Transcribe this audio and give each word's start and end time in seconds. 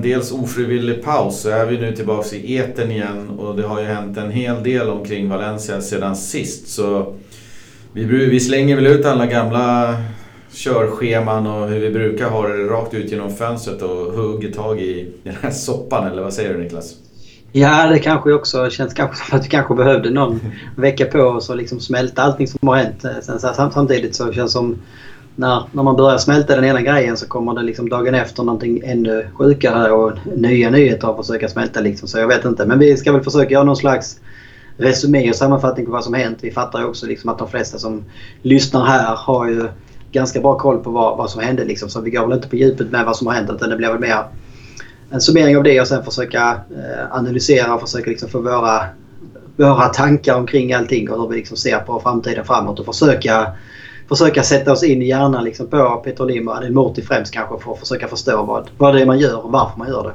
en 0.00 0.08
dels 0.08 0.32
ofrivillig 0.32 1.04
paus 1.04 1.40
så 1.40 1.50
är 1.50 1.66
vi 1.66 1.78
nu 1.78 1.96
tillbaka 1.96 2.36
i 2.36 2.56
eten 2.56 2.90
igen 2.90 3.30
och 3.38 3.56
det 3.56 3.62
har 3.62 3.80
ju 3.80 3.86
hänt 3.86 4.16
en 4.16 4.30
hel 4.30 4.62
del 4.62 4.88
omkring 4.88 5.28
Valencia 5.28 5.80
sedan 5.80 6.16
sist. 6.16 6.68
Så 6.68 7.14
vi, 7.92 8.04
vi 8.04 8.40
slänger 8.40 8.76
väl 8.76 8.86
ut 8.86 9.06
alla 9.06 9.26
gamla 9.26 9.96
körscheman 10.52 11.46
och 11.46 11.68
hur 11.68 11.80
vi 11.80 11.90
brukar 11.90 12.30
ha 12.30 12.48
det 12.48 12.64
rakt 12.64 12.94
ut 12.94 13.10
genom 13.10 13.30
fönstret 13.36 13.82
och 13.82 14.12
hugger 14.12 14.52
tag 14.52 14.80
i 14.80 15.12
den 15.24 15.34
här 15.42 15.50
soppan 15.50 16.06
eller 16.12 16.22
vad 16.22 16.32
säger 16.32 16.54
du 16.54 16.60
Niklas? 16.60 16.94
Ja, 17.52 17.86
det 17.86 17.98
kanske 17.98 18.32
också 18.32 18.70
känns 18.70 18.94
kanske 18.94 19.16
som 19.16 19.38
att 19.38 19.44
vi 19.44 19.48
kanske 19.48 19.74
behövde 19.74 20.10
någon 20.10 20.40
vecka 20.76 21.04
på 21.04 21.18
oss 21.18 21.50
och 21.50 21.56
liksom 21.56 21.80
smälta 21.80 22.22
allting 22.22 22.48
som 22.48 22.68
har 22.68 22.76
hänt. 22.76 23.04
Eh, 23.04 23.38
sen, 23.38 23.70
samtidigt 23.72 24.16
så 24.16 24.32
känns 24.32 24.52
det 24.52 24.58
som 24.58 24.78
när, 25.40 25.64
när 25.72 25.82
man 25.82 25.96
börjar 25.96 26.18
smälta 26.18 26.54
den 26.54 26.64
ena 26.64 26.80
grejen 26.80 27.16
så 27.16 27.26
kommer 27.26 27.54
det 27.54 27.62
liksom 27.62 27.88
dagen 27.88 28.14
efter 28.14 28.42
någonting 28.42 28.82
ännu 28.84 29.26
sjukare 29.34 29.90
och 29.90 30.12
nya 30.36 30.70
nyheter 30.70 31.10
att 31.10 31.26
försöka 31.26 31.48
smälta. 31.48 31.80
Liksom. 31.80 32.08
Så 32.08 32.18
jag 32.18 32.28
vet 32.28 32.44
inte. 32.44 32.66
Men 32.66 32.78
vi 32.78 32.96
ska 32.96 33.12
väl 33.12 33.22
försöka 33.22 33.50
göra 33.50 33.64
någon 33.64 33.76
slags 33.76 34.20
resumé 34.76 35.30
och 35.30 35.36
sammanfattning 35.36 35.86
på 35.86 35.92
vad 35.92 36.04
som 36.04 36.14
hänt. 36.14 36.38
Vi 36.40 36.50
fattar 36.50 36.78
ju 36.78 36.84
också 36.84 37.06
liksom 37.06 37.30
att 37.30 37.38
de 37.38 37.48
flesta 37.48 37.78
som 37.78 38.04
lyssnar 38.42 38.84
här 38.84 39.16
har 39.16 39.48
ju 39.48 39.68
ganska 40.12 40.40
bra 40.40 40.58
koll 40.58 40.78
på 40.78 40.90
vad, 40.90 41.16
vad 41.16 41.30
som 41.30 41.42
hände. 41.42 41.64
Liksom. 41.64 41.88
Så 41.88 42.00
vi 42.00 42.10
går 42.10 42.26
väl 42.26 42.36
inte 42.36 42.48
på 42.48 42.56
djupet 42.56 42.90
med 42.90 43.04
vad 43.04 43.16
som 43.16 43.26
har 43.26 43.34
hänt 43.34 43.50
utan 43.50 43.70
det 43.70 43.76
blir 43.76 43.88
väl 43.88 43.98
mer 43.98 44.24
en 45.10 45.20
summering 45.20 45.56
av 45.56 45.62
det 45.62 45.80
och 45.80 45.86
sen 45.86 46.04
försöka 46.04 46.50
eh, 46.50 47.16
analysera 47.16 47.74
och 47.74 47.80
försöka 47.80 48.10
liksom 48.10 48.28
få 48.28 48.38
våra, 48.38 48.84
våra 49.56 49.88
tankar 49.88 50.34
omkring 50.36 50.72
allting 50.72 51.10
och 51.10 51.22
hur 51.22 51.28
vi 51.28 51.36
liksom 51.36 51.56
ser 51.56 51.78
på 51.78 52.00
framtiden 52.00 52.44
framåt 52.44 52.78
och 52.78 52.86
försöka 52.86 53.46
försöka 54.10 54.42
sätta 54.42 54.72
oss 54.72 54.82
in 54.82 55.02
i 55.02 55.06
hjärnan 55.06 55.44
liksom 55.44 55.66
på 55.66 56.02
Peter 56.04 56.24
Lim 56.24 56.48
och 56.48 56.54
Adil 56.54 56.72
Murti 56.72 57.02
främst 57.02 57.32
kanske 57.32 57.58
för 57.64 57.72
att 57.72 57.78
försöka 57.78 58.08
förstå 58.08 58.42
vad, 58.42 58.70
vad 58.78 58.94
det 58.94 59.00
är 59.00 59.06
man 59.06 59.18
gör 59.18 59.44
och 59.44 59.52
varför 59.52 59.78
man 59.78 59.88
gör 59.88 60.02
det. 60.02 60.12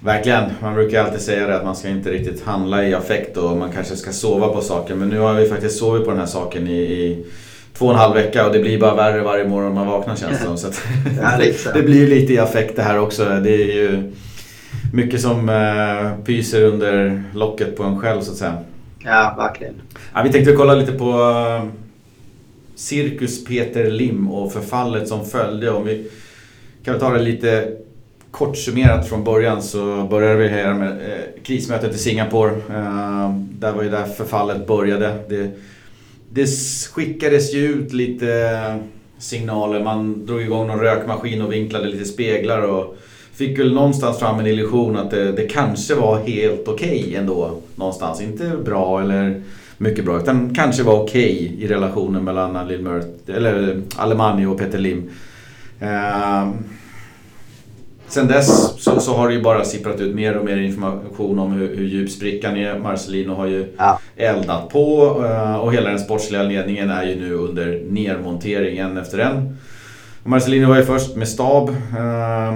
Verkligen. 0.00 0.44
Man 0.62 0.74
brukar 0.74 1.04
alltid 1.04 1.20
säga 1.20 1.46
det 1.46 1.56
att 1.56 1.64
man 1.64 1.76
ska 1.76 1.88
inte 1.88 2.10
riktigt 2.10 2.44
handla 2.44 2.84
i 2.84 2.94
affekt 2.94 3.36
och 3.36 3.56
man 3.56 3.72
kanske 3.72 3.96
ska 3.96 4.12
sova 4.12 4.48
på 4.48 4.60
saker. 4.60 4.94
Men 4.94 5.08
nu 5.08 5.18
har 5.18 5.34
vi 5.34 5.48
faktiskt 5.48 5.78
sovit 5.78 6.04
på 6.04 6.10
den 6.10 6.20
här 6.20 6.26
saken 6.26 6.68
i, 6.68 6.80
i 6.80 7.26
två 7.78 7.86
och 7.86 7.92
en 7.92 7.98
halv 7.98 8.14
vecka 8.14 8.46
och 8.46 8.52
det 8.52 8.58
blir 8.58 8.80
bara 8.80 8.94
värre 8.94 9.20
varje 9.20 9.48
morgon 9.48 9.74
man 9.74 9.86
vaknar 9.86 10.16
känns 10.16 10.38
det 10.38 10.44
som. 10.44 10.56
Så 10.56 10.68
ja, 11.22 11.30
det, 11.38 11.74
det, 11.74 11.82
blir 11.82 12.06
lite 12.06 12.32
i 12.32 12.38
affekt 12.38 12.76
det 12.76 12.82
här 12.82 12.98
också. 12.98 13.24
Det 13.24 13.54
är 13.54 13.74
ju 13.74 14.12
mycket 14.92 15.20
som 15.20 15.48
uh, 15.48 16.24
pyser 16.24 16.64
under 16.64 17.22
locket 17.34 17.76
på 17.76 17.82
en 17.82 18.00
själv 18.00 18.20
så 18.20 18.32
att 18.32 18.38
säga. 18.38 18.58
Ja, 19.04 19.34
verkligen. 19.38 19.74
Ja, 20.14 20.22
vi 20.22 20.32
tänkte 20.32 20.52
kolla 20.52 20.74
lite 20.74 20.92
på 20.92 21.10
uh, 21.10 21.64
Cirkus 22.80 23.44
Peter 23.44 23.90
Lim 23.90 24.30
och 24.30 24.52
förfallet 24.52 25.08
som 25.08 25.26
följde. 25.26 25.70
Om 25.70 25.84
vi 25.84 26.06
kan 26.84 26.98
ta 26.98 27.10
det 27.10 27.22
lite 27.22 27.76
kort 28.30 28.56
summerat 28.56 29.08
från 29.08 29.24
början 29.24 29.62
så 29.62 30.06
började 30.10 30.36
vi 30.36 30.48
här 30.48 30.74
med 30.74 30.90
eh, 30.90 31.42
krismötet 31.42 31.94
i 31.94 31.98
Singapore. 31.98 32.50
Eh, 32.50 33.34
där 33.34 33.72
var 33.72 33.82
ju 33.82 33.90
där 33.90 34.04
förfallet 34.04 34.66
började. 34.66 35.18
Det, 35.28 35.50
det 36.30 36.46
skickades 36.92 37.54
ju 37.54 37.68
ut 37.68 37.92
lite 37.92 38.34
eh, 38.34 38.76
signaler. 39.18 39.84
Man 39.84 40.26
drog 40.26 40.42
igång 40.42 40.66
någon 40.66 40.80
rökmaskin 40.80 41.42
och 41.42 41.52
vinklade 41.52 41.88
lite 41.88 42.04
speglar 42.04 42.62
och 42.62 42.96
fick 43.32 43.58
väl 43.58 43.74
någonstans 43.74 44.18
fram 44.18 44.40
en 44.40 44.46
illusion 44.46 44.96
att 44.96 45.10
det, 45.10 45.32
det 45.32 45.46
kanske 45.46 45.94
var 45.94 46.18
helt 46.18 46.68
okej 46.68 47.00
okay 47.00 47.14
ändå. 47.14 47.60
Någonstans. 47.74 48.20
Inte 48.20 48.52
bra 48.64 49.00
eller 49.00 49.42
mycket 49.80 50.04
bra. 50.04 50.18
Utan 50.18 50.54
kanske 50.54 50.82
var 50.82 51.02
okej 51.02 51.34
okay 51.34 51.64
i 51.64 51.68
relationen 51.68 52.24
mellan 52.24 52.56
Alil 52.56 52.86
eller 53.26 53.82
och 54.46 54.58
Peter 54.58 54.78
Lim. 54.78 55.10
Eh, 55.80 56.48
sen 58.08 58.26
dess 58.26 58.74
så, 58.82 59.00
så, 59.00 59.16
har 59.16 59.28
det 59.28 59.34
ju 59.34 59.42
bara 59.42 59.64
sipprat 59.64 60.00
ut 60.00 60.14
mer 60.14 60.36
och 60.36 60.44
mer 60.44 60.56
information 60.56 61.38
om 61.38 61.52
hur, 61.52 61.76
hur 61.76 61.84
djup 61.84 62.10
sprickan 62.10 62.56
är. 62.56 62.78
Marcelino 62.78 63.34
har 63.34 63.46
ju 63.46 63.74
ja. 63.76 64.00
eldat 64.16 64.68
på 64.68 65.16
eh, 65.24 65.56
och 65.56 65.72
hela 65.72 65.90
den 65.90 65.98
sportsliga 65.98 66.42
ledningen 66.42 66.90
är 66.90 67.04
ju 67.04 67.20
nu 67.20 67.34
under 67.34 67.82
nedmontering 67.90 68.78
en 68.78 68.96
efter 68.96 69.18
en. 69.18 69.56
Marcelino 70.24 70.68
var 70.68 70.76
ju 70.76 70.84
först 70.84 71.16
med 71.16 71.28
stab. 71.28 71.68
Eh, 71.68 72.54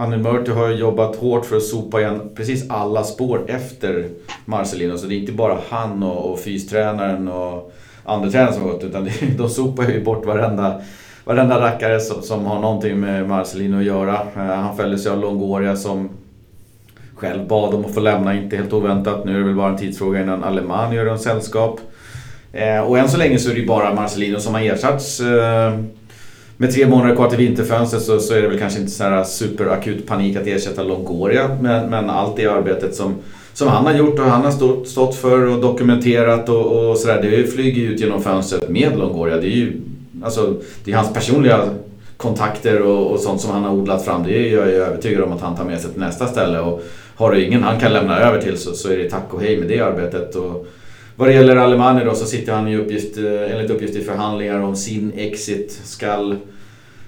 Anil 0.00 0.18
Murti 0.18 0.50
har 0.50 0.70
jobbat 0.70 1.16
hårt 1.16 1.46
för 1.46 1.56
att 1.56 1.62
sopa 1.62 2.00
igen 2.00 2.30
precis 2.34 2.70
alla 2.70 3.04
spår 3.04 3.44
efter 3.48 4.08
Marcelino. 4.44 4.98
Så 4.98 5.06
det 5.06 5.14
är 5.14 5.18
inte 5.18 5.32
bara 5.32 5.58
han 5.68 6.02
och, 6.02 6.32
och 6.32 6.40
fystränaren 6.40 7.28
och 7.28 7.72
andra 8.04 8.30
tränaren 8.30 8.54
som 8.54 8.62
har 8.62 8.70
gått 8.70 8.84
utan 8.84 9.08
de 9.38 9.48
sopar 9.48 9.88
ju 9.88 10.04
bort 10.04 10.26
varenda, 10.26 10.80
varenda 11.24 11.60
rackare 11.60 12.00
som, 12.00 12.22
som 12.22 12.46
har 12.46 12.60
någonting 12.60 13.00
med 13.00 13.28
Marcelino 13.28 13.78
att 13.78 13.84
göra. 13.84 14.14
Eh, 14.36 14.42
han 14.42 14.76
följdes 14.76 15.06
ju 15.06 15.10
av 15.10 15.18
Longoria 15.18 15.76
som 15.76 16.08
själv 17.14 17.48
bad 17.48 17.74
om 17.74 17.84
att 17.84 17.94
få 17.94 18.00
lämna, 18.00 18.34
inte 18.34 18.56
helt 18.56 18.72
oväntat. 18.72 19.24
Nu 19.24 19.34
är 19.34 19.38
det 19.38 19.44
väl 19.44 19.54
bara 19.54 19.70
en 19.70 19.78
tidsfråga 19.78 20.22
innan 20.22 20.44
Alemani 20.44 20.96
gör 20.96 21.06
en 21.06 21.18
sällskap. 21.18 21.80
Eh, 22.52 22.80
och 22.80 22.98
än 22.98 23.08
så 23.08 23.18
länge 23.18 23.38
så 23.38 23.50
är 23.50 23.54
det 23.54 23.60
ju 23.60 23.66
bara 23.66 23.94
Marcelino 23.94 24.40
som 24.40 24.54
har 24.54 24.60
ersatts. 24.60 25.20
Eh, 25.20 25.72
med 26.60 26.72
tre 26.72 26.86
månader 26.86 27.14
kvar 27.14 27.28
till 27.28 27.38
vinterfönstret 27.38 28.02
så, 28.02 28.20
så 28.20 28.34
är 28.34 28.42
det 28.42 28.48
väl 28.48 28.58
kanske 28.58 28.80
inte 28.80 28.92
så 28.92 29.04
här 29.04 29.24
superakut 29.24 30.06
panik 30.06 30.36
att 30.36 30.46
ersätta 30.46 30.82
Longoria. 30.82 31.58
Men, 31.60 31.90
men 31.90 32.10
allt 32.10 32.36
det 32.36 32.46
arbetet 32.46 32.94
som, 32.94 33.14
som 33.52 33.68
han 33.68 33.86
har 33.86 33.94
gjort 33.94 34.18
och 34.18 34.24
han 34.24 34.44
har 34.44 34.50
stått, 34.50 34.88
stått 34.88 35.14
för 35.14 35.46
och 35.46 35.60
dokumenterat 35.60 36.48
och, 36.48 36.90
och 36.90 36.98
sådär. 36.98 37.22
Det 37.22 37.46
flyger 37.46 37.82
ju 37.82 37.92
ut 37.92 38.00
genom 38.00 38.22
fönstret 38.22 38.68
med 38.68 38.98
Longoria. 38.98 39.36
Det 39.36 39.46
är 39.46 39.56
ju 39.56 39.80
alltså, 40.22 40.54
det 40.84 40.92
är 40.92 40.96
hans 40.96 41.12
personliga 41.12 41.60
kontakter 42.16 42.82
och, 42.82 43.12
och 43.12 43.20
sånt 43.20 43.40
som 43.40 43.50
han 43.50 43.64
har 43.64 43.72
odlat 43.72 44.04
fram. 44.04 44.22
Det 44.22 44.38
är 44.38 44.56
jag 44.56 44.68
övertygad 44.68 45.22
om 45.22 45.32
att 45.32 45.40
han 45.40 45.56
tar 45.56 45.64
med 45.64 45.80
sig 45.80 45.90
till 45.90 46.00
nästa 46.00 46.26
ställe. 46.26 46.60
Och 46.60 46.82
har 47.16 47.32
du 47.32 47.44
ingen 47.44 47.62
han 47.62 47.80
kan 47.80 47.92
lämna 47.92 48.18
över 48.18 48.40
till 48.40 48.58
så, 48.58 48.72
så 48.72 48.92
är 48.92 48.96
det 48.96 49.10
tack 49.10 49.34
och 49.34 49.40
hej 49.40 49.58
med 49.58 49.68
det 49.68 49.80
arbetet. 49.80 50.34
Och, 50.34 50.66
vad 51.18 51.28
det 51.28 51.34
gäller 51.34 51.56
Alemani 51.56 52.04
då 52.04 52.14
så 52.14 52.26
sitter 52.26 52.52
han 52.52 52.68
i 52.68 52.76
uppgift, 52.76 53.18
eh, 53.18 53.52
enligt 53.52 53.70
uppgift 53.70 53.96
i 53.96 54.04
förhandlingar 54.04 54.60
om 54.60 54.76
sin 54.76 55.12
exit 55.16 55.80
skall 55.84 56.36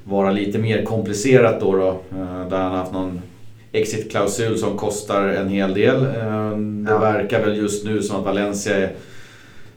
vara 0.05 0.31
lite 0.31 0.59
mer 0.59 0.85
komplicerat 0.85 1.61
då. 1.61 1.77
då 1.77 1.89
eh, 1.89 2.49
där 2.51 2.59
han 2.59 2.73
haft 2.73 2.93
någon 2.93 3.21
exit-klausul 3.73 4.59
som 4.59 4.77
kostar 4.77 5.29
en 5.29 5.49
hel 5.49 5.75
del. 5.75 5.97
Eh, 5.97 6.51
det 6.59 6.91
ja. 6.91 6.99
verkar 6.99 7.45
väl 7.45 7.57
just 7.57 7.85
nu 7.85 8.03
som 8.03 8.17
att 8.17 8.25
Valencia 8.25 8.89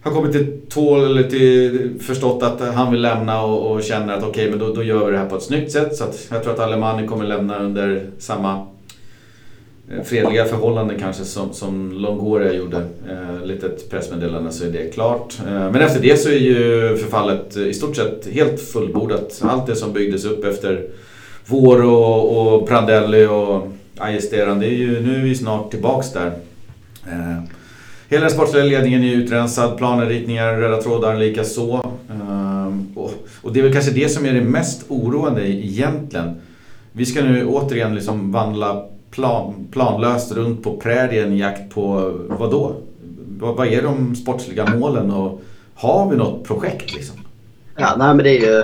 har 0.02 0.12
kommit 0.12 0.32
till 0.32 0.62
tål 0.70 1.06
eller 1.06 1.24
till 1.24 1.94
förstått 2.02 2.44
att 2.44 2.74
han 2.74 2.92
vill 2.92 3.02
lämna 3.02 3.44
och, 3.44 3.72
och 3.72 3.84
känner 3.84 4.14
att 4.14 4.24
okej, 4.24 4.30
okay, 4.30 4.50
men 4.50 4.60
då, 4.60 4.74
då 4.74 4.84
gör 4.84 5.06
vi 5.06 5.12
det 5.12 5.18
här 5.18 5.30
på 5.30 5.36
ett 5.36 5.44
snyggt 5.44 5.72
sätt. 5.72 5.96
Så 5.96 6.04
att 6.04 6.28
jag 6.32 6.44
tror 6.44 6.54
att 6.54 6.60
Alemani 6.60 7.08
kommer 7.08 7.26
lämna 7.26 7.60
under 7.60 8.06
samma 8.20 8.68
Eh, 9.92 10.04
fredliga 10.04 10.46
förhållanden 10.46 11.00
kanske 11.00 11.24
som, 11.24 11.54
som 11.54 11.92
Longoria 11.92 12.54
gjorde. 12.54 12.78
Eh, 13.10 13.46
litet 13.46 13.90
pressmeddelande 13.90 14.52
så 14.52 14.66
är 14.66 14.70
det 14.70 14.94
klart. 14.94 15.40
Eh, 15.48 15.72
men 15.72 15.76
efter 15.76 16.02
det 16.02 16.18
så 16.18 16.30
är 16.30 16.40
ju 16.40 16.98
förfallet 16.98 17.56
eh, 17.56 17.64
i 17.64 17.74
stort 17.74 17.96
sett 17.96 18.28
helt 18.34 18.62
fullbordat. 18.62 19.42
Allt 19.42 19.68
det 19.68 19.76
som 19.76 19.94
byggdes 19.94 20.26
upp 20.26 20.46
efter 20.46 20.86
Vår 21.46 21.84
och, 21.84 22.54
och 22.54 22.68
Prandelli 22.68 23.26
och 23.26 23.68
Ajesteran, 23.98 24.60
det 24.60 24.66
är 24.66 24.78
ju, 24.78 25.02
nu 25.02 25.16
är 25.16 25.24
vi 25.24 25.36
snart 25.36 25.72
tillbaks 25.72 26.14
där. 26.14 26.32
Eh, 27.08 27.44
hela 28.10 28.22
den 28.22 28.32
sportsliga 28.32 28.64
ledningen 28.64 29.04
är 29.04 29.16
utrensad, 29.16 29.78
planer, 29.78 30.06
ritningar, 30.06 30.54
röda 30.54 30.82
trådar 30.82 31.18
likaså. 31.18 31.92
Eh, 32.10 32.68
och, 32.96 33.12
och 33.42 33.54
det 33.54 33.60
är 33.60 33.64
väl 33.64 33.74
kanske 33.74 33.92
det 33.92 34.10
som 34.10 34.26
är 34.26 34.34
det 34.34 34.42
mest 34.42 34.86
oroande 34.88 35.48
egentligen. 35.48 36.36
Vi 36.92 37.06
ska 37.06 37.24
nu 37.24 37.46
återigen 37.46 37.96
liksom 37.96 38.32
vandla 38.32 38.86
plan, 39.14 39.68
planlöst 39.72 40.32
runt 40.32 40.64
på 40.64 40.78
prärien 40.78 41.34
i 41.34 41.40
jakt 41.40 41.74
på 41.74 42.14
vad 42.28 42.52
då? 42.52 42.76
Vad, 43.40 43.56
vad 43.56 43.68
är 43.68 43.82
de 43.82 44.16
sportsliga 44.16 44.76
målen 44.76 45.12
och 45.12 45.42
har 45.76 46.10
vi 46.10 46.18
något 46.18 46.44
projekt 46.44 46.96
liksom? 46.96 47.18
Ja, 47.78 47.96
nej 47.98 48.08
men 48.08 48.24
det 48.24 48.30
är 48.30 48.42
ju 48.42 48.64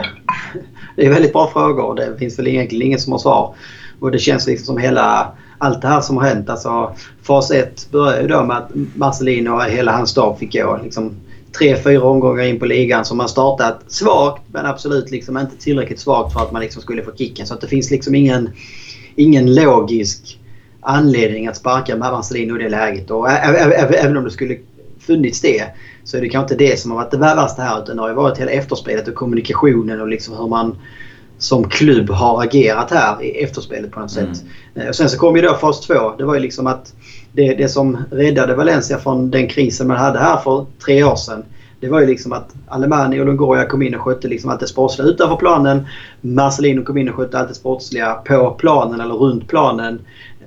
det 0.96 1.06
är 1.06 1.10
väldigt 1.10 1.34
bra 1.34 1.50
frågor 1.54 1.84
och 1.84 1.96
det 1.96 2.18
finns 2.20 2.40
väl 2.40 2.48
egentligen 2.48 2.88
ingen 2.88 3.00
som 3.00 3.12
har 3.12 3.20
svar. 3.20 3.56
Och 4.00 4.12
det 4.12 4.20
känns 4.20 4.48
liksom 4.48 4.66
som 4.66 4.78
hela 4.78 5.32
allt 5.58 5.82
det 5.82 5.88
här 5.88 6.02
som 6.02 6.18
har 6.18 6.24
hänt. 6.24 6.50
Alltså, 6.50 6.96
fas 7.24 7.52
1 7.52 7.88
började 7.92 8.22
ju 8.22 8.28
då 8.28 8.44
med 8.44 8.58
att 8.58 8.72
Marcelino 8.96 9.50
och 9.50 9.64
hela 9.64 9.92
hans 9.92 10.10
stab 10.10 10.38
fick 10.38 10.54
gå 10.54 10.80
liksom, 10.84 11.12
tre, 11.58 11.76
fyra 11.84 12.04
omgångar 12.04 12.44
in 12.44 12.60
på 12.60 12.66
ligan 12.66 13.06
som 13.06 13.18
man 13.18 13.30
startat 13.30 13.84
svagt 13.88 14.44
men 14.48 14.66
absolut 14.66 15.12
liksom 15.12 15.38
inte 15.38 15.58
tillräckligt 15.58 16.00
svagt 16.00 16.34
för 16.34 16.40
att 16.40 16.52
man 16.52 16.62
liksom 16.62 16.82
skulle 16.82 17.04
få 17.04 17.12
kicken. 17.16 17.48
Så 17.48 17.54
att 17.54 17.62
det 17.62 17.68
finns 17.68 17.92
liksom 17.92 18.16
ingen, 18.16 18.50
ingen 19.16 19.56
logisk 19.56 20.39
anledning 20.82 21.48
att 21.48 21.58
sparka 21.58 21.96
Marcelino 21.96 22.60
i 22.60 22.64
det 22.64 22.70
läget. 22.70 23.12
Och 23.12 23.30
även 23.30 24.18
om 24.18 24.24
det 24.24 24.32
skulle 24.32 24.58
funnits 25.00 25.42
det 25.42 25.64
så 26.04 26.18
är 26.18 26.22
det 26.22 26.30
kanske 26.30 26.54
inte 26.54 26.66
det 26.66 26.80
som 26.80 26.92
har 26.92 26.98
varit 26.98 27.12
det 27.12 27.18
värsta 27.18 27.62
här 27.62 27.84
utan 27.84 27.96
det 27.96 28.02
har 28.02 28.14
varit 28.14 28.38
hela 28.38 28.52
efterspelet 28.52 29.08
och 29.08 29.16
kommunikationen 29.16 30.02
och 30.02 30.08
liksom 30.08 30.38
hur 30.38 30.48
man 30.48 30.76
som 31.38 31.70
klubb 31.70 32.10
har 32.10 32.44
agerat 32.44 32.92
här 32.92 33.24
i 33.24 33.44
efterspelet 33.44 33.92
på 33.92 34.00
något 34.00 34.12
sätt. 34.12 34.44
Mm. 34.76 34.90
Och 34.90 34.96
sen 34.96 35.10
så 35.10 35.18
kom 35.18 35.36
ju 35.36 35.42
då 35.42 35.54
fas 35.54 35.82
2. 35.82 35.94
Det 36.18 36.24
var 36.24 36.34
ju 36.34 36.40
liksom 36.40 36.68
att 36.68 36.94
det, 37.32 37.54
det 37.54 37.70
som 37.70 37.98
räddade 38.12 38.56
Valencia 38.56 38.98
från 38.98 39.32
den 39.32 39.48
krisen 39.48 39.88
man 39.88 39.98
hade 39.98 40.20
här 40.20 40.38
för 40.38 40.66
tre 40.86 41.04
år 41.04 41.16
sedan 41.16 41.44
Det 41.80 41.90
var 41.90 42.00
ju 42.00 42.08
liksom 42.08 42.34
att 42.34 42.54
Alemani 42.68 43.20
och 43.20 43.26
Longoria 43.26 43.66
kom 43.66 43.82
in 43.82 43.96
och 43.96 44.02
skötte 44.02 44.28
liksom 44.28 44.50
allt 44.50 44.60
det 44.60 44.68
sportsliga 44.68 45.08
utanför 45.08 45.36
planen. 45.36 45.88
Marcelino 46.22 46.84
kom 46.84 46.98
in 46.98 47.10
och 47.10 47.16
skötte 47.16 47.40
allt 47.40 47.50
det 47.50 47.56
sportsliga 47.56 48.14
på 48.14 48.56
planen 48.60 49.02
eller 49.02 49.16
runt 49.16 49.48
planen. 49.48 50.00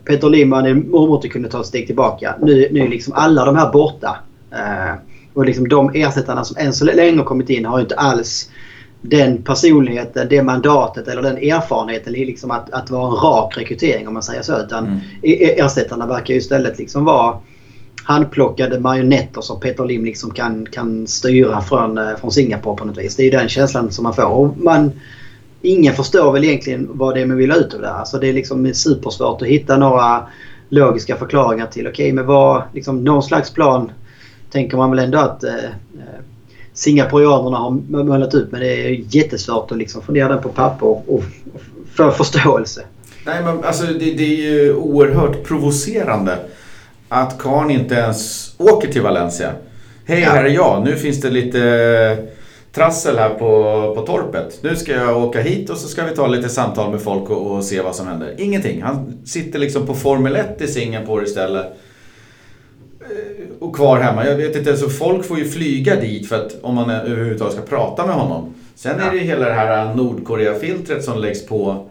Peter 0.04 0.28
Lim 0.28 0.52
och 0.52 0.76
Mormotti 0.76 1.28
kunde 1.28 1.49
ta 1.49 1.60
ett 1.60 1.66
steg 1.66 1.87
tillbaka. 1.87 2.34
Nu, 2.43 2.69
nu 2.70 2.81
är 2.81 2.88
liksom 2.88 3.12
alla 3.16 3.44
de 3.44 3.56
här 3.56 3.72
borta. 3.72 4.16
Eh, 4.50 4.94
och 5.34 5.44
liksom 5.44 5.69
de 5.69 5.90
ersättarna 5.94 6.44
som 6.44 6.56
än 6.66 6.72
så 6.72 6.84
länge 6.84 7.19
har 7.19 7.25
kommit 7.25 7.50
in 7.50 7.64
har 7.64 7.81
inte 7.81 7.94
alls 7.94 8.50
den 9.02 9.43
personligheten, 9.43 10.26
det 10.31 10.43
mandatet 10.43 11.08
eller 11.08 11.22
den 11.22 11.37
erfarenheten 11.37 12.12
liksom 12.12 12.50
att, 12.50 12.70
att 12.72 12.90
vara 12.90 13.06
en 13.06 13.16
rak 13.16 13.58
rekrytering 13.58 14.08
om 14.08 14.14
man 14.14 14.22
säger 14.22 14.43
så. 14.43 14.58
Utan 14.58 14.87
mm. 14.87 14.99
ersättarna 15.58 16.06
verkar 16.06 16.34
ju 16.34 16.40
istället 16.40 16.78
liksom 16.78 17.05
vara 17.05 17.37
handplockade 18.05 18.81
marionetter 18.81 19.40
som 19.40 19.60
Peter 19.60 19.84
Lim 19.84 20.05
liksom 20.05 20.31
kan, 20.31 20.66
kan 20.66 21.06
styra 21.06 21.60
från, 21.60 21.98
eh, 21.98 22.16
från 22.20 22.31
Singapore 22.31 22.76
på 22.76 22.84
något 22.84 22.98
vis. 22.98 23.16
Det 23.16 23.22
är 23.22 23.31
den 23.31 23.48
känslan 23.48 23.90
som 23.90 24.02
man 24.02 24.14
får. 24.14 24.25
Och 24.25 24.58
man, 24.58 24.93
ingen 25.62 25.94
förstår 25.94 26.32
väl 26.32 26.44
egentligen 26.44 26.88
vad 26.92 27.14
det 27.14 27.20
är 27.20 27.26
man 27.26 27.36
vill 27.36 27.50
ha 27.50 27.58
ut 27.58 27.74
av 27.74 27.80
det 27.80 27.86
här. 27.86 27.94
Alltså 27.94 28.18
det 28.18 28.28
är 28.28 28.32
liksom 28.32 28.74
supersvårt 28.74 29.42
att 29.42 29.48
hitta 29.48 29.76
några 29.76 30.26
logiska 30.68 31.16
förklaringar 31.16 31.66
till. 31.66 31.86
Okej, 31.86 32.04
okay, 32.04 32.12
men 32.12 32.26
vad, 32.26 32.62
liksom, 32.72 33.04
någon 33.04 33.22
slags 33.22 33.50
plan 33.50 33.92
tänker 34.50 34.76
man 34.76 34.90
väl 34.90 34.98
ändå 34.98 35.18
att 35.18 35.44
eh, 35.44 35.54
singaporianerna 36.72 37.56
har 37.56 37.70
målat 38.04 38.34
upp. 38.34 38.52
Men 38.52 38.60
det 38.60 38.86
är 38.86 39.04
jättesvårt 39.08 39.72
att 39.72 39.78
liksom 39.78 40.02
fundera 40.02 40.28
den 40.28 40.42
på 40.42 40.48
papper 40.48 40.86
och, 40.86 41.14
och 41.14 41.24
få 41.94 42.10
förståelse. 42.10 42.82
Nej, 43.26 43.42
men 43.44 43.64
alltså 43.64 43.86
det, 43.86 43.92
det, 43.92 44.24
är 44.24 44.52
ju 44.52 44.74
oerhört 44.74 45.44
provocerande 45.44 46.38
att 47.08 47.38
Karn 47.38 47.70
inte 47.70 47.94
ens 47.94 48.54
åker 48.58 48.92
till 48.92 49.02
Valencia. 49.02 49.52
Hej, 50.04 50.20
ja. 50.20 50.30
här 50.30 50.44
är 50.44 50.48
jag. 50.48 50.84
Nu 50.84 50.96
finns 50.96 51.20
det 51.20 51.30
lite 51.30 51.58
trassel 52.72 53.19
här 53.19 53.30
på, 53.30 53.92
på 53.94 54.06
torpet. 54.06 54.58
Nu 54.62 54.76
ska 54.76 54.92
jag 54.92 55.24
åka 55.24 55.40
hit 55.40 55.70
och 55.70 55.76
så 55.76 55.88
ska 55.88 56.04
vi 56.04 56.16
ta 56.16 56.26
lite 56.26 56.48
samtal 56.48 56.90
med 56.90 57.00
folk 57.02 57.30
och, 57.30 57.50
och 57.50 57.64
se 57.64 57.80
vad 57.80 57.96
som 57.96 58.06
händer. 58.06 58.34
Ingenting. 58.38 58.82
Han 58.82 59.22
sitter 59.24 59.58
liksom 59.58 59.86
på 59.86 59.94
Formel 59.94 60.36
1 60.36 60.60
i 60.60 60.66
Singapore 60.69 61.24
istället 61.24 61.66
och 63.58 63.76
kvar 63.76 64.00
hemma. 64.00 64.26
Jag 64.26 64.36
vet 64.36 64.56
inte, 64.56 64.76
så 64.76 64.88
folk 64.88 65.24
får 65.24 65.38
ju 65.38 65.44
flyga 65.44 65.96
dit 65.96 66.28
för 66.28 66.46
att 66.46 66.56
om 66.62 66.74
man 66.74 66.90
överhuvudtaget 66.90 67.54
ska 67.54 67.62
prata 67.62 68.06
med 68.06 68.14
honom. 68.14 68.54
Sen 68.74 69.00
är 69.00 69.12
det 69.12 69.19
hela 69.19 69.46
det 69.46 69.54
här 69.54 69.94
Nordkorea-filtret 69.94 71.04
som 71.04 71.20
läggs 71.20 71.46
på 71.46 71.88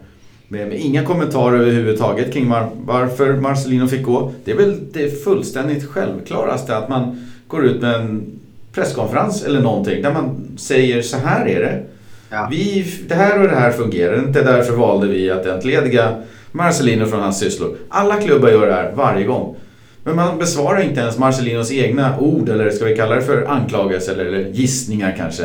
med, 0.48 0.68
med, 0.68 0.78
inga 0.78 1.04
kommentarer 1.04 1.58
överhuvudtaget 1.58 2.32
kring 2.32 2.48
var, 2.48 2.68
varför 2.84 3.32
Marcelino 3.32 3.86
fick 3.86 4.02
gå. 4.02 4.32
Det 4.44 4.50
är 4.50 4.56
väl 4.56 4.80
det 4.92 5.24
fullständigt 5.24 5.88
självklaraste 5.88 6.76
att 6.76 6.88
man 6.88 7.28
går 7.48 7.64
ut 7.64 7.82
med 7.82 7.94
en 7.94 8.40
presskonferens 8.72 9.44
eller 9.44 9.60
någonting 9.60 10.02
där 10.02 10.12
man 10.12 10.48
säger 10.56 11.02
så 11.02 11.16
här 11.16 11.46
är 11.46 11.60
det. 11.60 11.82
Ja. 12.30 12.48
Vi, 12.50 12.86
det 13.08 13.14
här 13.14 13.42
och 13.42 13.48
det 13.48 13.56
här 13.56 13.70
fungerar 13.70 14.18
inte, 14.18 14.42
därför 14.42 14.72
valde 14.72 15.06
vi 15.06 15.30
att 15.30 15.46
entlediga 15.46 16.14
Marcelino 16.52 17.06
från 17.06 17.20
hans 17.20 17.38
sysslor. 17.38 17.76
Alla 17.88 18.16
klubbar 18.16 18.48
gör 18.48 18.66
det 18.66 18.72
här 18.72 18.92
varje 18.94 19.26
gång. 19.26 19.56
Men 20.04 20.16
man 20.16 20.38
besvarar 20.38 20.80
inte 20.80 21.00
ens 21.00 21.18
Marcelinos 21.18 21.72
egna 21.72 22.18
ord, 22.18 22.48
eller 22.48 22.70
ska 22.70 22.84
vi 22.84 22.96
kalla 22.96 23.14
det 23.14 23.22
för 23.22 23.44
anklagelser 23.44 24.16
eller 24.16 24.38
gissningar 24.38 25.14
kanske. 25.16 25.44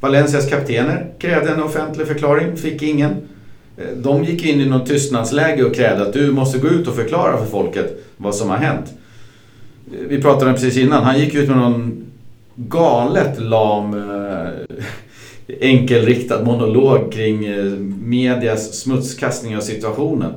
Valencias 0.00 0.50
kaptener 0.50 1.06
krävde 1.18 1.50
en 1.50 1.62
offentlig 1.62 2.06
förklaring, 2.06 2.56
fick 2.56 2.82
ingen. 2.82 3.10
Eh, 3.76 3.96
de 3.96 4.24
gick 4.24 4.44
in 4.44 4.60
i 4.60 4.66
något 4.66 4.86
tystnadsläge 4.86 5.64
och 5.64 5.74
krävde 5.74 6.02
att 6.02 6.12
du 6.12 6.32
måste 6.32 6.58
gå 6.58 6.68
ut 6.68 6.88
och 6.88 6.94
förklara 6.94 7.38
för 7.38 7.46
folket 7.46 8.04
vad 8.16 8.34
som 8.34 8.50
har 8.50 8.56
hänt. 8.56 8.86
Eh, 9.92 9.98
vi 10.08 10.22
pratade 10.22 10.52
precis 10.52 10.76
innan, 10.76 11.04
han 11.04 11.18
gick 11.18 11.34
ut 11.34 11.48
med 11.48 11.56
någon 11.56 12.03
galet 12.56 13.40
lam 13.40 13.94
eh, 13.94 14.76
enkelriktad 15.60 16.44
monolog 16.44 17.12
kring 17.12 17.40
medias 18.08 18.74
smutskastning 18.80 19.56
av 19.56 19.60
situationen. 19.60 20.32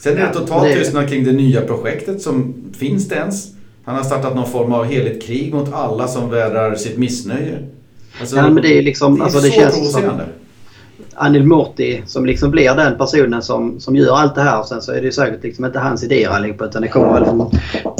Sen 0.00 0.18
är 0.18 0.26
det 0.26 0.32
totalt 0.32 0.72
tystnad 0.72 1.08
kring 1.08 1.24
det 1.24 1.32
nya 1.32 1.60
projektet 1.60 2.22
som 2.22 2.54
finns 2.78 3.08
det 3.08 3.14
ens? 3.14 3.48
Han 3.84 3.96
har 3.96 4.02
startat 4.02 4.34
någon 4.34 4.48
form 4.48 4.72
av 4.72 4.84
heligt 4.84 5.26
krig 5.26 5.54
mot 5.54 5.72
alla 5.72 6.08
som 6.08 6.30
vädrar 6.30 6.74
sitt 6.74 6.98
missnöje. 6.98 7.58
Alltså, 8.20 8.36
ja, 8.36 8.50
men 8.50 8.62
det 8.62 8.78
är 8.78 8.82
liksom... 8.82 9.14
Det, 9.14 9.20
är 9.20 9.24
alltså, 9.24 9.40
det 9.40 9.50
känns 9.50 9.92
som 9.92 10.20
Anil 11.14 11.44
Morti 11.44 12.02
som 12.06 12.26
liksom 12.26 12.50
blir 12.50 12.74
den 12.74 12.98
personen 12.98 13.42
som, 13.42 13.80
som 13.80 13.96
gör 13.96 14.16
allt 14.16 14.34
det 14.34 14.40
här. 14.42 14.62
Sen 14.62 14.82
så 14.82 14.92
är 14.92 15.02
det 15.02 15.12
säkert 15.12 15.42
liksom 15.42 15.64
inte 15.64 15.78
hans 15.78 16.04
idéer 16.04 16.28
allihopa 16.28 16.64
utan 16.64 16.82
det 16.82 16.88
kommer 16.88 17.12
väl 17.12 17.24
från 17.24 17.50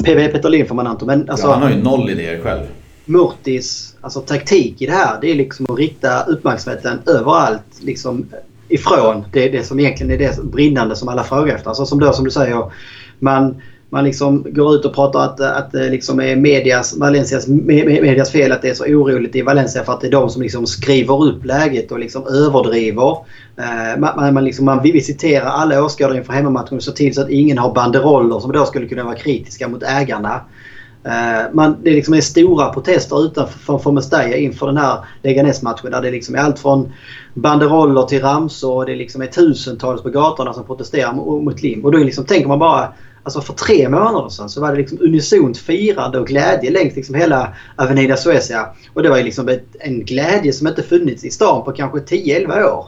PV 0.05 0.29
Peterlin 0.29 0.67
får 0.67 0.75
man 0.75 0.87
anta. 0.87 1.07
Men 1.07 1.31
alltså, 1.31 1.47
ja, 1.47 1.53
han 1.53 1.63
har 1.63 1.71
ju 1.71 1.83
noll 1.83 2.11
idéer 2.11 2.41
själv. 2.43 2.63
Mortis 3.05 3.97
alltså, 4.01 4.21
taktik 4.21 4.83
i 4.83 4.87
det 4.87 4.93
här 4.93 5.19
det 5.21 5.31
är 5.31 5.35
liksom 5.35 5.67
att 5.69 5.79
rikta 5.79 6.23
uppmärksamheten 6.23 6.99
överallt. 7.07 7.81
Liksom, 7.81 8.27
ifrån 8.69 9.25
det, 9.33 9.49
det 9.49 9.65
som 9.65 9.81
egentligen 9.81 10.13
är 10.13 10.19
det 10.19 10.45
brinnande 10.45 10.97
som 10.97 11.09
alla 11.09 11.25
frågar 11.25 11.55
efter. 11.55 11.69
Alltså 11.69 11.87
som 11.87 12.01
då 12.01 12.13
som 12.13 12.25
du 12.25 12.31
säger, 12.31 12.73
man, 13.19 13.63
man 13.91 14.05
liksom 14.05 14.47
går 14.49 14.75
ut 14.75 14.85
och 14.85 14.95
pratar 14.95 15.21
att, 15.21 15.41
att 15.41 15.73
det 15.73 15.91
liksom 15.91 16.21
är 16.21 16.37
medias, 16.37 16.97
Valencias 16.97 17.49
medias 17.49 18.31
fel 18.31 18.53
att 18.53 18.63
det 18.63 18.69
är 18.69 18.75
så 18.75 18.85
oroligt 18.85 19.37
i 19.37 19.43
Valencia 19.43 19.85
för 19.85 19.93
att 19.93 20.01
det 20.01 20.07
är 20.07 20.11
de 20.11 20.31
som 20.31 20.43
liksom 20.43 20.67
skriver 20.67 21.25
upp 21.25 21.45
läget 21.45 21.93
och 21.93 21.99
liksom 21.99 22.27
överdriver. 22.27 23.17
Eh, 23.57 23.99
man, 24.01 24.35
man, 24.35 24.45
liksom, 24.45 24.65
man 24.65 24.83
visiterar 24.83 25.47
alla 25.47 25.85
åskådare 25.85 26.17
inför 26.17 26.33
hemmamatchen 26.33 26.77
och 26.77 26.83
ser 26.83 26.93
till 26.93 27.15
så 27.15 27.21
att 27.21 27.31
ingen 27.31 27.59
har 27.59 27.75
banderoller 27.75 28.41
som 28.41 28.53
då 28.53 28.65
skulle 28.65 28.89
kunna 28.89 29.05
vara 29.05 29.17
kritiska 29.17 29.69
mot 29.69 29.83
ägarna. 29.83 30.41
Eh, 31.05 31.53
man, 31.53 31.77
det 31.83 31.91
liksom 31.91 32.15
är 32.15 32.21
stora 32.21 32.73
protester 32.73 33.25
utanför 33.25 33.79
för 33.79 33.93
Mestalla 33.93 34.37
inför 34.37 34.67
den 34.67 34.77
här 34.77 34.99
Leganes-matchen 35.23 35.91
där 35.91 36.03
det 36.03 36.11
liksom 36.11 36.35
är 36.35 36.39
allt 36.39 36.59
från 36.59 36.93
banderoller 37.35 38.03
till 38.03 38.21
ramsor 38.23 38.77
och 38.77 38.87
det 38.87 38.95
liksom 38.95 39.23
är 39.23 39.27
tusentals 39.27 40.03
på 40.03 40.09
gatorna 40.09 40.53
som 40.53 40.67
protesterar 40.67 41.13
mot 41.13 41.63
Lim. 41.63 41.85
Och 41.85 41.93
då 41.93 41.99
liksom 41.99 42.25
tänker 42.25 42.49
man 42.49 42.59
bara 42.59 42.93
Alltså 43.27 43.41
för 43.41 43.53
tre 43.53 43.89
månader 43.89 44.29
sedan 44.29 44.49
så 44.49 44.61
var 44.61 44.71
det 44.73 44.79
liksom 44.79 44.99
unisont 45.01 45.59
firande 45.59 46.21
och 46.21 46.27
glädje 46.27 46.71
längs 46.71 46.97
liksom 46.97 47.15
hela 47.15 47.55
Avenida 47.77 48.17
Suecia. 48.17 48.67
Och 48.95 49.03
det 49.03 49.09
var 49.09 49.17
ju 49.17 49.23
liksom 49.23 49.59
en 49.81 50.05
glädje 50.05 50.53
som 50.53 50.67
inte 50.67 50.83
funnits 50.83 51.25
i 51.25 51.31
stan 51.31 51.65
på 51.65 51.73
kanske 51.73 51.99
10-11 51.99 52.65
år. 52.65 52.87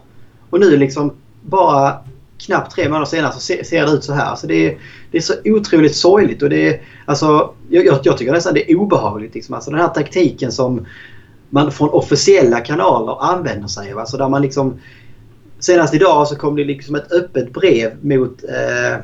Och 0.50 0.60
nu 0.60 0.76
liksom 0.76 1.12
bara 1.42 1.94
knappt 2.38 2.74
tre 2.74 2.88
månader 2.88 3.06
senare 3.06 3.32
så 3.32 3.40
ser, 3.40 3.64
ser 3.64 3.86
det 3.86 3.92
ut 3.92 4.04
så 4.04 4.12
här. 4.12 4.24
Alltså 4.24 4.46
det, 4.46 4.66
är, 4.66 4.78
det 5.10 5.18
är 5.18 5.22
så 5.22 5.34
otroligt 5.44 5.96
sorgligt 5.96 6.42
och 6.42 6.50
det 6.50 6.68
är, 6.68 6.80
alltså, 7.04 7.54
jag, 7.68 8.00
jag 8.04 8.18
tycker 8.18 8.32
nästan 8.32 8.54
det 8.54 8.72
är 8.72 8.76
obehagligt. 8.76 9.34
Liksom. 9.34 9.54
Alltså 9.54 9.70
den 9.70 9.80
här 9.80 9.88
taktiken 9.88 10.52
som 10.52 10.86
man 11.50 11.72
från 11.72 11.88
officiella 11.88 12.60
kanaler 12.60 13.24
använder 13.32 13.68
sig 13.68 13.92
av. 13.92 13.98
Alltså 13.98 14.16
där 14.16 14.28
man 14.28 14.42
liksom, 14.42 14.78
senast 15.58 15.94
idag 15.94 16.28
så 16.28 16.36
kom 16.36 16.56
det 16.56 16.64
liksom 16.64 16.94
ett 16.94 17.12
öppet 17.12 17.52
brev 17.52 18.04
mot 18.04 18.44
eh, 18.44 19.00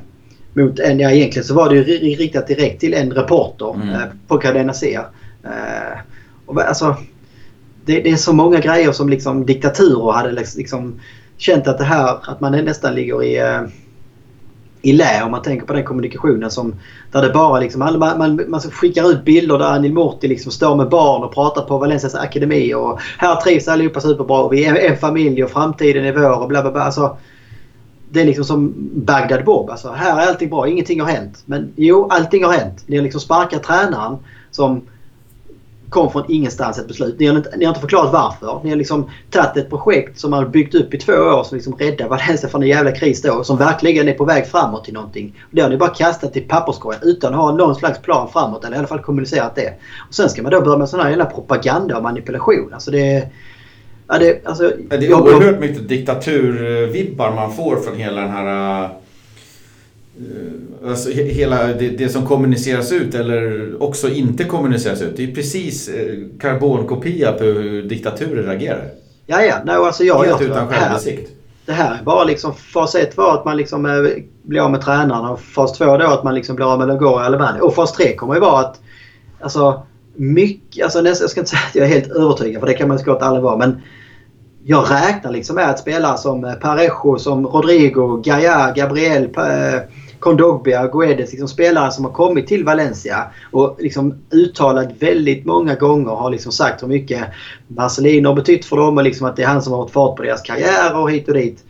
mot 0.55 0.79
en, 0.79 1.01
ja 1.01 1.11
egentligen 1.11 1.45
så 1.45 1.55
var 1.55 1.69
det 1.69 1.77
ju 1.77 1.83
riktat 2.17 2.47
direkt 2.47 2.81
till 2.81 2.95
en 2.95 3.11
reporter 3.11 3.75
mm. 3.75 3.89
eh, 3.89 4.01
på 4.29 4.39
Cadena 4.39 4.73
C. 4.73 4.99
Eh, 5.45 6.01
och 6.47 6.62
alltså, 6.62 6.97
det, 7.85 8.01
det, 8.01 8.11
är 8.11 8.17
så 8.17 8.33
många 8.33 8.61
grejer 8.61 8.93
som 8.93 9.09
liksom 9.09 9.47
diktaturer 9.47 10.12
hade 10.12 10.33
liksom 10.57 11.01
känt 11.43 11.69
att 11.69 11.79
det 11.79 11.85
här, 11.85 12.19
att 12.23 12.41
man 12.41 12.53
nästan 12.53 12.95
ligger 12.95 13.23
i, 13.23 13.39
eh, 13.39 13.61
i 14.83 14.93
lä 14.93 15.23
om 15.25 15.31
man 15.31 15.43
tänker 15.43 15.67
på 15.67 15.73
den 15.73 15.85
kommunikationen 15.85 16.51
som 16.51 16.75
där 17.13 17.23
det 17.23 17.31
bara 17.31 17.61
liksom, 17.61 17.79
man, 17.79 17.99
man, 17.99 18.41
man 18.49 18.61
skickar 18.61 19.11
ut 19.11 19.25
bilder 19.25 19.59
där 19.59 19.67
Anil 19.67 19.93
Morti 19.93 20.29
liksom 20.29 20.53
står 20.53 20.77
med 20.77 20.89
barn 20.89 21.23
och 21.23 21.35
pratar 21.35 21.63
på 21.63 21.79
Valencias 21.79 22.15
akademi 22.15 22.75
och 22.75 23.01
här 23.19 23.37
trivs 23.37 23.69
allihopa 23.69 24.01
superbra 24.01 24.43
och 24.43 24.53
vi 24.53 24.65
är 24.65 24.91
en 24.91 24.97
familj 24.97 25.45
och 25.45 25.51
framtiden 25.51 26.05
är 26.05 26.13
vår 26.13 26.41
och 26.41 26.49
bla 26.49 26.63
bla 26.63 26.71
bla. 26.71 26.83
Alltså, 26.83 27.17
det 28.11 28.21
är 28.21 28.25
liksom 28.25 28.45
som 28.45 28.75
Bagdad 28.95 29.45
Bob. 29.45 29.71
Alltså, 29.71 29.91
här 29.91 30.23
är 30.23 30.27
allting 30.27 30.51
bra, 30.51 30.69
ingenting 30.69 31.01
har 31.01 31.09
hänt. 31.09 31.43
Men 31.45 31.73
jo, 31.77 32.09
allting 32.11 32.45
har 32.45 32.53
hänt. 32.53 32.85
Ni 32.87 32.97
har 32.97 33.03
liksom 33.03 33.21
sparkat 33.21 33.63
tränaren 33.63 34.17
som 34.51 34.83
kom 35.93 36.13
från 36.13 36.25
ingenstans 36.29 36.79
ett 36.79 36.89
beslut. 36.89 37.19
Ni 37.19 37.27
har 37.27 37.37
inte, 37.37 37.57
ni 37.57 37.65
har 37.65 37.71
inte 37.71 37.81
förklarat 37.81 38.13
varför. 38.13 38.61
Ni 38.65 38.71
har 38.71 38.77
liksom 38.77 39.11
tagit 39.31 39.57
ett 39.57 39.71
projekt 39.71 40.19
som 40.19 40.33
har 40.33 40.47
byggt 40.47 40.75
upp 40.75 40.95
i 40.95 40.99
två 40.99 41.13
år 41.13 41.45
som 41.45 41.57
liksom 41.57 41.75
räddar 41.75 42.09
Valencia 42.09 42.49
från 42.49 42.63
en 42.63 42.69
jävla 42.69 42.93
kris 42.93 43.23
då. 43.23 43.45
Som 43.45 43.59
verkligen 43.59 44.09
är 44.09 44.15
på 44.15 44.25
väg 44.25 44.47
framåt 44.47 44.85
till 44.85 44.95
någonting. 44.95 45.45
Det 45.51 45.61
har 45.61 45.69
ni 45.69 45.77
bara 45.77 45.95
kastat 45.95 46.37
i 46.37 46.41
papperskorgen 46.41 47.01
utan 47.03 47.35
att 47.35 47.41
ha 47.41 47.53
någon 47.53 47.75
slags 47.75 47.99
plan 47.99 48.29
framåt. 48.33 48.65
Eller 48.65 48.77
i 48.77 48.79
alla 48.79 48.89
fall 48.89 49.03
kommunicerat 49.03 49.55
det. 49.55 49.75
Och 50.09 50.15
Sen 50.15 50.29
ska 50.29 50.43
man 50.43 50.53
då 50.53 50.61
börja 50.61 50.79
med 50.79 50.89
sån 50.89 51.01
här 51.01 51.11
jävla 51.11 51.25
propaganda 51.25 51.97
och 51.97 52.03
manipulation. 52.03 52.71
Alltså 52.73 52.91
det 52.91 53.31
Ja, 54.09 54.19
det, 54.19 54.47
alltså, 54.47 54.73
det 54.89 55.07
är 55.07 55.15
oerhört 55.15 55.61
mycket 55.61 55.89
diktaturvibbar 55.89 57.35
man 57.35 57.53
får 57.53 57.77
från 57.77 57.97
hela 57.97 58.21
den 58.21 58.31
här 58.31 58.85
Uh, 58.85 58.91
alltså 60.87 61.11
hela 61.11 61.66
det, 61.66 61.88
det, 61.88 62.09
som 62.09 62.26
kommuniceras 62.26 62.92
ut 62.92 63.14
eller 63.14 63.83
också 63.83 64.09
inte 64.09 64.45
kommuniceras 64.45 65.02
ut. 65.02 65.16
Det 65.16 65.25
är 65.25 65.35
precis 65.35 65.88
uh, 65.88 66.38
karbonkopia 66.40 67.33
på 67.33 67.45
hur 67.45 67.83
diktaturer 67.83 68.49
agerar. 68.49 68.88
Ja, 69.26 69.42
ja. 69.42 69.57
No, 69.64 69.85
alltså 69.85 70.04
jag, 70.04 70.25
Helt 70.25 70.40
jag, 70.40 70.42
utan 70.42 70.69
självinsikt. 70.69 71.31
Det 71.66 71.73
här 71.73 71.99
är 71.99 72.04
bara 72.04 72.25
liksom, 72.25 72.54
fas 72.54 72.95
1 72.95 73.16
var 73.16 73.35
att 73.35 73.45
man 73.45 73.57
liksom 73.57 73.87
uh, 73.87 74.09
blir 74.42 74.61
av 74.61 74.71
med 74.71 74.81
tränarna 74.81 75.31
och 75.31 75.40
fas 75.40 75.78
2 75.78 75.97
då 75.97 76.07
att 76.07 76.25
man 76.25 76.35
liksom 76.35 76.57
blir 76.57 76.73
av 76.73 76.78
med 76.78 76.88
Longoria 76.88 77.26
eller 77.26 77.38
Alabani. 77.38 77.61
Och 77.61 77.75
fas 77.75 77.92
3 77.92 78.16
kommer 78.16 78.35
ju 78.35 78.40
vara 78.40 78.61
att 78.61 78.81
alltså, 79.40 79.83
mycket, 80.14 80.85
alltså 80.85 81.00
nästan, 81.00 81.25
jag 81.25 81.31
ska 81.31 81.40
inte 81.40 81.50
säga 81.50 81.62
att 81.69 81.75
jag 81.75 81.87
är 81.87 81.90
helt 81.90 82.11
övertygad 82.11 82.61
för 82.61 82.66
det 82.66 82.75
kan 82.75 82.88
man 82.88 82.99
såklart 82.99 83.23
aldrig 83.23 83.42
vara 83.42 83.57
men 83.57 83.83
jag 84.64 84.90
räknar 84.90 85.33
liksom 85.33 85.57
med 85.57 85.71
att 85.71 85.78
spela 85.78 86.16
som 86.16 86.45
eh, 86.45 86.54
Parejo, 86.54 87.19
som 87.19 87.47
Rodrigo, 87.47 88.23
Gaia, 88.25 88.73
Gabriel, 88.76 89.25
eh, 89.25 89.81
Kondogbia, 90.23 90.87
Guedes. 90.87 91.31
Liksom 91.31 91.49
spelare 91.49 91.91
som 91.91 92.05
har 92.05 92.12
kommit 92.12 92.47
till 92.47 92.64
Valencia 92.64 93.26
och 93.50 93.76
liksom 93.79 94.14
uttalat 94.31 94.88
väldigt 94.99 95.47
många 95.47 95.75
gånger 95.75 96.11
har 96.11 96.31
liksom 96.31 96.52
sagt 96.52 96.83
hur 96.83 96.88
mycket 96.88 97.25
Marcelino 97.69 98.29
har 98.29 98.37
betytt 98.37 98.64
för 98.64 98.76
dem 98.76 98.99
och 98.99 99.05
liksom 99.05 99.26
att 99.26 99.37
det 99.37 99.43
är 99.43 99.47
han 99.47 99.62
som 99.62 99.73
har 99.73 99.83
fått 99.83 99.93
fart 99.93 100.17
på 100.17 100.23
deras 100.23 100.43
karriär 100.43 101.00
och 101.00 101.11
hit 101.11 101.29
och 101.29 101.35
dit. 101.35 101.64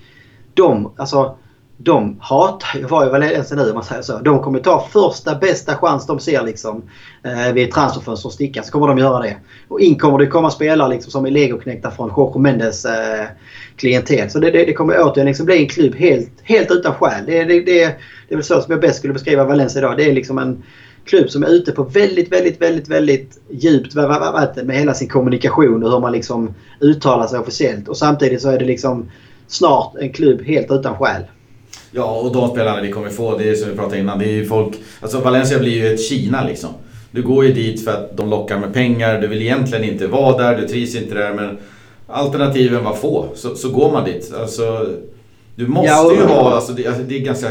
De, 0.54 0.92
alltså 0.96 1.36
de 1.84 2.16
hatar 2.20 2.78
ju 2.78 2.84
var 2.84 3.06
i 3.06 3.08
Valencia 3.08 3.56
nu 3.56 3.68
om 3.68 3.74
man 3.74 3.84
säger 3.84 4.02
så. 4.02 4.18
De 4.18 4.42
kommer 4.42 4.58
ta 4.58 4.88
första 4.92 5.34
bästa 5.34 5.76
chans 5.76 6.06
de 6.06 6.20
ser 6.20 6.42
liksom 6.42 6.82
eh, 7.24 7.52
vid 7.52 7.72
transferfönster 7.72 8.28
och 8.28 8.32
sticka 8.32 8.62
så 8.62 8.72
kommer 8.72 8.88
de 8.88 8.98
göra 8.98 9.22
det. 9.22 9.36
Och 9.68 9.80
in 9.80 9.98
kommer 9.98 10.18
det 10.18 10.26
komma 10.26 10.50
spelare 10.50 10.88
liksom 10.88 11.10
som 11.10 11.26
är 11.26 11.30
legoknäckta 11.30 11.90
från 11.90 12.12
Jorge 12.16 12.40
Mendes 12.40 12.84
eh, 12.84 13.26
klientel. 13.76 14.30
Så 14.30 14.38
det, 14.38 14.50
det, 14.50 14.64
det 14.64 14.72
kommer 14.72 15.00
återigen 15.00 15.26
liksom 15.26 15.46
bli 15.46 15.62
en 15.62 15.68
klubb 15.68 15.94
helt, 15.94 16.30
helt 16.42 16.70
utan 16.70 16.94
själ. 16.94 17.26
Det, 17.26 17.44
det, 17.44 17.60
det, 17.60 17.96
det 18.32 18.34
är 18.34 18.36
väl 18.36 18.44
så 18.44 18.60
som 18.60 18.72
jag 18.72 18.80
bäst 18.80 18.98
skulle 18.98 19.12
beskriva 19.12 19.44
Valencia 19.44 19.78
idag. 19.78 19.96
Det 19.96 20.04
är 20.04 20.12
liksom 20.12 20.38
en 20.38 20.62
klubb 21.04 21.30
som 21.30 21.42
är 21.42 21.48
ute 21.48 21.72
på 21.72 21.82
väldigt, 21.82 22.32
väldigt, 22.32 22.60
väldigt, 22.60 22.88
väldigt 22.88 23.40
djupt 23.50 23.94
vatten 23.94 24.66
med 24.66 24.76
hela 24.76 24.94
sin 24.94 25.08
kommunikation 25.08 25.82
och 25.84 25.90
hur 25.90 26.00
man 26.00 26.12
liksom 26.12 26.54
uttalar 26.80 27.26
sig 27.26 27.38
officiellt. 27.38 27.88
Och 27.88 27.96
samtidigt 27.96 28.42
så 28.42 28.50
är 28.50 28.58
det 28.58 28.64
liksom 28.64 29.10
snart 29.46 29.96
en 29.96 30.12
klubb 30.12 30.42
helt 30.42 30.70
utan 30.70 30.94
själ. 30.94 31.22
Ja, 31.90 32.20
och 32.20 32.32
de 32.32 32.50
spelarna 32.50 32.82
vi 32.82 32.92
kommer 32.92 33.08
få, 33.08 33.38
det 33.38 33.50
är 33.50 33.54
som 33.54 33.70
vi 33.70 33.76
pratade 33.76 34.00
innan, 34.00 34.18
det 34.18 34.24
är 34.24 34.32
ju 34.32 34.44
folk... 34.44 34.74
Alltså 35.00 35.20
Valencia 35.20 35.58
blir 35.58 35.72
ju 35.72 35.94
ett 35.94 36.00
Kina 36.00 36.44
liksom. 36.44 36.70
Du 37.10 37.22
går 37.22 37.44
ju 37.44 37.52
dit 37.52 37.84
för 37.84 37.90
att 37.90 38.16
de 38.16 38.30
lockar 38.30 38.58
med 38.58 38.74
pengar, 38.74 39.20
du 39.20 39.26
vill 39.26 39.42
egentligen 39.42 39.84
inte 39.84 40.06
vara 40.06 40.38
där, 40.38 40.60
du 40.60 40.68
trivs 40.68 40.94
inte 40.94 41.14
där 41.14 41.34
men 41.34 41.58
alternativen 42.06 42.84
var 42.84 42.94
få, 42.94 43.28
så, 43.34 43.54
så 43.54 43.70
går 43.70 43.92
man 43.92 44.04
dit. 44.04 44.32
Alltså, 44.40 44.86
du 45.54 45.66
måste 45.66 45.90
ja, 45.90 46.06
och... 46.06 46.16
ju 46.16 46.22
ha, 46.22 46.54
alltså 46.54 46.72
det, 46.72 46.86
alltså 46.86 47.02
det 47.02 47.16
är 47.16 47.20
ganska... 47.20 47.48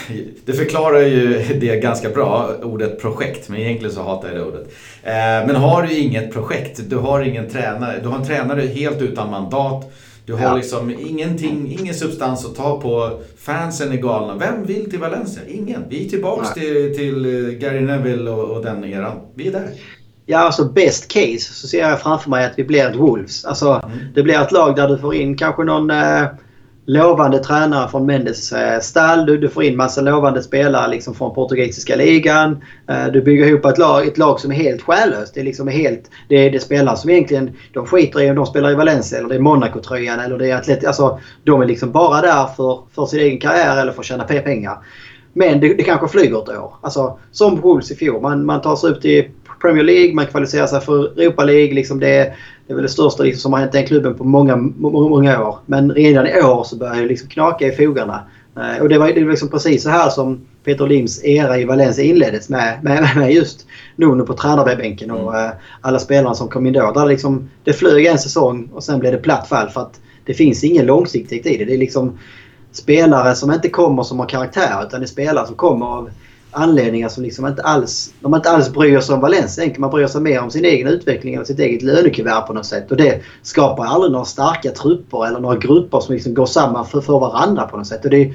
Det 0.44 0.52
förklarar 0.52 1.00
ju 1.00 1.42
det 1.60 1.76
ganska 1.76 2.08
bra, 2.08 2.50
ordet 2.62 3.00
projekt, 3.00 3.48
men 3.48 3.60
egentligen 3.60 3.94
så 3.94 4.02
hatar 4.02 4.28
jag 4.28 4.36
det 4.36 4.44
ordet. 4.44 4.66
Eh, 5.02 5.46
men 5.46 5.56
har 5.56 5.82
du 5.82 5.94
inget 5.94 6.32
projekt, 6.32 6.80
du 6.90 6.96
har 6.96 7.20
ingen 7.20 7.48
tränare, 7.48 8.00
du 8.02 8.08
har 8.08 8.18
en 8.18 8.26
tränare 8.26 8.60
helt 8.60 9.02
utan 9.02 9.30
mandat 9.30 9.92
du 10.26 10.34
har 10.34 10.42
ja. 10.42 10.56
liksom 10.56 10.90
ingenting, 10.90 11.76
ingen 11.80 11.94
substans 11.94 12.44
att 12.44 12.56
ta 12.56 12.80
på. 12.80 13.20
Fansen 13.38 13.92
är 13.92 13.96
galna. 13.96 14.36
Vem 14.36 14.66
vill 14.66 14.90
till 14.90 14.98
Valencia? 14.98 15.42
Ingen. 15.48 15.84
Vi 15.88 16.06
är 16.06 16.10
tillbaks 16.10 16.48
ja. 16.48 16.62
till, 16.62 16.96
till 16.96 17.24
eh, 17.24 17.50
Gary 17.50 17.80
Neville 17.80 18.30
och, 18.30 18.56
och 18.56 18.64
den 18.64 18.84
eran. 18.84 19.20
Vi 19.34 19.48
är 19.48 19.52
där. 19.52 19.68
Ja, 20.26 20.38
alltså 20.38 20.64
best 20.64 21.08
case 21.08 21.38
så 21.38 21.68
ser 21.68 21.78
jag 21.78 22.00
framför 22.00 22.30
mig 22.30 22.46
att 22.46 22.52
vi 22.56 22.64
blir 22.64 22.86
ett 22.86 22.96
Wolves. 22.96 23.44
Alltså, 23.44 23.82
mm. 23.84 23.98
Det 24.14 24.22
blir 24.22 24.40
ett 24.40 24.52
lag 24.52 24.76
där 24.76 24.88
du 24.88 24.98
får 24.98 25.14
in 25.14 25.36
kanske 25.36 25.64
någon 25.64 25.90
eh, 25.90 26.24
lovande 26.86 27.38
tränare 27.38 27.88
från 27.88 28.06
Mendes 28.06 28.52
eh, 28.52 28.80
stall. 28.80 29.26
Du, 29.26 29.38
du 29.38 29.48
får 29.48 29.64
in 29.64 29.76
massa 29.76 30.00
lovande 30.00 30.42
spelare 30.42 30.90
liksom 30.90 31.14
från 31.14 31.34
portugisiska 31.34 31.96
ligan. 31.96 32.64
Eh, 32.88 33.06
du 33.06 33.22
bygger 33.22 33.46
ihop 33.46 33.64
ett 33.64 33.78
lag, 33.78 34.06
ett 34.06 34.18
lag 34.18 34.40
som 34.40 34.50
är 34.50 34.56
helt 34.56 34.82
själlöst. 34.82 35.34
Det 35.34 35.40
är, 35.40 35.44
liksom 35.44 35.68
helt, 35.68 36.10
det 36.28 36.36
är 36.36 36.50
det 36.50 36.60
spelare 36.60 36.96
som 36.96 37.10
egentligen 37.10 37.50
de 37.72 37.86
skiter 37.86 38.20
i 38.20 38.30
om 38.30 38.36
de 38.36 38.46
spelar 38.46 38.70
i 38.70 38.74
Valencia 38.74 39.18
eller 39.18 39.28
det 39.28 39.34
är 39.34 39.40
Monaco-tröjan 39.40 40.20
eller 40.20 40.38
det 40.38 40.50
är 40.50 40.56
Atlet. 40.56 40.86
Alltså, 40.86 41.20
de 41.44 41.62
är 41.62 41.66
liksom 41.66 41.92
bara 41.92 42.20
där 42.20 42.46
för, 42.56 42.80
för 42.94 43.06
sin 43.06 43.20
egen 43.20 43.40
karriär 43.40 43.76
eller 43.76 43.92
för 43.92 44.00
att 44.00 44.06
tjäna 44.06 44.24
pengar. 44.24 44.78
Men 45.32 45.60
det, 45.60 45.74
det 45.74 45.82
kanske 45.82 46.08
flyger 46.08 46.42
ett 46.42 46.48
år. 46.48 46.74
Alltså, 46.80 47.18
som 47.32 47.60
Wolves 47.60 47.90
i 47.90 47.94
fjol. 47.94 48.22
Man, 48.22 48.46
man 48.46 48.60
tar 48.60 48.76
sig 48.76 48.90
upp 48.90 49.02
till 49.02 49.24
Premier 49.62 49.84
League, 49.84 50.14
man 50.14 50.26
kvalificerar 50.26 50.66
sig 50.66 50.80
för 50.80 51.20
Europa 51.20 51.44
League. 51.44 51.74
Liksom 51.74 52.00
det, 52.00 52.34
det 52.66 52.72
är 52.72 52.74
väl 52.74 52.82
det 52.82 52.88
största 52.88 53.22
liksom, 53.22 53.40
som 53.40 53.52
har 53.52 53.60
hänt 53.60 53.72
den 53.72 53.86
klubben 53.86 54.14
på 54.14 54.24
många, 54.24 54.56
många 54.56 55.48
år. 55.48 55.58
Men 55.66 55.92
redan 55.92 56.26
i 56.26 56.42
år 56.42 56.64
så 56.64 56.76
börjar 56.76 56.96
det 56.96 57.08
liksom 57.08 57.28
knaka 57.28 57.66
i 57.66 57.72
fogarna. 57.72 58.22
Eh, 58.56 58.82
och 58.82 58.88
det 58.88 58.98
var, 58.98 59.12
det 59.12 59.24
var 59.24 59.30
liksom 59.30 59.48
precis 59.48 59.82
så 59.82 59.90
här 59.90 60.10
som 60.10 60.40
Peter 60.64 60.86
Lims 60.86 61.24
era 61.24 61.58
i 61.58 61.64
Valencia 61.64 62.04
inleddes 62.04 62.48
med, 62.48 62.78
med, 62.82 63.08
med 63.16 63.32
just 63.32 63.66
Nuno 63.96 64.26
på 64.26 64.34
tränarbänken 64.34 65.10
och 65.10 65.38
mm. 65.38 65.50
alla 65.80 65.98
spelarna 65.98 66.34
som 66.34 66.48
kom 66.48 66.66
in 66.66 66.72
då. 66.72 66.92
Där 66.92 67.06
liksom, 67.06 67.50
det 67.64 67.72
flög 67.72 68.06
en 68.06 68.18
säsong 68.18 68.68
och 68.72 68.84
sen 68.84 68.98
blev 68.98 69.12
det 69.12 69.18
platt 69.18 69.48
fall 69.48 69.68
för 69.68 69.80
att 69.80 70.00
det 70.24 70.34
finns 70.34 70.64
ingen 70.64 70.86
långsiktighet 70.86 71.46
i 71.46 71.56
det. 71.56 71.64
Det 71.64 71.74
är 71.74 71.78
liksom 71.78 72.18
spelare 72.72 73.34
som 73.34 73.52
inte 73.52 73.68
kommer 73.68 74.02
som 74.02 74.18
har 74.18 74.26
karaktär 74.26 74.84
utan 74.86 75.00
det 75.00 75.04
är 75.04 75.08
spelare 75.08 75.46
som 75.46 75.56
kommer 75.56 75.86
av 75.86 76.10
anledningar 76.52 77.08
som 77.08 77.22
liksom 77.22 77.46
inte 77.46 77.62
alls... 77.62 78.14
De 78.20 78.34
inte 78.34 78.50
alls 78.50 78.72
bryr 78.72 79.00
sig 79.00 79.14
om 79.14 79.20
Valencia. 79.20 79.74
Man 79.78 79.90
bryr 79.90 80.06
sig 80.06 80.20
mer 80.20 80.40
om 80.40 80.50
sin 80.50 80.64
egen 80.64 80.88
utveckling 80.88 81.40
och 81.40 81.46
sitt 81.46 81.58
eget 81.58 81.82
lönekuvert 81.82 82.46
på 82.46 82.52
något 82.52 82.66
sätt. 82.66 82.90
Och 82.90 82.96
det 82.96 83.20
skapar 83.42 83.84
aldrig 83.84 84.12
några 84.12 84.24
starka 84.24 84.70
trupper 84.70 85.26
eller 85.26 85.40
några 85.40 85.56
grupper 85.56 86.00
som 86.00 86.14
liksom 86.14 86.34
går 86.34 86.46
samman 86.46 86.86
för, 86.86 87.00
för 87.00 87.18
varandra 87.18 87.66
på 87.66 87.76
något 87.76 87.86
sätt. 87.86 88.04
Och 88.04 88.10
det, 88.10 88.32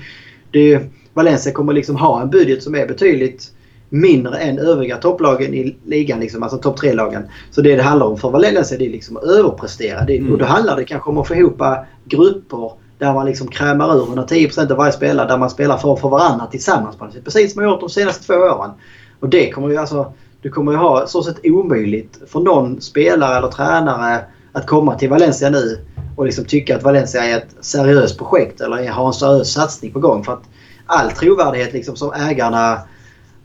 det, 0.52 0.82
Valencia 1.14 1.54
kommer 1.54 1.74
liksom 1.74 1.96
ha 1.96 2.22
en 2.22 2.30
budget 2.30 2.64
som 2.64 2.76
är 2.76 2.88
betydligt 2.88 3.52
mindre 3.90 4.38
än 4.38 4.60
övriga 4.60 4.98
topplagen 4.98 5.54
i 5.54 5.78
ligan. 5.86 6.20
Liksom, 6.20 6.44
alltså 6.44 6.58
topp 6.58 6.78
tre-lagen. 6.78 7.24
Så 7.52 7.62
det 7.62 7.76
det 7.76 7.84
handlar 7.84 8.08
om 8.08 8.18
för 8.18 8.30
Valencia 8.30 8.78
det 8.78 8.86
är 8.86 8.90
liksom 8.90 9.18
att 9.18 9.24
överprestera. 9.24 10.06
Det, 10.06 10.18
mm. 10.18 10.32
Och 10.32 10.38
då 10.38 10.46
handlar 10.46 10.76
det 10.76 10.86
kanske 10.86 11.10
om 11.10 11.18
att 11.18 11.28
få 11.28 11.36
ihop 11.36 11.62
grupper 12.06 12.72
där 12.98 13.14
man 13.14 13.26
liksom 13.26 13.48
krämar 13.48 13.96
ur 13.96 14.06
110% 14.06 14.72
av 14.72 14.78
varje 14.78 14.92
spelare. 14.92 15.28
Där 15.28 15.38
man 15.38 15.50
spelar 15.50 15.78
för, 15.78 15.96
för 15.96 16.10
varandra 16.10 16.48
tillsammans. 16.48 16.96
Precis 17.24 17.54
som 17.54 17.62
man 17.62 17.72
gjort 17.72 17.80
de 17.80 17.90
senaste 17.90 18.24
två 18.26 18.34
åren. 18.34 18.72
Och 19.20 19.30
det 19.30 19.52
kommer 19.52 19.70
ju 19.70 19.78
alltså... 19.78 20.14
Du 20.42 20.50
kommer 20.50 20.72
ju 20.72 20.78
ha 20.78 21.08
så 21.08 21.24
sett 21.24 21.40
omöjligt 21.44 22.20
för 22.28 22.40
någon 22.40 22.82
spelare 22.82 23.38
eller 23.38 23.48
tränare 23.48 24.26
att 24.52 24.68
komma 24.68 24.96
till 24.96 25.10
Valencia 25.10 25.50
nu 25.50 25.80
och 26.16 26.26
liksom 26.26 26.46
tycka 26.46 26.76
att 26.76 26.84
Valencia 26.84 27.26
är 27.26 27.38
ett 27.38 27.56
seriöst 27.62 28.18
projekt 28.18 28.62
eller 28.62 28.90
har 28.90 29.08
en 29.08 29.14
seriös 29.14 29.54
satsning 29.54 29.94
på 29.94 30.00
gång. 30.00 30.24
För 30.24 30.34
att 30.34 30.44
all 30.86 31.12
trovärdighet 31.12 31.74
liksom 31.74 31.96
som 31.96 32.14
ägarna 32.14 32.80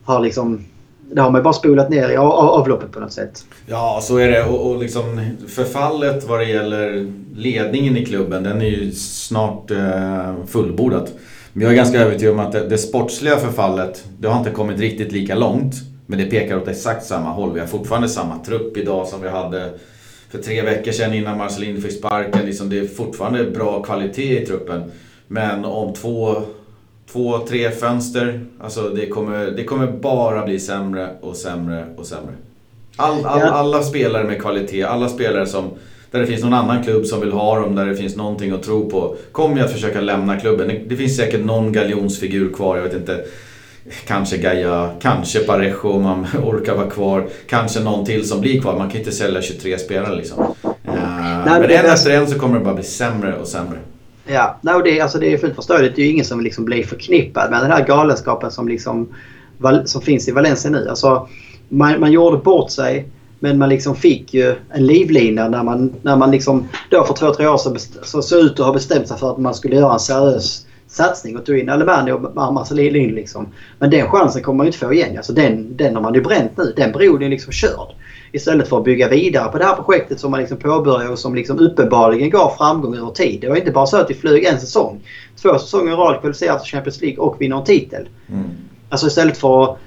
har 0.03 0.19
liksom 0.19 0.65
det 1.11 1.21
har 1.21 1.31
man 1.31 1.43
bara 1.43 1.53
spolat 1.53 1.89
ner 1.89 2.09
i 2.09 2.17
avloppet 2.17 2.91
på 2.91 2.99
något 2.99 3.13
sätt. 3.13 3.45
Ja, 3.65 3.99
så 4.03 4.17
är 4.17 4.31
det. 4.31 4.43
Och, 4.43 4.71
och 4.71 4.79
liksom 4.79 5.29
förfallet 5.47 6.27
vad 6.27 6.39
det 6.39 6.45
gäller 6.45 7.13
ledningen 7.35 7.97
i 7.97 8.05
klubben, 8.05 8.43
den 8.43 8.61
är 8.61 8.65
ju 8.65 8.91
snart 8.91 9.71
eh, 9.71 10.33
fullbordat. 10.47 11.13
Men 11.53 11.63
jag 11.63 11.71
är 11.71 11.75
ganska 11.75 11.99
övertygad 11.99 12.33
om 12.33 12.39
att 12.39 12.51
det, 12.51 12.67
det 12.67 12.77
sportsliga 12.77 13.37
förfallet, 13.37 14.05
det 14.19 14.27
har 14.27 14.39
inte 14.39 14.51
kommit 14.51 14.79
riktigt 14.79 15.11
lika 15.11 15.35
långt. 15.35 15.73
Men 16.05 16.19
det 16.19 16.25
pekar 16.25 16.57
åt 16.57 16.67
exakt 16.67 17.05
samma 17.05 17.29
håll. 17.29 17.53
Vi 17.53 17.59
har 17.59 17.67
fortfarande 17.67 18.09
samma 18.09 18.37
trupp 18.37 18.77
idag 18.77 19.07
som 19.07 19.21
vi 19.21 19.29
hade 19.29 19.69
för 20.29 20.41
tre 20.41 20.61
veckor 20.61 20.91
sedan 20.91 21.13
innan 21.13 21.37
Marcelin 21.37 21.81
fick 21.81 21.91
sparken. 21.91 22.45
Liksom 22.45 22.69
det 22.69 22.79
är 22.79 22.87
fortfarande 22.87 23.45
bra 23.45 23.83
kvalitet 23.83 24.41
i 24.41 24.45
truppen. 24.45 24.83
Men 25.27 25.65
om 25.65 25.93
två 25.93 26.41
två, 27.13 27.39
tre 27.49 27.71
fönster. 27.71 28.41
Alltså 28.59 28.89
det 28.89 29.07
kommer, 29.07 29.45
det 29.45 29.63
kommer 29.63 29.87
bara 29.87 30.45
bli 30.45 30.59
sämre 30.59 31.09
och 31.21 31.35
sämre 31.35 31.85
och 31.97 32.05
sämre. 32.05 32.33
All, 32.95 33.25
all, 33.25 33.41
alla 33.41 33.83
spelare 33.83 34.23
med 34.23 34.41
kvalitet, 34.41 34.83
alla 34.83 35.09
spelare 35.09 35.45
som 35.45 35.69
där 36.11 36.19
det 36.19 36.27
finns 36.27 36.43
någon 36.43 36.53
annan 36.53 36.83
klubb 36.83 37.05
som 37.05 37.19
vill 37.19 37.31
ha 37.31 37.59
dem, 37.59 37.75
där 37.75 37.85
det 37.85 37.95
finns 37.95 38.15
någonting 38.15 38.51
att 38.51 38.63
tro 38.63 38.89
på. 38.89 39.15
Kommer 39.31 39.57
ju 39.57 39.63
att 39.63 39.71
försöka 39.71 40.01
lämna 40.01 40.39
klubben. 40.39 40.71
Det, 40.87 40.95
finns 40.95 41.17
säkert 41.17 41.45
någon 41.45 41.71
galjonsfigur 41.71 42.53
kvar, 42.53 42.77
jag 42.77 42.83
vet 42.83 42.93
inte. 42.93 43.25
Kanske 44.07 44.37
Gaia, 44.37 44.89
kanske 45.01 45.39
Parejo 45.39 45.89
om 45.89 46.03
man 46.03 46.27
orkar 46.43 46.75
vara 46.75 46.89
kvar. 46.89 47.27
Kanske 47.49 47.79
någon 47.79 48.05
till 48.05 48.27
som 48.27 48.41
blir 48.41 48.61
kvar. 48.61 48.77
Man 48.77 48.89
kan 48.89 48.99
inte 48.99 49.11
sälja 49.11 49.41
23 49.41 49.79
spelare 49.79 50.15
liksom. 50.15 50.39
Uh, 50.39 50.73
Nej, 51.45 51.61
men 51.61 51.63
en 51.63 51.85
efter 51.85 52.11
en 52.11 52.27
så 52.27 52.39
kommer 52.39 52.59
det 52.59 52.65
bara 52.65 52.75
bli 52.75 52.83
sämre 52.83 53.35
och 53.37 53.47
sämre. 53.47 53.79
Ja, 54.25 54.59
no, 54.61 54.81
det, 54.81 55.01
alltså 55.01 55.19
det 55.19 55.33
är 55.33 55.37
fullt 55.37 55.55
förståeligt. 55.55 55.95
Det 55.95 56.01
är 56.01 56.05
ju 56.05 56.11
ingen 56.11 56.25
som 56.25 56.41
liksom 56.41 56.65
blir 56.65 56.83
förknippad 56.83 57.51
med 57.51 57.61
den 57.61 57.71
här 57.71 57.85
galenskapen 57.85 58.51
som, 58.51 58.67
liksom, 58.67 59.07
som 59.85 60.01
finns 60.01 60.27
i 60.27 60.31
Valencia 60.31 60.71
nu. 60.71 60.89
Alltså, 60.89 61.27
man, 61.69 61.99
man 61.99 62.11
gjorde 62.11 62.37
bort 62.37 62.71
sig 62.71 63.07
men 63.39 63.57
man 63.57 63.69
liksom 63.69 63.95
fick 63.95 64.33
ju 64.33 64.55
en 64.69 64.85
livlina 64.85 65.49
när 65.49 65.63
man, 65.63 65.93
när 66.01 66.15
man 66.15 66.31
liksom 66.31 66.67
då 66.89 67.03
för 67.03 67.13
två, 67.13 67.33
tre 67.33 67.47
år 67.47 67.57
sedan 67.57 67.77
så 68.03 68.21
såg 68.21 68.39
ut 68.39 68.59
att 68.59 68.65
ha 68.65 68.73
bestämt 68.73 69.07
sig 69.07 69.17
för 69.17 69.31
att 69.31 69.37
man 69.37 69.55
skulle 69.55 69.75
göra 69.75 69.93
en 69.93 69.99
seriös 69.99 70.65
satsning 70.87 71.37
och 71.37 71.45
tog 71.45 71.57
in 71.57 71.69
Alemani 71.69 72.11
och 72.11 72.35
Marcelin 72.53 73.15
liksom. 73.15 73.47
Men 73.79 73.89
den 73.89 74.09
chansen 74.09 74.43
kommer 74.43 74.57
man 74.57 74.65
ju 74.65 74.67
inte 74.67 74.79
få 74.79 74.93
igen. 74.93 75.17
Alltså 75.17 75.33
den, 75.33 75.77
den 75.77 75.95
har 75.95 76.01
man 76.01 76.13
ju 76.13 76.21
bränt 76.21 76.57
nu. 76.57 76.73
Den 76.75 76.91
bron 76.91 77.23
är 77.23 77.29
liksom 77.29 77.51
körd. 77.51 77.95
Istället 78.35 78.67
för 78.67 78.77
att 78.77 78.83
bygga 78.83 79.07
vidare 79.07 79.51
på 79.51 79.57
det 79.57 79.65
här 79.65 79.75
projektet 79.75 80.19
som 80.19 80.31
man 80.31 80.39
liksom 80.39 80.57
påbörjade 80.57 81.09
och 81.09 81.19
som 81.19 81.35
liksom 81.35 81.59
uppenbarligen 81.59 82.29
gav 82.29 82.55
framgång 82.57 82.95
över 82.95 83.11
tid. 83.11 83.41
Det 83.41 83.49
var 83.49 83.55
inte 83.55 83.71
bara 83.71 83.85
så 83.85 83.97
att 83.97 84.09
vi 84.09 84.13
flög 84.13 84.43
en 84.43 84.59
säsong. 84.59 85.01
Två 85.41 85.57
säsonger 85.57 85.93
i 85.93 85.95
rad 85.95 86.19
kvalificerat 86.21 86.61
för 86.61 86.67
Champions 86.67 87.01
League 87.01 87.19
och 87.19 87.41
vinner 87.41 87.57
en 87.57 87.63
titel. 87.63 88.09
Mm. 88.29 88.49
Alltså 88.89 89.07
istället 89.07 89.37
för 89.37 89.63
att 89.63 89.77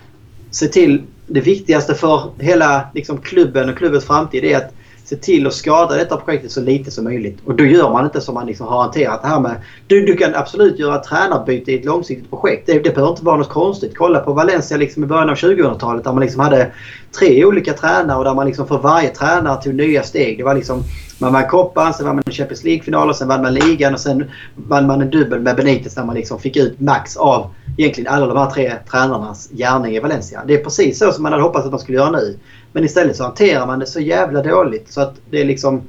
se 0.50 0.66
till 0.66 1.02
det 1.26 1.40
viktigaste 1.40 1.94
för 1.94 2.30
hela 2.38 2.88
liksom, 2.94 3.18
klubben 3.18 3.68
och 3.68 3.78
klubbens 3.78 4.04
framtid 4.04 4.44
är 4.44 4.56
att 4.56 4.74
se 5.06 5.16
till 5.16 5.46
att 5.46 5.54
skada 5.54 5.94
detta 5.94 6.16
projektet 6.16 6.52
så 6.52 6.60
lite 6.60 6.90
som 6.90 7.04
möjligt. 7.04 7.38
Och 7.44 7.54
då 7.54 7.64
gör 7.64 7.90
man 7.90 8.04
inte 8.04 8.20
som 8.20 8.34
man 8.34 8.46
liksom 8.46 8.66
har 8.66 8.82
hanterat 8.82 9.22
det 9.22 9.28
här 9.28 9.40
med. 9.40 9.56
Du, 9.86 10.06
du 10.06 10.16
kan 10.16 10.34
absolut 10.34 10.78
göra 10.78 10.98
tränarbyte 10.98 11.72
i 11.72 11.78
ett 11.78 11.84
långsiktigt 11.84 12.30
projekt. 12.30 12.66
Det, 12.66 12.72
det 12.72 12.94
behöver 12.94 13.10
inte 13.10 13.24
vara 13.24 13.36
något 13.36 13.48
konstigt. 13.48 13.96
Kolla 13.96 14.20
på 14.20 14.32
Valencia 14.32 14.76
liksom 14.76 15.04
i 15.04 15.06
början 15.06 15.30
av 15.30 15.36
2000-talet 15.36 16.04
där 16.04 16.12
man 16.12 16.22
liksom 16.22 16.40
hade 16.40 16.72
tre 17.18 17.44
olika 17.44 17.72
tränare 17.72 18.18
och 18.18 18.24
där 18.24 18.34
man 18.34 18.46
liksom 18.46 18.66
för 18.66 18.78
varje 18.78 19.08
tränare 19.08 19.62
tog 19.62 19.74
nya 19.74 20.02
steg. 20.02 20.38
Det 20.38 20.44
var 20.44 20.54
liksom 20.54 20.82
man 21.18 21.32
vann 21.32 21.48
koppan, 21.48 21.94
sen 21.94 22.06
vann 22.06 22.16
man 22.16 22.22
en 22.26 22.32
Champions 22.32 22.64
League-final 22.64 23.08
och 23.08 23.16
sen 23.16 23.28
vann 23.28 23.42
man 23.42 23.54
ligan 23.54 23.94
och 23.94 24.00
sen 24.00 24.30
vann 24.54 24.86
man 24.86 25.00
en 25.00 25.10
dubbel 25.10 25.40
med 25.40 25.56
Benitez 25.56 25.94
där 25.94 26.04
man 26.04 26.14
liksom 26.14 26.38
fick 26.38 26.56
ut 26.56 26.80
max 26.80 27.16
av 27.16 27.50
egentligen 27.78 28.12
alla 28.12 28.26
de 28.26 28.36
här 28.36 28.50
tre 28.50 28.72
tränarnas 28.90 29.48
gärning 29.50 29.96
i 29.96 30.00
Valencia. 30.00 30.42
Det 30.46 30.54
är 30.54 30.64
precis 30.64 30.98
så 30.98 31.12
som 31.12 31.22
man 31.22 31.32
hade 31.32 31.44
hoppats 31.44 31.64
att 31.64 31.70
man 31.70 31.80
skulle 31.80 31.98
göra 31.98 32.10
nu. 32.10 32.38
Men 32.76 32.84
istället 32.84 33.16
så 33.16 33.24
hanterar 33.24 33.66
man 33.66 33.78
det 33.78 33.86
så 33.86 34.00
jävla 34.00 34.42
dåligt 34.42 34.92
så 34.92 35.00
att 35.00 35.14
det 35.30 35.40
är 35.40 35.44
liksom 35.44 35.82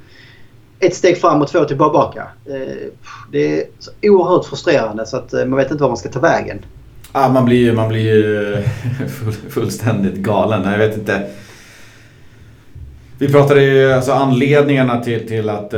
ett 0.79 0.96
steg 0.96 1.17
fram 1.17 1.41
och 1.41 1.48
två 1.48 1.65
tillbaka. 1.65 2.27
Eh, 2.46 2.88
det 3.32 3.60
är 3.60 3.63
så 3.79 3.91
oerhört 4.01 4.46
frustrerande 4.46 5.06
så 5.06 5.17
att 5.17 5.34
eh, 5.34 5.46
man 5.46 5.58
vet 5.58 5.72
inte 5.72 5.84
var 5.84 5.89
man 5.89 5.98
ska 5.98 6.10
ta 6.10 6.20
vägen. 6.20 6.65
Ja, 7.13 7.29
man 7.29 7.46
blir 7.46 7.58
ju 7.58 7.74
man 7.74 7.89
blir 7.89 8.53
eh, 8.58 8.63
fullständigt 9.50 10.15
galen. 10.15 10.72
Jag 10.72 10.77
vet 10.77 10.98
inte. 10.98 11.27
Vi 13.17 13.32
pratade 13.32 13.63
ju 13.63 13.91
alltså 13.91 14.12
anledningarna 14.12 15.03
till, 15.03 15.27
till 15.27 15.50
att 15.50 15.74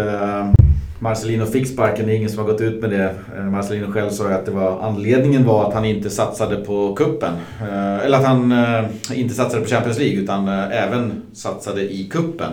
Marcelino 1.01 1.45
fick 1.45 1.67
sparken. 1.67 2.07
Det 2.07 2.13
är 2.13 2.15
ingen 2.15 2.29
som 2.29 2.39
har 2.39 2.51
gått 2.51 2.61
ut 2.61 2.81
med 2.81 2.89
det. 2.89 3.15
Eh, 3.37 3.43
Marcelino 3.43 3.91
själv 3.91 4.09
sa 4.09 4.29
ju 4.29 4.33
att 4.33 4.45
det 4.45 4.51
var, 4.51 4.81
anledningen 4.81 5.45
var 5.45 5.67
att 5.67 5.73
han 5.73 5.85
inte 5.85 6.09
satsade 6.09 6.55
på 6.55 6.95
kuppen. 6.95 7.33
Eh, 7.61 8.05
eller 8.05 8.17
att 8.17 8.25
han 8.25 8.51
eh, 8.51 9.19
inte 9.19 9.33
satsade 9.33 9.63
på 9.63 9.69
Champions 9.69 9.99
League 9.99 10.19
utan 10.19 10.47
även 10.47 11.21
satsade 11.33 11.93
i 11.93 12.09
kuppen. 12.11 12.51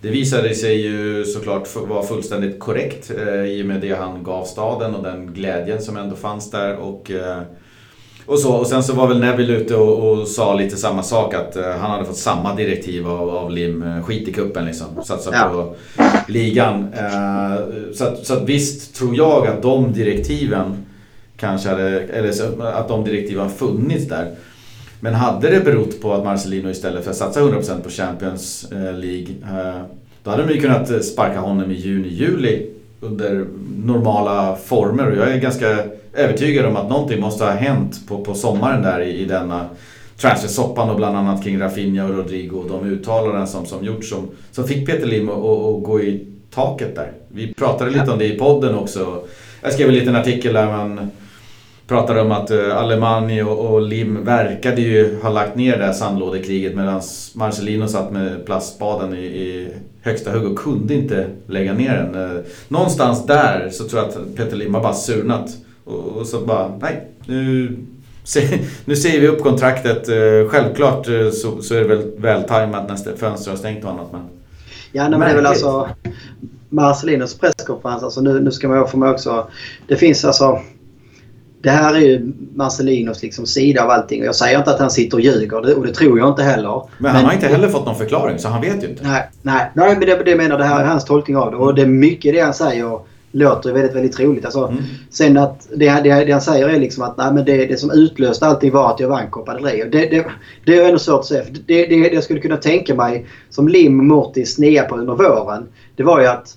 Det 0.00 0.08
visade 0.08 0.54
sig 0.54 0.80
ju 0.80 1.24
såklart 1.24 1.76
vara 1.88 2.02
fullständigt 2.02 2.58
korrekt 2.58 3.10
i 3.48 3.62
och 3.62 3.66
med 3.66 3.80
det 3.80 3.94
han 3.94 4.22
gav 4.22 4.44
staden 4.44 4.94
och 4.94 5.02
den 5.02 5.26
glädjen 5.26 5.82
som 5.82 5.96
ändå 5.96 6.16
fanns 6.16 6.50
där. 6.50 6.76
Och, 6.76 7.10
och, 8.26 8.38
så, 8.38 8.52
och 8.52 8.66
sen 8.66 8.82
så 8.82 8.92
var 8.92 9.08
väl 9.08 9.20
Neville 9.20 9.56
ute 9.56 9.76
och, 9.76 10.10
och 10.10 10.28
sa 10.28 10.54
lite 10.54 10.76
samma 10.76 11.02
sak 11.02 11.34
att 11.34 11.56
uh, 11.56 11.62
han 11.62 11.90
hade 11.90 12.04
fått 12.04 12.16
samma 12.16 12.54
direktiv 12.54 13.08
av, 13.08 13.30
av 13.30 13.50
Lim. 13.50 13.82
Uh, 13.82 14.02
skit 14.02 14.28
i 14.28 14.32
kuppen 14.32 14.64
liksom. 14.64 14.86
Satsa 15.04 15.30
ja. 15.32 15.50
på 15.52 15.74
ligan. 16.32 16.82
Uh, 16.82 17.92
så, 17.94 18.04
att, 18.04 18.26
så 18.26 18.34
att 18.34 18.42
visst 18.42 18.94
tror 18.94 19.16
jag 19.16 19.46
att 19.46 19.62
de 19.62 19.92
direktiven 19.92 20.76
kanske 21.36 21.68
hade, 21.68 22.00
eller 22.00 22.32
så, 22.32 22.62
att 22.62 22.88
de 22.88 23.04
direktiven 23.04 23.50
funnits 23.50 24.08
där. 24.08 24.30
Men 25.00 25.14
hade 25.14 25.50
det 25.50 25.60
berott 25.60 26.00
på 26.00 26.12
att 26.12 26.24
Marcelino 26.24 26.70
istället 26.70 27.04
för 27.04 27.10
att 27.10 27.16
satsa 27.16 27.40
100% 27.40 27.82
på 27.82 27.90
Champions 27.90 28.66
League 28.94 29.34
då 30.22 30.30
hade 30.30 30.46
de 30.46 30.54
ju 30.54 30.60
kunnat 30.60 31.04
sparka 31.04 31.40
honom 31.40 31.70
i 31.70 31.74
juni, 31.74 32.08
juli 32.08 32.70
under 33.00 33.46
normala 33.84 34.56
former 34.56 35.10
och 35.10 35.16
jag 35.16 35.32
är 35.32 35.38
ganska 35.38 35.78
övertygad 36.14 36.66
om 36.66 36.76
att 36.76 36.88
någonting 36.88 37.20
måste 37.20 37.44
ha 37.44 37.52
hänt 37.52 38.08
på, 38.08 38.24
på 38.24 38.34
sommaren 38.34 38.82
där 38.82 39.00
i, 39.00 39.18
i 39.18 39.24
denna 39.24 39.68
transfersoppan 40.16 40.90
och 40.90 40.96
bland 40.96 41.16
annat 41.16 41.44
kring 41.44 41.60
Rafinha 41.60 42.04
och 42.04 42.16
Rodrigo 42.16 42.56
och 42.56 42.68
de 42.68 42.90
uttalanden 42.90 43.46
som, 43.46 43.66
som 43.66 43.84
gjorts 43.84 44.08
som, 44.08 44.30
som 44.50 44.64
fick 44.64 44.86
Peter 44.86 45.06
Lim 45.06 45.28
att, 45.28 45.82
gå 45.82 46.00
i 46.00 46.26
taket 46.54 46.94
där. 46.94 47.12
Vi 47.28 47.54
pratade 47.54 47.90
lite 47.90 48.10
om 48.10 48.18
det 48.18 48.34
i 48.34 48.38
podden 48.38 48.74
också. 48.74 49.22
Jag 49.62 49.72
skrev 49.72 49.88
en 49.88 49.94
liten 49.94 50.16
artikel 50.16 50.54
där 50.54 50.66
man 50.66 51.10
pratade 51.86 52.20
om 52.20 52.32
att 52.32 52.50
eh, 52.50 52.58
uh, 52.58 52.76
Alemani 52.76 53.42
och, 53.42 53.58
och, 53.58 53.82
Lim 53.82 54.24
verkade 54.24 54.80
ju 54.80 55.20
ha 55.22 55.30
lagt 55.30 55.56
ner 55.56 55.78
det 55.78 55.84
här 55.84 55.92
sandlådekriget 55.92 56.74
medan 56.74 57.00
Marcelino 57.34 57.88
satt 57.88 58.12
med 58.12 58.46
plastspaden 58.46 59.14
i, 59.14 59.24
i 59.24 59.68
högsta 60.00 60.30
hugg 60.30 60.44
och 60.44 60.58
kunde 60.58 60.94
inte 60.94 61.26
lägga 61.46 61.72
ner 61.72 61.96
den. 61.96 62.14
Uh, 62.14 62.42
någonstans 62.68 63.26
där 63.26 63.70
så 63.72 63.84
tror 63.88 64.02
jag 64.02 64.08
att 64.08 64.36
Peter 64.36 64.56
Lim 64.56 64.74
har 64.74 64.82
bara 64.82 64.94
surnat 64.94 65.50
och, 65.84 66.26
så 66.26 66.40
bara, 66.40 66.78
nej. 66.80 67.08
Nu, 67.26 67.76
nu 68.84 68.96
säger 68.96 69.20
vi 69.20 69.28
upp 69.28 69.42
kontraktet. 69.42 70.08
Eh, 70.08 70.48
självklart 70.48 71.08
eh, 71.08 71.30
så, 71.30 71.62
så 71.62 71.74
är 71.74 71.80
det 71.80 71.86
väl 71.86 72.10
vältajmat 72.16 72.88
när 72.88 73.16
fönstret 73.16 73.48
har 73.48 73.56
stängt 73.56 73.84
och 73.84 73.90
annat. 73.90 74.12
Men... 74.12 74.20
Ja, 74.92 75.08
men 75.08 75.20
det 75.20 75.26
är 75.26 75.34
väl 75.34 75.46
alltså 75.46 75.88
Marcelinos 76.68 77.38
presskonferens. 77.38 78.02
Alltså 78.02 78.20
nu, 78.20 78.40
nu 78.40 78.50
ska 78.50 78.68
man 78.68 78.88
få 78.88 78.96
mig 78.96 79.10
också... 79.10 79.46
Det 79.88 79.96
finns 79.96 80.24
alltså... 80.24 80.60
Det 81.62 81.70
här 81.70 81.94
är 81.94 82.00
ju 82.00 82.32
Marcelinos 82.54 83.22
liksom 83.22 83.46
sida 83.46 83.84
av 83.84 83.90
allting. 83.90 84.20
Och 84.20 84.26
jag 84.26 84.34
säger 84.34 84.58
inte 84.58 84.70
att 84.70 84.80
han 84.80 84.90
sitter 84.90 85.16
och 85.16 85.20
ljuger 85.20 85.78
och 85.78 85.86
det 85.86 85.94
tror 85.94 86.18
jag 86.18 86.28
inte 86.28 86.42
heller. 86.42 86.72
Men, 86.72 86.84
men 86.98 87.10
han 87.10 87.24
har 87.24 87.32
inte 87.32 87.46
heller 87.46 87.68
fått 87.68 87.86
någon 87.86 87.98
förklaring 87.98 88.38
så 88.38 88.48
han 88.48 88.60
vet 88.60 88.82
ju 88.84 88.88
inte. 88.88 89.02
Nej, 89.02 89.28
nej, 89.42 89.70
nej 89.74 89.96
men 89.96 90.00
det, 90.00 90.22
det 90.24 90.36
menar 90.36 90.58
det 90.58 90.64
här 90.64 90.80
är 90.80 90.84
hans 90.84 91.04
tolkning 91.04 91.36
av 91.36 91.50
det. 91.50 91.56
Och 91.56 91.74
det 91.74 91.82
är 91.82 91.86
mycket 91.86 92.34
det 92.34 92.40
han 92.40 92.54
säger 92.54 93.00
låter 93.32 93.72
väldigt, 93.72 93.96
väldigt 93.96 94.16
troligt. 94.16 94.44
Alltså, 94.44 94.66
mm. 94.66 94.82
Sen 95.10 95.36
att 95.36 95.68
det, 95.74 95.90
det, 95.90 96.24
det 96.24 96.32
han 96.32 96.40
säger 96.40 96.68
är 96.68 96.80
liksom 96.80 97.02
att 97.02 97.16
nej, 97.16 97.32
men 97.32 97.44
det, 97.44 97.66
det 97.66 97.76
som 97.76 97.90
utlöste 97.90 98.46
allting 98.46 98.72
var 98.72 98.90
att 98.90 99.00
jag 99.00 99.08
vann 99.08 99.30
Copa. 99.30 99.58
Det, 99.58 99.84
det, 99.90 100.26
det 100.64 100.78
är 100.78 100.86
ändå 100.86 100.98
svårt 100.98 101.20
att 101.20 101.26
säga. 101.26 101.44
Det, 101.66 101.86
det, 101.86 101.96
jag 101.96 102.24
skulle 102.24 102.40
kunna 102.40 102.56
tänka 102.56 102.94
mig 102.94 103.26
som 103.50 103.68
Lim 103.68 104.06
Mortis 104.06 104.54
snea 104.54 104.84
på 104.84 104.96
under 104.96 105.14
våren. 105.14 105.68
Det 105.96 106.02
var 106.02 106.20
ju 106.20 106.26
att, 106.26 106.56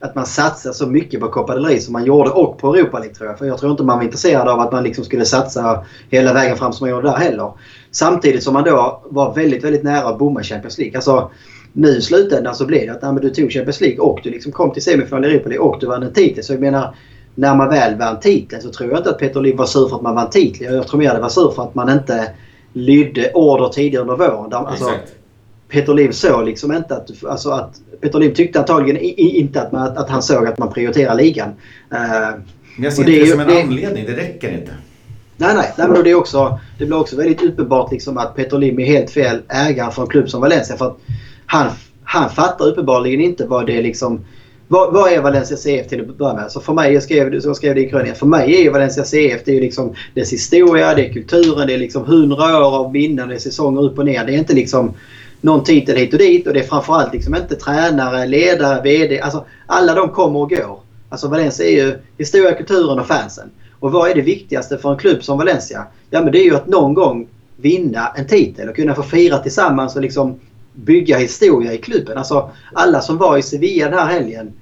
att 0.00 0.14
man 0.14 0.26
satsade 0.26 0.74
så 0.74 0.86
mycket 0.86 1.20
på 1.20 1.28
Copa 1.28 1.54
del 1.54 1.64
Rey 1.64 1.80
som 1.80 1.92
man 1.92 2.04
gjorde 2.04 2.30
och 2.30 2.58
på 2.58 2.74
Europa 2.74 2.98
League 2.98 3.14
tror 3.14 3.28
jag. 3.28 3.38
För 3.38 3.46
jag 3.46 3.58
tror 3.58 3.70
inte 3.70 3.82
man 3.82 3.96
var 3.96 4.04
intresserad 4.04 4.48
av 4.48 4.60
att 4.60 4.72
man 4.72 4.84
liksom 4.84 5.04
skulle 5.04 5.24
satsa 5.24 5.84
hela 6.10 6.32
vägen 6.32 6.56
fram 6.56 6.72
som 6.72 6.84
man 6.84 6.90
gjorde 6.90 7.08
där 7.08 7.16
heller. 7.16 7.52
Samtidigt 7.90 8.42
som 8.42 8.54
man 8.54 8.64
då 8.64 9.02
var 9.04 9.34
väldigt, 9.34 9.64
väldigt 9.64 9.82
nära 9.82 10.08
att 10.08 10.18
bomma 10.18 10.42
Champions 10.42 10.78
League. 10.78 10.96
Alltså, 10.96 11.30
nu 11.76 11.88
i 11.88 12.02
slutändan 12.02 12.54
så 12.54 12.66
blev 12.66 12.86
det 12.86 12.92
att 12.92 13.02
nej, 13.02 13.22
du 13.22 13.30
tog 13.30 13.52
Champions 13.52 13.80
League 13.80 13.98
och 13.98 14.20
du 14.22 14.30
liksom 14.30 14.52
kom 14.52 14.72
till 14.72 14.82
semifinal 14.82 15.24
i 15.24 15.28
Europa 15.28 15.48
League 15.48 15.66
och 15.66 15.80
du 15.80 15.86
vann 15.86 16.02
en 16.02 16.12
titel. 16.12 16.44
Så 16.44 16.52
jag 16.52 16.60
menar, 16.60 16.94
när 17.34 17.54
man 17.54 17.68
väl 17.68 17.98
vann 17.98 18.20
titeln 18.20 18.62
så 18.62 18.70
tror 18.70 18.90
jag 18.90 18.98
inte 18.98 19.10
att 19.10 19.18
Peter 19.18 19.40
Lim 19.40 19.56
var 19.56 19.66
sur 19.66 19.88
för 19.88 19.96
att 19.96 20.02
man 20.02 20.14
vann 20.14 20.30
titeln. 20.30 20.74
Jag 20.74 20.86
tror 20.86 20.98
mer 20.98 21.14
det 21.14 21.20
var 21.20 21.28
sur 21.28 21.50
för 21.50 21.62
att 21.62 21.74
man 21.74 21.90
inte 21.90 22.30
lydde 22.72 23.32
order 23.32 23.68
tidigare 23.68 24.02
under 24.02 24.16
våren. 24.16 24.52
Alltså, 24.52 24.90
Peter 25.68 25.94
Lim 25.94 26.12
såg 26.12 26.44
liksom 26.44 26.72
inte 26.72 26.96
att... 26.96 27.24
Alltså 27.24 27.50
att 27.50 27.80
Peter 28.00 28.18
Lim 28.18 28.34
tyckte 28.34 28.60
antagligen 28.60 29.02
inte 29.16 29.62
att, 29.62 29.72
man, 29.72 29.96
att 29.96 30.10
han 30.10 30.22
såg 30.22 30.46
att 30.46 30.58
man 30.58 30.72
prioriterar 30.72 31.14
ligan. 31.14 31.48
Uh, 31.92 32.40
jag 32.78 32.92
ser 32.92 33.02
inte 33.02 33.12
det, 33.12 33.20
det 33.20 33.26
som 33.26 33.40
en 33.40 33.46
det, 33.46 33.62
anledning. 33.62 34.06
Det 34.06 34.16
räcker 34.16 34.52
inte. 34.52 34.72
Nej, 35.36 35.54
nej. 35.54 35.72
nej 35.78 35.88
men 35.88 36.04
det, 36.04 36.10
är 36.10 36.14
också, 36.14 36.58
det 36.78 36.86
blir 36.86 37.00
också 37.00 37.16
väldigt 37.16 37.42
uppenbart 37.42 37.92
liksom 37.92 38.18
att 38.18 38.36
Peter 38.36 38.58
Lim 38.58 38.78
är 38.78 38.84
helt 38.84 39.10
fel 39.10 39.42
ägare 39.48 39.90
för 39.90 40.02
en 40.02 40.08
klubb 40.08 40.30
som 40.30 40.40
Valencia. 40.40 40.76
För 40.76 40.86
att 40.86 40.98
han, 41.46 41.70
han 42.04 42.30
fattar 42.30 42.66
uppenbarligen 42.66 43.20
inte 43.20 43.46
vad 43.46 43.66
det 43.66 43.78
är 43.78 43.82
liksom... 43.82 44.24
Vad, 44.68 44.92
vad 44.92 45.12
är 45.12 45.22
Valencia 45.22 45.56
CF 45.56 45.88
till 45.88 46.00
att 46.00 46.18
börja 46.18 46.34
med? 46.34 46.52
Så 46.52 46.60
för 46.60 46.72
mig, 46.72 46.92
jag 46.92 47.02
skrev, 47.02 47.34
jag 47.34 47.56
skrev 47.56 47.74
det 47.74 47.80
i 47.80 47.90
krönikan, 47.90 48.16
för 48.16 48.26
mig 48.26 48.54
är 48.54 48.62
ju 48.62 48.70
Valencia 48.70 49.04
CF 49.04 49.44
det 49.44 49.56
är 49.56 49.60
liksom 49.60 49.94
dess 50.14 50.32
historia, 50.32 50.94
det 50.94 51.06
är 51.06 51.12
kulturen, 51.12 51.66
det 51.66 51.74
är 51.74 51.78
liksom 51.78 52.04
hundra 52.04 52.58
år 52.58 52.76
av 52.76 52.92
vinnande 52.92 53.40
säsonger 53.40 53.82
upp 53.82 53.98
och 53.98 54.04
ner. 54.04 54.24
Det 54.24 54.34
är 54.34 54.38
inte 54.38 54.54
liksom 54.54 54.94
någon 55.40 55.64
titel 55.64 55.96
hit 55.96 56.12
och 56.12 56.18
dit 56.18 56.46
och 56.46 56.52
det 56.52 56.60
är 56.60 56.64
framförallt 56.64 57.12
liksom 57.12 57.34
inte 57.34 57.56
tränare, 57.56 58.26
ledare, 58.26 58.82
VD. 58.82 59.20
Alltså 59.20 59.44
alla 59.66 59.94
de 59.94 60.08
kommer 60.08 60.38
och 60.38 60.50
går. 60.50 60.80
Alltså 61.08 61.28
Valencia 61.28 61.66
är 61.66 61.70
ju 61.70 61.98
historia, 62.18 62.52
kulturen 62.52 62.98
och 62.98 63.06
fansen. 63.06 63.50
Och 63.80 63.92
vad 63.92 64.10
är 64.10 64.14
det 64.14 64.22
viktigaste 64.22 64.78
för 64.78 64.92
en 64.92 64.98
klubb 64.98 65.24
som 65.24 65.38
Valencia? 65.38 65.86
Ja 66.10 66.22
men 66.22 66.32
det 66.32 66.38
är 66.38 66.44
ju 66.44 66.54
att 66.56 66.66
någon 66.66 66.94
gång 66.94 67.28
vinna 67.56 68.12
en 68.16 68.26
titel 68.26 68.68
och 68.68 68.76
kunna 68.76 68.94
få 68.94 69.02
fira 69.02 69.38
tillsammans 69.38 69.96
och 69.96 70.02
liksom 70.02 70.40
bygga 70.74 71.18
historia 71.18 71.72
i 71.72 71.78
klubben. 71.78 72.18
Alltså 72.18 72.50
alla 72.72 73.00
som 73.00 73.18
var 73.18 73.38
i 73.38 73.42
Sevilla 73.42 73.88
den 73.88 73.98
här 73.98 74.12
helgen. 74.12 74.52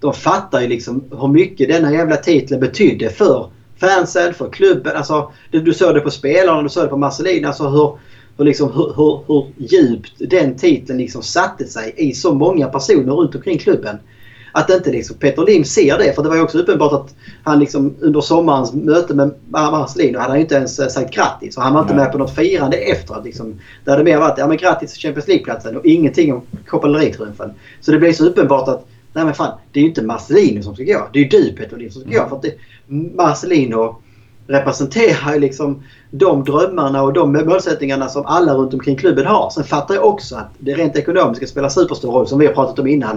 De 0.00 0.12
fattar 0.12 0.60
ju 0.60 0.68
liksom 0.68 1.04
hur 1.10 1.28
mycket 1.28 1.68
denna 1.68 1.92
jävla 1.92 2.16
titeln 2.16 2.60
betydde 2.60 3.10
för 3.10 3.50
fansen, 3.76 4.34
för 4.34 4.50
klubben. 4.50 4.96
Alltså, 4.96 5.32
du 5.50 5.74
såg 5.74 5.94
det 5.94 6.00
på 6.00 6.10
spelarna, 6.10 6.62
du 6.62 6.68
såg 6.68 6.84
det 6.84 6.88
på 6.88 6.96
Marcelin. 6.96 7.44
Alltså 7.44 7.68
hur, 7.68 7.98
hur, 8.36 8.44
liksom, 8.44 8.72
hur, 8.72 8.92
hur, 8.96 9.24
hur 9.26 9.46
djupt 9.56 10.12
den 10.18 10.56
titeln 10.56 10.98
liksom 10.98 11.22
satte 11.22 11.64
sig 11.64 11.94
i 11.96 12.12
så 12.12 12.34
många 12.34 12.68
personer 12.68 13.12
runt 13.12 13.34
omkring 13.34 13.58
klubben 13.58 13.98
att 14.56 14.70
inte 14.70 14.90
liksom 14.90 15.16
Peter 15.16 15.46
Lim 15.46 15.64
ser 15.64 15.98
det. 15.98 16.12
För 16.14 16.22
det 16.22 16.28
var 16.28 16.36
ju 16.36 16.42
också 16.42 16.58
uppenbart 16.58 16.92
att 16.92 17.14
han 17.42 17.58
liksom 17.58 17.94
under 18.00 18.20
sommarens 18.20 18.72
möte 18.72 19.14
med 19.14 19.30
Marcelino 19.48 20.18
hade 20.18 20.30
han 20.30 20.38
ju 20.38 20.42
inte 20.42 20.54
ens 20.54 20.78
eh, 20.78 20.88
sagt 20.88 21.14
grattis. 21.14 21.56
Och 21.56 21.62
han 21.62 21.74
var 21.74 21.82
inte 21.82 21.94
med 21.94 22.12
på 22.12 22.18
något 22.18 22.34
firande 22.34 22.76
efteråt. 22.76 23.24
Liksom. 23.24 23.60
Det 23.84 23.90
hade 23.90 24.04
mer 24.04 24.18
varit 24.18 24.38
ja, 24.38 24.46
men 24.46 24.56
grattis 24.56 24.92
till 24.92 25.02
Champions 25.02 25.28
League-platsen 25.28 25.76
och 25.76 25.86
ingenting 25.86 26.32
om 26.32 26.42
Copa. 26.66 27.10
Så 27.80 27.92
det 27.92 27.98
blev 27.98 28.12
så 28.12 28.26
uppenbart 28.26 28.68
att 28.68 28.86
nej 29.12 29.24
men 29.24 29.34
fan, 29.34 29.58
det 29.72 29.78
är 29.78 29.82
ju 29.82 29.88
inte 29.88 30.02
Marcelino 30.02 30.62
som 30.62 30.74
ska 30.74 30.84
gå. 30.84 31.08
Det 31.12 31.18
är 31.18 31.22
ju 31.22 31.28
du 31.28 31.52
Peter 31.52 31.76
Lim 31.76 31.90
som 31.90 32.02
ska 32.02 32.10
gå. 32.10 32.16
Mm. 32.16 32.28
För 32.28 32.36
att 32.36 32.42
det, 32.42 32.54
Marcelino 33.16 33.96
representerar 34.46 35.34
ju 35.34 35.40
liksom 35.40 35.82
de 36.10 36.44
drömmarna 36.44 37.02
och 37.02 37.12
de 37.12 37.32
målsättningarna 37.32 38.08
som 38.08 38.26
alla 38.26 38.54
runt 38.54 38.74
omkring 38.74 38.96
klubben 38.96 39.26
har. 39.26 39.50
Sen 39.50 39.64
fattar 39.64 39.94
jag 39.94 40.04
också 40.04 40.36
att 40.36 40.50
det 40.58 40.74
rent 40.74 40.96
ekonomiska 40.96 41.46
spelar 41.46 41.68
superstor 41.68 42.12
roll 42.12 42.26
som 42.26 42.38
vi 42.38 42.46
har 42.46 42.52
pratat 42.54 42.78
om 42.78 42.86
innan. 42.86 43.16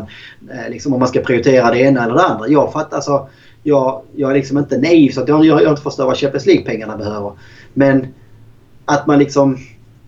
Eh, 0.52 0.70
liksom 0.70 0.94
om 0.94 1.00
man 1.00 1.08
ska 1.08 1.20
prioritera 1.20 1.72
det 1.72 1.80
ena 1.80 2.04
eller 2.04 2.14
det 2.14 2.24
andra. 2.24 2.48
Jag 2.48 2.74
fattar 2.74 2.96
alltså, 2.96 3.28
jag, 3.64 4.02
jag 4.16 4.32
är 4.32 4.36
liksom 4.36 4.58
inte 4.58 4.78
naiv 4.78 5.12
så 5.12 5.22
att 5.22 5.28
jag, 5.28 5.46
jag, 5.46 5.64
jag 5.64 5.72
inte 5.72 5.82
förstår 5.82 6.06
vad 6.06 6.18
Champions 6.18 6.46
League-pengarna 6.46 6.98
behöver. 6.98 7.32
Men 7.74 8.08
att 8.86 9.08
man 9.08 9.20
liksom... 9.20 9.58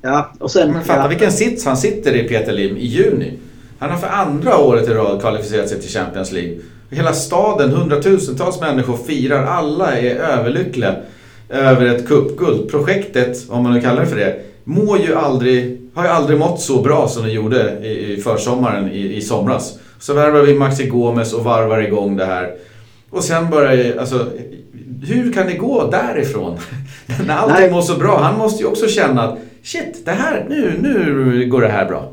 Ja, 0.02 0.32
och 0.40 0.52
sen... 0.52 0.72
Men 0.72 0.84
fatta 0.84 1.02
ja. 1.02 1.08
vilken 1.08 1.32
sits 1.32 1.66
han 1.66 1.78
sitter 1.78 2.16
i 2.16 2.24
Peter 2.24 2.54
Lim 2.54 2.78
i 2.78 2.86
juni. 2.86 3.34
Han 3.80 3.90
har 3.90 3.98
för 3.98 4.08
andra 4.08 4.58
året 4.58 4.88
i 4.88 4.94
rad 4.94 5.22
kvalificerat 5.22 5.70
sig 5.70 5.82
till 5.82 5.90
Champions 5.90 6.32
League. 6.32 6.58
Hela 6.90 7.14
staden, 7.14 7.72
hundratusentals 7.72 8.62
människor 8.62 8.98
firar. 8.98 9.44
Alla 9.44 10.00
är 10.00 10.16
överlyckliga 10.16 10.96
över 11.50 11.86
ett 11.86 12.08
cupguld. 12.08 12.72
Projektet, 12.72 13.50
om 13.50 13.64
man 13.64 13.74
nu 13.74 13.82
kallar 13.82 14.02
det 14.02 14.08
för 14.08 14.16
det, 14.16 14.40
mår 14.64 15.00
ju 15.00 15.16
aldrig, 15.16 15.82
har 15.94 16.04
ju 16.04 16.10
aldrig 16.10 16.40
mått 16.40 16.62
så 16.62 16.82
bra 16.82 17.08
som 17.08 17.24
det 17.24 17.32
gjorde 17.32 17.80
i, 17.84 18.14
i 18.14 18.22
försommaren 18.22 18.92
i, 18.92 19.16
i 19.16 19.22
somras. 19.22 19.80
Så 20.00 20.14
värvar 20.14 20.42
vi 20.42 20.54
Maxi 20.54 20.88
Gomes 20.88 21.34
och 21.34 21.44
varvar 21.44 21.80
igång 21.80 22.18
det 22.18 22.26
här. 22.26 22.56
Och 23.10 23.24
sen 23.24 23.50
börjar 23.50 23.98
alltså, 23.98 24.28
hur 25.08 25.34
kan 25.34 25.48
det 25.48 25.54
gå 25.54 25.90
därifrån? 25.92 26.58
När 27.28 27.36
allting 27.36 27.72
mår 27.72 27.82
så 27.82 27.98
bra. 27.98 28.20
Han 28.20 28.38
måste 28.38 28.64
ju 28.64 28.70
också 28.70 28.88
känna 28.88 29.24
att 29.24 29.40
shit, 29.64 30.06
det 30.06 30.12
här, 30.12 30.46
nu, 30.50 30.74
nu 30.82 31.46
går 31.50 31.62
det 31.62 31.68
här 31.68 31.86
bra. 31.86 32.12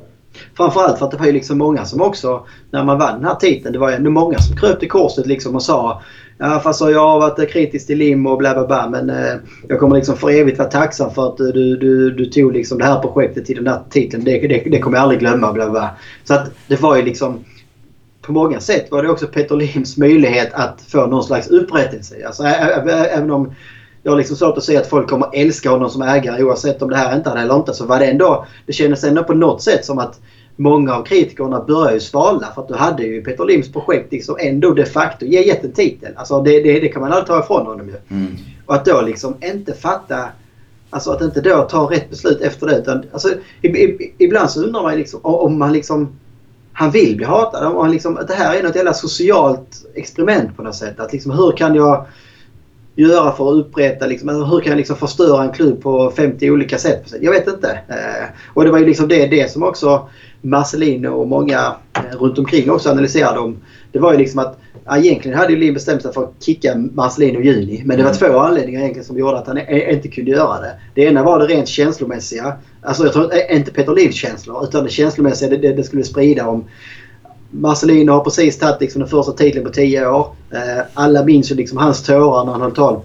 Framförallt 0.56 0.98
för 0.98 1.04
att 1.04 1.10
det 1.10 1.16
var 1.16 1.26
ju 1.26 1.32
liksom 1.32 1.58
många 1.58 1.84
som 1.84 2.00
också, 2.00 2.46
när 2.70 2.84
man 2.84 2.98
vann 2.98 3.14
den 3.14 3.24
här 3.24 3.34
titeln, 3.34 3.72
det 3.72 3.78
var 3.78 3.90
ju 3.90 3.98
många 3.98 4.38
som 4.38 4.56
kröp 4.56 4.80
till 4.80 4.90
korset 4.90 5.26
liksom 5.26 5.54
och 5.54 5.62
sa 5.62 6.02
Ja 6.38 6.60
fast 6.60 6.80
jag 6.80 7.08
har 7.08 7.20
varit 7.20 7.50
kritisk 7.50 7.86
till 7.86 7.98
Lim 7.98 8.26
och 8.26 8.38
bla 8.38 8.54
bla 8.54 8.66
bla 8.66 8.88
men 8.88 9.10
eh, 9.10 9.34
jag 9.68 9.80
kommer 9.80 9.96
liksom 9.96 10.16
för 10.16 10.30
evigt 10.30 10.58
vara 10.58 10.68
tacksam 10.68 11.10
för 11.10 11.28
att 11.28 11.40
eh, 11.40 11.46
du, 11.46 11.76
du, 11.76 12.10
du 12.10 12.26
tog 12.26 12.52
liksom 12.52 12.78
det 12.78 12.84
här 12.84 13.00
projektet 13.00 13.46
till 13.46 13.56
den 13.56 13.66
här 13.66 13.80
titeln. 13.90 14.24
Det, 14.24 14.38
det, 14.38 14.62
det 14.70 14.78
kommer 14.78 14.96
jag 14.96 15.02
aldrig 15.02 15.20
glömma. 15.20 15.52
Bla 15.52 15.70
bla. 15.70 15.90
Så 16.24 16.34
att 16.34 16.50
det 16.66 16.80
var 16.80 16.96
ju 16.96 17.02
liksom 17.02 17.44
på 18.22 18.32
många 18.32 18.60
sätt 18.60 18.90
var 18.90 19.02
det 19.02 19.08
också 19.08 19.26
Peter 19.26 19.56
Lims 19.56 19.96
möjlighet 19.96 20.54
att 20.54 20.82
få 20.88 21.06
någon 21.06 21.24
slags 21.24 21.48
upprättelse. 21.48 22.14
Alltså, 22.26 22.44
även 22.44 23.30
om 23.30 23.54
jag 24.06 24.12
har 24.12 24.16
liksom 24.18 24.36
svårt 24.36 24.58
att 24.58 24.64
se 24.64 24.76
att 24.76 24.86
folk 24.86 25.08
kommer 25.08 25.28
älska 25.32 25.70
honom 25.70 25.90
som 25.90 26.02
ägare 26.02 26.42
oavsett 26.42 26.82
om 26.82 26.90
det 26.90 26.96
här 26.96 27.16
inte 27.16 27.28
hade 27.28 27.40
eller 27.40 27.56
inte. 27.56 27.74
Så 27.74 27.86
var 27.86 27.98
det 27.98 28.06
ändå, 28.06 28.46
det 28.66 28.72
kändes 28.72 29.04
ändå 29.04 29.24
på 29.24 29.34
något 29.34 29.62
sätt 29.62 29.84
som 29.84 29.98
att 29.98 30.20
många 30.56 30.94
av 30.94 31.02
kritikerna 31.02 31.60
börjar 31.60 31.92
ju 31.92 32.00
svalna 32.00 32.46
för 32.54 32.62
att 32.62 32.68
du 32.68 32.74
hade 32.74 33.02
ju 33.02 33.22
Peter 33.22 33.44
Lims 33.44 33.72
projekt 33.72 34.12
liksom 34.12 34.36
ändå 34.40 34.70
de 34.70 34.84
facto 34.84 35.26
gett 35.26 35.64
en 35.64 35.72
titel. 35.72 36.12
Alltså 36.16 36.42
det, 36.42 36.60
det, 36.60 36.80
det 36.80 36.88
kan 36.88 37.02
man 37.02 37.12
aldrig 37.12 37.26
ta 37.26 37.40
ifrån 37.40 37.66
honom 37.66 37.88
ju. 37.88 38.16
Mm. 38.16 38.36
Och 38.66 38.74
att 38.74 38.84
då 38.84 39.00
liksom 39.00 39.34
inte 39.40 39.72
fatta 39.72 40.28
Alltså 40.90 41.10
att 41.10 41.22
inte 41.22 41.40
då 41.40 41.62
ta 41.62 41.90
rätt 41.90 42.10
beslut 42.10 42.40
efter 42.40 42.66
det. 42.66 42.78
Utan, 42.78 43.04
alltså, 43.12 43.28
ibland 44.18 44.50
så 44.50 44.62
undrar 44.62 44.82
man 44.82 44.96
liksom, 44.96 45.20
om 45.22 45.58
man 45.58 45.72
liksom 45.72 46.08
han 46.72 46.90
vill 46.90 47.16
bli 47.16 47.26
hatad. 47.26 47.66
Om 47.66 47.76
han 47.76 47.90
liksom, 47.90 48.18
det 48.28 48.34
här 48.34 48.54
är 48.54 48.62
något 48.62 48.76
jävla 48.76 48.94
socialt 48.94 49.86
experiment 49.94 50.56
på 50.56 50.62
något 50.62 50.74
sätt. 50.74 51.00
Att 51.00 51.12
liksom, 51.12 51.32
hur 51.32 51.56
kan 51.56 51.74
jag 51.74 52.06
göra 52.96 53.32
för 53.32 53.50
att 53.50 53.56
upprätta, 53.56 54.06
liksom, 54.06 54.28
hur 54.28 54.60
kan 54.60 54.70
jag 54.70 54.76
liksom 54.76 54.96
förstöra 54.96 55.44
en 55.44 55.52
klubb 55.52 55.82
på 55.82 56.10
50 56.10 56.50
olika 56.50 56.78
sätt? 56.78 57.14
Jag 57.20 57.32
vet 57.32 57.48
inte. 57.48 57.70
Eh, 57.88 58.28
och 58.54 58.64
det 58.64 58.70
var 58.70 58.78
ju 58.78 58.86
liksom 58.86 59.08
det, 59.08 59.26
det 59.26 59.50
som 59.50 59.62
också 59.62 60.08
Marcelino 60.42 61.08
och 61.08 61.28
många 61.28 61.76
eh, 61.94 62.16
runt 62.18 62.38
omkring 62.38 62.70
också 62.70 62.90
analyserade 62.90 63.38
om. 63.38 63.56
Det 63.92 63.98
var 63.98 64.12
ju 64.12 64.18
liksom 64.18 64.38
att 64.40 64.58
ja, 64.84 64.98
egentligen 64.98 65.38
hade 65.38 65.52
ju 65.52 65.58
Lin 65.58 65.74
bestämt 65.74 66.02
sig 66.02 66.12
för 66.12 66.24
att 66.24 66.34
kicka 66.40 66.74
Marcelino 66.74 67.40
i 67.40 67.46
juni. 67.46 67.82
Men 67.84 67.96
det 67.96 68.02
var 68.02 68.10
mm. 68.10 68.18
två 68.18 68.38
anledningar 68.38 68.80
egentligen 68.80 69.04
som 69.04 69.18
gjorde 69.18 69.38
att 69.38 69.46
han 69.46 69.58
inte 69.68 70.08
kunde 70.08 70.30
göra 70.30 70.60
det. 70.60 70.72
Det 70.94 71.02
ena 71.02 71.22
var 71.22 71.38
det 71.38 71.46
rent 71.46 71.68
känslomässiga. 71.68 72.52
Alltså 72.82 73.04
jag 73.04 73.12
tror 73.12 73.30
inte 73.50 73.70
Peter 73.70 73.94
Livs 73.94 74.14
känslor 74.14 74.64
utan 74.64 74.84
det 74.84 74.90
känslomässiga 74.90 75.50
det, 75.50 75.56
det, 75.56 75.72
det 75.72 75.84
skulle 75.84 76.04
sprida 76.04 76.46
om 76.46 76.64
Marcelino 77.50 78.12
har 78.12 78.20
precis 78.20 78.58
tagit 78.58 78.80
liksom 78.80 79.00
den 79.00 79.08
första 79.08 79.32
titeln 79.32 79.64
på 79.64 79.72
10 79.72 80.06
år. 80.08 80.26
Eh, 80.50 80.84
alla 80.94 81.24
minns 81.24 81.50
ju 81.50 81.54
liksom 81.54 81.78
hans 81.78 82.02
tårar 82.02 82.44
när 82.44 82.52
han 82.52 82.60
höll 82.60 82.74
tal 82.74 83.00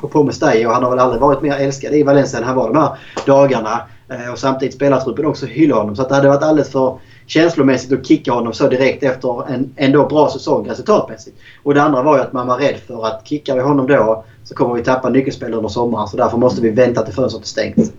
på, 0.00 0.08
på 0.08 0.24
Mestalla 0.24 0.68
och 0.68 0.74
han 0.74 0.82
har 0.82 0.90
väl 0.90 0.98
aldrig 0.98 1.20
varit 1.20 1.42
mer 1.42 1.56
älskad 1.56 1.94
i 1.94 2.02
Valencia 2.02 2.38
än 2.38 2.44
han 2.44 2.56
var 2.56 2.68
de 2.68 2.76
här 2.76 2.90
dagarna. 3.26 3.80
Eh, 4.08 4.32
och 4.32 4.38
samtidigt 4.38 4.74
spelartruppen 4.74 5.26
också 5.26 5.46
hyllar 5.46 5.76
honom. 5.76 5.96
Så 5.96 6.02
att 6.02 6.08
det 6.08 6.14
hade 6.14 6.28
varit 6.28 6.42
alldeles 6.42 6.72
för 6.72 6.98
känslomässigt 7.26 7.92
att 7.92 8.06
kicka 8.06 8.32
honom 8.32 8.52
så 8.52 8.68
direkt 8.68 9.02
efter 9.02 9.52
en 9.52 9.74
ändå 9.76 10.06
bra 10.06 10.30
säsong 10.30 10.68
resultatmässigt. 10.68 11.36
Och 11.62 11.74
det 11.74 11.82
andra 11.82 12.02
var 12.02 12.16
ju 12.16 12.22
att 12.22 12.32
man 12.32 12.46
var 12.46 12.58
rädd 12.58 12.76
för 12.86 13.06
att 13.06 13.28
kickar 13.28 13.54
vi 13.54 13.62
honom 13.62 13.86
då 13.86 14.24
så 14.44 14.54
kommer 14.54 14.74
vi 14.74 14.84
tappa 14.84 15.08
nyckelspel 15.08 15.54
under 15.54 15.68
sommaren. 15.68 16.08
Så 16.08 16.16
därför 16.16 16.38
måste 16.38 16.62
vi 16.62 16.70
vänta 16.70 17.02
till 17.02 17.14
fönstret 17.14 17.44
är 17.44 17.48
stängt. 17.48 17.92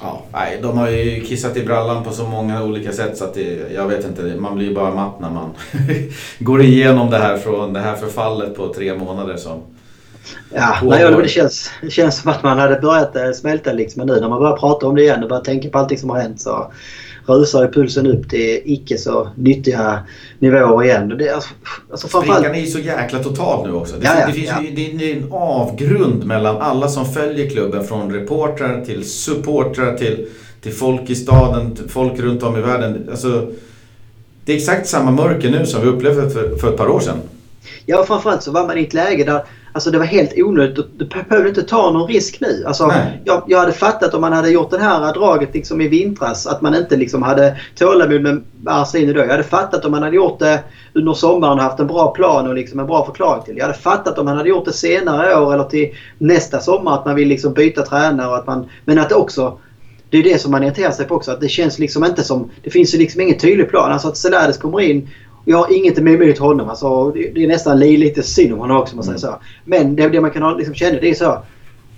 Ja, 0.00 0.22
nej, 0.32 0.58
de 0.62 0.78
har 0.78 0.88
ju 0.88 1.20
kissat 1.20 1.56
i 1.56 1.64
brallan 1.64 2.04
på 2.04 2.12
så 2.12 2.24
många 2.24 2.62
olika 2.62 2.92
sätt 2.92 3.16
så 3.16 3.24
att 3.24 3.34
det, 3.34 3.72
jag 3.74 3.88
vet 3.88 4.04
inte, 4.04 4.22
man 4.22 4.56
blir 4.56 4.68
ju 4.68 4.74
bara 4.74 4.94
matt 4.94 5.20
när 5.20 5.30
man 5.30 5.50
går 6.38 6.62
igenom 6.62 7.10
det 7.10 7.18
här 7.18 7.36
från 7.36 7.72
det 7.72 7.80
här 7.80 7.96
förfallet 7.96 8.56
på 8.56 8.74
tre 8.74 8.94
månader 8.94 9.36
som 9.36 9.62
Ja, 10.54 10.78
nej, 10.82 11.10
det, 11.22 11.28
känns, 11.28 11.70
det 11.82 11.90
känns 11.90 12.20
som 12.20 12.30
att 12.30 12.42
man 12.42 12.58
hade 12.58 12.80
börjat 12.80 13.16
eh, 13.16 13.32
smälta 13.32 13.72
liksom. 13.72 14.00
Men 14.00 14.06
nu 14.06 14.20
när 14.20 14.28
man 14.28 14.40
börjar 14.40 14.56
prata 14.56 14.86
om 14.86 14.94
det 14.94 15.02
igen 15.02 15.22
och 15.22 15.28
börjar 15.28 15.42
tänka 15.42 15.68
på 15.70 15.78
allting 15.78 15.98
som 15.98 16.10
har 16.10 16.20
hänt 16.20 16.40
så 16.40 16.72
rusar 17.26 17.68
pulsen 17.68 18.06
upp 18.06 18.30
till 18.30 18.62
icke 18.64 18.98
så 18.98 19.28
nyttiga 19.36 19.98
nivåer 20.38 20.84
igen. 20.84 21.08
Det, 21.08 21.30
alltså, 21.30 21.50
alltså 21.90 22.08
Sprickan 22.08 22.54
är 22.54 22.60
ju 22.60 22.66
så 22.66 22.78
jäkla 22.78 23.18
total 23.22 23.66
nu 23.66 23.74
också. 23.74 23.96
Det, 23.96 24.06
ja, 24.06 24.20
ja, 24.20 24.26
det 24.26 24.32
finns 24.32 24.48
ja. 24.48 24.62
ju, 24.62 24.70
det 24.70 25.12
är 25.12 25.16
en 25.16 25.32
avgrund 25.32 26.24
mellan 26.24 26.56
alla 26.56 26.88
som 26.88 27.12
följer 27.12 27.50
klubben. 27.50 27.84
Från 27.84 28.12
reportrar 28.12 28.84
till 28.84 29.10
supportrar 29.10 29.96
till, 29.96 30.26
till 30.60 30.72
folk 30.72 31.10
i 31.10 31.14
staden, 31.14 31.76
folk 31.88 32.20
runt 32.20 32.42
om 32.42 32.56
i 32.56 32.60
världen. 32.60 33.08
Alltså, 33.10 33.46
det 34.44 34.52
är 34.52 34.56
exakt 34.56 34.88
samma 34.88 35.10
mörker 35.10 35.50
nu 35.50 35.66
som 35.66 35.82
vi 35.82 35.88
upplevde 35.88 36.30
för, 36.30 36.56
för 36.56 36.68
ett 36.68 36.76
par 36.76 36.88
år 36.88 37.00
sedan. 37.00 37.18
Ja, 37.86 38.04
framförallt 38.06 38.42
så 38.42 38.50
var 38.50 38.66
man 38.66 38.78
i 38.78 38.82
ett 38.82 38.94
läge 38.94 39.24
där 39.24 39.44
Alltså 39.74 39.90
det 39.90 39.98
var 39.98 40.04
helt 40.04 40.32
onödigt. 40.36 40.86
Du 40.96 41.04
behövde 41.04 41.48
inte 41.48 41.62
ta 41.62 41.90
någon 41.90 42.08
risk 42.08 42.40
nu. 42.40 42.64
Alltså, 42.66 42.92
jag, 43.24 43.42
jag, 43.46 43.58
hade 43.58 43.72
fattat 43.72 44.14
om 44.14 44.20
man 44.20 44.32
hade 44.32 44.50
gjort 44.50 44.70
det 44.70 44.78
här 44.78 45.12
draget 45.12 45.54
liksom 45.54 45.80
i 45.80 45.88
vintras 45.88 46.46
att 46.46 46.62
man 46.62 46.74
inte 46.74 46.96
liksom 46.96 47.22
hade 47.22 47.56
tålamod 47.74 48.22
med 48.22 48.42
Marcelino 48.62 49.12
då. 49.12 49.20
Jag 49.20 49.28
hade 49.28 49.42
fattat 49.42 49.84
om 49.84 49.90
man 49.90 50.02
hade 50.02 50.16
gjort 50.16 50.38
det 50.38 50.60
under 50.92 51.12
sommaren 51.12 51.58
och 51.58 51.64
haft 51.64 51.80
en 51.80 51.86
bra 51.86 52.12
plan 52.14 52.48
och 52.48 52.54
liksom 52.54 52.80
en 52.80 52.86
bra 52.86 53.06
förklaring 53.06 53.42
till. 53.42 53.56
Jag 53.56 53.66
hade 53.66 53.78
fattat 53.78 54.18
om 54.18 54.24
man 54.24 54.36
hade 54.36 54.48
gjort 54.48 54.64
det 54.64 54.72
senare 54.72 55.36
år 55.40 55.54
eller 55.54 55.64
till 55.64 55.94
nästa 56.18 56.60
sommar 56.60 56.94
att 56.94 57.04
man 57.04 57.14
vill 57.14 57.28
liksom 57.28 57.52
byta 57.52 57.82
tränare. 57.82 58.28
Och 58.28 58.36
att 58.36 58.46
man, 58.46 58.68
men 58.84 58.98
att 58.98 59.08
det 59.08 59.14
också 59.14 59.58
det 60.10 60.18
är 60.18 60.22
det 60.22 60.38
som 60.38 60.50
man 60.50 60.62
irriterar 60.62 60.90
sig 60.90 61.06
på 61.06 61.14
också. 61.14 61.30
Att 61.30 61.40
det 61.40 61.48
känns 61.48 61.78
liksom 61.78 62.04
inte 62.04 62.22
som... 62.22 62.50
Det 62.62 62.70
finns 62.70 62.94
ju 62.94 62.98
liksom 62.98 63.20
ingen 63.20 63.38
tydlig 63.38 63.68
plan. 63.70 63.92
Alltså 63.92 64.08
att 64.08 64.16
Celades 64.16 64.58
kommer 64.58 64.80
in 64.80 65.08
jag 65.44 65.58
har 65.58 65.76
inget 65.76 65.98
emot 65.98 66.38
honom. 66.38 66.68
Alltså, 66.68 67.10
det, 67.10 67.30
det 67.34 67.44
är 67.44 67.48
nästan 67.48 67.78
lite 67.78 68.22
synd 68.22 68.52
om 68.52 68.58
honom 68.58 68.76
också 68.76 68.96
man 68.96 69.04
säger 69.04 69.18
så. 69.18 69.38
Men 69.64 69.96
det, 69.96 70.08
det 70.08 70.20
man 70.20 70.30
kan 70.30 70.56
liksom 70.56 70.74
känna 70.74 71.00
det 71.00 71.10
är 71.10 71.14
så. 71.14 71.42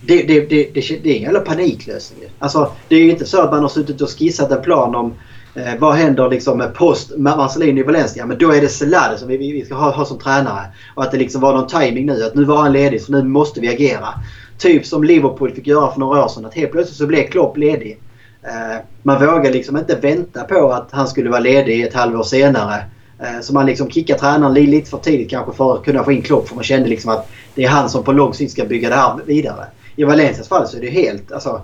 Det, 0.01 0.23
det, 0.23 0.41
det, 0.41 0.71
det, 0.75 1.11
är 1.11 1.17
en 1.17 1.23
jävla 1.23 1.41
paniklösning. 1.41 2.21
Alltså, 2.39 2.73
det 2.89 2.97
är 2.97 3.01
ju 3.01 3.11
inte 3.11 3.27
så 3.27 3.43
att 3.43 3.51
man 3.51 3.63
har 3.63 3.69
suttit 3.69 4.01
och 4.01 4.11
skissat 4.11 4.51
en 4.51 4.63
plan 4.63 4.95
om 4.95 5.15
eh, 5.55 5.79
vad 5.79 5.95
händer 5.95 6.31
liksom 6.31 6.65
post 6.75 7.17
Marcelino 7.17 7.81
i 7.81 7.83
Valencia. 7.83 8.27
Men 8.27 8.39
då 8.39 8.53
är 8.53 8.61
det 8.61 8.69
Celade 8.69 9.19
som 9.19 9.29
vi, 9.29 9.37
vi 9.37 9.65
ska 9.65 9.75
ha, 9.75 9.91
ha 9.91 10.05
som 10.05 10.19
tränare. 10.19 10.67
Och 10.95 11.03
att 11.03 11.11
det 11.11 11.19
liksom 11.19 11.41
var 11.41 11.53
någon 11.53 11.69
timing 11.69 12.07
nu. 12.07 12.25
Att 12.25 12.35
nu 12.35 12.45
var 12.45 12.57
han 12.57 12.73
ledig 12.73 13.03
så 13.03 13.13
nu 13.13 13.23
måste 13.23 13.61
vi 13.61 13.69
agera. 13.69 14.09
Typ 14.59 14.87
som 14.87 15.05
Liverpool 15.05 15.51
fick 15.51 15.67
göra 15.67 15.93
för 15.93 16.01
några 16.01 16.25
år 16.25 16.29
sedan. 16.29 16.45
Att 16.45 16.55
helt 16.55 16.73
plötsligt 16.73 16.99
så 16.99 17.07
blev 17.07 17.23
Klopp 17.23 17.57
ledig. 17.57 18.01
Eh, 18.43 18.77
man 19.03 19.27
vågar 19.27 19.53
liksom 19.53 19.77
inte 19.77 19.95
vänta 19.95 20.45
på 20.45 20.73
att 20.73 20.89
han 20.91 21.09
skulle 21.09 21.31
vara 21.31 21.41
ledig 21.41 21.83
ett 21.83 21.95
halvår 21.95 22.23
senare. 22.23 22.85
Eh, 23.19 23.41
så 23.41 23.55
man 23.55 23.67
liksom 23.67 23.91
kickar 23.91 24.19
tränaren 24.19 24.55
lite 24.55 24.91
för 24.91 24.99
tidigt 24.99 25.31
kanske 25.31 25.53
för 25.53 25.75
att 25.75 25.85
kunna 25.85 26.05
få 26.05 26.13
in 26.13 26.23
Klopp. 26.23 26.49
För 26.49 26.55
man 26.55 26.65
kände 26.65 26.89
liksom 26.89 27.11
att 27.11 27.29
det 27.55 27.65
är 27.65 27.69
han 27.69 27.89
som 27.89 28.05
på 28.05 28.13
lång 28.13 28.35
sikt 28.35 28.53
ska 28.53 28.65
bygga 28.65 28.89
det 28.89 28.95
här 28.95 29.21
vidare. 29.27 29.67
I 29.97 30.05
Valencias 30.05 30.49
fall 30.49 30.69
så 30.69 30.77
är 30.77 30.81
det 30.81 30.91
helt 30.91 31.33
alltså, 31.33 31.61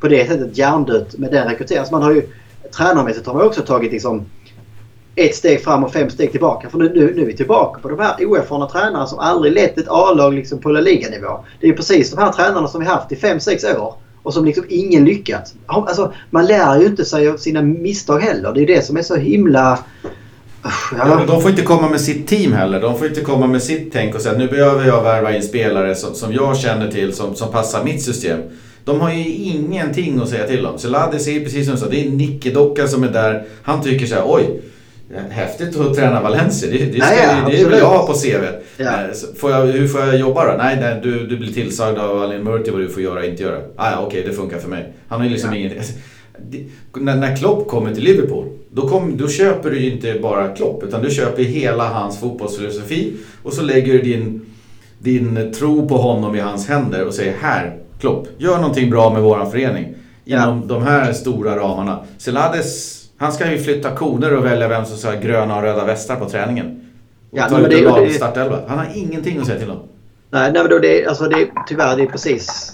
på 0.00 0.08
det 0.08 0.28
sättet 0.28 0.58
hjärndött 0.58 1.18
med 1.18 1.30
den 1.30 1.48
rekryteringen. 1.48 1.80
Alltså 1.80 1.94
man 1.94 2.02
har 2.02 2.12
ju, 2.12 2.22
tränarmässigt 2.76 3.26
har 3.26 3.34
man 3.34 3.46
också 3.46 3.62
tagit 3.62 3.92
liksom 3.92 4.24
ett 5.16 5.34
steg 5.34 5.64
fram 5.64 5.84
och 5.84 5.92
fem 5.92 6.10
steg 6.10 6.30
tillbaka. 6.30 6.68
För 6.68 6.78
nu, 6.78 6.92
nu, 6.94 7.14
nu 7.14 7.22
är 7.22 7.26
vi 7.26 7.36
tillbaka 7.36 7.80
på 7.80 7.88
de 7.88 7.98
här 7.98 8.24
oerfarna 8.24 8.66
tränarna 8.66 9.06
som 9.06 9.18
aldrig 9.18 9.52
lett 9.52 9.78
ett 9.78 9.88
A-lag 9.88 10.34
liksom 10.34 10.58
på 10.58 10.68
La 10.68 10.80
Liga-nivå. 10.80 11.44
Det 11.60 11.68
är 11.68 11.72
precis 11.72 12.10
de 12.10 12.20
här 12.20 12.32
tränarna 12.32 12.68
som 12.68 12.80
vi 12.80 12.86
haft 12.86 13.12
i 13.12 13.14
5-6 13.14 13.78
år 13.78 13.94
och 14.22 14.34
som 14.34 14.44
liksom 14.44 14.64
ingen 14.68 15.04
lyckats. 15.04 15.54
Alltså, 15.66 16.12
man 16.30 16.46
lär 16.46 16.80
ju 16.80 16.86
inte 16.86 17.04
sig 17.04 17.28
av 17.28 17.36
sina 17.36 17.62
misstag 17.62 18.18
heller. 18.18 18.52
Det 18.52 18.62
är 18.62 18.66
det 18.66 18.86
som 18.86 18.96
är 18.96 19.02
så 19.02 19.16
himla 19.16 19.78
Ja. 20.98 21.24
de 21.26 21.42
får 21.42 21.50
inte 21.50 21.62
komma 21.62 21.88
med 21.88 22.00
sitt 22.00 22.28
team 22.28 22.52
heller. 22.52 22.80
De 22.80 22.98
får 22.98 23.06
inte 23.06 23.20
komma 23.20 23.46
med 23.46 23.62
sitt 23.62 23.92
tänk 23.92 24.14
och 24.14 24.20
säga 24.20 24.32
att 24.32 24.38
nu 24.38 24.48
behöver 24.48 24.86
jag 24.86 25.02
värva 25.02 25.36
in 25.36 25.42
spelare 25.42 25.94
som, 25.94 26.14
som 26.14 26.32
jag 26.32 26.56
känner 26.56 26.90
till, 26.90 27.12
som, 27.12 27.34
som 27.34 27.52
passar 27.52 27.84
mitt 27.84 28.02
system. 28.02 28.40
De 28.84 29.00
har 29.00 29.12
ju 29.12 29.28
ingenting 29.28 30.20
att 30.20 30.28
säga 30.28 30.46
till 30.46 30.66
om. 30.66 30.78
Celades 30.78 31.28
är 31.28 31.40
precis 31.40 31.66
som 31.66 31.74
du 31.74 31.80
sa, 31.80 31.88
det 31.88 32.06
är 32.06 32.10
Nicke 32.10 32.50
Docka 32.50 32.88
som 32.88 33.04
är 33.04 33.08
där. 33.08 33.44
Han 33.62 33.82
tycker 33.82 34.06
så 34.06 34.14
här, 34.14 34.24
oj, 34.26 34.60
häftigt 35.30 35.80
att 35.80 35.94
träna 35.94 36.22
Valencia. 36.22 36.70
Det, 36.70 36.78
det, 36.78 36.98
Nej, 36.98 37.18
ja, 37.22 37.48
det 37.50 37.64
vill 37.64 37.78
jag 37.78 37.88
ha 37.88 38.06
på 38.06 38.12
CV. 38.12 38.44
Ja. 38.76 38.92
Får 39.38 39.50
jag, 39.50 39.66
hur 39.66 39.88
får 39.88 40.00
jag 40.00 40.16
jobba 40.16 40.52
då? 40.52 40.56
Nej, 40.58 40.76
nej 40.80 41.00
du, 41.02 41.26
du 41.26 41.36
blir 41.36 41.52
tillsagd 41.52 41.98
av 41.98 42.22
Alin 42.22 42.44
Murti 42.44 42.70
vad 42.70 42.80
du 42.80 42.88
får 42.88 43.02
göra 43.02 43.20
och 43.20 43.26
inte 43.26 43.42
göra. 43.42 43.58
Ah, 43.76 43.90
ja, 43.90 43.96
okej, 43.96 44.20
okay, 44.20 44.30
det 44.30 44.36
funkar 44.36 44.58
för 44.58 44.68
mig. 44.68 44.92
Han 45.08 45.20
har 45.20 45.26
ju 45.26 45.32
liksom 45.32 45.50
ja. 45.50 45.56
ingenting 45.56 45.82
när, 46.96 47.16
när 47.16 47.36
Klopp 47.36 47.68
kommer 47.68 47.94
till 47.94 48.04
Liverpool, 48.04 48.46
då, 48.74 48.88
kom, 48.88 49.16
då 49.16 49.28
köper 49.28 49.70
du 49.70 49.90
inte 49.90 50.18
bara 50.22 50.48
Klopp, 50.48 50.82
utan 50.82 51.02
du 51.02 51.10
köper 51.10 51.42
hela 51.42 51.88
hans 51.88 52.20
fotbollsfilosofi 52.20 53.12
och 53.42 53.52
så 53.52 53.62
lägger 53.62 53.92
du 53.92 54.02
din, 54.02 54.46
din 54.98 55.52
tro 55.58 55.88
på 55.88 55.96
honom 55.96 56.36
i 56.36 56.40
hans 56.40 56.68
händer 56.68 57.06
och 57.06 57.14
säger 57.14 57.34
här, 57.40 57.76
Klopp, 58.00 58.28
gör 58.38 58.56
någonting 58.56 58.90
bra 58.90 59.12
med 59.12 59.22
våran 59.22 59.50
förening. 59.50 59.94
Inom 60.24 60.62
ja. 60.68 60.74
de 60.74 60.82
här 60.82 61.12
stora 61.12 61.56
ramarna. 61.56 62.04
Celades 62.18 63.00
Han 63.16 63.32
ska 63.32 63.50
ju 63.50 63.58
flytta 63.58 63.90
koner 63.90 64.36
och 64.36 64.44
välja 64.44 64.68
vem 64.68 64.84
som 64.84 64.96
ska 64.96 65.10
ha 65.10 65.20
gröna 65.20 65.56
och 65.56 65.62
röda 65.62 65.84
västar 65.84 66.16
på 66.16 66.28
träningen. 66.28 66.80
Och 67.30 67.38
Ja, 67.38 67.48
ta 67.48 67.60
ut 67.60 67.70
det- 67.70 67.84
en 67.84 68.04
det- 68.04 68.10
startelva. 68.10 68.58
Han 68.66 68.78
har 68.78 68.86
ingenting 68.94 69.38
att 69.38 69.46
säga 69.46 69.58
till 69.58 69.70
om. 69.70 69.78
Nej, 70.30 70.52
nej 70.52 70.62
men 70.62 70.70
då 70.70 70.78
det, 70.78 71.06
alltså 71.06 71.24
det, 71.24 71.48
tyvärr, 71.68 71.96
det 71.96 72.02
är 72.02 72.06
precis... 72.06 72.72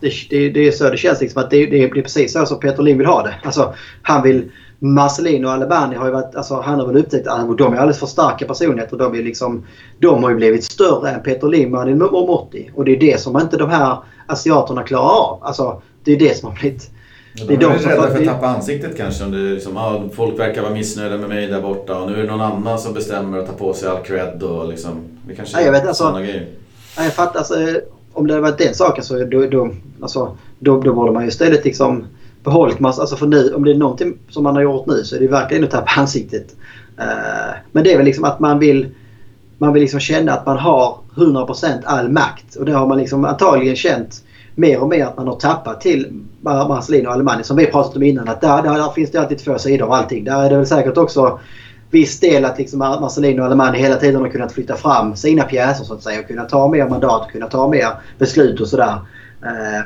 Det, 0.00 0.12
det, 0.30 0.50
det 0.50 0.68
är 0.68 0.70
så 0.72 0.90
det 0.90 0.96
känns 0.96 1.20
liksom 1.20 1.42
att 1.42 1.50
det, 1.50 1.66
det 1.66 1.82
är 1.84 1.88
precis 1.88 2.32
så 2.32 2.46
som 2.46 2.60
Peter 2.60 2.82
Lim 2.82 2.98
vill 2.98 3.06
ha 3.06 3.22
det. 3.22 3.34
Alltså, 3.44 3.74
han 4.02 4.22
vill... 4.22 4.50
Marcelino 4.78 5.46
och 5.46 5.52
Alebani 5.52 5.96
har 5.96 6.06
ju 6.06 6.12
varit... 6.12 6.34
Alltså, 6.34 6.60
han 6.60 6.78
har 6.80 6.86
väl 6.86 6.96
upptäckt 6.96 7.26
att 7.26 7.58
de 7.58 7.72
är 7.72 7.76
alldeles 7.76 7.98
för 7.98 8.06
starka 8.06 8.46
personligheter. 8.46 8.96
De, 8.96 9.14
är 9.14 9.22
liksom, 9.22 9.66
de 9.98 10.22
har 10.22 10.30
ju 10.30 10.36
blivit 10.36 10.64
större 10.64 11.10
än 11.10 11.22
Peter 11.22 11.48
Lim 11.48 11.74
och 11.74 12.28
Motti. 12.28 12.70
Och 12.74 12.84
det 12.84 12.96
är 12.96 13.00
det 13.00 13.20
som 13.20 13.40
inte 13.40 13.56
de 13.56 13.70
här 13.70 13.96
asiaterna 14.26 14.82
klarar 14.82 15.30
av. 15.30 15.38
Alltså, 15.42 15.82
det 16.04 16.12
är 16.12 16.18
det 16.18 16.38
som 16.38 16.48
har 16.48 16.56
blivit... 16.56 16.90
De 17.34 17.42
är 17.42 17.52
är, 17.52 17.56
de 17.56 17.78
som 17.78 17.90
rädda 17.90 18.02
för 18.02 18.18
att 18.18 18.24
tappa 18.24 18.46
ansiktet 18.46 18.96
kanske. 18.96 19.24
Om 19.24 19.30
det 19.30 19.38
är 19.38 19.54
liksom, 19.54 19.76
ah, 19.76 20.02
folk 20.14 20.38
verkar 20.38 20.62
vara 20.62 20.72
missnöjda 20.72 21.18
med 21.18 21.28
mig 21.28 21.46
där 21.46 21.60
borta 21.60 21.98
och 21.98 22.10
nu 22.10 22.16
är 22.16 22.22
det 22.22 22.30
någon 22.30 22.40
annan 22.40 22.78
som 22.78 22.94
bestämmer 22.94 23.38
att 23.38 23.46
ta 23.46 23.52
på 23.52 23.74
sig 23.74 23.88
all 23.88 24.02
cred 24.02 24.42
och 24.42 24.68
liksom... 24.68 24.90
Det 25.28 25.34
kanske 25.34 25.58
Ja, 25.58 25.64
jag 25.64 25.72
vet, 25.72 25.84
är 25.84 25.88
alltså- 25.88 26.12
grejer. 26.12 26.46
Ja, 26.96 27.04
jag 27.04 27.12
fattar. 27.12 27.38
Alltså, 27.38 27.54
om 28.12 28.26
det 28.26 28.32
hade 28.32 28.42
varit 28.42 28.58
den 28.58 28.74
saken 28.74 29.04
så 29.04 29.24
då, 29.24 29.46
då, 29.46 29.70
alltså, 30.00 30.36
då, 30.58 30.80
då 30.80 30.92
borde 30.94 31.12
man 31.12 31.22
ju 31.22 31.28
istället 31.28 31.64
liksom 31.64 32.04
behållit 32.44 32.80
massa, 32.80 33.00
alltså 33.00 33.16
för 33.16 33.26
nu, 33.26 33.54
om 33.54 33.64
det 33.64 33.70
är 33.70 33.74
någonting 33.74 34.18
som 34.28 34.42
man 34.42 34.54
har 34.54 34.62
gjort 34.62 34.86
nu 34.86 35.04
så 35.04 35.16
är 35.16 35.20
det 35.20 35.28
verkligen 35.28 35.64
att 35.64 35.70
tappa 35.70 35.90
ansiktet. 36.00 36.56
Eh, 36.98 37.56
men 37.72 37.84
det 37.84 37.92
är 37.92 37.96
väl 37.96 38.06
liksom 38.06 38.24
att 38.24 38.40
man 38.40 38.58
vill 38.58 38.88
man 39.58 39.72
vill 39.72 39.82
liksom 39.82 40.00
känna 40.00 40.32
att 40.32 40.46
man 40.46 40.58
har 40.58 40.98
100% 41.14 41.82
all 41.84 42.08
makt. 42.08 42.56
Och 42.56 42.64
det 42.64 42.72
har 42.72 42.86
man 42.86 42.98
liksom 42.98 43.24
antagligen 43.24 43.76
känt 43.76 44.22
mer 44.54 44.80
och 44.80 44.88
mer 44.88 45.04
att 45.04 45.16
man 45.16 45.26
har 45.26 45.36
tappat 45.36 45.80
till 45.80 46.22
Marcelino 46.40 47.08
och 47.08 47.14
Alemani 47.14 47.44
som 47.44 47.56
vi 47.56 47.66
pratat 47.66 47.96
om 47.96 48.02
innan. 48.02 48.28
Att 48.28 48.40
där, 48.40 48.62
där, 48.62 48.74
där 48.74 48.90
finns 48.90 49.10
det 49.10 49.18
alltid 49.18 49.38
två 49.38 49.58
sidor 49.58 49.86
av 49.86 49.92
allting. 49.92 50.24
Där 50.24 50.44
är 50.44 50.50
det 50.50 50.56
väl 50.56 50.66
säkert 50.66 50.96
också 50.96 51.40
viss 51.90 52.20
del 52.20 52.44
att 52.44 52.58
liksom 52.58 52.78
Marcelino 52.78 53.40
och 53.40 53.46
Alemani 53.46 53.78
hela 53.78 53.96
tiden 53.96 54.20
har 54.20 54.28
kunnat 54.28 54.52
flytta 54.52 54.76
fram 54.76 55.16
sina 55.16 55.42
pjäser 55.42 55.84
så 55.84 55.94
att 55.94 56.02
säga. 56.02 56.20
Och 56.20 56.26
kunna 56.26 56.44
ta 56.44 56.68
mer 56.68 56.88
mandat 56.88 57.24
och 57.24 57.30
kunna 57.30 57.46
ta 57.46 57.68
mer 57.68 57.88
beslut 58.18 58.60
och 58.60 58.68
sådär. 58.68 58.98
Eh, 59.42 59.82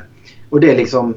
och 0.49 0.59
det 0.59 0.71
är 0.71 0.77
liksom 0.77 1.15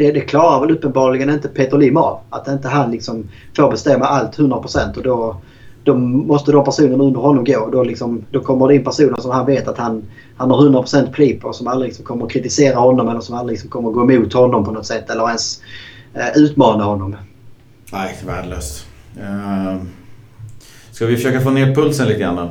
det, 0.00 0.12
det 0.12 0.20
klarar 0.20 0.60
väl 0.60 0.70
uppenbarligen 0.70 1.30
inte 1.30 1.48
Peter 1.48 1.78
Lim 1.78 1.96
av. 1.96 2.20
Att 2.30 2.48
inte 2.48 2.68
han 2.68 2.90
liksom 2.90 3.28
får 3.56 3.70
bestämma 3.70 4.04
allt 4.04 4.38
100% 4.38 4.96
och 4.96 5.02
då, 5.02 5.36
då 5.84 5.94
måste 5.94 6.52
de 6.52 6.64
personerna 6.64 7.04
under 7.04 7.20
honom 7.20 7.44
gå. 7.44 7.68
Då, 7.72 7.82
liksom, 7.82 8.24
då 8.30 8.40
kommer 8.40 8.68
det 8.68 8.74
in 8.74 8.84
personer 8.84 9.20
som 9.20 9.30
han 9.30 9.46
vet 9.46 9.68
att 9.68 9.78
han, 9.78 10.04
han 10.36 10.50
har 10.50 10.58
100% 10.58 11.12
pli 11.12 11.34
på 11.34 11.52
som 11.52 11.66
aldrig 11.66 11.88
liksom 11.88 12.04
kommer 12.04 12.26
att 12.26 12.32
kritisera 12.32 12.78
honom 12.78 13.08
eller 13.08 13.20
som 13.20 13.34
aldrig 13.34 13.54
liksom 13.54 13.70
kommer 13.70 13.88
att 13.88 13.94
gå 13.94 14.12
emot 14.12 14.32
honom 14.32 14.64
på 14.64 14.70
något 14.70 14.86
sätt 14.86 15.10
eller 15.10 15.26
ens 15.26 15.60
eh, 16.14 16.42
utmana 16.42 16.84
honom. 16.84 17.16
Nej, 17.92 18.16
värdelöst. 18.26 18.86
Uh, 19.18 19.82
ska 20.92 21.06
vi 21.06 21.16
försöka 21.16 21.40
få 21.40 21.50
ner 21.50 21.74
pulsen 21.74 22.08
lite 22.08 22.20
grann 22.20 22.36
då? 22.36 22.50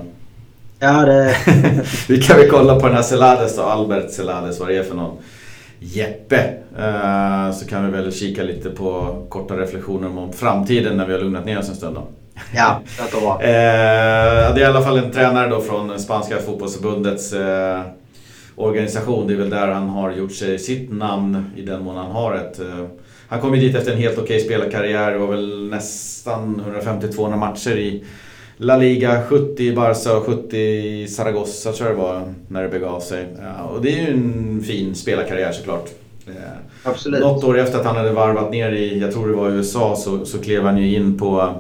Ja, 0.80 1.06
det... 1.06 1.36
vi 2.08 2.22
kan 2.22 2.38
väl 2.38 2.50
kolla 2.50 2.80
på 2.80 2.88
den 2.88 2.96
här 2.96 3.04
Celades 3.04 3.56
då, 3.56 3.62
Albert 3.62 4.12
Celades, 4.12 4.60
vad 4.60 4.70
det 4.70 4.78
är 4.78 4.84
för 4.84 4.96
någon. 4.96 5.18
Jeppe. 5.80 6.54
Eh, 6.78 7.52
så 7.52 7.66
kan 7.66 7.86
vi 7.86 7.92
väl 7.92 8.14
kika 8.14 8.44
lite 8.44 8.70
på 8.70 9.18
korta 9.30 9.58
reflektioner 9.58 10.08
om 10.08 10.34
framtiden 10.34 10.98
när 10.98 11.06
vi 11.06 11.14
har 11.14 11.20
lugnat 11.20 11.46
ner 11.46 11.60
oss 11.60 11.70
en 11.70 11.76
stund 11.76 11.96
då. 11.96 12.08
Ja, 12.56 12.82
det 13.12 13.22
bra. 13.22 13.42
Eh, 13.42 14.56
det 14.56 14.60
är 14.60 14.60
i 14.60 14.66
alla 14.66 14.82
fall 14.82 14.98
en 14.98 15.12
tränare 15.12 15.50
då 15.50 15.62
från 15.62 16.00
spanska 16.00 16.38
fotbollsförbundets 16.38 17.34
eh, 17.34 17.82
organisation. 18.56 19.28
Det 19.28 19.34
är 19.34 19.38
väl 19.38 19.50
där 19.50 19.68
han 19.68 19.90
har 19.90 20.12
gjort 20.12 20.34
sig 20.34 20.60
sitt 20.60 20.92
namn 20.92 21.52
i 21.56 21.62
den 21.62 21.84
mån 21.84 21.98
han 21.98 22.12
har 22.12 22.36
ett. 22.36 22.60
Han 23.28 23.42
kom 23.42 23.56
ju 23.56 23.62
dit 23.62 23.76
efter 23.76 23.92
en 23.92 23.98
helt 23.98 24.18
okej 24.18 24.40
spelarkarriär. 24.40 25.12
Det 25.12 25.18
var 25.18 25.28
väl 25.28 25.70
nästan 25.70 26.62
150-200 26.82 27.38
matcher 27.38 27.78
i 27.78 28.04
La 28.62 28.78
Liga, 28.78 29.24
70 29.30 29.64
i 29.64 29.76
Barca 29.76 30.18
och 30.18 30.26
70 30.26 30.58
i 30.58 31.08
Zaragoza 31.08 31.72
tror 31.72 31.90
jag 31.90 31.98
det 31.98 32.02
var 32.02 32.34
när 32.48 32.64
det 32.64 32.70
begav 32.70 33.00
sig. 33.00 33.28
Ja, 33.42 33.64
och 33.64 33.82
det 33.82 33.90
är 33.90 34.02
ju 34.02 34.14
en 34.14 34.64
fin 34.64 34.96
spelarkarriär 34.96 35.52
såklart. 35.52 35.90
Eh, 36.28 36.34
Absolut. 36.84 37.20
något 37.20 37.44
år 37.44 37.60
efter 37.60 37.80
att 37.80 37.86
han 37.86 37.96
hade 37.96 38.12
varvat 38.12 38.52
ner 38.52 38.72
i, 38.72 39.00
jag 39.00 39.14
tror 39.14 39.28
det 39.28 39.34
var 39.34 39.50
USA, 39.50 39.96
så, 39.96 40.26
så 40.26 40.38
klev 40.38 40.64
han 40.64 40.78
ju 40.78 40.96
in 40.96 41.18
på 41.18 41.54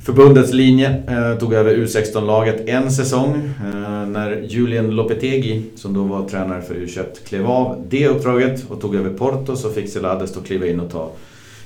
förbundets 0.00 0.52
linje. 0.52 1.02
Eh, 1.08 1.38
tog 1.38 1.54
över 1.54 1.76
U16-laget 1.76 2.68
en 2.68 2.90
säsong. 2.90 3.34
Eh, 3.34 4.06
när 4.06 4.42
Julian 4.48 4.90
Lopetegi, 4.90 5.62
som 5.76 5.94
då 5.94 6.02
var 6.02 6.28
tränare 6.28 6.62
för 6.62 6.74
U21, 6.74 7.04
klev 7.26 7.46
av 7.46 7.86
det 7.88 8.08
uppdraget 8.08 8.70
och 8.70 8.80
tog 8.80 8.94
över 8.94 9.10
Porto 9.10 9.56
så 9.56 9.70
fick 9.70 9.88
Celades 9.88 10.34
då 10.34 10.40
kliva 10.40 10.66
in 10.66 10.80
och 10.80 10.90
ta 10.90 11.10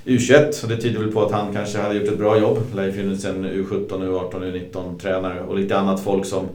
U21. 0.09 0.53
Så 0.53 0.67
det 0.67 0.77
tyder 0.77 1.01
väl 1.01 1.13
på 1.13 1.23
att 1.23 1.33
han 1.33 1.55
kanske 1.55 1.79
hade 1.79 1.95
gjort 1.95 2.09
ett 2.09 2.19
bra 2.19 2.39
jobb. 2.39 2.59
Det 2.71 2.77
lär 2.77 2.87
ju 2.87 2.93
funnits 2.93 3.25
en 3.25 3.47
U17, 3.47 3.89
U18, 3.89 4.31
U19 4.33 4.99
tränare 4.99 5.41
och 5.41 5.59
lite 5.59 5.79
annat 5.79 6.01
folk 6.01 6.27
som 6.27 6.49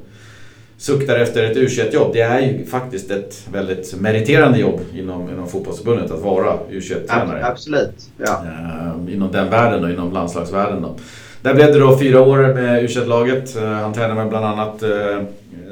suktar 0.78 1.16
efter 1.16 1.44
ett 1.44 1.58
U21-jobb. 1.58 2.14
Det 2.14 2.22
är 2.22 2.40
ju 2.42 2.66
faktiskt 2.66 3.12
ett 3.12 3.48
väldigt 3.52 3.96
meriterande 4.00 4.60
jobb 4.60 4.80
inom, 4.94 5.30
inom 5.30 5.48
fotbollsförbundet 5.48 6.12
att 6.12 6.22
vara 6.22 6.58
U21-tränare. 6.72 7.46
Absolut. 7.46 8.10
Ja. 8.18 8.46
Eh, 8.46 9.14
inom 9.14 9.32
den 9.32 9.50
världen 9.50 9.84
och 9.84 9.92
inom 9.92 10.14
landslagsvärlden 10.14 10.82
då. 10.82 10.96
Där 11.42 11.54
blev 11.54 11.74
det 11.74 11.80
då 11.80 11.98
fyra 11.98 12.22
år 12.22 12.38
med 12.38 12.84
U21-laget. 12.84 13.56
Eh, 13.56 13.64
han 13.64 13.94
tränade 13.94 14.16
med 14.16 14.30
bland 14.30 14.46
annat 14.46 14.84
eh, 14.84 15.22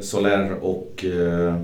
Soler 0.02 0.56
och... 0.62 1.06
Eh, 1.06 1.56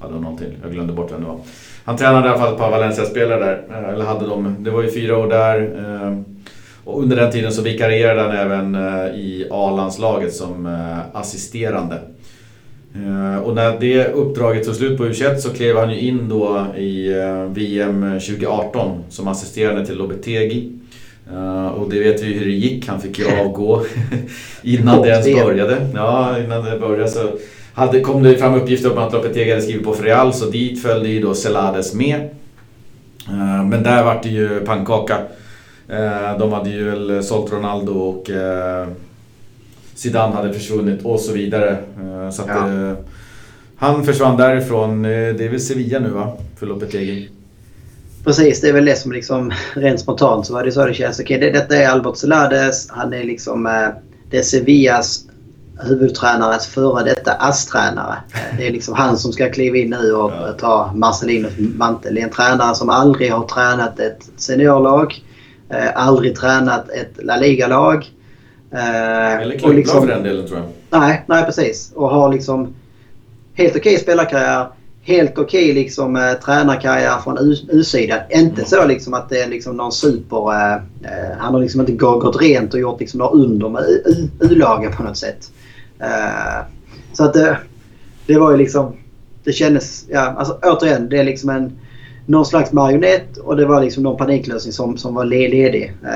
ja, 0.00 0.06
det 0.06 0.12
var 0.12 0.20
någonting. 0.20 0.58
Jag 0.62 0.72
glömde 0.72 0.92
bort 0.92 1.12
vem 1.12 1.20
det 1.20 1.26
var. 1.26 1.38
Han 1.84 1.96
tränade 1.96 2.26
i 2.26 2.30
alla 2.30 2.38
fall 2.38 2.52
ett 2.52 2.58
par 2.58 2.70
Valencia-spelare 2.70 3.44
där. 3.44 3.64
Eh, 3.70 3.94
eller 3.94 4.04
hade 4.04 4.26
dem, 4.26 4.56
Det 4.58 4.70
var 4.70 4.82
ju 4.82 4.90
fyra 4.90 5.18
år 5.18 5.28
där. 5.28 5.60
Eh, 5.78 6.18
och 6.84 7.02
under 7.02 7.16
den 7.16 7.32
tiden 7.32 7.52
så 7.52 7.62
vikarierade 7.62 8.20
han 8.20 8.30
även 8.30 8.74
eh, 8.74 9.06
i 9.06 9.48
A-landslaget 9.50 10.34
som 10.34 10.78
assisterande. 11.12 11.98
Och 13.44 13.54
när 13.54 13.80
det 13.80 14.06
uppdraget 14.06 14.64
tog 14.64 14.74
slut 14.74 14.98
på 14.98 15.04
U21 15.04 15.36
så 15.36 15.50
klev 15.50 15.76
han 15.76 15.90
ju 15.90 16.00
in 16.00 16.28
då 16.28 16.66
i 16.76 17.12
VM 17.48 18.20
2018 18.20 19.04
som 19.08 19.28
assisterande 19.28 19.86
till 19.86 19.96
Lobetegi. 19.96 20.72
Eh, 21.32 21.66
Och 21.66 21.90
det 21.90 21.98
vet 22.00 22.22
vi 22.22 22.32
hur 22.32 22.44
det 22.44 22.52
gick. 22.52 22.88
Han 22.88 23.00
fick 23.00 23.18
ju 23.18 23.24
avgå 23.40 23.82
innan 24.62 25.02
det 25.02 25.08
ens 25.08 25.26
började. 25.44 25.86
Ja, 25.94 26.38
innan 26.44 26.64
det 26.64 26.78
började 26.78 27.08
så 27.10 27.20
hade, 27.74 28.00
kom 28.00 28.22
det 28.22 28.36
fram 28.36 28.54
uppgifter 28.54 28.92
om 28.92 28.98
att 28.98 29.12
Lopetegi 29.12 29.50
hade 29.50 29.62
skrivit 29.62 29.84
på 29.84 29.92
Real 29.92 30.34
så 30.34 30.50
dit 30.50 30.82
följde 30.82 31.08
ju 31.08 31.20
då 31.20 31.34
Celades 31.34 31.94
med. 31.94 32.20
Eh, 33.28 33.64
Men 33.64 33.82
där 33.82 34.04
vart 34.04 34.22
det 34.22 34.28
ju 34.28 34.60
pannkaka. 34.60 35.16
Eh, 35.88 36.38
De 36.38 36.52
hade 36.52 36.70
ju 36.70 36.84
väl 36.90 37.24
sålt 37.24 37.52
Ronaldo 37.52 37.92
och 37.92 38.30
Zidane 39.94 40.34
hade 40.34 40.52
försvunnit 40.52 41.04
och 41.04 41.20
så 41.20 41.32
vidare. 41.32 41.76
Så 42.32 42.42
att, 42.42 42.48
Ja. 42.48 42.94
han 43.76 44.04
försvann 44.04 44.36
därifrån. 44.36 45.02
Det 45.02 45.10
är 45.44 45.48
väl 45.48 45.60
Sevilla 45.60 45.98
nu 45.98 46.08
va? 46.08 46.32
För 46.58 46.66
Lopetegi. 46.66 47.28
Precis, 48.24 48.60
det 48.60 48.68
är 48.68 48.72
väl 48.72 48.84
det 48.84 48.96
som 48.96 49.12
liksom 49.12 49.52
rent 49.74 50.00
spontant 50.00 50.46
så 50.46 50.52
var 50.54 50.64
det 50.64 50.72
så 50.72 50.86
det 50.86 50.94
känns. 50.94 51.20
Okej, 51.20 51.38
det, 51.38 51.50
detta 51.50 51.76
är 51.76 51.88
Albert 51.88 52.16
Celades. 52.16 52.90
Han 52.90 53.12
är 53.12 53.24
liksom 53.24 53.66
eh, 53.66 53.88
det 54.30 54.38
är 54.38 54.42
Sevillas 54.42 55.20
huvudtränares 55.88 56.66
före 56.66 57.04
detta 57.04 57.32
ASS-tränare. 57.32 58.14
Det 58.58 58.66
är 58.66 58.72
liksom 58.72 58.94
han 58.94 59.18
som 59.18 59.32
ska 59.32 59.50
kliva 59.52 59.76
in 59.76 59.90
nu 59.90 60.12
och 60.12 60.30
Ja. 60.32 60.52
ta 60.58 60.92
Marcelinos 60.94 61.52
mantel. 61.58 62.14
Det 62.14 62.20
är 62.20 62.24
en 62.24 62.30
tränare 62.30 62.74
som 62.74 62.90
aldrig 62.90 63.32
har 63.32 63.46
tränat 63.46 64.00
ett 64.00 64.28
seniorlag. 64.36 65.24
eh, 65.70 65.90
Aldrig 66.06 66.36
tränat 66.36 66.88
ett 66.90 67.12
La 67.24 67.36
Liga-lag. 67.36 68.10
eh, 68.72 69.34
Eller 69.42 69.50
klubblag 69.58 69.74
liksom- 69.76 70.00
för 70.00 70.08
den 70.14 70.22
delen 70.22 70.46
tror 70.46 70.58
jag. 70.58 71.00
Nej, 71.00 71.24
nej 71.26 71.44
precis. 71.44 71.92
Och 71.94 72.08
har 72.08 72.32
liksom 72.32 72.74
helt 73.54 73.76
okej 73.76 73.98
spelarkarriär. 73.98 74.66
Helt 75.06 75.38
okej 75.38 75.72
liksom, 75.74 76.16
eh, 76.16 76.32
tränarkarriär 76.32 77.18
från 77.18 77.38
U-sidan. 77.70 78.18
Inte 78.30 78.54
Mm. 78.54 78.64
så 78.66 78.86
liksom 78.86 79.14
att 79.14 79.28
det 79.28 79.40
är 79.42 79.48
liksom 79.48 79.76
någon 79.76 79.92
super... 79.92 80.52
Eh, 80.52 80.74
eh, 80.74 81.36
han 81.38 81.54
har 81.54 81.60
liksom 81.60 81.80
inte 81.80 81.92
gå- 81.92 82.18
gått 82.18 82.42
rent 82.42 82.74
och 82.74 82.80
gjort 82.80 83.00
liksom 83.00 83.18
några 83.18 83.32
under 83.32 83.68
med 83.68 83.82
U-lagen 84.40 84.92
på 84.92 85.02
något 85.02 85.16
sätt. 85.16 85.50
Eh, 86.00 86.64
så 87.12 87.24
att 87.24 87.32
det, 87.34 87.58
det 88.26 88.38
var 88.38 88.50
ju 88.50 88.56
liksom... 88.56 88.92
Det 89.44 89.52
kändes... 89.52 90.04
Ja, 90.08 90.20
alltså 90.20 90.58
återigen, 90.62 91.08
det 91.08 91.18
är 91.18 91.24
liksom 91.24 91.50
en... 91.50 91.72
Någon 92.26 92.46
slags 92.46 92.72
marionett 92.72 93.36
och 93.36 93.56
det 93.56 93.66
var 93.66 93.82
liksom 93.82 94.02
någon 94.02 94.16
paniklösning 94.16 94.72
som, 94.72 94.96
som 94.96 95.14
var 95.14 95.24
le- 95.24 95.48
ledig. 95.48 95.92
Eh, 96.02 96.10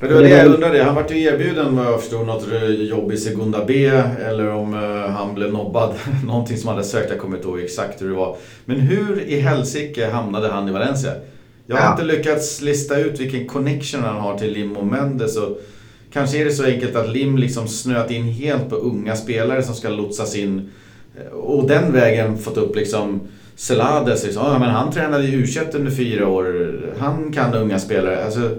Men 0.00 0.08
det 0.08 0.14
var 0.14 0.22
det 0.22 0.28
jag 0.28 0.46
undrade. 0.46 0.82
Han 0.82 0.94
vart 0.94 1.10
ju 1.10 1.20
erbjuden 1.22 1.76
vad 1.76 1.86
jag 1.86 2.00
förstod 2.00 2.26
något 2.26 2.46
jobb 2.78 3.12
i 3.12 3.16
Segunda 3.16 3.64
B 3.66 3.86
eller 4.28 4.48
om 4.50 4.74
eh, 4.74 5.10
han 5.10 5.34
blev 5.34 5.52
nobbad. 5.52 5.94
Någonting 6.26 6.56
som 6.56 6.68
han 6.68 6.76
hade 6.76 6.88
sökt. 6.88 7.10
Jag 7.10 7.18
kommer 7.18 7.36
inte 7.36 7.48
ihåg 7.48 7.60
exakt 7.60 8.02
hur 8.02 8.08
det 8.08 8.14
var. 8.14 8.36
Men 8.64 8.80
hur 8.80 9.20
i 9.22 9.40
helsike 9.40 10.10
hamnade 10.10 10.48
han 10.48 10.68
i 10.68 10.72
Valencia? 10.72 11.12
Jag 11.66 11.76
har 11.76 11.84
Ja. 11.84 11.92
inte 11.92 12.04
lyckats 12.16 12.60
lista 12.60 12.98
ut 12.98 13.20
vilken 13.20 13.46
connection 13.46 14.02
han 14.02 14.20
har 14.20 14.38
till 14.38 14.52
Lim 14.52 14.76
och 14.76 14.86
Mendes. 14.86 15.36
Och 15.36 15.60
kanske 16.12 16.40
är 16.40 16.44
det 16.44 16.50
så 16.52 16.64
enkelt 16.64 16.96
att 16.96 17.08
Lim 17.08 17.38
liksom 17.38 17.68
snöat 17.68 18.10
in 18.10 18.24
helt 18.24 18.70
på 18.70 18.76
unga 18.76 19.16
spelare 19.16 19.62
som 19.62 19.74
ska 19.74 19.88
lotsas 19.88 20.36
in. 20.36 20.70
eh, 21.16 21.32
Och 21.38 21.68
den 21.68 21.92
vägen 21.92 22.38
fått 22.38 22.56
upp 22.56 22.76
liksom 22.76 23.20
Celades. 23.56 24.24
Liksom. 24.24 24.42
Ja, 24.46 24.58
men 24.58 24.70
han 24.70 24.92
tränade 24.92 25.24
i 25.24 25.34
u 25.34 25.46
under 25.74 25.90
fyra 25.90 26.28
år. 26.28 26.74
Han 26.98 27.32
kan 27.32 27.54
unga 27.54 27.78
spelare. 27.78 28.24
Alltså, 28.24 28.50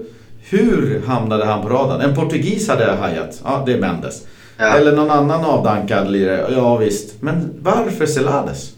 Hur 0.50 1.02
hamnade 1.06 1.44
han 1.44 1.62
på 1.62 1.68
radarn? 1.68 2.00
En 2.00 2.14
portugis 2.14 2.68
hade 2.68 2.84
jag 2.84 2.96
hajat. 2.96 3.40
Ja, 3.44 3.62
det 3.66 3.72
är 3.72 3.80
Mendes. 3.80 4.26
Ja. 4.58 4.64
Eller 4.76 4.96
någon 4.96 5.10
annan 5.10 5.44
avdankad 5.44 6.10
lirare. 6.10 6.46
Ja 6.50 6.76
visst. 6.76 7.22
Men 7.22 7.50
varför 7.62 8.06
Celades? 8.06 8.72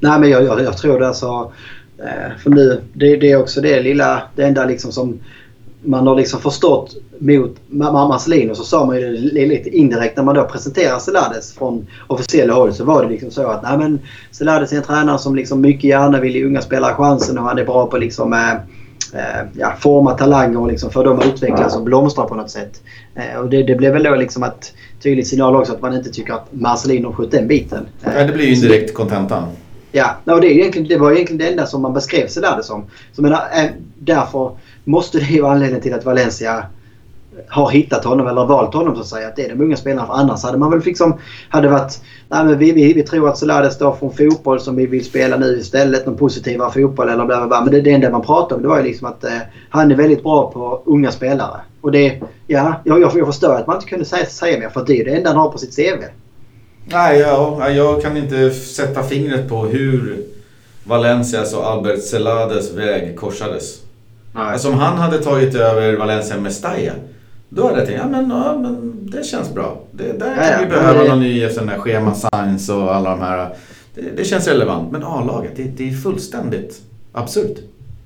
Nej 0.00 0.20
men 0.20 0.30
jag, 0.30 0.44
jag, 0.44 0.62
jag 0.62 0.76
tror 0.78 1.00
det 1.00 1.08
alltså. 1.08 1.52
eh, 1.98 2.38
För 2.42 2.50
nu, 2.50 2.80
det, 2.94 3.16
det 3.16 3.30
är 3.32 3.36
också 3.36 3.60
det 3.60 3.82
lilla, 3.82 4.22
det 4.36 4.42
enda 4.42 4.64
liksom 4.64 4.92
som 4.92 5.20
man 5.84 6.06
har 6.06 6.16
liksom 6.16 6.40
förstått 6.40 6.96
mot 7.18 7.56
Ma- 7.70 8.08
Marcelino 8.08 8.54
så 8.54 8.64
sa 8.64 8.86
man 8.86 8.96
ju 9.00 9.10
lite 9.48 9.68
indirekt 9.70 10.16
när 10.16 10.24
man 10.24 10.34
då 10.34 10.44
presenterar 10.44 10.98
Celades 10.98 11.52
från 11.54 11.86
officiella 12.06 12.54
håll 12.54 12.74
så 12.74 12.84
var 12.84 13.02
det 13.02 13.08
liksom 13.08 13.30
så 13.30 13.46
att 13.46 13.62
nej 13.62 13.78
men 13.78 14.00
Celades 14.30 14.72
är 14.72 14.76
en 14.76 14.82
tränare 14.82 15.18
som 15.18 15.34
liksom 15.36 15.60
mycket 15.60 15.84
gärna 15.84 16.20
vill 16.20 16.36
ge 16.36 16.44
unga 16.44 16.60
spelare 16.62 16.94
chansen 16.94 17.38
och 17.38 17.44
han 17.44 17.58
är 17.58 17.64
bra 17.64 17.86
på 17.86 17.98
liksom 17.98 18.32
eh, 18.32 18.52
eh, 19.20 19.46
ja, 19.58 19.72
forma 19.80 20.14
talanger 20.14 20.60
och 20.60 20.68
liksom 20.68 20.90
få 20.90 21.02
dem 21.02 21.18
att 21.18 21.26
utvecklas 21.26 21.76
och 21.76 21.82
blomstra 21.82 22.24
på 22.24 22.34
något 22.34 22.50
sätt. 22.50 22.82
Eh, 23.14 23.40
och 23.40 23.50
det, 23.50 23.62
det 23.62 23.74
blev 23.74 23.92
väl 23.92 24.02
då 24.02 24.14
liksom 24.14 24.42
att 24.42 24.72
tydlig 25.02 25.26
signal 25.26 25.56
också 25.56 25.72
att 25.72 25.82
man 25.82 25.94
inte 25.94 26.10
tycker 26.10 26.32
att 26.34 26.46
Marcelino 26.50 27.12
skött 27.12 27.30
den 27.30 27.48
biten. 27.48 27.86
Eh, 28.04 28.12
Ja, 28.18 28.24
det 28.24 28.32
blir 28.32 28.44
ju 28.46 28.54
indirekt 28.54 28.94
kontentan. 28.94 29.42
Ja, 29.94 30.16
och 30.24 30.40
det, 30.40 30.46
är 30.46 30.50
egentligen, 30.50 30.88
det 30.88 30.96
var 30.96 31.12
egentligen 31.12 31.38
det 31.38 31.48
enda 31.48 31.66
som 31.66 31.82
man 31.82 31.92
beskrev 31.94 32.26
Celades 32.28 32.66
som. 32.66 32.84
Så 33.12 33.22
menar, 33.22 33.38
eh, 33.54 33.64
därför 33.98 34.50
måste 34.84 35.18
det 35.18 35.24
ju 35.24 35.40
vara 35.40 35.52
anledningen 35.52 35.82
till 35.82 35.94
att 35.94 36.04
Valencia 36.04 36.64
har 37.48 37.70
hittat 37.70 38.04
honom 38.04 38.26
eller 38.26 38.44
valt 38.46 38.74
honom 38.74 38.94
så 38.94 39.00
att 39.00 39.06
säga. 39.06 39.28
Att 39.28 39.36
det 39.36 39.44
är 39.44 39.48
de 39.48 39.60
unga 39.60 39.76
spelarna. 39.76 40.06
För 40.06 40.14
annars 40.14 40.42
hade 40.42 40.58
man 40.58 40.70
väl 40.70 40.80
liksom... 40.84 41.18
Hade 41.48 41.68
varit... 41.68 42.00
Nej 42.28 42.44
men 42.44 42.58
vi, 42.58 42.72
vi, 42.72 42.92
vi 42.92 43.02
tror 43.02 43.28
att 43.28 43.38
Celades 43.38 43.74
står 43.74 43.94
från 43.94 44.12
fotboll 44.12 44.60
som 44.60 44.76
vi 44.76 44.86
vill 44.86 45.04
spela 45.04 45.36
nu 45.36 45.58
istället. 45.58 46.06
Någon 46.06 46.16
positivare 46.16 46.70
fotboll 46.72 47.08
eller 47.08 47.24
bla 47.24 47.36
bla 47.36 47.46
bla. 47.46 47.60
Men 47.60 47.70
det, 47.70 47.80
det 47.80 47.90
enda 47.90 48.10
man 48.10 48.22
pratade 48.22 48.54
om 48.54 48.62
det 48.62 48.68
var 48.68 48.78
ju 48.78 48.84
liksom 48.84 49.08
att 49.08 49.24
eh, 49.24 49.38
han 49.68 49.90
är 49.90 49.96
väldigt 49.96 50.22
bra 50.22 50.50
på 50.50 50.82
unga 50.84 51.10
spelare. 51.10 51.60
Och 51.80 51.92
det... 51.92 52.22
Ja, 52.46 52.74
jag, 52.84 53.00
jag, 53.00 53.12
jag 53.14 53.26
förstår 53.26 53.54
att 53.54 53.66
man 53.66 53.76
inte 53.76 53.88
kunde 53.88 54.04
säga, 54.04 54.26
säga 54.26 54.58
mer 54.58 54.68
för 54.68 54.84
det 54.86 55.00
är 55.00 55.04
det 55.04 55.10
enda 55.10 55.30
han 55.30 55.38
har 55.38 55.50
på 55.50 55.58
sitt 55.58 55.76
CV. 55.76 56.04
Nej, 56.84 57.18
jag, 57.18 57.76
jag 57.76 58.02
kan 58.02 58.16
inte 58.16 58.50
sätta 58.50 59.02
fingret 59.02 59.48
på 59.48 59.64
hur 59.64 60.24
Valencias 60.84 61.54
och 61.54 61.66
Albert 61.66 62.02
Celades 62.02 62.72
väg 62.72 63.16
korsades. 63.16 63.82
Alltså 64.32 64.68
om 64.68 64.74
han 64.74 64.98
hade 64.98 65.18
tagit 65.18 65.54
över 65.54 65.96
Valencia 65.96 66.40
Mestalla. 66.40 66.92
Då 67.48 67.66
hade 67.66 67.78
jag 67.78 67.86
tänkt, 67.86 68.00
ja 68.02 68.08
men, 68.08 68.30
ja, 68.30 68.58
men 68.58 68.92
det 69.10 69.24
känns 69.26 69.54
bra. 69.54 69.80
Det, 69.92 70.12
där 70.18 70.34
kan 70.34 70.44
Ja, 70.44 70.56
vi 70.60 70.66
behöva 70.66 71.02
det- 71.02 71.08
någon 71.08 71.20
ny 71.20 71.48
sån 71.48 71.66
där 71.66 71.78
schema 71.78 72.14
science 72.14 72.72
och 72.72 72.94
alla 72.94 73.10
de 73.10 73.20
här. 73.20 73.48
Det, 73.94 74.02
det 74.16 74.24
känns 74.24 74.48
relevant. 74.48 74.92
Men 74.92 75.02
A-laget, 75.04 75.52
det, 75.56 75.62
det 75.62 75.88
är 75.88 75.92
fullständigt 75.92 76.80
absurt. 77.12 77.56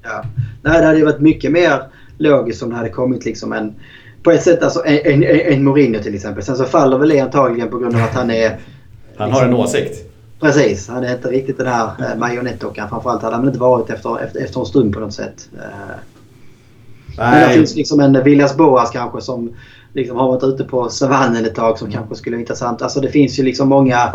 Ja. 0.03 0.25
Nej, 0.63 0.81
det 0.81 0.87
hade 0.87 0.99
ju 0.99 1.05
varit 1.05 1.21
mycket 1.21 1.53
mer 1.53 1.83
logiskt 2.19 2.63
om 2.63 2.71
det 2.71 2.77
hade 2.77 2.89
kommit 2.89 3.25
liksom 3.25 3.53
en... 3.53 3.75
På 4.23 4.31
ett 4.31 4.43
sätt 4.43 4.63
alltså 4.63 4.83
en, 4.87 5.23
en, 5.23 5.53
en 5.53 5.65
Mourinho 5.65 6.03
till 6.03 6.15
exempel. 6.15 6.43
Sen 6.45 6.57
så 6.57 6.65
faller 6.65 6.99
väl 6.99 7.09
det 7.09 7.21
antagligen 7.21 7.69
på 7.71 7.79
grund 7.79 7.95
av 7.97 8.03
att 8.03 8.15
han 8.15 8.31
är... 8.31 8.57
Han 9.17 9.33
har 9.33 9.45
en 9.45 9.55
åsikt. 9.55 10.11
Precis, 10.41 10.89
han 10.89 11.05
är 11.05 11.15
inte 11.15 11.29
riktigt 11.29 11.59
den 11.59 11.67
här 11.67 11.91
eh, 11.99 12.19
marionettdockan. 12.19 12.89
Framförallt 12.89 13.23
hade 13.23 13.35
han 13.35 13.43
väl 13.45 13.49
inte 13.49 13.61
varit 13.61 13.91
efter, 13.91 14.21
efter, 14.25 14.41
efter 14.41 14.61
en 14.61 14.67
stund 14.67 14.95
på 14.95 15.01
något 15.01 15.13
sätt. 15.15 15.49
Eh, 15.59 15.97
men 17.17 17.41
det 17.41 17.47
Nej, 17.47 17.57
finns 17.57 17.77
liksom 17.77 18.01
en 18.01 18.25
Villas 18.25 18.57
Boas 18.57 18.91
kanske 18.91 19.21
som 19.21 19.55
liksom 19.93 20.17
har 20.17 20.29
varit 20.29 20.43
ute 20.45 20.65
på 20.65 20.89
savannen 20.89 21.45
ett 21.45 21.55
tag 21.55 21.79
som 21.79 21.91
kanske 21.91 22.15
skulle 22.15 22.37
vara 22.37 22.41
intressant. 22.41 22.83
Alltså 22.83 23.01
det 23.01 23.09
finns 23.09 23.39
ju 23.39 23.43
liksom 23.43 23.69
många 23.69 24.13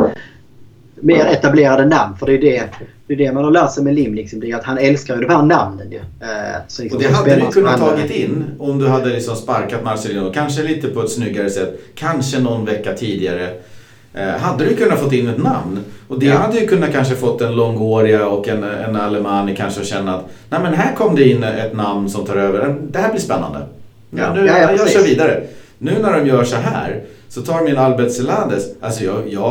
mer 1.01 1.25
etablerade 1.25 1.85
namn. 1.85 2.17
För 2.17 2.25
det 2.25 2.33
är 2.33 2.41
det, 2.41 2.69
det, 3.07 3.13
är 3.13 3.17
det 3.17 3.33
man 3.33 3.43
har 3.43 3.51
lärt 3.51 3.71
sig 3.71 3.83
med 3.83 3.95
Lim. 3.95 4.13
Liksom, 4.13 4.39
det 4.39 4.51
är 4.51 4.55
att 4.55 4.63
han 4.63 4.77
älskar 4.77 5.15
ju 5.15 5.21
de 5.21 5.33
här 5.33 5.43
namnen 5.43 5.91
ju. 5.91 5.97
Eh, 5.97 6.61
så 6.67 6.83
liksom 6.83 6.97
och 6.97 7.03
det 7.03 7.09
hade 7.09 7.35
du 7.35 7.51
kunnat 7.51 7.79
tagit 7.79 8.11
in 8.11 8.45
om 8.59 8.79
du 8.79 8.87
hade 8.87 9.09
liksom 9.09 9.35
sparkat 9.35 9.83
Marcelino. 9.83 10.31
Kanske 10.33 10.63
lite 10.63 10.87
på 10.87 11.01
ett 11.01 11.09
snyggare 11.09 11.49
sätt. 11.49 11.79
Kanske 11.95 12.39
någon 12.39 12.65
vecka 12.65 12.93
tidigare. 12.93 13.53
Eh, 14.13 14.27
hade 14.27 14.65
du 14.65 14.75
kunnat 14.75 14.99
fått 14.99 15.13
in 15.13 15.27
ett 15.27 15.43
namn. 15.43 15.79
Och 16.11 16.19
det 16.19 16.25
Ja. 16.25 16.37
hade 16.37 16.59
ju 16.59 16.67
kunnat 16.67 16.91
kanske 16.91 17.15
fått 17.15 17.41
en 17.41 17.55
Longoria 17.55 18.27
och 18.27 18.47
en, 18.47 18.63
en 18.63 18.95
Alemani 18.95 19.55
kanske 19.55 19.81
att 19.81 19.87
känna 19.87 20.15
att 20.15 20.25
Nej 20.49 20.59
men 20.63 20.73
här 20.73 20.95
kom 20.95 21.15
det 21.15 21.29
in 21.29 21.43
ett 21.43 21.73
namn 21.73 22.09
som 22.09 22.25
tar 22.25 22.35
över. 22.35 22.75
Det 22.89 22.99
här 22.99 23.11
blir 23.11 23.21
spännande. 23.21 23.59
Ja, 24.09 24.17
Ja. 24.23 24.33
nu, 24.33 24.45
Ja, 24.47 24.57
ja, 24.61 24.71
jag 24.77 24.89
kör 24.89 25.03
vidare. 25.03 25.43
Nu 25.77 25.91
när 26.01 26.13
de 26.19 26.27
gör 26.27 26.43
så 26.43 26.55
här 26.55 27.01
så 27.29 27.41
tar 27.41 27.61
min 27.61 27.77
Albert 27.77 28.11
Celades. 28.11 28.63
Alltså 28.81 29.03
jag, 29.03 29.15
jag 29.29 29.49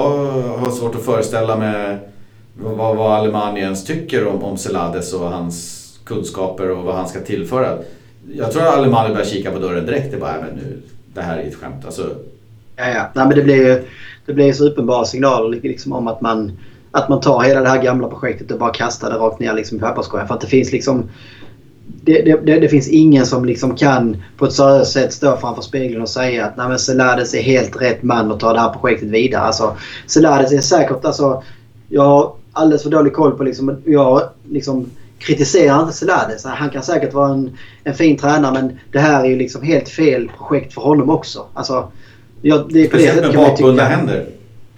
har 0.58 0.70
svårt 0.70 0.94
att 0.94 1.04
föreställa 1.04 1.56
mig 1.56 1.96
vad, 2.62 2.96
vad 2.96 3.12
Alemani 3.18 3.60
ens 3.60 3.84
tycker 3.84 4.26
om, 4.26 4.42
om 4.44 4.56
Celades 4.58 5.12
och 5.12 5.30
hans 5.30 5.80
kunskaper 6.04 6.70
och 6.70 6.84
vad 6.84 6.94
han 6.94 7.08
ska 7.08 7.20
tillföra. 7.20 7.78
Jag 8.34 8.52
tror 8.52 8.62
att 8.66 8.74
Alemani 8.78 9.08
börjar 9.14 9.26
kika 9.26 9.50
på 9.50 9.58
dörren 9.58 9.86
direkt. 9.86 10.10
Det 10.12 10.16
bara, 10.16 10.32
"Nej, 10.32 10.40
men 10.40 10.54
nu, 10.64 10.82
det 11.14 11.20
här 11.20 11.38
är 11.38 11.42
ett 11.42 11.54
skämt. 11.54 11.84
Alltså, 11.84 12.02
Ja, 12.76 12.86
ja. 12.88 13.06
Nej, 13.14 13.26
men 13.26 13.36
det 13.36 13.42
blir 13.42 13.56
ju 13.56 13.82
det 14.30 14.34
blir 14.34 14.52
så 14.52 14.64
uppenbara 14.64 15.04
signaler 15.04 15.60
liksom 15.62 15.92
om 15.92 16.08
att 16.08 16.20
man, 16.20 16.52
att 16.90 17.08
man 17.08 17.20
tar 17.20 17.40
hela 17.40 17.60
det 17.60 17.68
här 17.68 17.82
gamla 17.82 18.08
projektet 18.08 18.50
och 18.50 18.58
bara 18.58 18.72
kastar 18.72 19.10
det 19.10 19.16
rakt 19.16 19.40
ner 19.40 19.54
liksom 19.54 19.78
i 19.78 19.80
papperskorgen. 19.80 20.28
För 20.28 20.34
att 20.34 20.40
det 20.40 20.46
finns 20.46 20.72
liksom... 20.72 21.10
Det, 22.02 22.22
det, 22.22 22.46
det, 22.46 22.60
det 22.60 22.68
finns 22.68 22.88
ingen 22.88 23.26
som 23.26 23.44
liksom 23.44 23.76
kan 23.76 24.22
på 24.36 24.44
ett 24.44 24.52
seriöst 24.52 24.92
sätt 24.92 25.12
stå 25.12 25.36
framför 25.36 25.62
spegeln 25.62 26.02
och 26.02 26.08
säga 26.08 26.46
att 26.46 26.56
Nej, 26.56 26.68
är 27.34 27.42
helt 27.42 27.82
rätt 27.82 28.02
man 28.02 28.32
att 28.32 28.40
ta 28.40 28.52
det 28.52 28.60
här 28.60 28.72
projektet 28.72 29.08
vidare. 29.08 29.42
Alltså, 29.42 29.76
är 30.52 30.60
säkert... 30.60 31.04
Alltså, 31.04 31.42
jag 31.88 32.02
har 32.02 32.32
alldeles 32.52 32.82
för 32.82 32.90
dålig 32.90 33.12
koll 33.12 33.32
på 33.32 33.44
liksom... 33.44 33.76
Jag 33.84 34.22
liksom 34.48 34.86
kritiserar 35.18 35.82
inte 35.82 35.96
Selades. 35.96 36.44
Han 36.44 36.70
kan 36.70 36.82
säkert 36.82 37.14
vara 37.14 37.32
en, 37.32 37.56
en 37.84 37.94
fin 37.94 38.16
tränare 38.16 38.52
men 38.52 38.78
det 38.92 38.98
här 38.98 39.24
är 39.24 39.28
ju 39.28 39.36
liksom 39.36 39.62
helt 39.62 39.88
fel 39.88 40.30
projekt 40.38 40.74
för 40.74 40.82
honom 40.82 41.10
också. 41.10 41.46
Alltså, 41.54 41.92
Ja, 42.42 42.64
det 42.70 42.86
speciellt 42.88 43.20
med 43.20 43.34
bakbundna 43.36 43.82
händer. 43.82 44.26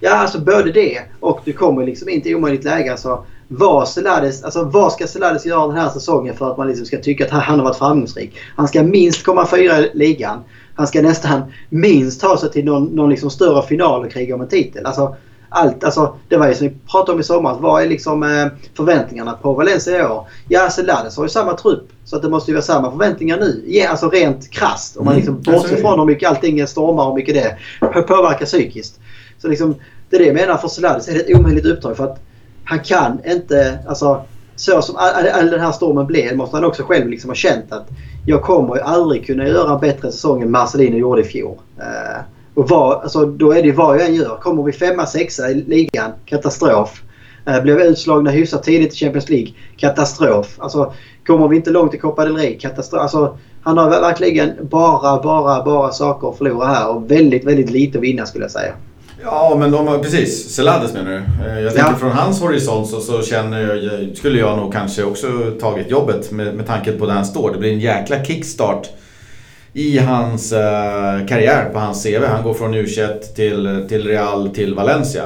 Ja, 0.01 0.11
alltså 0.16 0.40
både 0.40 0.72
det 0.72 0.98
och 1.20 1.40
du 1.44 1.53
kommer 1.53 1.87
liksom 1.87 2.09
inte 2.09 2.29
i 2.29 2.35
omöjligt 2.35 2.64
läge. 2.64 2.90
Alltså, 2.90 3.25
vad, 3.48 3.88
Celades, 3.88 4.42
alltså, 4.44 4.64
vad 4.64 4.92
ska 4.92 5.07
Celades 5.07 5.46
göra 5.46 5.66
den 5.66 5.77
här 5.77 5.88
säsongen 5.88 6.37
för 6.37 6.51
att 6.51 6.59
man 6.59 6.66
liksom 6.68 6.87
ska 6.87 6.98
tycka 6.98 7.25
att 7.25 7.31
han- 7.31 7.59
har 7.59 7.64
varit 7.64 7.77
framgångsrik? 7.79 8.37
Han 8.57 8.68
ska 8.68 8.83
minst 8.83 9.25
komma 9.25 9.46
fyra 9.46 9.79
i 9.79 9.90
ligan. 9.94 10.38
Han 10.75 10.87
ska 10.87 11.03
nästan 11.03 11.42
minst 11.68 12.20
ta 12.20 12.37
sig 12.37 12.51
till 12.51 12.64
någon, 12.64 12.85
någon 12.85 13.11
liksom 13.11 13.31
större 13.31 13.66
final 13.66 14.05
och 14.07 14.12
kriga 14.12 14.35
om 14.35 14.40
en 14.40 14.48
titel. 14.48 14.87
Alltså, 14.87 15.16
allt, 15.48 15.85
alltså, 15.85 16.14
det 16.29 16.37
var 16.37 16.48
ju 16.48 16.55
som 16.55 16.68
vi 16.68 16.75
pratade 16.90 17.12
om 17.12 17.20
i 17.20 17.22
somras. 17.22 17.57
Vad 17.61 17.83
är 17.83 17.87
liksom 17.88 18.22
eh, 18.22 18.46
förväntningarna 18.77 19.33
på 19.33 19.53
Valencia 19.53 19.98
i 19.98 20.05
år? 20.05 20.27
Ja, 20.48 20.70
Celades 20.70 21.16
har 21.16 21.25
ju 21.25 21.29
samma 21.29 21.53
trupp. 21.55 21.88
Så 22.05 22.17
att 22.17 22.23
det 22.23 22.29
måste 22.29 22.51
ju 22.51 22.55
vara 22.55 22.62
samma 22.65 22.91
förväntningar 22.91 23.38
nu. 23.38 23.62
Ja, 23.67 23.88
alltså 23.88 24.09
rent 24.09 24.51
krasst. 24.51 24.97
Om 24.97 25.05
man 25.05 25.15
Mm, 25.15 25.21
liksom 25.27 25.53
är 25.55 25.59
bortser 25.59 25.77
det. 25.77 25.81
från 25.83 25.99
hur 25.99 26.07
mycket 26.07 26.29
allting 26.29 26.67
stormar 26.67 27.07
och 27.07 27.15
mycket 27.15 27.35
det 27.35 27.57
påverkar 28.03 28.47
psykiskt. 28.47 29.01
Så 29.38 29.49
liksom, 29.49 29.75
det 30.11 30.17
är 30.17 30.21
det 30.21 30.27
jag 30.27 30.35
menar 30.35 30.57
för 30.57 30.69
Celades 30.69 31.09
är 31.09 31.12
det 31.15 31.21
ett 31.21 31.37
omöjligt 31.38 31.65
uppdrag. 31.67 31.97
För 31.97 32.05
att 32.05 32.21
han 32.65 32.81
kan 32.81 33.21
inte, 33.27 33.79
alltså 33.88 34.23
så 34.57 34.83
som 34.83 34.97
all, 34.97 35.29
all, 35.29 35.51
den 35.51 35.61
här 35.61 35.73
stormen 35.73 36.07
blev 36.07 36.37
måste 36.37 36.57
han 36.57 36.65
också 36.65 36.83
själv 36.83 37.09
liksom 37.09 37.31
ha 37.31 37.35
känt 37.35 37.73
att 37.73 37.88
jag 38.27 38.43
kommer 38.43 38.77
aldrig 38.77 39.27
kunna 39.27 39.49
göra 39.49 39.75
en 39.75 39.81
bättre 39.81 40.12
säsong 40.12 40.43
än 40.43 40.51
Marcelino 40.51 40.97
gjorde 40.97 41.21
i 41.21 41.25
fjol. 41.25 41.57
Eh, 41.79 42.21
och 42.55 42.69
vad, 42.69 43.03
alltså, 43.03 43.27
då 43.27 43.53
är 43.53 43.62
det 43.62 43.73
vad 43.73 43.97
jag 44.01 44.07
än 44.07 44.15
gör. 44.15 44.37
Kommer 44.41 44.62
vi 44.62 44.73
femma, 44.73 45.07
sexa 45.07 45.51
i 45.51 45.55
ligan, 45.55 46.11
katastrof. 46.27 47.03
Blir 47.62 47.75
vi 47.75 47.87
utslagna 47.87 48.31
hyfsat 48.31 48.62
tidigt 48.62 48.93
i 48.93 48.97
Champions 48.97 49.29
League, 49.29 49.53
katastrof. 49.77 50.55
Alltså, 50.59 50.93
kommer 51.26 51.48
vi 51.48 51.56
inte 51.56 51.70
långt 51.70 51.94
i 51.94 51.98
Copa 51.98 52.24
del 52.24 52.37
Rey, 52.37 52.58
katastrof. 52.58 53.02
Alltså, 53.02 53.38
han 53.62 53.78
har 53.78 53.90
verkligen 53.90 54.52
bara, 54.61 55.22
bara, 55.22 55.64
bara 55.64 55.92
saker 55.92 56.28
att 56.30 56.38
förlora 56.38 56.66
här 56.66 56.88
och 56.88 57.11
väldigt, 57.11 57.44
väldigt 57.44 57.70
lite 57.70 57.98
att 57.98 58.04
vinna 58.04 58.26
skulle 58.26 58.44
jag 58.44 58.50
säga. 58.50 58.72
Ja, 59.24 59.56
men 59.58 59.70
de 59.70 59.87
har, 59.87 59.98
precis. 59.98 60.54
Celades 60.54 60.92
menar 60.94 61.11
du? 61.11 61.46
Eh, 61.48 61.61
Jag 61.61 61.74
tänker 61.74 61.90
Ja. 61.90 61.96
från 61.96 62.11
hans 62.11 62.40
horisont 62.40 62.88
så, 62.88 63.00
så 63.00 63.22
känner 63.22 63.61
jag, 63.74 64.16
skulle 64.16 64.38
jag 64.38 64.56
nog 64.58 64.73
kanske 64.73 65.04
också 65.04 65.27
tagit 65.60 65.90
jobbet 65.90 66.31
med, 66.33 66.54
med 66.54 66.66
tanke 66.66 66.92
på 66.92 67.06
där 67.06 67.14
han 67.14 67.25
står. 67.27 67.52
Det 67.52 67.58
blir 67.58 67.73
en 67.73 67.81
jäkla 67.81 68.25
kickstart 68.25 68.88
i 69.73 69.98
hans 69.98 70.52
eh, 70.52 71.27
karriär 71.29 71.70
på 71.73 71.79
hans 71.79 72.02
CV. 72.04 72.25
Han 72.25 72.42
går 72.42 72.54
från 72.54 72.75
U21 72.75 73.20
till, 73.37 73.87
till 73.88 74.06
Real 74.06 74.48
till 74.48 74.75
Valencia. 74.75 75.23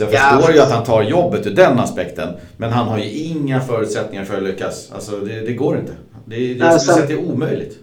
Så 0.00 0.04
jag 0.04 0.14
Ja. 0.14 0.36
förstår 0.36 0.54
ju 0.54 0.60
att 0.60 0.70
han 0.70 0.84
tar 0.84 1.02
jobbet 1.02 1.46
ur 1.46 1.50
den 1.50 1.78
aspekten. 1.78 2.28
Men 2.56 2.72
han 2.72 2.88
har 2.88 2.98
ju 2.98 3.10
inga 3.10 3.60
förutsättningar 3.60 4.24
för 4.24 4.36
att 4.36 4.42
lyckas. 4.42 4.90
Alltså 4.94 5.16
det, 5.16 5.40
det 5.40 5.52
går 5.52 5.78
inte. 5.78 5.92
Det, 6.24 6.36
det, 6.36 6.44
jag 6.54 6.80
skulle 6.80 6.94
säga 6.94 7.02
att 7.02 7.08
det 7.08 7.14
är 7.14 7.32
omöjligt. 7.32 7.78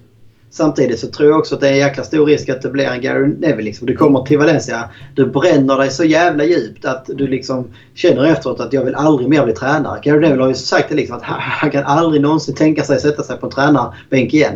Samtidigt 0.50 1.00
så 1.00 1.08
tror 1.08 1.30
jag 1.30 1.40
också 1.40 1.56
att 1.56 1.62
det 1.62 1.68
är 1.68 1.72
en 1.72 1.78
jäkla 1.78 2.04
stor 2.04 2.26
risk 2.26 2.50
att 2.50 2.62
det 2.62 2.70
blir 2.70 2.86
en 2.86 3.02
Gary 3.02 3.28
Neville. 3.28 3.62
Liksom. 3.62 3.88
Du 3.88 3.96
kommer 3.96 4.22
till 4.22 4.38
Valencia, 4.38 4.90
du 5.16 5.26
bränner 5.26 5.78
dig 5.78 5.90
så 5.90 6.04
jävla 6.04 6.44
djupt 6.44 6.86
att 6.86 7.06
du 7.08 7.28
liksom 7.28 7.68
känner 7.96 8.26
efteråt 8.26 8.60
att 8.60 8.74
jag 8.74 8.86
vill 8.86 8.96
aldrig 8.96 9.30
mer 9.30 9.46
bli 9.46 9.54
tränare. 9.54 10.00
Gary 10.04 10.20
Neville 10.20 10.42
har 10.42 10.50
ju 10.50 10.56
sagt 10.56 10.90
det 10.90 10.96
liksom 10.96 11.16
att 11.18 11.24
han, 11.24 11.40
han 11.42 11.72
kan 11.72 11.84
aldrig 11.84 12.22
någonsin 12.22 12.56
tänka 12.56 12.84
sig 12.84 13.00
sätta 13.00 13.24
sig 13.24 13.38
på 13.38 13.46
en 13.46 13.52
tränarbänk 13.52 14.34
igen. 14.34 14.54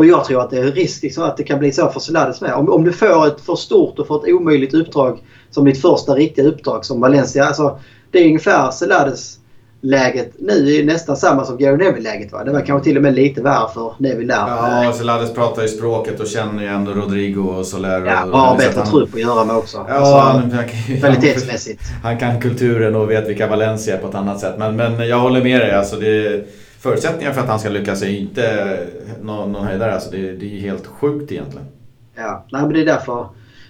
Och 0.00 0.06
jag 0.06 0.24
tror 0.24 0.42
att 0.42 0.50
det 0.50 0.58
är 0.58 0.72
risk 0.72 1.02
liksom 1.02 1.24
att 1.24 1.36
det 1.36 1.42
kan 1.42 1.58
bli 1.58 1.72
så 1.72 1.88
för 1.88 2.00
Celades 2.00 2.40
med. 2.40 2.54
Om, 2.54 2.68
om 2.68 2.84
du 2.84 2.92
får 2.92 3.26
ett 3.26 3.40
för 3.40 3.54
stort 3.54 3.98
och 3.98 4.06
för 4.06 4.16
ett 4.16 4.34
omöjligt 4.34 4.74
uppdrag 4.74 5.18
som 5.50 5.64
ditt 5.64 5.82
första 5.82 6.14
riktiga 6.14 6.44
uppdrag 6.44 6.84
som 6.84 7.00
Valencia. 7.00 7.44
Alltså, 7.44 7.78
det 8.10 8.18
är 8.18 8.26
ungefär 8.26 8.70
Celades 8.70 9.38
läget 9.80 10.32
nu 10.38 10.74
är 10.74 10.84
nästan 10.84 11.16
samma 11.16 11.44
som 11.44 11.58
Gary 11.58 11.76
Neville-läget. 11.76 12.32
Va? 12.32 12.44
Det 12.44 12.52
var 12.52 12.60
kanske 12.60 12.84
till 12.84 12.96
och 12.96 13.02
med 13.02 13.14
lite 13.14 13.42
värre 13.42 13.68
för 13.74 13.94
Neville 13.98 14.34
där. 14.34 14.46
Ja, 14.84 14.92
Celades 14.92 15.34
pratar 15.34 15.62
ju 15.62 15.68
språket 15.68 16.20
och 16.20 16.26
känner 16.26 16.62
ju 16.62 16.68
ändå 16.68 16.92
Rodrigo 16.92 17.40
och 17.40 17.66
Soler. 17.66 18.06
Ja, 18.06 18.24
och 18.24 18.38
har 18.38 18.56
bättre 18.56 18.80
han... 18.80 18.90
trupp 18.90 19.14
att 19.14 19.20
göra 19.20 19.44
med 19.44 19.56
också. 19.56 19.86
Ja, 19.88 19.94
alltså, 19.94 20.14
han, 20.14 20.52
han, 20.52 20.98
kvalitetsmässigt. 21.00 21.82
Han, 22.02 22.18
kan 22.18 22.40
kulturen 22.40 22.96
och 22.96 23.10
vet 23.10 23.28
vilka 23.28 23.46
Valencia 23.46 23.96
är 23.96 23.98
på 23.98 24.08
ett 24.08 24.14
annat 24.14 24.40
sätt. 24.40 24.54
Men, 24.58 24.76
men 24.76 25.08
jag 25.08 25.18
håller 25.18 25.42
med 25.42 25.60
dig. 25.60 25.74
Alltså 25.74 25.96
det, 25.96 26.44
förutsättningar 26.80 27.32
för 27.32 27.40
att 27.40 27.48
han 27.48 27.60
ska 27.60 27.68
lyckas 27.68 28.02
är 28.02 28.08
inte 28.08 28.76
någon, 29.22 29.52
någon 29.52 29.64
höjdare. 29.64 29.94
Alltså 29.94 30.10
det, 30.10 30.32
det 30.32 30.56
är 30.56 30.60
helt 30.60 30.86
sjukt 30.86 31.32
egentligen. 31.32 31.66
Ja, 32.16 32.46
nej, 32.52 32.62
men 32.62 32.72
det 32.72 32.80
är 32.80 32.86
därför. 32.86 33.26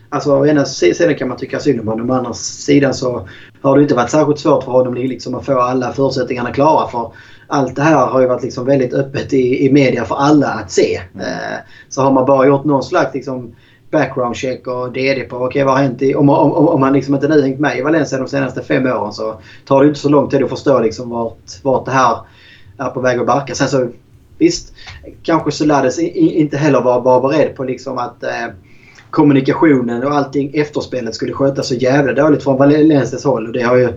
Alltså 0.08 0.32
å 0.32 0.46
ena 0.46 0.64
sidan 0.64 1.14
kan 1.14 1.28
man 1.28 1.36
tycka 1.36 1.58
synd 1.58 1.80
om 1.80 1.88
honom. 1.88 2.10
Å 2.10 2.14
andra 2.14 2.34
sidan 2.34 2.94
så 2.94 3.28
har 3.62 3.76
det 3.76 3.82
inte 3.82 3.94
varit 3.94 4.10
särskilt 4.10 4.38
svårt 4.38 4.64
för 4.64 4.72
honom 4.72 4.94
liksom 4.94 5.34
att 5.34 5.46
få 5.46 5.60
alla 5.60 5.92
förutsättningarna 5.92 6.52
klara. 6.52 6.88
För 6.88 7.12
allt 7.46 7.76
det 7.76 7.82
här 7.82 8.06
har 8.06 8.20
ju 8.20 8.26
varit 8.26 8.42
liksom 8.42 8.66
väldigt 8.66 8.94
öppet 8.94 9.32
i, 9.32 9.66
i 9.66 9.72
media 9.72 10.04
för 10.04 10.14
alla 10.14 10.48
att 10.48 10.70
se. 10.70 11.00
Mm. 11.14 11.26
Eh, 11.26 11.58
så 11.88 12.02
har 12.02 12.12
man 12.12 12.26
bara 12.26 12.46
gjort 12.46 12.64
någon 12.64 12.82
slags 12.82 13.14
liksom, 13.14 13.54
background 13.90 14.36
check 14.36 14.66
och 14.66 14.92
DD 14.92 15.20
på 15.20 15.36
okay, 15.36 15.64
vad 15.64 15.74
har 15.74 15.82
hänt 15.82 16.02
i, 16.02 16.14
om, 16.14 16.28
om, 16.28 16.52
om 16.52 16.80
man 16.80 16.92
liksom 16.92 17.14
inte 17.14 17.28
nu 17.28 17.42
hängt 17.42 17.60
med 17.60 17.78
i 17.78 17.82
Valencia 17.82 18.18
de 18.18 18.28
senaste 18.28 18.62
fem 18.62 18.86
åren 18.86 19.12
så 19.12 19.40
tar 19.64 19.82
det 19.82 19.88
inte 19.88 20.00
så 20.00 20.08
lång 20.08 20.28
tid 20.28 20.42
att 20.42 20.50
förstå 20.50 20.80
liksom 20.80 21.10
vart, 21.10 21.62
vart 21.62 21.84
det 21.84 21.90
här 21.90 22.16
är 22.80 22.90
på 22.90 23.00
väg 23.00 23.18
att 23.18 23.26
barka. 23.26 23.54
Sen 23.54 23.68
så 23.68 23.88
visst, 24.38 24.72
kanske 25.22 25.52
Solades 25.52 25.98
inte 25.98 26.56
heller 26.56 26.80
var, 26.80 27.00
var 27.00 27.20
beredd 27.20 27.56
på 27.56 27.64
liksom 27.64 27.98
att 27.98 28.22
eh, 28.22 28.46
kommunikationen 29.10 30.04
och 30.04 30.14
allting 30.14 30.50
efterspelet 30.54 31.14
skulle 31.14 31.32
skötas 31.32 31.68
så 31.68 31.74
jävla 31.74 32.12
dåligt 32.12 32.42
från 32.42 32.56
Valencias 32.56 33.24
håll. 33.24 33.46
Och 33.46 33.52
det 33.52 33.62
har 33.62 33.76
ju, 33.76 33.88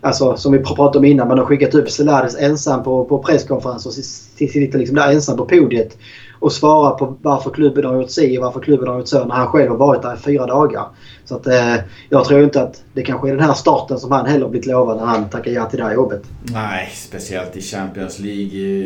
alltså, 0.00 0.36
som 0.36 0.52
vi 0.52 0.58
pratade 0.58 0.98
om 0.98 1.04
innan, 1.04 1.28
man 1.28 1.38
har 1.38 1.44
skickat 1.44 1.74
upp 1.74 1.90
Celades 1.90 2.36
ensam 2.36 2.82
på, 2.82 3.04
på 3.04 3.18
presskonferens 3.18 3.86
och 3.86 3.92
sitter 3.92 4.78
liksom 4.78 4.96
där 4.96 5.12
ensam 5.12 5.36
på 5.36 5.44
podiet 5.44 5.98
och 6.42 6.52
svarar 6.52 6.90
på 6.90 7.16
varför 7.22 7.50
klubben 7.50 7.84
har 7.84 7.94
gjort 7.94 8.10
si 8.10 8.38
och 8.38 8.42
varför 8.42 8.60
klubben 8.60 8.88
har 8.88 8.98
gjort 8.98 9.08
så 9.08 9.24
när 9.24 9.34
han 9.34 9.46
själv 9.46 9.70
har 9.70 9.76
varit 9.76 10.02
där 10.02 10.14
i 10.14 10.18
fyra 10.18 10.46
dagar. 10.46 10.84
Så 11.24 11.36
att, 11.36 11.46
eh, 11.46 11.74
jag 12.08 12.24
tror 12.24 12.42
inte 12.42 12.62
att 12.62 12.82
det 12.92 13.02
kanske 13.02 13.28
är 13.28 13.36
den 13.36 13.44
här 13.44 13.54
starten 13.54 13.98
som 13.98 14.12
han 14.12 14.26
heller 14.26 14.48
blivit 14.48 14.66
lovad 14.66 14.96
när 14.96 15.04
han 15.04 15.28
tackar 15.28 15.50
ja 15.50 15.64
till 15.64 15.78
det 15.78 15.84
här 15.84 15.94
jobbet. 15.94 16.22
Nej, 16.52 16.88
speciellt 16.94 17.56
i 17.56 17.60
Champions 17.60 18.18
League 18.18 18.58
i, 18.58 18.82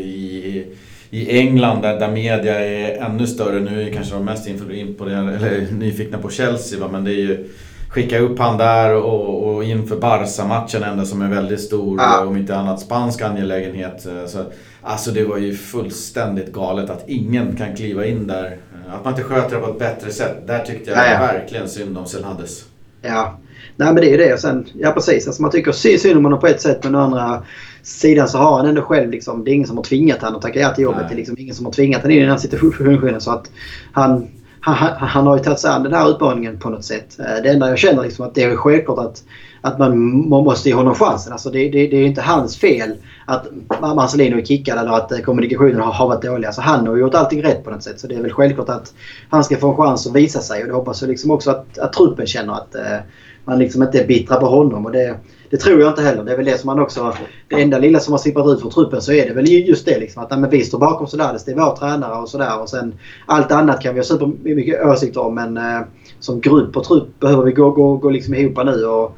i 0.46 0.76
i 1.10 1.38
England 1.38 1.82
där, 1.82 2.00
där 2.00 2.10
media 2.10 2.64
är 2.64 3.02
ännu 3.02 3.26
större. 3.26 3.60
Nu 3.60 3.82
är 3.82 3.92
kanske 3.92 4.14
de 4.14 4.24
mest 4.24 4.48
imponerade, 4.70 5.36
eller 5.36 5.72
nyfikna 5.72 6.18
på 6.18 6.30
Chelsea 6.30 6.80
va? 6.80 6.88
men 6.92 7.04
det 7.04 7.10
är 7.10 7.18
ju 7.18 7.48
skicka 7.88 8.18
upp 8.18 8.38
han 8.38 8.58
där 8.58 8.94
och, 8.94 9.54
och 9.54 9.64
inför 9.64 9.96
Barca-matchen 9.96 10.82
ändå 10.82 11.04
som 11.04 11.22
är 11.22 11.28
väldigt 11.28 11.60
stor, 11.60 11.98
ja. 12.00 12.24
om 12.26 12.36
inte 12.36 12.56
annat 12.56 12.80
spansk 12.80 13.22
angelägenhet. 13.22 14.06
Så, 14.26 14.44
alltså 14.86 15.10
det 15.10 15.24
var 15.24 15.38
ju 15.38 15.54
fullständigt 15.54 16.52
galet 16.52 16.90
att 16.90 17.04
ingen 17.08 17.56
kan 17.56 17.76
kliva 17.76 18.06
in 18.06 18.26
där. 18.26 18.56
Att 18.88 19.04
man 19.04 19.12
inte 19.12 19.24
sköter 19.24 19.56
det 19.56 19.62
på 19.62 19.70
ett 19.70 19.78
bättre 19.78 20.10
sätt. 20.10 20.46
Där 20.46 20.64
tyckte 20.64 20.90
jag 20.90 20.98
ja, 20.98 21.12
ja. 21.12 21.18
verkligen 21.18 21.68
synd 21.68 21.98
om 21.98 22.06
Selhades. 22.06 22.64
Ja, 23.02 23.38
nej 23.76 23.86
men 23.86 23.96
det 23.96 24.06
är 24.06 24.10
ju 24.10 24.16
det. 24.16 24.40
Sen, 24.40 24.66
ja 24.74 24.92
precis, 24.92 25.26
alltså 25.26 25.42
man 25.42 25.50
tycker 25.50 25.72
synd 25.72 26.16
om 26.16 26.24
honom 26.24 26.40
på 26.40 26.46
ett 26.46 26.60
sätt 26.60 26.84
men 26.84 26.94
å 26.94 26.98
andra 26.98 27.42
sidan 27.82 28.28
så 28.28 28.38
har 28.38 28.56
han 28.56 28.66
ändå 28.66 28.82
själv 28.82 29.10
liksom, 29.10 29.44
det 29.44 29.50
är 29.50 29.52
ingen 29.52 29.68
som 29.68 29.76
har 29.76 29.84
tvingat 29.84 30.20
honom 30.20 30.36
att 30.36 30.42
tacka 30.42 30.60
ja 30.60 30.74
till 30.74 30.84
jobbet. 30.84 31.00
Nej. 31.00 31.08
Det 31.08 31.14
är 31.14 31.16
liksom 31.16 31.36
ingen 31.38 31.54
som 31.54 31.66
har 31.66 31.72
tvingat 31.72 32.02
honom 32.02 32.12
in 32.12 32.18
i 32.18 32.20
den 32.20 32.30
här 32.30 32.38
situationen. 32.38 33.20
Så 33.20 33.30
att 33.30 33.50
han, 33.92 34.28
han, 34.74 35.08
han 35.08 35.26
har 35.26 35.36
ju 35.36 35.42
tagit 35.42 35.58
sig 35.58 35.70
an 35.70 35.82
den 35.82 35.94
här 35.94 36.10
utmaningen 36.10 36.58
på 36.58 36.70
något 36.70 36.84
sätt. 36.84 37.18
Eh, 37.18 37.42
det 37.42 37.48
enda 37.48 37.68
jag 37.68 37.78
känner 37.78 38.02
liksom 38.02 38.26
att 38.26 38.34
det 38.34 38.42
är 38.42 38.56
självklart 38.56 38.98
att, 38.98 39.22
att 39.60 39.78
man 39.78 39.98
måste 40.28 40.68
ge 40.68 40.74
honom 40.74 40.94
chansen. 40.94 41.32
Alltså 41.32 41.50
det, 41.50 41.68
det, 41.68 41.86
det 41.86 41.96
är 41.96 42.06
inte 42.06 42.20
hans 42.20 42.56
fel 42.56 42.96
att 43.26 43.46
Marcelino 43.80 44.38
är 44.38 44.44
kickad 44.44 44.78
eller 44.78 44.92
att 44.92 45.12
eh, 45.12 45.18
kommunikationen 45.18 45.80
har, 45.80 45.92
har 45.92 46.08
varit 46.08 46.22
dålig. 46.22 46.46
Alltså 46.46 46.60
han 46.60 46.86
har 46.86 46.96
gjort 46.96 47.14
allting 47.14 47.42
rätt 47.42 47.64
på 47.64 47.70
något 47.70 47.82
sätt. 47.82 48.00
Så 48.00 48.06
det 48.06 48.14
är 48.14 48.22
väl 48.22 48.32
självklart 48.32 48.68
att 48.68 48.92
han 49.30 49.44
ska 49.44 49.56
få 49.56 49.70
en 49.70 49.76
chans 49.76 50.06
att 50.06 50.16
visa 50.16 50.40
sig. 50.40 50.62
Och 50.62 50.68
det 50.68 50.74
hoppas 50.74 51.02
jag 51.02 51.08
liksom 51.08 51.30
också 51.30 51.50
att, 51.50 51.78
att 51.78 51.92
truppen 51.92 52.26
känner 52.26 52.52
att 52.52 52.74
eh, 52.74 52.98
man 53.44 53.58
liksom 53.58 53.82
inte 53.82 54.00
är 54.00 54.06
bittra 54.06 54.36
på 54.36 54.46
honom. 54.46 54.86
Och 54.86 54.92
det, 54.92 55.16
det 55.50 55.56
tror 55.56 55.80
jag 55.80 55.90
inte 55.90 56.02
heller. 56.02 56.24
Det 56.24 56.32
är 56.32 56.36
väl 56.36 56.46
det 56.46 56.58
som 56.58 56.66
man 56.66 56.80
också... 56.80 57.14
Det 57.48 57.62
enda 57.62 57.78
lilla 57.78 58.00
som 58.00 58.12
har 58.12 58.18
sippat 58.18 58.46
ut 58.46 58.60
från 58.60 58.70
truppen 58.70 59.02
så 59.02 59.12
är 59.12 59.28
det 59.28 59.34
väl 59.34 59.48
just 59.48 59.86
det 59.86 59.98
liksom. 59.98 60.22
Att 60.22 60.40
men 60.40 60.50
vi 60.50 60.64
står 60.64 60.78
bakom 60.78 61.06
Solades. 61.06 61.44
Det 61.44 61.52
är 61.52 61.56
vår 61.56 61.76
tränare 61.76 62.18
och 62.18 62.28
sådär. 62.28 62.60
Och 62.60 62.68
sen 62.68 62.94
allt 63.26 63.52
annat 63.52 63.82
kan 63.82 63.94
vi 63.94 64.00
ha 64.00 64.04
supermycket 64.04 64.86
åsikter 64.86 65.20
om 65.20 65.34
men 65.34 65.56
eh, 65.56 65.80
som 66.20 66.40
grupp 66.40 66.76
och 66.76 66.84
trupp 66.84 67.20
behöver 67.20 67.44
vi 67.44 67.52
gå, 67.52 67.70
gå, 67.70 67.96
gå 67.96 68.10
liksom 68.10 68.34
ihop 68.34 68.64
nu. 68.64 68.84
Och, 68.84 69.16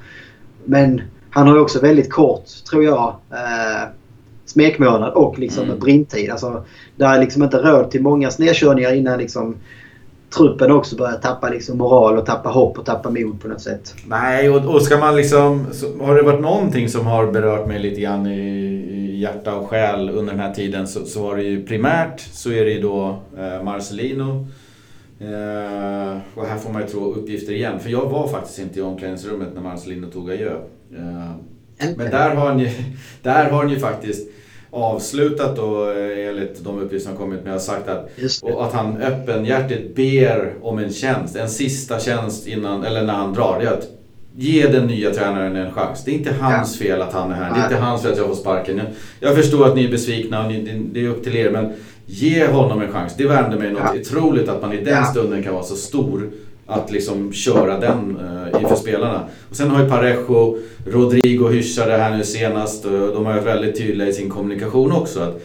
men 0.64 1.02
han 1.30 1.46
har 1.46 1.54
ju 1.54 1.60
också 1.60 1.80
väldigt 1.80 2.12
kort, 2.12 2.44
tror 2.70 2.84
jag, 2.84 3.14
eh, 3.30 3.88
smekmånad 4.46 5.12
och 5.12 5.38
liksom 5.38 5.64
mm. 5.64 5.78
brintid. 5.78 6.30
Alltså, 6.30 6.64
det 6.96 7.04
är 7.04 7.20
liksom 7.20 7.42
inte 7.42 7.56
råd 7.56 7.90
till 7.90 8.02
många 8.02 8.30
snedkörningar 8.30 8.94
innan 8.94 9.18
liksom 9.18 9.56
truppen 10.30 10.70
också 10.70 10.96
börjar 10.96 11.16
tappa 11.16 11.48
liksom 11.48 11.78
moral 11.78 12.18
och 12.18 12.26
tappa 12.26 12.48
hopp 12.48 12.78
och 12.78 12.86
tappa 12.86 13.10
mod 13.10 13.40
på 13.42 13.48
något 13.48 13.60
sätt. 13.60 13.94
Nej, 14.06 14.50
och, 14.50 14.74
och 14.74 14.82
ska 14.82 14.98
man 14.98 15.16
liksom... 15.16 15.66
Har 16.00 16.14
det 16.14 16.22
varit 16.22 16.40
någonting 16.40 16.88
som 16.88 17.06
har 17.06 17.26
berört 17.32 17.66
mig 17.68 17.78
lite 17.78 18.00
grann 18.00 18.26
i, 18.26 18.40
i 18.90 19.18
hjärta 19.20 19.54
och 19.54 19.68
själ 19.68 20.10
under 20.10 20.32
den 20.32 20.40
här 20.40 20.54
tiden 20.54 20.88
så, 20.88 21.04
så 21.04 21.22
var 21.22 21.36
det 21.36 21.42
ju 21.42 21.66
primärt 21.66 22.20
så 22.20 22.50
är 22.52 22.64
det 22.64 22.70
ju 22.70 22.80
då 22.80 23.18
eh, 23.38 23.62
Marcelino. 23.62 24.46
Eh, 25.20 26.18
och 26.34 26.46
här 26.46 26.58
får 26.58 26.72
man 26.72 26.82
ju 26.82 26.88
tro 26.88 27.12
uppgifter 27.12 27.52
igen. 27.52 27.80
För 27.80 27.90
jag 27.90 28.08
var 28.08 28.28
faktiskt 28.28 28.58
inte 28.58 28.78
i 28.78 28.82
omklädningsrummet 28.82 29.48
när 29.54 29.62
Marcelino 29.62 30.06
tog 30.06 30.30
adjö. 30.30 30.52
Eh, 30.96 31.86
men 31.96 32.10
där 32.10 32.34
har 32.34 32.46
han 32.46 32.58
ju, 32.58 32.70
där 33.22 33.50
har 33.50 33.58
han 33.58 33.70
ju 33.70 33.78
faktiskt 33.78 34.28
avslutat 34.70 35.56
då 35.56 35.90
eh, 35.90 36.28
enligt 36.28 36.64
de 36.64 36.78
uppgifter 36.78 37.08
som 37.08 37.18
kommit 37.18 37.44
med 37.44 37.52
har 37.52 37.60
sagt 37.60 37.88
att, 37.88 38.10
och 38.42 38.66
att 38.66 38.72
han 38.72 38.96
öppenhjärtigt 38.96 39.96
ber 39.96 40.54
om 40.62 40.78
en 40.78 40.92
tjänst, 40.92 41.36
en 41.36 41.48
sista 41.48 42.00
tjänst 42.00 42.46
innan, 42.46 42.84
eller 42.84 43.02
när 43.02 43.14
han 43.14 43.34
drar. 43.34 43.58
Det 43.60 43.66
är 43.66 43.72
att 43.72 43.88
ge 44.36 44.66
den 44.66 44.86
nya 44.86 45.10
tränaren 45.10 45.56
en 45.56 45.72
chans. 45.72 46.04
Det 46.04 46.10
är 46.10 46.14
inte 46.14 46.34
hans 46.40 46.78
fel 46.78 47.02
att 47.02 47.12
han 47.12 47.30
är 47.30 47.34
här. 47.34 47.54
Det 47.54 47.60
är 47.60 47.64
inte 47.64 47.76
hans 47.76 48.02
fel 48.02 48.12
att 48.12 48.18
jag 48.18 48.26
får 48.26 48.34
sparken. 48.34 48.76
Jag, 48.76 48.86
jag 49.20 49.36
förstår 49.36 49.66
att 49.66 49.76
ni 49.76 49.84
är 49.84 49.90
besvikna 49.90 50.44
och 50.44 50.52
ni, 50.52 50.88
det 50.92 51.04
är 51.04 51.08
upp 51.08 51.24
till 51.24 51.36
er 51.36 51.50
men 51.50 51.72
ge 52.06 52.46
honom 52.46 52.82
en 52.82 52.92
chans. 52.92 53.14
Det 53.16 53.26
värmde 53.26 53.56
mig 53.56 53.72
något 53.72 53.82
ja. 53.94 54.00
otroligt 54.00 54.48
att 54.48 54.62
man 54.62 54.72
i 54.72 54.84
den 54.84 55.04
stunden 55.04 55.42
kan 55.42 55.54
vara 55.54 55.64
så 55.64 55.76
stor 55.76 56.30
att 56.68 56.90
liksom 56.90 57.32
köra 57.32 57.80
den 57.80 58.18
uh, 58.20 58.62
inför 58.62 58.76
spelarna. 58.76 59.20
Och 59.50 59.56
sen 59.56 59.70
har 59.70 59.82
ju 59.82 59.88
Parejo, 59.88 60.58
Rodrigo 60.86 61.48
hyschade 61.48 61.96
här 61.96 62.16
nu 62.16 62.24
senast 62.24 62.84
och 62.84 62.92
de 62.92 63.26
har 63.26 63.32
varit 63.32 63.46
väldigt 63.46 63.78
tydliga 63.78 64.08
i 64.08 64.12
sin 64.12 64.30
kommunikation 64.30 64.92
också. 64.92 65.20
att 65.20 65.40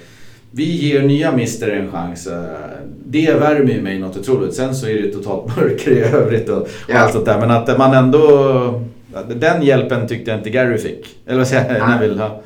Vi 0.52 0.64
ger 0.64 1.02
nya 1.02 1.32
mister 1.32 1.70
en 1.70 1.92
chans. 1.92 2.28
Uh, 2.28 2.34
det 3.06 3.34
värmer 3.34 3.74
ju 3.74 3.82
mig 3.82 4.00
något 4.00 4.18
otroligt. 4.18 4.54
Sen 4.54 4.76
så 4.76 4.88
är 4.88 5.02
det 5.02 5.12
totalt 5.12 5.58
mörker 5.58 5.92
i 5.92 6.00
övrigt 6.00 6.50
och, 6.50 6.62
och 6.62 6.96
allt 6.96 7.14
sånt 7.14 7.26
där. 7.26 7.40
Men 7.40 7.52
att 7.52 7.78
man 7.78 7.94
ändå... 7.94 8.82
Den 9.36 9.62
hjälpen 9.62 10.08
tyckte 10.08 10.32
jag 10.32 10.40
inte 10.40 10.50
Gary 10.50 10.78
fick. 10.78 11.08
Eller 11.26 11.38
vad 11.38 11.48
säger 11.48 11.78
jag? 11.78 11.90
Neville. 11.90 12.20
Ja. 12.20 12.42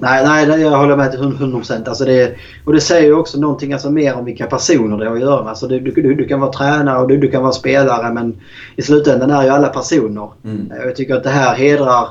Nej, 0.00 0.46
nej, 0.48 0.60
jag 0.60 0.78
håller 0.78 0.96
med 0.96 1.10
till 1.10 1.20
100 1.20 1.58
procent. 1.58 1.88
Alltså 1.88 2.04
det, 2.04 2.34
och 2.64 2.72
det 2.72 2.80
säger 2.80 3.06
ju 3.06 3.14
också 3.14 3.40
någonting 3.40 3.72
alltså 3.72 3.90
mer 3.90 4.14
om 4.14 4.24
vilka 4.24 4.46
personer 4.46 4.98
det 4.98 5.08
har 5.08 5.14
att 5.14 5.20
göra 5.20 5.42
med. 5.42 5.50
Alltså 5.50 5.68
du, 5.68 5.80
du, 5.80 6.14
du 6.14 6.28
kan 6.28 6.40
vara 6.40 6.52
tränare 6.52 7.00
och 7.00 7.08
du, 7.08 7.16
du 7.16 7.30
kan 7.30 7.42
vara 7.42 7.52
spelare 7.52 8.12
men 8.12 8.40
i 8.76 8.82
slutändan 8.82 9.30
är 9.30 9.42
ju 9.42 9.48
alla 9.48 9.68
personer. 9.68 10.28
Mm. 10.44 10.72
Jag 10.84 10.96
tycker 10.96 11.14
att 11.14 11.24
det 11.24 11.30
här 11.30 11.54
hedrar 11.54 12.08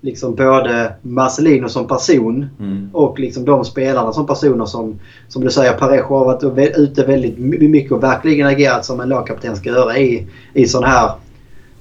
liksom 0.00 0.34
både 0.34 0.92
Marcelino 1.02 1.68
som 1.68 1.86
person 1.86 2.46
mm. 2.60 2.90
och 2.92 3.18
liksom 3.18 3.44
de 3.44 3.64
spelarna 3.64 4.12
som 4.12 4.26
personer 4.26 4.64
som, 4.64 4.98
som 5.28 5.44
du 5.44 5.50
säger, 5.50 5.72
Parejo 5.72 6.18
har 6.18 6.24
varit 6.24 6.78
ute 6.78 7.04
väldigt 7.04 7.38
mycket 7.70 7.92
och 7.92 8.02
verkligen 8.02 8.46
agerat 8.46 8.84
som 8.84 9.00
en 9.00 9.08
lagkapten 9.08 9.56
ska 9.56 9.68
göra 9.68 9.98
i, 9.98 10.26
i 10.54 10.66
sådana 10.66 10.86
här 10.86 11.10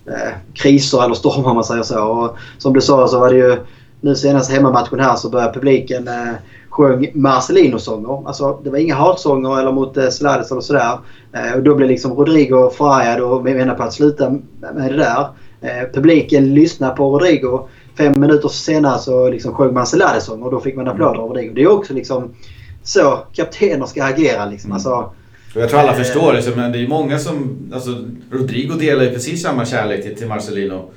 eh, 0.06 0.34
kriser 0.54 1.04
eller 1.04 1.16
stormar 1.16 1.50
om 1.50 1.56
man 1.56 1.64
säger 1.64 1.84
så. 1.84 2.08
Och 2.08 2.38
som 2.58 2.74
du 2.74 2.82
sa 2.82 3.08
så 3.08 3.20
var 3.20 3.30
det 3.30 3.38
ju 3.38 3.58
nu 4.02 4.16
senast 4.16 4.52
hemmamatchen 4.52 5.00
här 5.00 5.16
så 5.16 5.30
började 5.30 5.54
publiken 5.54 6.08
eh, 6.08 6.34
sjöng 6.70 7.12
Marcelino-sånger. 7.14 8.28
Alltså 8.28 8.60
det 8.64 8.70
var 8.70 8.78
inga 8.78 8.96
hatsånger 8.96 9.60
eller 9.60 9.72
mot 9.72 9.98
eh, 9.98 10.10
Slades 10.10 10.52
eller 10.52 10.62
sådär. 10.62 11.00
Eh, 11.34 11.54
och 11.56 11.64
då 11.64 11.76
blev 11.76 11.90
liksom 11.90 12.14
Rodrigo 12.14 12.70
förargad 12.70 13.22
och 13.22 13.44
menade 13.44 13.78
på 13.78 13.84
att 13.84 13.94
sluta 13.94 14.30
med 14.74 14.92
det 14.92 14.98
där. 14.98 15.28
Eh, 15.62 15.90
publiken 15.94 16.54
lyssnade 16.54 16.96
på 16.96 17.10
Rodrigo. 17.10 17.68
Fem 17.98 18.20
minuter 18.20 18.50
senare 18.50 19.00
så 19.00 19.30
liksom 19.30 19.54
sjöng 19.54 19.74
man 19.74 19.86
Celades-sånger 19.86 20.46
och 20.46 20.52
då 20.52 20.60
fick 20.60 20.76
man 20.76 20.88
applåder 20.88 21.20
av 21.20 21.30
Rodrigo. 21.30 21.54
Det 21.56 21.62
är 21.62 21.72
också 21.72 21.94
liksom 21.94 22.36
så 22.84 23.20
kaptener 23.34 23.86
ska 23.86 24.04
agera. 24.04 24.46
Liksom. 24.46 24.68
Mm. 24.68 24.74
Alltså, 24.74 25.12
jag 25.54 25.70
tror 25.70 25.80
alla 25.80 25.92
eh, 25.92 25.98
förstår 25.98 26.34
det, 26.34 26.56
men 26.56 26.72
det 26.72 26.84
är 26.84 26.88
många 26.88 27.20
som... 27.20 27.58
Alltså, 27.74 27.90
Rodrigo 28.32 28.74
delar 28.74 29.04
ju 29.04 29.12
precis 29.12 29.42
samma 29.42 29.66
kärlek 29.66 30.04
till, 30.04 30.16
till 30.16 30.28
Marcelino. 30.28 30.90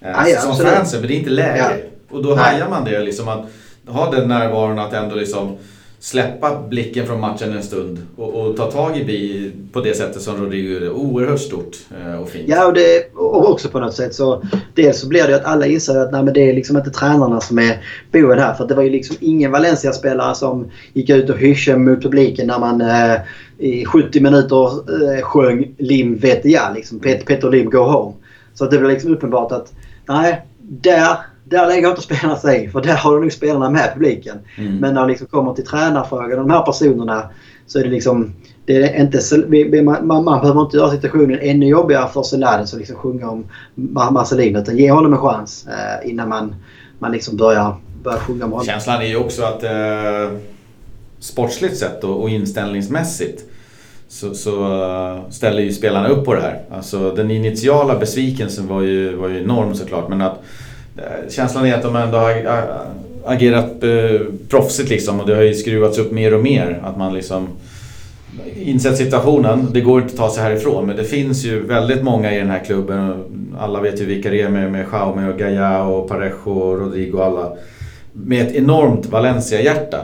Eh, 0.00 0.10
ja, 0.26 0.40
som 0.40 0.56
fansen, 0.56 1.00
men 1.00 1.08
det 1.08 1.14
är 1.14 1.18
inte 1.18 1.30
läge. 1.30 1.58
Ja. 1.58 1.90
Och 2.10 2.22
då 2.22 2.34
hajar 2.34 2.68
man 2.68 2.84
det 2.84 3.00
liksom 3.00 3.28
att 3.28 3.44
ha 3.86 4.10
den 4.10 4.28
närvaron 4.28 4.78
att 4.78 4.92
ändå 4.92 5.14
liksom 5.14 5.56
släppa 5.98 6.62
blicken 6.68 7.06
från 7.06 7.20
matchen 7.20 7.52
en 7.52 7.62
stund 7.62 8.06
och, 8.16 8.34
och 8.34 8.56
ta 8.56 8.70
tag 8.70 8.98
i 8.98 9.04
bi 9.04 9.52
på 9.72 9.80
det 9.80 9.94
sättet 9.96 10.22
som 10.22 10.36
Rodrigo 10.36 10.72
gjorde. 10.72 10.90
Oerhört 10.90 11.40
stort 11.40 11.76
eh, 12.00 12.22
och 12.22 12.28
fint. 12.28 12.48
Ja, 12.48 12.66
och, 12.66 12.74
det, 12.74 13.14
och 13.14 13.50
också 13.50 13.68
på 13.68 13.80
något 13.80 13.94
sätt 13.94 14.14
så 14.14 14.42
dels 14.74 15.00
så 15.00 15.08
blir 15.08 15.26
det 15.26 15.36
att 15.36 15.44
alla 15.44 15.66
inser 15.66 15.98
att 15.98 16.12
nej, 16.12 16.22
men 16.22 16.34
det 16.34 16.50
är 16.50 16.54
liksom 16.54 16.76
inte 16.76 16.90
tränarna 16.90 17.40
som 17.40 17.58
är 17.58 17.82
boven 18.12 18.38
här. 18.38 18.54
För 18.54 18.68
det 18.68 18.74
var 18.74 18.82
ju 18.82 18.90
liksom 18.90 19.16
ingen 19.20 19.52
Valencia-spelare 19.52 20.34
som 20.34 20.70
gick 20.92 21.10
ut 21.10 21.30
och 21.30 21.38
hyschade 21.38 21.78
mot 21.78 22.02
publiken 22.02 22.46
när 22.46 22.58
man 22.58 22.80
eh, 22.80 23.20
i 23.58 23.84
70 23.84 24.20
minuter 24.20 24.66
eh, 24.66 25.22
sjöng 25.22 25.74
Lim 25.78 26.16
vet 26.16 26.44
ja, 26.44 26.72
liksom 26.74 26.98
Peter, 26.98 27.24
Peter 27.24 27.50
Lim 27.50 27.70
go 27.70 27.78
home. 27.78 28.14
Så 28.54 28.64
det 28.64 28.78
blev 28.78 28.90
liksom 28.90 29.12
uppenbart 29.12 29.52
att 29.52 29.72
nej, 30.06 30.42
där 30.58 31.16
där 31.48 31.66
lägger 31.66 31.88
inte 31.88 32.02
spelarna 32.02 32.36
sig 32.36 32.70
för 32.70 32.80
där 32.80 32.96
har 32.96 33.20
nog 33.20 33.32
spelarna 33.32 33.70
med 33.70 33.90
publiken. 33.94 34.38
Mm. 34.58 34.76
Men 34.76 34.94
när 34.94 35.02
det 35.02 35.08
liksom 35.08 35.26
kommer 35.26 35.54
till 35.54 35.66
tränarfrågan 35.66 36.38
och 36.38 36.48
de 36.48 36.50
här 36.50 36.62
personerna 36.62 37.30
så 37.66 37.78
är 37.78 37.84
det 37.84 37.90
liksom... 37.90 38.32
Det 38.64 38.76
är 38.76 39.00
inte, 39.00 39.82
man, 39.82 40.06
man, 40.06 40.24
man 40.24 40.40
behöver 40.40 40.62
inte 40.62 40.76
göra 40.76 40.90
situationen 40.90 41.38
ännu 41.42 41.66
jobbigare 41.66 42.08
för 42.08 42.22
Selades 42.22 42.72
att 42.72 42.78
liksom 42.78 42.96
sjunga 42.96 43.30
om 43.30 43.44
Marcelin 44.10 44.56
utan 44.56 44.76
ge 44.76 44.90
honom 44.90 45.12
en 45.12 45.18
chans 45.18 45.66
eh, 45.66 46.10
innan 46.10 46.28
man, 46.28 46.54
man 46.98 47.12
liksom 47.12 47.36
börjar, 47.36 47.76
börjar 48.02 48.18
sjunga 48.18 48.44
om 48.44 48.52
honom. 48.52 48.66
Känslan 48.66 49.02
är 49.02 49.06
ju 49.06 49.16
också 49.16 49.42
att 49.42 49.62
eh, 49.62 50.38
sportsligt 51.18 51.76
sett 51.76 52.04
och, 52.04 52.22
och 52.22 52.30
inställningsmässigt 52.30 53.44
så, 54.08 54.34
så, 54.34 54.82
eh, 54.82 55.30
ställer 55.30 55.62
ju 55.62 55.72
spelarna 55.72 56.08
upp 56.08 56.24
på 56.24 56.34
det 56.34 56.40
här. 56.40 56.62
Alltså 56.70 57.10
den 57.10 57.30
initiala 57.30 57.98
besvikelsen 57.98 58.68
var 58.68 58.82
ju, 58.82 59.16
var 59.16 59.28
ju 59.28 59.42
enorm 59.42 59.74
såklart 59.74 60.08
men 60.08 60.22
att 60.22 60.42
Eh, 60.98 61.30
känslan 61.30 61.66
är 61.66 61.74
att 61.74 61.82
de 61.82 61.96
ändå 61.96 62.18
har 62.18 62.32
agerat 63.24 63.84
eh, 63.84 64.20
proffsigt 64.48 64.90
liksom 64.90 65.20
och 65.20 65.26
det 65.26 65.34
har 65.34 65.42
ju 65.42 65.54
skruvats 65.54 65.98
upp 65.98 66.12
mer 66.12 66.34
och 66.34 66.42
mer. 66.42 66.80
Att 66.84 66.98
man 66.98 67.14
liksom 67.14 67.48
insett 68.56 68.96
situationen. 68.96 69.68
Det 69.72 69.80
går 69.80 70.02
inte 70.02 70.12
att 70.12 70.18
ta 70.18 70.30
sig 70.30 70.42
härifrån 70.42 70.86
men 70.86 70.96
det 70.96 71.04
finns 71.04 71.44
ju 71.44 71.66
väldigt 71.66 72.02
många 72.02 72.34
i 72.34 72.38
den 72.38 72.50
här 72.50 72.64
klubben. 72.64 73.14
Alla 73.58 73.80
vet 73.80 74.00
ju 74.00 74.04
vilka 74.04 74.30
det 74.30 74.42
är 74.42 74.48
med, 74.48 74.72
med 74.72 74.86
Jaume 74.92 75.28
och 75.28 75.38
Gaia 75.38 75.82
och 75.82 76.08
Parejo 76.08 76.50
och 76.50 76.80
Rodrigo 76.80 77.18
och 77.18 77.24
alla. 77.24 77.52
Med 78.12 78.46
ett 78.46 78.54
enormt 78.54 79.06
Valencia-hjärta. 79.06 80.00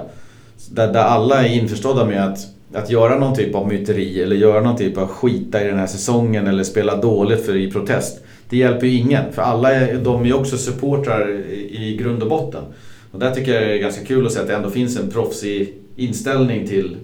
Där, 0.70 0.92
där 0.92 1.04
alla 1.04 1.46
är 1.46 1.54
införstådda 1.54 2.04
med 2.04 2.24
att, 2.24 2.38
att 2.74 2.90
göra 2.90 3.18
någon 3.18 3.36
typ 3.36 3.54
av 3.54 3.68
myteri 3.68 4.22
eller 4.22 4.36
göra 4.36 4.60
någon 4.60 4.76
typ 4.76 4.98
av 4.98 5.06
skita 5.06 5.64
i 5.64 5.66
den 5.66 5.78
här 5.78 5.86
säsongen 5.86 6.46
eller 6.46 6.64
spela 6.64 6.96
dåligt 6.96 7.46
för 7.46 7.56
i 7.56 7.70
protest 7.70 8.20
det 8.52 8.58
hjälper 8.58 8.86
ju 8.86 8.98
ingen. 8.98 9.32
För 9.32 9.42
alla 9.42 9.72
är, 9.72 9.98
de 9.98 10.22
är 10.22 10.26
ju 10.26 10.32
också 10.32 10.58
supportrar 10.58 11.30
i 11.70 11.96
grund 12.00 12.22
och 12.22 12.28
botten. 12.28 12.64
Och 13.10 13.18
där 13.18 13.34
tycker 13.34 13.54
jag 13.54 13.62
det 13.62 13.74
är 13.74 13.78
ganska 13.78 14.04
kul 14.04 14.26
att 14.26 14.32
se 14.32 14.40
att 14.40 14.46
det 14.46 14.54
ändå 14.54 14.70
finns 14.70 14.96
en 14.96 15.10
proffsig 15.10 15.74
inställning 15.96 16.66
till, 16.68 16.96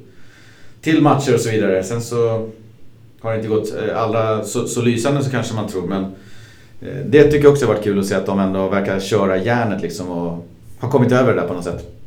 till 0.81 1.03
matcher 1.03 1.35
och 1.35 1.41
så 1.41 1.51
vidare. 1.51 1.85
Sen 1.85 2.03
så 2.03 2.49
har 3.21 3.33
det 3.33 3.37
inte 3.37 3.49
gått 3.49 3.75
eh, 3.75 4.03
allra 4.03 4.45
så, 4.45 4.67
så 4.67 4.83
lysande 4.83 5.25
så 5.25 5.31
kanske 5.31 5.55
man 5.55 5.69
tror. 5.69 5.87
Men 5.87 6.05
eh, 6.81 7.05
det 7.07 7.23
tycker 7.25 7.45
jag 7.45 7.53
också 7.53 7.67
har 7.67 7.75
varit 7.75 7.85
kul 7.85 7.99
att 7.99 8.07
se 8.07 8.15
att 8.15 8.27
de 8.27 8.41
ändå 8.41 8.69
verkar 8.69 9.01
köra 9.01 9.37
järnet 9.37 9.83
liksom 9.83 10.09
och 10.09 10.47
har 10.79 10.91
kommit 10.91 11.13
över 11.13 11.35
det 11.35 11.41
där 11.41 11.49
på 11.49 11.55
något 11.55 11.65
sätt. 11.65 11.98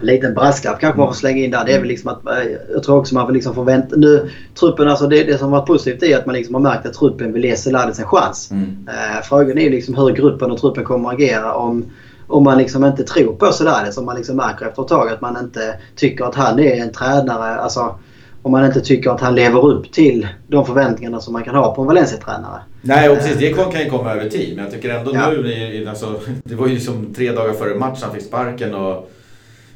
En 0.00 0.06
liten 0.06 0.34
brasklapp 0.34 0.80
kanske 0.80 0.98
man 0.98 1.08
får 1.08 1.14
slänga 1.14 1.44
in 1.44 1.50
där. 1.50 1.64
Det 1.64 1.72
är 1.72 1.78
väl 1.78 1.88
liksom 1.88 2.10
att 2.10 2.26
eh, 2.26 2.50
jag 2.72 2.82
tror 2.82 2.96
också 2.96 3.14
man 3.14 3.26
får 3.26 3.32
liksom 3.32 3.54
förvänta... 3.54 3.96
Nu, 3.96 4.30
truppen, 4.60 4.88
alltså 4.88 5.06
det, 5.06 5.24
det 5.24 5.38
som 5.38 5.50
varit 5.50 5.66
positivt 5.66 6.02
är 6.02 6.18
att 6.18 6.26
man 6.26 6.34
liksom 6.34 6.54
har 6.54 6.62
märkt 6.62 6.86
att 6.86 6.94
truppen 6.94 7.32
vill 7.32 7.44
ge 7.44 7.56
Selades 7.56 7.98
en 7.98 8.06
chans. 8.06 8.50
Mm. 8.50 8.88
Eh, 8.88 9.22
frågan 9.24 9.58
är 9.58 9.70
liksom 9.70 9.94
hur 9.94 10.10
gruppen 10.10 10.50
och 10.50 10.60
truppen 10.60 10.84
kommer 10.84 11.08
att 11.08 11.14
agera 11.14 11.54
om, 11.54 11.84
om 12.26 12.44
man 12.44 12.58
liksom 12.58 12.84
inte 12.84 13.04
tror 13.04 13.36
på 13.36 13.52
Selades. 13.52 13.98
Om 13.98 14.04
man 14.04 14.16
liksom 14.16 14.36
märker 14.36 14.66
efter 14.66 14.82
ett 14.82 14.88
tag 14.88 15.08
att 15.08 15.20
man 15.20 15.36
inte 15.44 15.74
tycker 15.96 16.24
att 16.24 16.34
han 16.34 16.58
är 16.58 16.82
en 16.82 16.92
tränare. 16.92 17.54
Alltså, 17.60 17.94
om 18.42 18.52
man 18.52 18.64
inte 18.64 18.80
tycker 18.80 19.10
att 19.10 19.20
han 19.20 19.34
lever 19.34 19.66
upp 19.66 19.92
till 19.92 20.28
de 20.48 20.66
förväntningarna 20.66 21.20
som 21.20 21.32
man 21.32 21.44
kan 21.44 21.54
ha 21.54 21.74
på 21.74 21.80
en 21.80 21.86
Valencia-tränare. 21.86 22.60
Nej, 22.82 23.08
och 23.08 23.16
precis. 23.16 23.38
Det 23.38 23.52
kan 23.52 23.80
ju 23.80 23.90
komma 23.90 24.12
över 24.12 24.30
tid. 24.30 24.56
Men 24.56 24.64
jag 24.64 24.74
tycker 24.74 24.94
ändå 24.94 25.10
ja. 25.14 25.30
nu, 25.30 25.86
alltså, 25.88 26.20
det 26.44 26.54
var 26.54 26.66
ju 26.66 26.80
som 26.80 27.14
tre 27.14 27.32
dagar 27.32 27.52
före 27.52 27.74
matchen 27.74 27.98
han 28.02 28.14
fick 28.14 28.22
sparken. 28.22 28.74
Och 28.74 29.10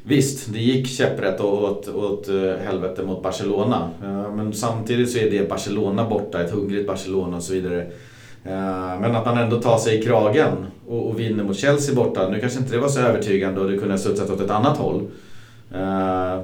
Visst, 0.05 0.53
det 0.53 0.59
gick 0.59 0.87
käpprätt 0.87 1.41
åt, 1.41 1.87
åt 1.87 2.29
eh, 2.29 2.65
helvete 2.65 3.03
mot 3.03 3.23
Barcelona. 3.23 3.89
Men 4.35 4.53
samtidigt 4.53 5.11
så 5.11 5.17
är 5.17 5.31
det 5.31 5.49
Barcelona 5.49 6.09
borta, 6.09 6.41
ett 6.41 6.51
hungrigt 6.51 6.87
Barcelona 6.87 7.37
och 7.37 7.43
så 7.43 7.53
vidare. 7.53 7.81
Eh, 8.45 8.99
men 9.01 9.15
att 9.15 9.25
man 9.25 9.37
ändå 9.37 9.61
tar 9.61 9.77
sig 9.77 9.99
i 9.99 10.01
kragen 10.01 10.51
och, 10.87 11.09
och 11.09 11.19
vinner 11.19 11.43
mot 11.43 11.57
Chelsea 11.57 11.95
borta. 11.95 12.29
Nu 12.29 12.39
kanske 12.39 12.59
inte 12.59 12.71
det 12.71 12.79
var 12.79 12.87
så 12.87 12.99
övertygande 12.99 13.61
och 13.61 13.71
det 13.71 13.77
kunde 13.77 13.93
ha 13.93 13.99
studsat 13.99 14.29
åt 14.29 14.41
ett 14.41 14.51
annat 14.51 14.77
håll. 14.77 15.07
Eh, 15.73 16.41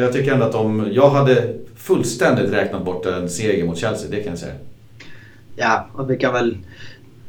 jag 0.00 0.12
tycker 0.12 0.32
ändå 0.32 0.44
att 0.44 0.52
de, 0.52 0.88
jag 0.92 1.10
hade 1.10 1.54
fullständigt 1.76 2.52
räknat 2.52 2.84
bort 2.84 3.06
en 3.06 3.28
seger 3.28 3.66
mot 3.66 3.78
Chelsea, 3.78 4.10
det 4.10 4.16
kan 4.16 4.30
jag 4.30 4.38
säga. 4.38 4.54
Ja, 5.56 5.86
och 5.94 6.10
vi 6.10 6.16
kan 6.16 6.32
väl 6.32 6.56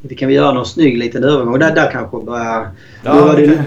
vi 0.00 0.14
kan 0.14 0.28
väl 0.28 0.36
göra 0.36 0.52
någon 0.52 0.66
snygg 0.66 0.98
liten 0.98 1.24
övergång. 1.24 1.58
Där, 1.58 1.74
där 1.74 1.90
kanske 1.92 2.20
börjar... 2.20 2.70
Ja, 3.04 3.32
det, 3.36 3.64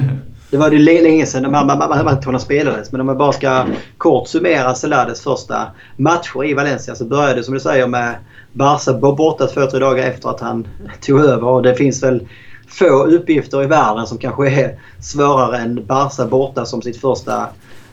det 0.49 0.57
var 0.57 0.69
det 0.69 0.77
länge 0.77 1.25
sedan 1.25 1.51
matcherna 1.51 2.39
spelades. 2.39 2.91
Men 2.91 3.01
om 3.01 3.07
jag 3.07 3.17
bara 3.17 3.31
ska 3.31 3.65
kort 3.97 4.27
summera 4.27 4.75
Celades 4.75 5.21
första 5.21 5.67
matcher 5.97 6.45
i 6.45 6.53
Valencia 6.53 6.95
så 6.95 7.05
började 7.05 7.35
det 7.35 7.43
som 7.43 7.53
du 7.53 7.59
säger 7.59 7.87
med 7.87 8.15
Barca 8.53 8.93
borta 8.93 9.47
två, 9.47 9.65
tre 9.65 9.79
dagar 9.79 10.07
efter 10.07 10.29
att 10.29 10.39
han 10.39 10.67
tog 11.01 11.19
över. 11.19 11.47
Och 11.47 11.63
det 11.63 11.75
finns 11.75 12.03
väl 12.03 12.27
få 12.67 13.03
uppgifter 13.03 13.63
i 13.63 13.67
världen 13.67 14.07
som 14.07 14.17
kanske 14.17 14.49
är 14.49 14.79
svårare 15.01 15.57
än 15.57 15.85
Barca 15.85 16.25
borta 16.25 16.65
som 16.65 16.81
sitt 16.81 17.01
första 17.01 17.47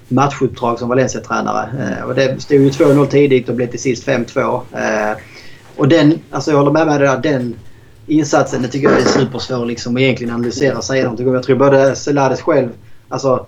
matchuppdrag 0.08 0.78
som 0.78 0.88
Valencia-tränare. 0.88 1.68
Eh, 1.80 2.04
och 2.04 2.14
det 2.14 2.42
stod 2.42 2.60
ju 2.60 2.70
2-0 2.70 3.06
tidigt 3.06 3.48
och 3.48 3.54
blev 3.54 3.66
till 3.66 3.80
sist 3.80 4.08
5-2. 4.08 4.60
Eh, 4.72 5.16
och 5.76 5.88
den, 5.88 6.18
alltså 6.30 6.50
jag 6.50 6.58
håller 6.58 6.72
med 6.72 6.86
mig 6.86 6.98
där, 6.98 7.18
den 7.18 7.54
insatsen 8.06 8.62
det 8.62 8.68
tycker 8.68 8.90
jag 8.90 9.00
är 9.00 9.04
supersvår 9.04 9.66
liksom, 9.66 9.96
att 9.96 10.02
egentligen 10.02 10.34
analysera 10.34 11.08
om. 11.08 11.34
Jag 11.34 11.42
tror 11.42 11.56
både 11.56 11.96
Selades 11.96 12.40
själv, 12.40 12.68
alltså 13.08 13.46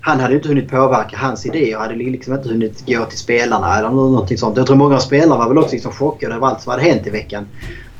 han 0.00 0.20
hade 0.20 0.34
inte 0.34 0.48
hunnit 0.48 0.70
påverka 0.70 1.16
hans 1.16 1.46
idéer. 1.46 1.78
hade 1.78 1.94
liksom 1.94 2.34
inte 2.34 2.48
hunnit 2.48 2.86
gå 2.86 3.04
till 3.04 3.18
spelarna 3.18 3.78
eller 3.78 3.90
någonting 3.90 4.38
sånt. 4.38 4.56
Jag 4.56 4.66
tror 4.66 4.76
många 4.76 4.98
spelare 4.98 5.38
var 5.38 5.48
väl 5.48 5.58
också 5.58 5.72
liksom 5.72 5.92
chockade 5.92 6.34
över 6.34 6.46
allt 6.46 6.60
som 6.60 6.70
hade 6.70 6.82
hänt 6.82 7.06
i 7.06 7.10
veckan. 7.10 7.46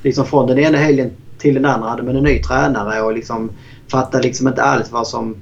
Liksom 0.02 0.26
från 0.26 0.46
den 0.46 0.58
ena 0.58 0.78
helgen 0.78 1.10
till 1.38 1.54
den 1.54 1.64
andra 1.64 1.88
hade 1.88 2.02
man 2.02 2.16
en 2.16 2.24
ny 2.24 2.42
tränare 2.42 3.02
och 3.02 3.14
liksom 3.14 3.50
fattade 3.90 4.22
liksom 4.22 4.48
inte 4.48 4.62
alls 4.62 4.92
vad 4.92 5.06
som, 5.06 5.36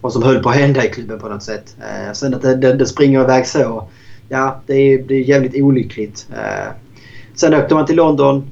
vad 0.00 0.12
som 0.12 0.22
höll 0.22 0.42
på 0.42 0.48
att 0.48 0.56
hända 0.56 0.84
i 0.84 0.88
klubben 0.88 1.18
på 1.18 1.28
något 1.28 1.42
sätt. 1.42 1.76
Eh, 1.80 2.12
sen 2.12 2.34
att 2.34 2.42
det, 2.42 2.54
det, 2.54 2.72
det 2.72 2.86
springer 2.86 3.20
iväg 3.20 3.46
så. 3.46 3.88
Ja, 4.28 4.60
det 4.66 4.74
är, 4.74 4.98
det 4.98 5.14
är 5.14 5.22
jävligt 5.22 5.62
olyckligt. 5.62 6.26
Eh, 6.32 6.72
sen 7.34 7.54
åkte 7.54 7.74
man 7.74 7.86
till 7.86 7.96
London 7.96 8.46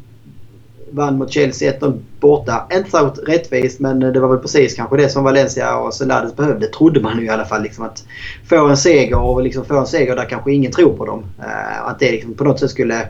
vann 0.95 1.19
mot 1.19 1.31
Chelsea 1.31 1.71
1 1.71 1.83
borta. 2.21 2.67
Inte 2.73 2.91
särskilt 2.91 3.29
rättvist 3.29 3.81
men 3.81 4.01
det 4.01 4.21
var 4.21 4.29
väl 4.29 4.39
precis 4.39 4.75
kanske 4.75 4.97
det 4.97 5.09
som 5.09 5.25
Valencia 5.25 5.77
och 5.77 5.95
Celades 5.95 6.37
behövde. 6.37 6.67
Trodde 6.67 7.01
man 7.01 7.19
ju 7.19 7.25
i 7.25 7.29
alla 7.29 7.45
fall. 7.45 7.63
Liksom 7.63 7.85
att 7.85 8.05
få 8.49 8.67
en 8.67 8.77
seger 8.77 9.19
och 9.19 9.43
liksom 9.43 9.65
få 9.65 9.79
en 9.79 9.87
seger 9.87 10.17
där 10.17 10.25
kanske 10.25 10.53
ingen 10.53 10.73
tror 10.73 10.97
på 10.97 11.07
dem. 11.07 11.25
Eh, 11.39 11.87
att 11.89 11.99
det 11.99 12.11
liksom 12.11 12.35
på 12.35 12.45
något 12.45 12.61
sätt 12.61 12.71
skulle, 12.71 13.09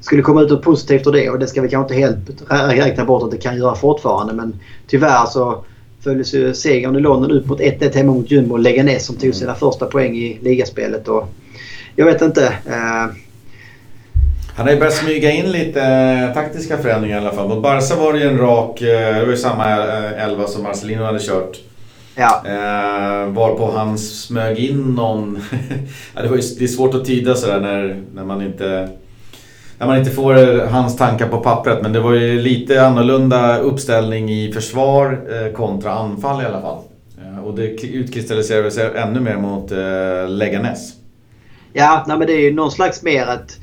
skulle 0.00 0.22
komma 0.22 0.42
ut 0.42 0.50
något 0.50 0.62
positivt 0.62 1.06
ur 1.06 1.12
det. 1.12 1.30
Och 1.30 1.38
det 1.38 1.46
ska 1.46 1.62
vi 1.62 1.68
kanske 1.68 1.94
inte 1.94 2.06
helt 2.06 2.42
räkna 2.78 3.04
bort 3.04 3.22
att 3.22 3.30
det 3.30 3.36
kan 3.36 3.56
göra 3.56 3.74
fortfarande. 3.74 4.32
Men 4.32 4.60
tyvärr 4.86 5.26
så 5.26 5.64
följdes 6.04 6.34
ju 6.34 6.54
segern 6.54 6.96
i 6.96 7.00
London 7.00 7.30
ut 7.30 7.46
mot 7.46 7.60
1-1 7.60 7.94
hemma 7.94 8.12
mot 8.12 8.30
Jumbo 8.30 8.54
och 8.54 8.60
Leganes 8.60 9.06
som 9.06 9.16
tog 9.16 9.34
sina 9.34 9.54
första 9.54 9.86
poäng 9.86 10.16
i 10.16 10.38
ligaspelet. 10.42 11.08
Och 11.08 11.28
jag 11.96 12.06
vet 12.06 12.22
inte. 12.22 12.46
Eh, 12.46 13.23
han 14.56 14.66
har 14.66 14.72
ju 14.72 14.78
börjat 14.78 14.94
smyga 14.94 15.30
in 15.30 15.52
lite 15.52 15.82
eh, 15.82 16.34
taktiska 16.34 16.78
förändringar 16.78 17.16
i 17.16 17.20
alla 17.20 17.32
fall. 17.32 17.48
Mot 17.48 17.62
Barca 17.62 17.96
var 17.96 18.12
det 18.12 18.18
ju 18.18 18.28
en 18.28 18.38
rak, 18.38 18.80
eh, 18.82 19.14
det 19.14 19.24
var 19.24 19.30
ju 19.30 19.36
samma 19.36 19.70
eh, 19.70 20.24
elva 20.24 20.46
som 20.46 20.62
Marcelino 20.62 21.02
hade 21.02 21.18
kört. 21.20 21.60
Ja. 22.14 22.42
Eh, 22.46 23.32
varpå 23.32 23.72
han 23.76 23.98
smög 23.98 24.58
in 24.58 24.94
någon... 24.94 25.40
ja, 26.14 26.22
det, 26.22 26.28
var 26.28 26.36
ju, 26.36 26.42
det 26.58 26.64
är 26.64 26.68
svårt 26.68 26.94
att 26.94 27.04
tyda 27.04 27.34
sådär 27.34 27.60
när, 27.60 28.02
när 28.14 28.24
man 28.24 28.42
inte... 28.42 28.88
När 29.78 29.86
man 29.86 29.98
inte 29.98 30.10
får 30.10 30.66
hans 30.66 30.96
tankar 30.96 31.28
på 31.28 31.40
pappret. 31.40 31.82
Men 31.82 31.92
det 31.92 32.00
var 32.00 32.12
ju 32.12 32.40
lite 32.40 32.86
annorlunda 32.86 33.58
uppställning 33.58 34.30
i 34.30 34.52
försvar 34.52 35.20
eh, 35.30 35.52
kontra 35.52 35.92
anfall 35.92 36.42
i 36.42 36.44
alla 36.44 36.60
fall. 36.60 36.78
Eh, 37.22 37.44
och 37.44 37.54
det 37.54 37.84
utkristalliserade 37.84 38.70
sig 38.70 38.90
ännu 38.96 39.20
mer 39.20 39.36
mot 39.36 39.72
eh, 39.72 40.28
Leganes. 40.28 40.92
Ja, 41.72 42.04
nej, 42.08 42.18
men 42.18 42.26
det 42.26 42.32
är 42.32 42.40
ju 42.40 42.54
någon 42.54 42.70
slags 42.70 43.02
mer 43.02 43.22
ett 43.22 43.58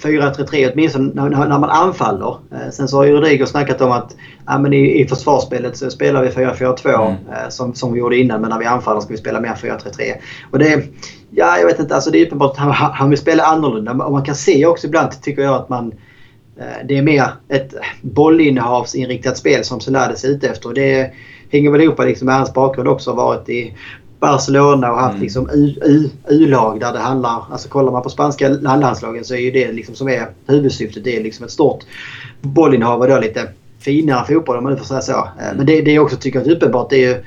4-3-3 0.00 0.64
eh, 0.64 0.70
åtminstone 0.72 1.10
när, 1.14 1.48
när 1.48 1.58
man 1.58 1.70
anfaller. 1.70 2.38
Eh, 2.52 2.70
sen 2.72 2.88
så 2.88 2.96
har 2.96 3.04
ju 3.04 3.12
Rodrigo 3.12 3.46
snackat 3.46 3.80
om 3.80 3.92
att 3.92 4.16
ja, 4.46 4.58
men 4.58 4.72
i, 4.72 5.00
i 5.00 5.08
försvarsspelet 5.08 5.76
så 5.76 5.90
spelar 5.90 6.22
vi 6.22 6.28
4-4-2 6.28 6.94
mm. 6.94 7.10
Eh, 7.10 7.48
som, 7.48 7.74
som 7.74 7.92
vi 7.92 7.98
gjorde 7.98 8.16
innan 8.16 8.40
men 8.40 8.50
när 8.50 8.58
vi 8.58 8.64
anfaller 8.64 9.00
ska 9.00 9.12
vi 9.12 9.18
spela 9.18 9.40
mer 9.40 9.54
4-3-3. 9.54 10.12
Och 10.50 10.58
det, 10.58 10.84
ja 11.30 11.58
jag 11.58 11.66
vet 11.66 11.80
inte, 11.80 11.94
alltså 11.94 12.10
det 12.10 12.18
är 12.18 12.26
uppenbart 12.26 12.50
att 12.50 12.58
han, 12.58 12.72
han 12.72 13.10
vill 13.10 13.18
spela 13.18 13.42
annorlunda. 13.42 13.92
Och 13.92 14.12
man 14.12 14.24
kan 14.24 14.34
se 14.34 14.66
också 14.66 14.86
ibland 14.86 15.22
tycker 15.22 15.42
jag 15.42 15.54
att 15.54 15.68
man 15.68 15.94
det 16.84 16.98
är 16.98 17.02
mer 17.02 17.28
ett 17.48 17.74
bollinnehavsinriktat 18.00 19.38
spel 19.38 19.64
som 19.64 19.80
Celades 19.80 20.24
är 20.24 20.28
ute 20.28 20.48
efter. 20.48 20.72
Det 20.72 21.12
hänger 21.50 21.70
väl 21.70 21.80
ihop 21.80 21.98
liksom 21.98 22.26
med 22.26 22.34
hans 22.34 22.54
bakgrund 22.54 22.88
också. 22.88 23.12
Varit 23.12 23.48
i 23.48 23.74
Barcelona 24.20 24.92
och 24.92 24.98
haft 24.98 25.14
mm. 25.14 25.22
liksom 25.22 25.48
U-lag 26.28 26.80
där 26.80 26.92
det 26.92 26.98
handlar... 26.98 27.42
Alltså 27.50 27.68
kollar 27.68 27.92
man 27.92 28.02
på 28.02 28.10
spanska 28.10 28.48
landslagen 28.48 29.24
så 29.24 29.34
är 29.34 29.38
ju 29.38 29.50
det 29.50 29.72
liksom 29.72 29.94
som 29.94 30.08
är 30.08 30.28
huvudsyftet. 30.46 31.04
Det 31.04 31.16
är 31.16 31.22
liksom 31.22 31.44
ett 31.44 31.50
stort 31.50 31.84
bollinnehav 32.40 33.00
och 33.00 33.08
då 33.08 33.18
lite 33.18 33.48
finare 33.78 34.26
fotboll 34.26 34.56
om 34.56 34.64
man 34.64 34.72
nu 34.72 34.78
får 34.78 34.84
säga 34.84 35.00
så. 35.00 35.28
Mm. 35.40 35.56
Men 35.56 35.66
det, 35.66 35.82
det 35.82 35.92
jag 35.92 36.04
också 36.04 36.16
tycker 36.16 36.40
är 36.40 36.50
uppenbart 36.50 36.90
det 36.90 37.04
är 37.04 37.08
ju 37.08 37.24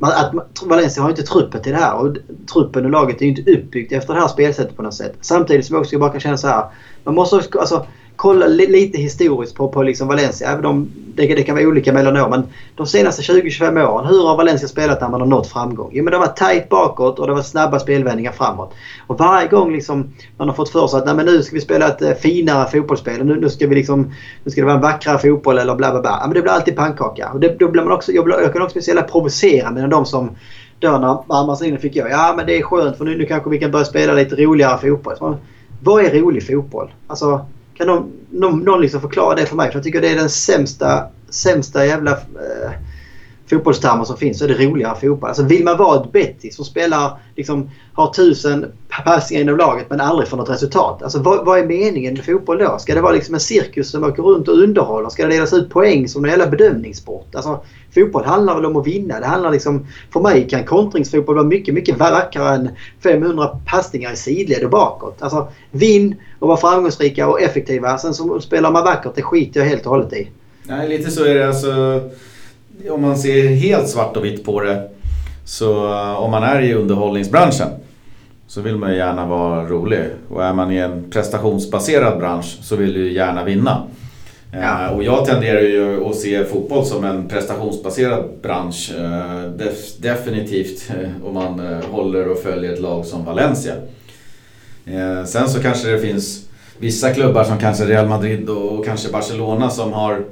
att 0.00 0.32
Valencia 0.62 1.02
har 1.02 1.10
inte 1.10 1.22
truppen 1.22 1.62
till 1.62 1.72
det 1.72 1.78
här 1.78 1.94
och 1.94 2.16
truppen 2.52 2.84
och 2.84 2.90
laget 2.90 3.20
är 3.20 3.26
ju 3.26 3.30
inte 3.30 3.52
uppbyggt 3.52 3.92
efter 3.92 4.14
det 4.14 4.20
här 4.20 4.28
spelsättet 4.28 4.76
på 4.76 4.82
något 4.82 4.94
sätt. 4.94 5.16
Samtidigt 5.20 5.66
som 5.66 5.74
jag 5.74 5.80
också 5.80 5.98
bara 5.98 6.10
kan 6.10 6.20
känna 6.20 6.36
så 6.36 6.48
här. 6.48 6.66
Man 7.04 7.14
måste 7.14 7.36
också, 7.36 7.58
alltså, 7.58 7.86
kolla 8.16 8.46
lite 8.46 8.98
historiskt 8.98 9.54
på, 9.54 9.68
på 9.68 9.82
liksom 9.82 10.08
Valencia. 10.08 10.52
Även 10.52 10.66
om 10.66 10.90
det, 11.14 11.34
det 11.34 11.42
kan 11.42 11.54
vara 11.54 11.66
olika 11.66 11.92
mellan 11.92 12.16
år. 12.16 12.28
Men 12.28 12.42
de 12.76 12.86
senaste 12.86 13.22
20-25 13.22 13.88
åren, 13.88 14.06
hur 14.06 14.26
har 14.26 14.36
Valencia 14.36 14.68
spelat 14.68 15.00
när 15.00 15.08
man 15.08 15.20
har 15.20 15.28
nått 15.28 15.46
framgång? 15.46 15.90
Jo 15.92 16.04
men 16.04 16.12
det 16.12 16.18
var 16.18 16.26
tajt 16.26 16.68
bakåt 16.68 17.18
och 17.18 17.26
det 17.26 17.32
var 17.32 17.42
snabba 17.42 17.78
spelvändningar 17.78 18.32
framåt. 18.32 18.74
Och 19.06 19.18
varje 19.18 19.48
gång 19.48 19.72
liksom 19.72 20.14
man 20.36 20.48
har 20.48 20.54
fått 20.54 20.68
för 20.68 20.86
sig 20.86 20.98
att 20.98 21.06
Nej, 21.06 21.14
men 21.14 21.26
nu 21.26 21.42
ska 21.42 21.54
vi 21.54 21.60
spela 21.60 21.88
ett 21.88 22.02
eh, 22.02 22.12
finare 22.12 22.70
fotbollsspel. 22.70 23.24
Nu, 23.24 23.40
nu, 23.40 23.50
ska 23.50 23.66
vi 23.66 23.74
liksom, 23.74 24.12
nu 24.44 24.50
ska 24.50 24.60
det 24.60 24.64
vara 24.64 24.76
en 24.76 24.82
vackrare 24.82 25.18
fotboll 25.18 25.58
eller 25.58 25.74
bla 25.74 25.90
bla 25.90 26.00
bla. 26.00 26.18
Ja, 26.20 26.26
men 26.26 26.34
det 26.34 26.42
blir 26.42 26.52
alltid 26.52 26.76
pannkaka. 26.76 27.30
Och 27.32 27.40
det, 27.40 27.58
då 27.58 27.68
blir 27.68 27.82
man 27.82 27.92
också, 27.92 28.12
jag, 28.12 28.24
blir, 28.24 28.40
jag 28.40 28.52
kan 28.52 28.62
också 28.62 28.74
bli 28.74 28.82
så 28.82 28.90
jävla 28.90 29.02
provocerande 29.02 29.80
när 29.80 29.88
de 29.88 30.06
som 30.06 30.30
då 30.78 30.90
när 30.90 31.46
Marcelino 31.46 31.78
fick 31.78 31.96
jag. 31.96 32.10
Ja 32.10 32.34
men 32.36 32.46
det 32.46 32.58
är 32.58 32.62
skönt 32.62 32.98
för 32.98 33.04
nu, 33.04 33.18
nu 33.18 33.26
kanske 33.26 33.50
vi 33.50 33.58
kan 33.58 33.70
börja 33.70 33.84
spela 33.84 34.12
lite 34.12 34.36
roligare 34.36 34.78
fotboll. 34.78 35.16
Så, 35.16 35.36
vad 35.82 36.04
är 36.04 36.20
rolig 36.20 36.46
fotboll? 36.46 36.92
Alltså 37.06 37.46
kan 37.74 37.86
någon, 37.86 38.12
någon, 38.30 38.60
någon 38.60 38.80
liksom 38.80 39.00
förklara 39.00 39.34
det 39.34 39.46
för 39.46 39.56
mig? 39.56 39.70
För 39.70 39.76
jag 39.76 39.84
tycker 39.84 40.00
det 40.00 40.08
är 40.08 40.16
den 40.16 40.30
sämsta, 40.30 41.08
sämsta 41.28 41.86
jävla 41.86 42.10
eh, 42.10 42.70
fotbollstermer 43.50 44.04
som 44.04 44.16
finns 44.16 44.38
så 44.38 44.44
är 44.44 44.48
det 44.48 44.66
roligare 44.66 44.96
fotboll. 45.00 45.28
Alltså 45.28 45.42
vill 45.42 45.64
man 45.64 45.76
vara 45.76 46.00
ett 46.02 46.12
Betty 46.12 46.50
som 46.50 46.64
spelar, 46.64 47.18
liksom, 47.36 47.70
har 47.92 48.12
tusen 48.12 48.72
passningar 49.04 49.42
inom 49.42 49.56
laget 49.56 49.86
men 49.90 50.00
aldrig 50.00 50.28
får 50.28 50.36
något 50.36 50.50
resultat. 50.50 51.02
Alltså 51.02 51.18
vad, 51.18 51.44
vad, 51.44 51.58
är 51.58 51.66
meningen 51.66 52.14
med 52.14 52.24
fotboll 52.24 52.58
då? 52.58 52.78
Ska 52.78 52.94
det 52.94 53.00
vara 53.00 53.12
liksom 53.12 53.34
en 53.34 53.40
cirkus 53.40 53.90
som 53.90 54.04
åker 54.04 54.22
runt 54.22 54.48
och 54.48 54.58
underhåller? 54.58 55.08
Ska 55.08 55.26
det 55.26 55.34
delas 55.34 55.52
ut 55.52 55.70
poäng 55.70 56.08
som 56.08 56.24
en 56.24 56.30
jävla 56.30 56.46
bedömningssport? 56.46 57.34
Alltså 57.34 57.64
fotboll 57.94 58.24
handlar 58.24 58.54
väl 58.54 58.66
om 58.66 58.76
att 58.76 58.86
vinna. 58.86 59.20
Det 59.20 59.26
handlar 59.26 59.50
liksom, 59.50 59.86
för 60.12 60.20
mig 60.20 60.48
kan 60.48 60.64
kontringsfotboll 60.64 61.34
vara 61.34 61.46
mycket, 61.46 61.74
mycket 61.74 61.98
vackrare 61.98 62.54
än 62.54 62.68
500 63.02 63.60
passningar 63.66 64.12
i 64.12 64.16
sidled 64.16 64.64
och 64.64 64.70
bakåt. 64.70 65.22
Alltså 65.22 65.48
vinn 65.70 66.14
och 66.38 66.48
var 66.48 66.56
framgångsrika 66.56 67.28
och 67.28 67.40
effektiva. 67.40 67.98
Sen 67.98 68.14
så 68.14 68.40
spelar 68.40 68.70
man 68.70 68.84
vackert, 68.84 69.12
det 69.14 69.22
skiter 69.22 69.60
jag 69.60 69.66
helt 69.66 69.86
och 69.86 69.90
hållet 69.90 70.12
i. 70.12 70.28
Nej, 70.62 70.88
lite 70.88 71.10
så 71.10 71.24
är 71.24 71.34
det 71.34 71.48
alltså 71.48 72.00
om 72.90 73.02
man 73.02 73.18
ser 73.18 73.48
helt 73.48 73.88
svart 73.88 74.16
och 74.16 74.24
vitt 74.24 74.44
på 74.44 74.60
det 74.60 74.88
så 75.44 75.92
eh, 75.92 76.14
om 76.14 76.30
man 76.30 76.42
är 76.42 76.60
i 76.60 76.74
underhållningsbranschen 76.74 77.68
så 78.46 78.60
vill 78.60 78.76
man 78.76 78.90
ju 78.90 78.96
gärna 78.96 79.26
vara 79.26 79.66
rolig. 79.66 80.00
Och 80.28 80.44
är 80.44 80.52
man 80.52 80.72
i 80.72 80.76
en 80.76 81.10
prestationsbaserad 81.10 82.18
bransch 82.18 82.58
så 82.62 82.76
vill 82.76 82.94
du 82.94 83.12
gärna 83.12 83.44
vinna. 83.44 83.82
Eh, 84.52 84.60
ja. 84.60 84.90
Och 84.90 85.02
jag 85.02 85.26
tenderar 85.26 85.60
ju 85.60 86.04
att 86.04 86.16
se 86.16 86.44
fotboll 86.44 86.86
som 86.86 87.04
en 87.04 87.28
prestationsbaserad 87.28 88.24
bransch. 88.42 88.92
Eh, 88.98 89.50
def 89.50 89.96
definitivt 89.98 90.90
om 91.24 91.34
man 91.34 91.82
håller 91.90 92.28
och 92.28 92.38
följer 92.38 92.72
ett 92.72 92.80
lag 92.80 93.06
som 93.06 93.24
Valencia. 93.24 93.74
Sen 95.26 95.48
så 95.48 95.62
kanske 95.62 95.88
det 95.88 95.98
finns 95.98 96.48
vissa 96.78 97.10
klubbar 97.10 97.44
som 97.44 97.58
kanske 97.58 97.84
Real 97.84 98.08
Madrid 98.08 98.48
och 98.48 98.84
kanske 98.84 99.12
Barcelona 99.12 99.70
som 99.70 99.92
har 99.92 100.24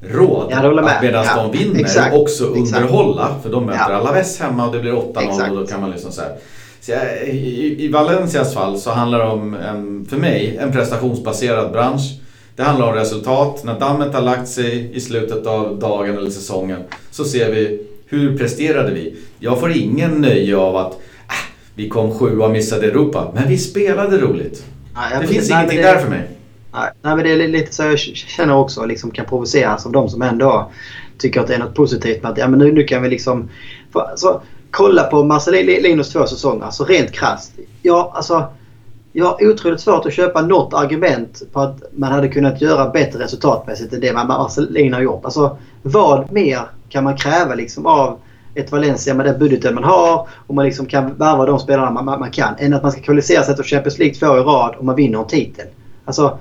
råd 0.00 0.52
att 0.52 1.02
medan 1.02 1.24
ja. 1.24 1.42
de 1.42 1.58
vinner 1.58 1.80
Exakt. 1.80 2.14
också 2.14 2.44
underhålla. 2.44 3.22
Exakt. 3.22 3.42
För 3.42 3.50
de 3.50 3.66
möter 3.66 3.90
ja. 3.90 3.96
Alaves 3.96 4.40
hemma 4.40 4.66
och 4.66 4.72
det 4.72 4.80
blir 4.80 4.92
8-0 4.92 5.50
och 5.50 5.56
då 5.56 5.66
kan 5.66 5.80
man 5.80 5.90
liksom 5.90 6.12
så 6.12 6.20
här. 6.20 6.36
Så 6.80 6.90
jag, 6.90 7.28
i, 7.28 7.84
I 7.84 7.88
Valencias 7.88 8.54
fall 8.54 8.78
så 8.78 8.90
handlar 8.90 9.18
det 9.18 9.24
om, 9.24 9.54
en, 9.54 10.06
för 10.10 10.16
mig, 10.16 10.58
en 10.60 10.72
prestationsbaserad 10.72 11.72
bransch. 11.72 12.20
Det 12.56 12.62
handlar 12.62 12.86
om 12.86 12.94
resultat. 12.94 13.64
När 13.64 13.80
dammet 13.80 14.14
har 14.14 14.22
lagt 14.22 14.48
sig 14.48 14.96
i 14.96 15.00
slutet 15.00 15.46
av 15.46 15.78
dagen 15.78 16.18
eller 16.18 16.30
säsongen 16.30 16.80
så 17.10 17.24
ser 17.24 17.52
vi 17.52 17.86
hur 18.06 18.38
presterade 18.38 18.92
vi. 18.92 19.16
Jag 19.38 19.60
får 19.60 19.72
ingen 19.72 20.10
nöje 20.10 20.56
av 20.56 20.76
att 20.76 20.92
äh, 20.92 21.34
vi 21.74 21.88
kom 21.88 22.18
sjua 22.18 22.44
och 22.44 22.52
missade 22.52 22.86
Europa. 22.86 23.32
Men 23.34 23.48
vi 23.48 23.58
spelade 23.58 24.18
roligt. 24.18 24.64
Ja, 24.94 25.20
det 25.20 25.26
finns 25.26 25.50
ingenting 25.50 25.76
det... 25.76 25.82
där 25.82 25.98
för 25.98 26.08
mig. 26.08 26.37
Nej, 26.72 26.90
men 27.02 27.18
det 27.18 27.30
är 27.30 27.48
lite 27.48 27.74
så 27.74 27.82
jag 27.82 27.98
känner 27.98 28.56
också. 28.56 28.84
Liksom 28.84 29.10
kan 29.10 29.26
provoceras 29.26 29.86
av 29.86 29.92
de 29.92 30.08
som 30.08 30.22
ändå 30.22 30.70
tycker 31.18 31.40
att 31.40 31.46
det 31.46 31.54
är 31.54 31.58
något 31.58 31.74
positivt 31.74 32.22
med 32.22 32.32
att 32.32 32.38
ja, 32.38 32.48
men 32.48 32.58
nu, 32.58 32.72
nu 32.72 32.84
kan 32.84 33.02
vi 33.02 33.08
liksom... 33.08 33.48
För, 33.92 34.00
alltså, 34.00 34.42
kolla 34.70 35.02
på 35.02 35.24
Marcelinos 35.24 36.12
två 36.12 36.26
säsonger, 36.26 36.64
alltså 36.64 36.84
rent 36.84 37.12
krasst. 37.12 37.52
Ja, 37.82 38.12
alltså, 38.14 38.44
jag 39.12 39.24
har 39.24 39.50
otroligt 39.50 39.80
svårt 39.80 40.06
att 40.06 40.12
köpa 40.12 40.42
något 40.42 40.74
argument 40.74 41.42
på 41.52 41.60
att 41.60 41.82
man 41.92 42.12
hade 42.12 42.28
kunnat 42.28 42.60
göra 42.60 42.90
bättre 42.90 43.24
resultatmässigt 43.24 43.92
än 43.92 44.00
det 44.00 44.12
Marcelino 44.12 44.94
har 44.94 45.02
gjort. 45.02 45.24
Alltså, 45.24 45.58
vad 45.82 46.32
mer 46.32 46.60
kan 46.88 47.04
man 47.04 47.16
kräva 47.16 47.54
liksom 47.54 47.86
av 47.86 48.18
ett 48.54 48.72
Valencia 48.72 49.14
med 49.14 49.26
den 49.26 49.38
budgeten 49.38 49.74
man 49.74 49.84
har 49.84 50.28
och 50.46 50.54
man 50.54 50.64
liksom 50.64 50.86
kan 50.86 51.14
värva 51.14 51.46
de 51.46 51.58
spelarna 51.58 51.90
man, 51.90 52.04
man, 52.04 52.20
man 52.20 52.30
kan 52.30 52.54
än 52.58 52.74
att 52.74 52.82
man 52.82 52.92
ska 52.92 53.00
kvalificera 53.00 53.42
sig 53.42 53.54
till 53.54 53.64
Champions 53.64 53.98
League 53.98 54.14
två 54.14 54.26
i 54.26 54.40
rad 54.40 54.74
och 54.78 54.84
man 54.84 54.96
vinner 54.96 55.18
en 55.18 55.26
titel. 55.26 55.66
Alltså, 56.04 56.38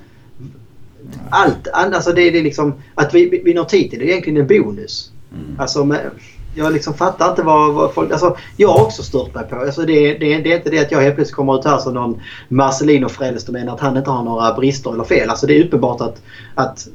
allt 1.30 1.68
alltså 1.74 2.14
det, 2.14 2.30
det 2.30 2.40
är 2.40 2.44
liksom, 2.44 2.74
att 2.96 3.14
vi 3.14 3.42
vinner 3.46 3.64
titel 3.64 4.02
är 4.02 4.06
egentligen 4.06 4.42
en 4.42 4.48
bonus. 4.48 5.12
Mm. 5.34 5.60
Alltså 5.60 5.86
med, 5.86 6.12
jag 6.58 6.74
liksom 6.74 6.94
fattar 6.94 7.30
inte 7.30 7.44
vad, 7.44 7.74
vad 7.74 7.94
folk... 7.94 8.12
Alltså, 8.12 8.38
jag 8.58 8.70
har 8.70 8.84
också 8.84 9.04
stört 9.04 9.36
mig 9.36 9.44
på. 9.50 9.56
Alltså, 9.56 9.82
det, 9.82 10.14
det, 10.14 10.38
det 10.38 10.54
är 10.54 10.58
inte 10.58 10.70
det 10.70 10.80
att 10.80 10.92
jag 10.92 11.02
helt 11.02 11.16
plötsligt 11.16 11.36
kommer 11.36 11.60
ut 11.60 11.66
här 11.66 11.78
som 11.78 11.94
någon 11.94 12.22
Marcelino-frälst 12.48 13.48
och 13.48 13.54
menar 13.54 13.74
att 13.74 13.80
han 13.80 13.98
inte 13.98 14.10
har 14.10 14.24
några 14.24 14.54
brister 14.54 14.94
eller 14.94 15.04
fel. 15.04 15.30
Alltså, 15.30 15.48
det 15.48 15.58
är 15.58 15.66
uppenbart 15.66 16.02
att, 16.02 16.22
att 16.56 16.88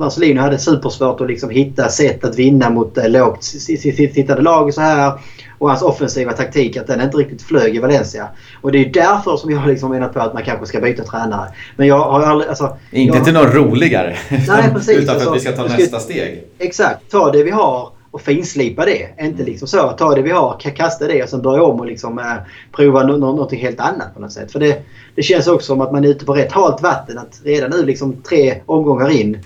Marcelino 0.00 0.40
hade 0.40 0.58
supersvårt 0.58 1.20
att 1.20 1.26
liksom 1.26 1.50
hitta 1.50 1.88
sätt 1.88 2.24
att 2.24 2.38
vinna 2.38 2.70
mot 2.70 2.98
eh, 2.98 3.08
lågt 3.08 3.44
sittande 3.44 4.42
lag. 4.42 4.74
Så 4.74 4.80
här 4.80 5.12
och 5.58 5.68
hans 5.68 5.82
offensiva 5.82 6.32
taktik 6.32 6.76
att 6.76 6.86
den 6.86 7.00
inte 7.00 7.16
riktigt 7.16 7.42
flög 7.42 7.76
i 7.76 7.78
Valencia. 7.78 8.28
Och 8.60 8.72
det 8.72 8.78
är 8.78 8.90
därför 8.90 9.36
som 9.36 9.50
jag 9.50 9.58
har 9.58 9.68
liksom 9.68 9.90
menat 9.90 10.14
på 10.14 10.20
att 10.20 10.34
man 10.34 10.42
kanske 10.42 10.66
ska 10.66 10.80
byta 10.80 11.04
tränare. 11.04 11.48
Men 11.76 11.86
jag 11.86 11.98
har 11.98 12.22
aldrig... 12.22 12.48
Alltså, 12.48 12.76
inte 12.90 13.16
jag, 13.16 13.24
till 13.24 13.34
något 13.34 13.54
roligare. 13.54 14.16
Nej, 14.30 14.70
precis. 14.74 14.98
utan 14.98 15.20
för 15.20 15.30
att 15.30 15.36
vi 15.36 15.40
ska 15.40 15.52
ta 15.52 15.62
alltså, 15.62 15.78
nästa 15.78 16.00
steg. 16.00 16.44
Exakt. 16.58 17.10
Ta 17.10 17.32
det 17.32 17.42
vi 17.42 17.50
har 17.50 17.88
och 18.10 18.20
finslipa 18.20 18.84
det. 18.84 19.08
Inte 19.20 19.42
mm. 19.42 19.46
liksom 19.46 19.68
så 19.68 19.92
ta 19.92 20.14
det 20.14 20.22
vi 20.22 20.30
har, 20.30 20.58
kasta 20.58 21.06
det 21.06 21.22
och 21.22 21.28
sen 21.28 21.42
börja 21.42 21.62
om 21.62 21.80
och 21.80 21.86
liksom, 21.86 22.18
eh, 22.18 22.24
prova 22.72 23.02
no 23.02 23.16
något 23.16 23.52
helt 23.52 23.80
annat 23.80 24.14
på 24.14 24.20
något 24.20 24.32
sätt. 24.32 24.52
För 24.52 24.60
det, 24.60 24.82
det 25.14 25.22
känns 25.22 25.46
också 25.46 25.66
som 25.66 25.80
att 25.80 25.92
man 25.92 26.04
är 26.04 26.08
ute 26.08 26.24
på 26.24 26.34
rätt 26.34 26.52
halt 26.52 26.82
vatten. 26.82 27.18
Att 27.18 27.40
redan 27.44 27.70
nu 27.70 27.86
liksom 27.86 28.22
tre 28.22 28.54
omgångar 28.66 29.10
in 29.10 29.38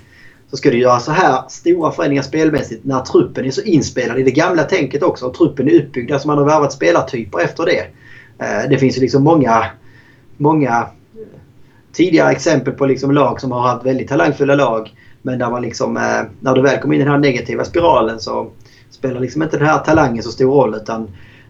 så 0.51 0.57
ska 0.57 0.71
du 0.71 0.79
göra 0.79 1.01
så 1.01 1.13
här 1.13 1.43
stora 1.49 1.91
förändringar 1.91 2.23
spelmässigt 2.23 2.85
när 2.85 3.01
truppen 3.01 3.45
är 3.45 3.51
så 3.51 3.63
inspelad 3.63 4.19
i 4.19 4.23
det 4.23 4.31
gamla 4.31 4.63
tänket 4.65 5.03
också. 5.03 5.27
Och 5.27 5.35
truppen 5.35 5.69
är 5.69 5.83
uppbyggd. 5.83 6.13
Alltså 6.13 6.29
man 6.29 6.39
har 6.39 6.45
värvat 6.45 6.73
spelartyper 6.73 7.41
efter 7.41 7.67
det. 7.67 7.81
Eh, 8.39 8.71
det 8.71 8.79
finns 8.79 8.97
ju 8.97 9.01
liksom 9.01 9.25
många, 9.25 9.65
många 10.37 10.71
eh, 11.15 11.41
tidigare 11.93 12.31
exempel 12.31 12.75
på 12.75 12.87
liksom 12.87 13.13
lag 13.13 13.41
som 13.41 13.53
har 13.53 13.61
haft 13.61 13.87
väldigt 13.87 14.09
talangfulla 14.09 14.55
lag. 14.55 14.95
Men 15.23 15.39
där 15.39 15.51
man 15.51 15.63
liksom, 15.63 15.97
eh, 15.97 16.23
när 16.41 16.55
du 16.55 16.63
väl 16.63 16.81
kommer 16.81 16.95
in 16.95 17.01
i 17.01 17.05
den 17.05 17.13
här 17.13 17.21
negativa 17.21 17.65
spiralen 17.65 18.21
så 18.21 18.51
spelar 18.91 19.21
liksom 19.21 19.43
inte 19.43 19.59
den 19.59 19.67
här 19.67 19.79
talangen 19.79 20.23
så 20.23 20.31
stor 20.31 20.53
roll. 20.53 20.75
Utan 20.75 21.09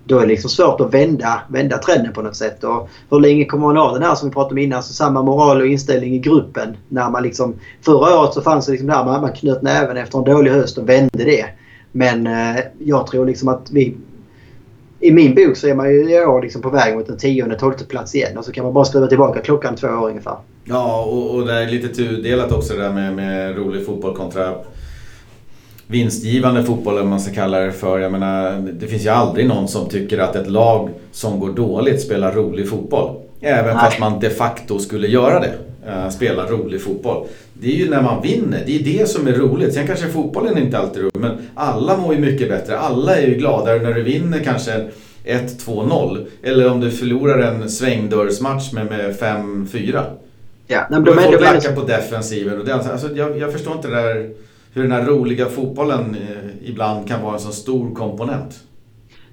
då 0.09 0.17
är 0.17 0.21
det 0.21 0.27
liksom 0.27 0.51
svårt 0.51 0.81
att 0.81 0.95
vända, 0.95 1.43
vända 1.49 1.79
trenden 1.79 2.13
på 2.13 2.23
något 2.23 2.37
sätt. 2.37 2.65
Och 2.65 2.89
hur 3.11 3.21
länge 3.21 3.45
kommer 3.45 3.67
man 3.67 3.77
ha 3.77 3.93
den 3.93 4.03
här 4.03 4.15
som 4.15 4.29
vi 4.29 4.35
pratade 4.35 4.53
om 4.53 4.59
innan, 4.59 4.77
alltså 4.77 4.93
samma 4.93 5.23
moral 5.23 5.61
och 5.61 5.67
inställning 5.67 6.15
i 6.15 6.19
gruppen. 6.19 6.77
När 6.89 7.11
man 7.11 7.23
liksom, 7.23 7.55
förra 7.83 8.21
året 8.21 8.35
så 8.35 8.43
fanns 8.43 8.67
det 8.67 8.73
liksom 8.73 8.89
där 8.89 9.05
man, 9.05 9.21
man 9.21 9.33
knöt 9.33 9.63
näven 9.63 9.97
efter 9.97 10.19
en 10.19 10.25
dålig 10.25 10.51
höst 10.51 10.79
och 10.79 10.89
vände 10.89 11.25
det. 11.25 11.45
Men 11.93 12.27
eh, 12.27 12.61
jag 12.79 13.07
tror 13.07 13.27
liksom 13.27 13.49
att 13.49 13.71
vi... 13.71 13.97
I 15.01 15.13
min 15.13 15.35
bok 15.35 15.57
så 15.57 15.69
är 15.69 15.75
man 15.75 15.91
ju 15.91 16.15
i 16.15 16.25
år 16.25 16.43
liksom 16.43 16.63
på 16.63 16.71
väg 16.71 16.97
mot 16.97 17.09
en 17.09 17.17
tionde, 17.17 17.59
tolfte 17.59 17.85
plats 17.85 18.15
igen. 18.15 18.39
Och 18.39 18.45
så 18.45 18.53
kan 18.53 18.65
man 18.65 18.73
bara 18.73 18.85
skruva 18.85 19.07
tillbaka 19.07 19.41
klockan 19.41 19.77
två 19.77 19.89
år 19.89 20.09
ungefär. 20.09 20.37
Ja, 20.65 21.05
och, 21.05 21.35
och 21.35 21.47
det 21.47 21.53
är 21.53 21.67
lite 21.67 21.89
tudelat 21.89 22.53
också 22.53 22.75
det 22.75 22.83
där 22.83 22.93
med, 22.93 23.17
med 23.17 23.57
rolig 23.57 23.87
fotboll 23.87 24.17
kontra 24.17 24.55
vinstgivande 25.91 26.65
fotboll 26.65 26.95
eller 26.95 27.03
vad 27.03 27.11
man 27.11 27.21
ska 27.21 27.35
kalla 27.35 27.61
det 27.61 27.73
för. 27.73 27.99
Jag 27.99 28.13
menar, 28.13 28.59
det 28.73 28.87
finns 28.87 29.05
ju 29.05 29.09
aldrig 29.09 29.47
någon 29.47 29.69
som 29.69 29.89
tycker 29.89 30.19
att 30.19 30.37
ett 30.37 30.51
lag 30.51 30.91
som 31.13 31.41
går 31.41 31.53
dåligt 31.53 32.03
spelar 32.03 32.33
rolig 32.33 32.69
fotboll. 32.69 33.17
Även 33.41 33.77
Nej. 33.77 33.85
fast 33.85 33.99
man 33.99 34.21
de 34.21 34.31
facto 34.31 34.79
skulle 34.79 35.09
göra 35.09 35.41
det. 35.41 35.53
Uh, 35.89 36.09
spela 36.11 36.47
rolig 36.47 36.83
fotboll. 36.83 37.27
Det 37.53 37.69
är 37.69 37.77
ju 37.77 37.91
när 37.91 38.03
man 38.03 38.23
vinner, 38.23 38.63
det 38.67 38.77
är 38.77 38.99
det 38.99 39.09
som 39.09 39.27
är 39.27 39.33
roligt. 39.33 39.75
Sen 39.75 39.87
kanske 39.87 40.07
fotbollen 40.07 40.59
inte 40.59 40.79
alltid 40.79 40.99
är 40.99 41.03
rolig, 41.03 41.21
men 41.21 41.39
alla 41.55 41.97
mår 41.97 42.15
ju 42.15 42.21
mycket 42.21 42.49
bättre. 42.49 42.79
Alla 42.79 43.17
är 43.17 43.27
ju 43.27 43.35
gladare 43.35 43.83
när 43.83 43.95
du 43.95 44.03
vinner 44.03 44.39
kanske 44.45 44.89
1-2-0. 45.25 46.27
Eller 46.43 46.71
om 46.71 46.81
du 46.81 46.91
förlorar 46.91 47.39
en 47.39 47.71
svängdörrsmatch 47.71 48.73
med, 48.73 48.87
med 48.87 49.17
5-4. 49.17 50.03
Ja, 50.67 50.87
men 50.91 51.05
de 51.05 51.19
är 51.19 51.23
folk 51.23 51.41
lackar 51.41 51.73
på 51.73 51.83
defensiven. 51.83 52.59
Och 52.59 52.65
det, 52.65 52.75
alltså, 52.75 53.09
jag, 53.15 53.39
jag 53.39 53.53
förstår 53.53 53.77
inte 53.77 53.89
det 53.89 53.95
där 53.95 54.31
hur 54.73 54.83
den 54.83 54.93
här 54.93 55.05
roliga 55.05 55.47
fotbollen 55.47 56.15
eh, 56.15 56.69
ibland 56.69 57.09
kan 57.09 57.23
vara 57.23 57.35
en 57.35 57.41
så 57.41 57.53
stor 57.53 57.95
komponent. 57.95 58.65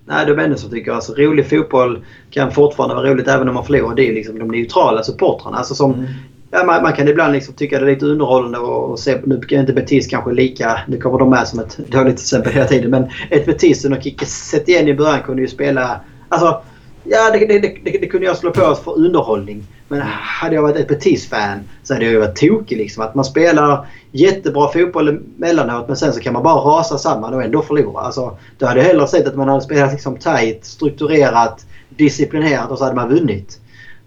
Nej, 0.08 0.26
de 0.26 0.40
enda 0.40 0.58
som 0.58 0.70
tycker 0.70 0.92
alltså 0.92 1.14
rolig 1.14 1.50
fotboll 1.50 2.06
kan 2.30 2.52
fortfarande 2.52 2.96
vara 2.96 3.10
roligt 3.10 3.28
även 3.28 3.48
om 3.48 3.54
man 3.54 3.66
förlorar. 3.66 3.96
Det 3.96 4.10
är 4.10 4.14
liksom 4.14 4.40
de 4.40 4.48
neutrala 4.48 5.04
supportrarna. 5.04 5.58
Alltså 5.58 5.76
som, 5.76 5.94
mm. 5.94 6.06
ja, 6.52 6.64
man, 6.64 6.84
man, 6.84 6.94
kan 6.94 7.08
ibland 7.08 7.34
liksom 7.34 7.54
tycka 7.54 7.80
det 7.80 7.86
är 7.86 7.94
lite 7.94 8.06
underhållande 8.06 8.58
och, 8.58 9.00
se, 9.00 9.22
nu 9.26 9.42
är 9.50 9.60
inte 9.60 9.74
Betis 9.74 10.08
kanske 10.08 10.32
lika, 10.32 10.80
nu 10.88 10.98
kommer 10.98 11.20
de 11.20 11.30
med 11.30 11.48
som 11.48 11.60
ett 11.60 11.78
dåligt 11.92 12.14
exempel 12.14 12.54
hela 12.54 12.66
tiden, 12.66 12.92
men 12.92 13.08
ett 13.30 13.46
Betis 13.46 13.86
under 13.86 14.02
Kicke 14.02 14.26
Setien 14.26 14.88
i 14.88 14.94
början 14.94 15.24
kunde 15.24 15.42
ju 15.42 15.48
spela, 15.48 16.00
alltså 16.30 16.62
Ja, 17.08 17.32
det, 17.32 17.46
det, 17.46 17.60
det, 17.60 17.98
det, 18.02 18.08
kunde 18.08 18.26
jag 18.26 18.38
slå 18.38 18.52
på 18.52 18.76
för 18.76 18.98
underhållning. 18.98 19.64
Men 19.88 20.02
hade 20.02 20.56
jag 20.56 20.62
varit 20.62 20.76
ett 20.76 20.88
Betis-fan 20.88 21.60
så 21.84 21.94
hade 21.94 22.06
jag 22.06 22.20
varit 22.20 22.36
tokig. 22.36 22.78
Liksom. 22.78 23.04
Att 23.04 23.16
man 23.16 23.26
spelar 23.26 23.88
jättebra 24.12 24.72
fotboll 24.72 25.08
emellanåt 25.38 25.88
men 25.88 25.98
sen 25.98 26.14
så 26.14 26.20
kan 26.20 26.34
man 26.34 26.44
bara 26.44 26.80
rasa 26.80 26.98
samman 26.98 27.34
och 27.34 27.44
ändå 27.44 27.62
förlora. 27.62 28.02
Alltså, 28.02 28.38
då 28.58 28.66
hade 28.66 28.80
jag 28.80 28.88
hellre 28.88 29.08
sett 29.08 29.28
att 29.28 29.36
man 29.36 29.50
hade 29.50 29.62
spelat 29.62 29.92
liksom 29.92 30.18
tight, 30.18 30.66
strukturerat, 30.66 31.66
disciplinerat 31.90 32.72
och 32.72 32.78
så 32.78 32.84
hade 32.84 32.96
man 32.96 33.10
vunnit. 33.10 33.60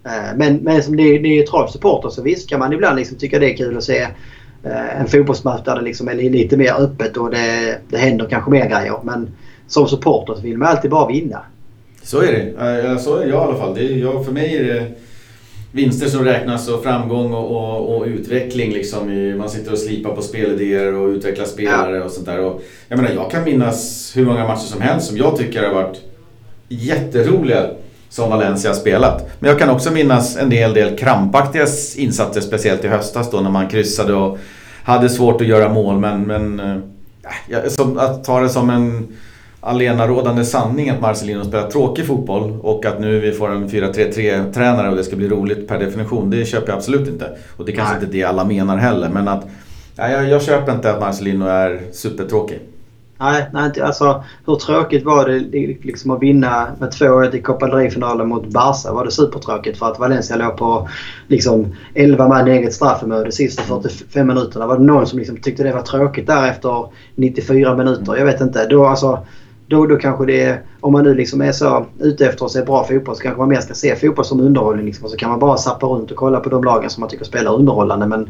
Eh, 0.05 0.35
men, 0.35 0.55
men 0.55 0.83
som 0.83 0.95
neutral 0.95 1.69
supporter 1.69 2.09
så 2.09 2.21
visst 2.21 2.49
kan 2.49 2.59
man 2.59 2.73
ibland 2.73 2.95
liksom 2.95 3.17
tycka 3.17 3.39
det 3.39 3.53
är 3.53 3.57
kul 3.57 3.77
att 3.77 3.83
se 3.83 4.01
eh, 4.63 5.01
en 5.01 5.07
fotbollsmatch 5.07 5.65
där 5.65 5.75
det 5.75 5.81
liksom 5.81 6.07
är 6.07 6.15
lite 6.15 6.57
mer 6.57 6.73
öppet 6.79 7.17
och 7.17 7.31
det, 7.31 7.79
det 7.89 7.97
händer 7.97 8.25
kanske 8.25 8.51
mer 8.51 8.69
grejer. 8.69 8.99
Men 9.03 9.31
som 9.67 9.87
supporter 9.87 10.33
så 10.33 10.41
vill 10.41 10.57
man 10.57 10.67
alltid 10.67 10.91
bara 10.91 11.07
vinna. 11.07 11.41
Så 12.09 12.21
är 12.21 12.31
det. 12.31 12.99
Så 12.99 13.17
är 13.17 13.21
jag 13.21 13.29
i 13.29 13.33
alla 13.33 13.57
fall. 13.57 13.75
Det 13.75 13.81
är, 13.81 13.97
jag, 13.97 14.25
för 14.25 14.31
mig 14.31 14.57
är 14.57 14.63
det 14.63 14.91
vinster 15.71 16.07
som 16.07 16.25
räknas 16.25 16.67
och 16.67 16.83
framgång 16.83 17.33
och, 17.33 17.51
och, 17.51 17.97
och 17.97 18.05
utveckling. 18.05 18.71
Liksom. 18.71 19.33
Man 19.37 19.49
sitter 19.49 19.71
och 19.71 19.77
slipar 19.77 20.15
på 20.15 20.21
spelidéer 20.21 20.93
och 20.93 21.09
utvecklar 21.09 21.45
spelare 21.45 21.97
ja. 21.97 22.03
och 22.03 22.11
sånt 22.11 22.25
där. 22.25 22.39
Och, 22.39 22.61
jag 22.87 22.97
menar, 22.97 23.11
jag 23.15 23.31
kan 23.31 23.43
minnas 23.43 24.11
hur 24.15 24.25
många 24.25 24.47
matcher 24.47 24.65
som 24.65 24.81
helst 24.81 25.07
som 25.07 25.17
jag 25.17 25.37
tycker 25.37 25.63
har 25.63 25.73
varit 25.73 26.01
jätteroliga 26.67 27.69
som 28.09 28.29
Valencia 28.29 28.69
har 28.69 28.75
spelat. 28.75 29.29
Men 29.39 29.49
jag 29.49 29.59
kan 29.59 29.69
också 29.69 29.91
minnas 29.91 30.37
en 30.37 30.49
del, 30.49 30.73
del 30.73 30.97
krampaktiga 30.97 31.67
insatser, 31.95 32.41
speciellt 32.41 32.85
i 32.85 32.87
höstas 32.87 33.31
då 33.31 33.41
när 33.41 33.51
man 33.51 33.67
kryssade 33.67 34.13
och 34.13 34.37
hade 34.83 35.09
svårt 35.09 35.41
att 35.41 35.47
göra 35.47 35.73
mål. 35.73 35.99
Men, 35.99 36.21
men 36.21 36.59
äh, 36.59 37.67
som, 37.67 37.97
att 37.97 38.23
ta 38.23 38.39
det 38.39 38.49
som 38.49 38.69
en 38.69 39.07
alenarådande 39.61 40.45
sanning 40.45 40.89
att 40.89 41.01
Marcelino 41.01 41.43
spelar 41.43 41.69
tråkig 41.69 42.07
fotboll 42.07 42.59
och 42.61 42.85
att 42.85 42.99
nu 42.99 43.19
vi 43.19 43.31
får 43.31 43.51
en 43.51 43.69
4-3-3 43.69 44.53
tränare 44.53 44.89
och 44.89 44.95
det 44.95 45.03
ska 45.03 45.15
bli 45.15 45.29
roligt 45.29 45.67
per 45.67 45.79
definition. 45.79 46.29
Det 46.29 46.45
köper 46.45 46.67
jag 46.67 46.77
absolut 46.77 47.07
inte. 47.07 47.37
Och 47.57 47.65
det 47.65 47.71
är 47.71 47.75
kanske 47.75 47.95
Nej. 47.95 48.03
inte 48.03 48.17
det 48.17 48.23
alla 48.23 48.45
menar 48.45 48.77
heller 48.77 49.09
men 49.09 49.27
att 49.27 49.47
Nej, 49.95 50.11
jag, 50.11 50.29
jag 50.29 50.41
köper 50.41 50.71
inte 50.71 50.91
att 50.91 50.99
Marcelino 50.99 51.45
är 51.45 51.81
supertråkig. 51.91 52.59
Nej, 53.19 53.45
nej 53.53 53.81
alltså 53.81 54.23
hur 54.45 54.55
tråkigt 54.55 55.05
var 55.05 55.25
det 55.25 55.39
liksom 55.81 56.11
att 56.11 56.21
vinna 56.21 56.67
med 56.79 56.89
2-1 56.89 57.35
i 57.35 57.41
Copa 57.41 57.67
del 57.67 58.25
mot 58.25 58.47
Barca? 58.47 58.93
Var 58.93 59.05
det 59.05 59.11
supertråkigt 59.11 59.79
för 59.79 59.85
att 59.85 59.99
Valencia 59.99 60.35
låg 60.35 60.57
på 60.57 60.89
liksom 61.27 61.75
11 61.93 62.27
man 62.27 62.47
i 62.47 62.51
eget 62.51 62.73
straffområde 62.73 63.23
de 63.23 63.31
sista 63.31 63.63
45 63.63 64.27
minuterna? 64.27 64.67
Var 64.67 64.77
det 64.77 64.83
någon 64.83 65.07
som 65.07 65.19
liksom 65.19 65.37
tyckte 65.37 65.63
det 65.63 65.73
var 65.73 65.81
tråkigt 65.81 66.27
där 66.27 66.49
efter 66.49 66.85
94 67.15 67.75
minuter? 67.75 68.15
Jag 68.17 68.25
vet 68.25 68.41
inte. 68.41 68.67
Då, 68.67 68.85
alltså, 68.85 69.19
då, 69.69 69.85
då 69.85 69.95
kanske 69.95 70.25
det 70.25 70.41
är, 70.41 70.61
om 70.79 70.93
man 70.93 71.03
nu 71.03 71.13
liksom 71.13 71.41
är 71.41 71.51
så 71.51 71.85
ute 71.99 72.25
efter 72.25 72.45
att 72.45 72.51
se 72.51 72.63
bra 72.63 72.83
fotboll 72.83 73.15
så 73.15 73.21
kanske 73.21 73.39
man 73.39 73.49
mer 73.49 73.61
ska 73.61 73.73
se 73.73 73.95
fotboll 73.95 74.25
som 74.25 74.39
underhållning. 74.39 74.85
Liksom, 74.85 75.05
och 75.05 75.11
så 75.11 75.17
kan 75.17 75.29
man 75.29 75.39
bara 75.39 75.57
sappa 75.57 75.87
runt 75.87 76.11
och 76.11 76.17
kolla 76.17 76.39
på 76.39 76.49
de 76.49 76.63
lagen 76.63 76.89
som 76.89 77.01
man 77.01 77.09
tycker 77.09 77.25
spelar 77.25 77.55
underhållande. 77.55 78.07
Men 78.07 78.29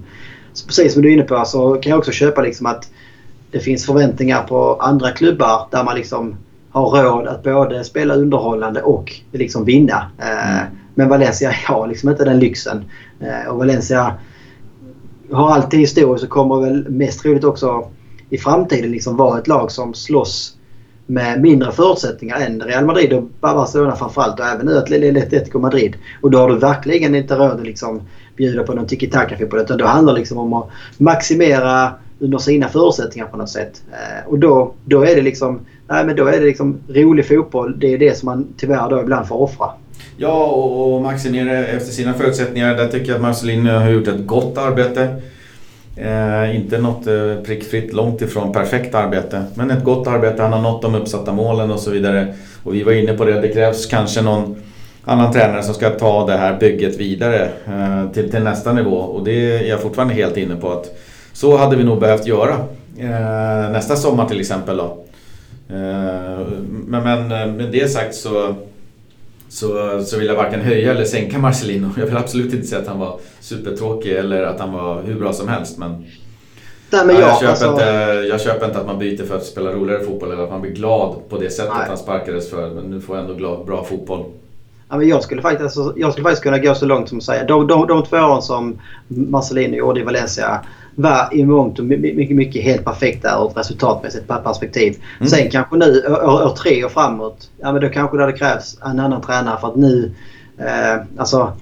precis 0.67 0.93
som 0.93 1.01
du 1.01 1.09
är 1.09 1.13
inne 1.13 1.23
på 1.23 1.45
så 1.45 1.75
kan 1.75 1.89
jag 1.89 1.99
också 1.99 2.11
köpa 2.11 2.41
liksom 2.41 2.65
att 2.65 2.89
det 3.51 3.59
finns 3.59 3.85
förväntningar 3.85 4.43
på 4.43 4.75
andra 4.75 5.11
klubbar 5.11 5.67
där 5.71 5.83
man 5.83 5.95
liksom 5.95 6.35
har 6.71 7.03
råd 7.03 7.27
att 7.27 7.43
både 7.43 7.83
spela 7.83 8.15
underhållande 8.15 8.81
och 8.81 9.13
liksom 9.31 9.65
vinna. 9.65 10.11
Mm. 10.17 10.65
Men 10.95 11.09
Valencia 11.09 11.51
har 11.67 11.87
liksom 11.87 12.09
inte 12.09 12.25
den 12.25 12.39
lyxen. 12.39 12.85
Eh, 13.19 13.51
och 13.51 13.57
Valencia 13.57 14.13
har 15.31 15.51
alltid 15.51 15.79
historiskt 15.79 16.23
och 16.23 16.29
kommer 16.29 16.61
väl 16.61 16.89
mest 16.89 17.21
troligt 17.21 17.43
också 17.43 17.89
i 18.29 18.37
framtiden 18.37 18.91
liksom 18.91 19.17
vara 19.17 19.39
ett 19.39 19.47
lag 19.47 19.71
som 19.71 19.93
slåss 19.93 20.55
med 21.09 21.41
mindre 21.41 21.71
förutsättningar 21.71 22.39
än 22.39 22.61
Real 22.61 22.85
Madrid 22.85 23.13
och 23.13 23.23
Barcelona 23.39 23.95
framförallt 23.95 24.39
och 24.39 24.45
även 24.45 24.65
nu 24.65 24.77
Atletico 24.77 25.59
Madrid. 25.59 25.95
Och 26.21 26.31
då 26.31 26.37
har 26.37 26.49
du 26.49 26.57
verkligen 26.57 27.15
inte 27.15 27.35
råd 27.35 27.51
att 27.51 27.63
liksom 27.63 28.01
bjuda 28.37 28.63
på 28.63 28.73
någon 28.73 28.87
tiki-taka-fotboll 28.87 29.59
utan 29.59 29.77
då 29.77 29.85
handlar 29.85 30.13
det 30.13 30.19
liksom 30.19 30.37
om 30.37 30.53
att 30.53 30.69
maximera 30.97 31.91
under 32.19 32.37
sina 32.37 32.67
förutsättningar 32.67 33.27
på 33.27 33.37
något 33.37 33.49
sätt. 33.49 33.81
Eh, 33.91 34.27
och 34.27 34.39
då, 34.39 34.73
då 34.85 35.03
är 35.03 35.15
det 35.15 35.21
liksom 35.21 35.59
nej, 35.87 36.05
men 36.05 36.15
då 36.15 36.25
är 36.25 36.39
det 36.39 36.45
liksom 36.45 36.77
rolig 36.87 37.27
fotboll. 37.27 37.79
Det 37.79 37.93
är 37.93 37.97
det 37.97 38.17
som 38.17 38.25
man 38.25 38.47
tyvärr 38.57 38.89
då 38.89 39.01
ibland 39.01 39.27
får 39.27 39.41
offra. 39.41 39.67
Ja, 40.17 40.45
och, 40.45 40.95
och 40.95 41.01
maximera 41.01 41.57
efter 41.57 41.91
sina 41.91 42.13
förutsättningar. 42.13 42.75
Där 42.75 42.87
tycker 42.87 43.07
jag 43.07 43.15
att 43.15 43.21
Marcelino 43.21 43.69
har 43.69 43.89
gjort 43.89 44.07
ett 44.07 44.27
gott 44.27 44.57
arbete. 44.57 45.21
Eh, 46.01 46.55
inte 46.55 46.77
något 46.77 47.07
eh, 47.07 47.35
prickfritt, 47.45 47.93
långt 47.93 48.21
ifrån 48.21 48.53
perfekt 48.53 48.95
arbete. 48.95 49.43
Men 49.53 49.71
ett 49.71 49.83
gott 49.83 50.07
arbete, 50.07 50.41
han 50.41 50.53
har 50.53 50.61
nått 50.61 50.81
de 50.81 50.95
uppsatta 50.95 51.33
målen 51.33 51.71
och 51.71 51.79
så 51.79 51.91
vidare. 51.91 52.33
Och 52.63 52.75
vi 52.75 52.83
var 52.83 52.91
inne 52.91 53.13
på 53.13 53.25
det, 53.25 53.41
det 53.41 53.47
krävs 53.47 53.85
kanske 53.85 54.21
någon 54.21 54.55
annan 55.05 55.33
tränare 55.33 55.63
som 55.63 55.73
ska 55.73 55.89
ta 55.89 56.25
det 56.25 56.37
här 56.37 56.57
bygget 56.59 56.97
vidare 56.97 57.49
eh, 57.67 58.11
till, 58.13 58.31
till 58.31 58.43
nästa 58.43 58.73
nivå. 58.73 58.95
Och 58.95 59.23
det 59.23 59.31
är 59.31 59.69
jag 59.69 59.81
fortfarande 59.81 60.13
helt 60.13 60.37
inne 60.37 60.55
på 60.55 60.71
att 60.71 60.97
så 61.33 61.57
hade 61.57 61.75
vi 61.75 61.83
nog 61.83 61.99
behövt 61.99 62.27
göra. 62.27 62.55
Eh, 62.97 63.71
nästa 63.71 63.95
sommar 63.95 64.25
till 64.25 64.39
exempel 64.39 64.77
då. 64.77 65.03
Eh, 65.69 66.47
men, 66.67 67.03
men 67.03 67.31
eh, 67.31 67.47
med 67.47 67.71
det 67.71 67.91
sagt 67.91 68.15
så 68.15 68.55
så, 69.49 70.01
så 70.03 70.17
vill 70.17 70.27
jag 70.27 70.35
varken 70.35 70.61
höja 70.61 70.91
eller 70.91 71.05
sänka 71.05 71.39
Marcelino. 71.39 71.89
Jag 71.97 72.05
vill 72.05 72.17
absolut 72.17 72.53
inte 72.53 72.67
säga 72.67 72.81
att 72.81 72.87
han 72.87 72.99
var 72.99 73.19
supertråkig 73.39 74.11
eller 74.11 74.43
att 74.43 74.59
han 74.59 74.73
var 74.73 75.01
hur 75.01 75.19
bra 75.19 75.33
som 75.33 75.47
helst. 75.47 75.77
Men, 75.77 76.05
Nej, 76.91 77.05
men 77.05 77.15
jag, 77.15 77.29
jag, 77.29 77.39
köper 77.39 77.47
alltså... 77.49 77.71
inte, 77.71 77.83
jag 78.29 78.41
köper 78.41 78.65
inte 78.65 78.79
att 78.79 78.85
man 78.85 78.99
byter 78.99 79.25
för 79.25 79.37
att 79.37 79.45
spela 79.45 79.71
roligare 79.71 80.03
fotboll 80.03 80.31
eller 80.31 80.43
att 80.43 80.49
man 80.49 80.61
blir 80.61 80.71
glad 80.71 81.15
på 81.29 81.37
det 81.37 81.49
sättet 81.49 81.73
Nej. 81.77 81.87
han 81.87 81.97
sparkades 81.97 82.49
för. 82.49 82.69
Men 82.69 82.83
nu 82.83 83.01
får 83.01 83.15
jag 83.15 83.25
ändå 83.25 83.35
glad, 83.37 83.65
bra 83.65 83.83
fotboll. 83.83 84.25
Ja, 84.89 84.97
men 84.97 85.07
jag, 85.07 85.23
skulle 85.23 85.41
faktiskt, 85.41 85.77
alltså, 85.77 85.93
jag 85.97 86.11
skulle 86.11 86.23
faktiskt 86.23 86.43
kunna 86.43 86.57
gå 86.57 86.75
så 86.75 86.85
långt 86.85 87.09
som 87.09 87.17
att 87.17 87.23
säga 87.23 87.43
de, 87.43 87.67
de, 87.67 87.87
de 87.87 88.05
två 88.05 88.17
åren 88.17 88.41
som 88.41 88.79
Marcelino 89.07 89.75
gjorde 89.75 89.99
i 89.99 90.03
Valencia 90.03 90.65
var 90.95 91.29
i 91.31 91.45
mångt 91.45 91.79
och 91.79 91.85
mycket, 91.85 92.35
mycket 92.35 92.63
helt 92.63 92.85
perfekta 92.85 93.37
ur 93.41 93.49
ett 93.49 93.57
resultatmässigt 93.57 94.27
perspektiv. 94.27 94.97
Mm. 95.19 95.29
Sen 95.29 95.49
kanske 95.49 95.77
nu 95.77 96.03
år, 96.07 96.45
år 96.45 96.55
tre 96.55 96.85
och 96.85 96.91
framåt, 96.91 97.49
ja 97.57 97.71
men 97.71 97.81
då 97.81 97.89
kanske 97.89 98.17
det 98.17 98.23
hade 98.23 98.37
krävts 98.37 98.77
en 98.85 98.99
annan 98.99 99.21
tränare 99.21 99.59
för 99.59 99.67
att 99.67 99.75
nu... 99.75 100.11
Eh, 100.57 101.01
alltså, 101.17 101.53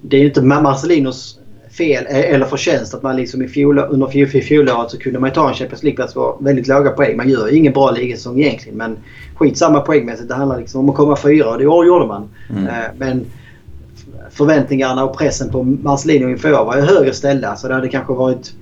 det 0.00 0.16
är 0.16 0.20
ju 0.20 0.26
inte 0.26 0.42
Marcelinos 0.42 1.38
fel 1.76 2.06
e- 2.08 2.22
eller 2.22 2.46
förtjänst 2.46 2.94
att 2.94 3.02
man 3.02 3.16
liksom 3.16 3.42
i 3.42 3.48
fjol, 3.48 3.78
under 3.78 4.40
fjolåret 4.40 4.90
så 4.90 4.98
kunde 4.98 5.18
man 5.18 5.30
ta 5.30 5.48
en 5.48 5.54
Champions 5.54 5.82
League-plats 5.82 6.14
på 6.14 6.38
väldigt 6.40 6.68
låga 6.68 6.90
poäng. 6.90 7.16
Man 7.16 7.28
gör 7.28 7.48
ju 7.48 7.56
ingen 7.56 7.72
bra 7.72 7.90
ligasäsong 7.90 8.40
egentligen 8.40 8.78
men 8.78 8.96
skitsamma 9.34 9.80
poängmässigt. 9.80 10.28
Det 10.28 10.34
handlar 10.34 10.58
liksom 10.58 10.80
om 10.80 10.90
att 10.90 10.96
komma 10.96 11.16
fyra 11.16 11.50
och 11.50 11.58
det 11.58 11.64
gjorde 11.64 12.06
man. 12.06 12.28
Mm. 12.50 12.66
Eh, 12.66 12.72
men 12.98 13.26
förväntningarna 14.30 15.04
och 15.04 15.18
pressen 15.18 15.50
på 15.50 15.62
Marcelino 15.62 16.28
inför 16.28 16.52
år 16.52 16.64
var 16.64 16.76
ju 16.76 16.82
högre 16.82 17.12
ställda 17.12 17.56
så 17.56 17.68
det 17.68 17.74
hade 17.74 17.88
kanske 17.88 18.12
varit 18.12 18.52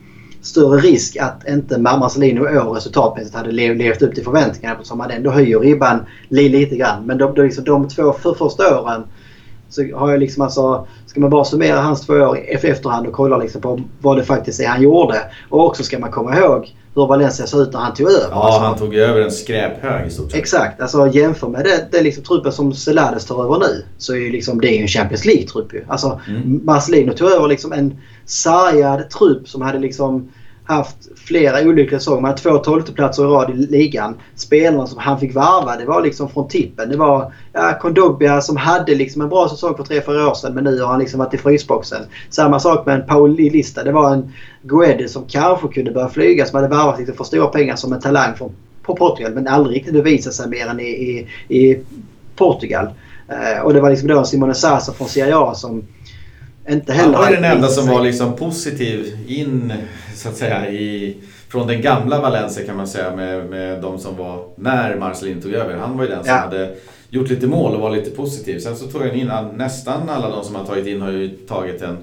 större 0.43 0.81
risk 0.81 1.17
att 1.17 1.49
inte 1.49 1.79
Marcelino 1.79 2.51
i 2.51 2.59
år 2.59 2.75
resultatmässigt 2.75 3.37
hade 3.37 3.53
levt 3.53 4.03
upp 4.03 4.15
till 4.15 4.25
förväntningarna 4.25 4.75
eftersom 4.75 4.99
man 4.99 5.11
ändå 5.11 5.31
höjer 5.31 5.59
ribban 5.59 5.99
lite 6.29 6.77
grann. 6.77 7.07
Men 7.07 7.19
de, 7.19 7.35
de, 7.35 7.43
liksom, 7.43 7.65
de 7.65 7.89
två 7.89 8.13
för 8.13 8.35
första 8.35 8.81
åren 8.81 9.03
så 9.69 9.83
har 9.95 10.11
jag 10.11 10.21
liksom 10.21 10.43
alltså, 10.43 10.87
ska 11.13 11.21
man 11.21 11.31
bara 11.31 11.45
summera 11.45 11.81
hans 11.81 12.07
två 12.07 12.15
år 12.15 12.39
i 12.39 12.41
efterhand 12.41 13.07
och 13.07 13.13
kolla 13.13 13.37
liksom 13.37 13.61
på 13.61 13.81
vad 14.01 14.17
det 14.17 14.25
faktiskt 14.25 14.61
är 14.61 14.67
han 14.67 14.83
gjorde. 14.83 15.19
Och 15.49 15.67
också 15.67 15.83
ska 15.83 15.99
man 15.99 16.11
komma 16.11 16.39
ihåg 16.39 16.75
hur 16.95 17.07
Valencia 17.07 17.47
såg 17.47 17.61
ut 17.61 17.73
när 17.73 17.81
han 17.81 17.95
tog 17.95 18.07
över. 18.11 18.29
Ja, 18.31 18.45
alltså, 18.45 18.61
han 18.61 18.79
tog 18.79 18.95
över 18.95 19.21
en 19.21 19.31
skräphög 19.31 20.07
i 20.07 20.11
stort 20.11 20.31
sett. 20.31 20.41
Exakt. 20.41 20.81
Alltså 20.81 21.09
jämför 21.09 21.49
med 21.49 21.65
det, 21.65 21.89
det 21.91 22.03
liksom, 22.03 22.25
truppen 22.25 22.53
som 22.53 22.75
Celades 22.75 23.27
tar 23.27 23.45
över 23.45 23.59
nu. 23.59 23.85
Så 23.99 24.13
är 24.13 24.17
ju 24.17 24.33
liksom, 24.33 24.61
det 24.61 24.69
är 24.69 24.77
ju 24.77 24.83
en 24.83 24.89
Champions 24.89 25.25
League-trupp 25.25 25.75
ju. 25.75 25.85
Alltså 25.89 26.21
mm. 26.29 26.61
Marcelino 26.65 27.13
tog 27.13 27.31
över 27.31 27.49
liksom 27.49 27.73
en 27.73 27.99
sargad 28.25 29.11
trupp 29.11 29.49
som 29.49 29.63
hade 29.63 29.79
liksom 29.79 30.29
haft 30.73 30.97
flera 31.17 31.69
olyckliga 31.69 31.99
säsonger. 31.99 32.21
Man 32.21 32.31
hade 32.31 32.43
två 32.43 32.59
tolfteplatser 32.59 33.23
i 33.23 33.27
rad 33.27 33.51
i 33.51 33.53
ligan. 33.53 34.15
Spelarna 34.35 34.87
som 34.87 34.99
han 34.99 35.21
fick 35.21 35.35
varva 35.35 35.77
det 35.77 35.85
var 35.85 36.03
liksom 36.03 36.29
från 36.29 36.49
tippen. 36.49 36.89
Det 36.89 36.97
var 36.97 37.33
ja, 37.53 37.79
Kondogbia 37.81 38.41
som 38.41 38.57
hade 38.57 38.95
liksom 38.95 39.23
en 39.23 39.29
bra 39.29 39.49
säsong 39.49 39.77
för 39.77 39.85
tre, 39.85 40.01
fyra 40.07 40.31
år 40.31 40.35
sedan 40.35 40.55
men 40.55 40.65
nu 40.65 40.81
har 40.81 40.89
han 40.89 41.01
liksom 41.01 41.19
varit 41.19 41.35
i 41.35 41.39
frysboxen. 41.39 42.03
Samma 42.31 42.61
sak 42.61 42.87
med 42.87 43.01
en 43.01 43.07
Paul 43.07 43.37
Lista. 43.37 43.85
Det 43.85 43.93
var 43.93 44.13
en 44.13 44.33
Guedes 44.63 45.13
som 45.13 45.25
kanske 45.29 45.69
kunde 45.69 45.91
börja 45.91 46.09
flyga 46.09 46.47
som 46.47 46.57
hade 46.57 46.77
varvat 46.77 47.01
lite 47.01 47.13
för 47.13 47.25
stora 47.25 47.47
pengar 47.47 47.77
som 47.77 47.93
en 47.93 48.01
talang 48.01 48.35
från 48.35 48.53
på 48.83 48.97
Portugal 48.97 49.33
men 49.33 49.49
aldrig 49.49 49.77
riktigt 49.77 49.95
bevisat 49.95 50.35
sig 50.35 50.49
mer 50.49 50.67
än 50.67 50.81
i, 50.81 50.85
i, 50.85 51.29
i 51.49 51.81
Portugal. 52.37 52.87
Eh, 53.29 53.63
och 53.63 53.75
det 53.75 53.81
var 53.81 53.91
liksom 53.91 54.09
då 54.09 54.25
Simone 54.25 54.55
Sasa 54.55 54.93
från 54.93 55.09
Serie 55.09 55.37
A 55.37 55.55
som 55.55 55.83
inte 56.69 56.93
heller... 56.93 57.13
Han 57.13 57.23
var 57.25 57.31
den 57.33 57.45
enda 57.45 57.69
som 57.69 57.89
var 57.89 58.03
liksom 58.03 58.37
positiv 58.37 59.19
in 59.27 59.73
så 60.15 60.29
att 60.29 60.37
säga 60.37 60.71
i 60.71 61.17
från 61.49 61.67
den 61.67 61.83
gamla 61.83 62.21
Valencia 62.21 62.67
kan 62.67 62.77
man 62.77 62.87
säga 62.89 63.17
med, 63.17 63.51
med 63.51 63.83
de 63.83 63.99
som 63.99 64.17
var 64.17 64.45
när 64.57 64.97
Marcelin 64.97 65.41
tog 65.43 65.53
över. 65.53 65.77
Han 65.77 65.97
var 65.97 66.05
ju 66.05 66.11
den 66.11 66.25
som 66.25 66.33
Ja. 66.35 66.39
hade 66.41 66.75
gjort 67.11 67.31
lite 67.31 67.47
mål 67.47 67.75
och 67.75 67.81
var 67.81 67.91
lite 67.91 68.11
positiv. 68.11 68.59
Sen 68.59 68.77
så 68.77 68.87
tog 68.87 69.03
han 69.03 69.11
in, 69.15 69.31
nästan 69.55 70.09
alla 70.09 70.31
de 70.31 70.45
som 70.45 70.55
han 70.55 70.67
tagit 70.67 70.87
in 70.87 71.01
har 71.01 71.11
ju 71.11 71.29
tagit 71.29 71.83
en 71.83 71.99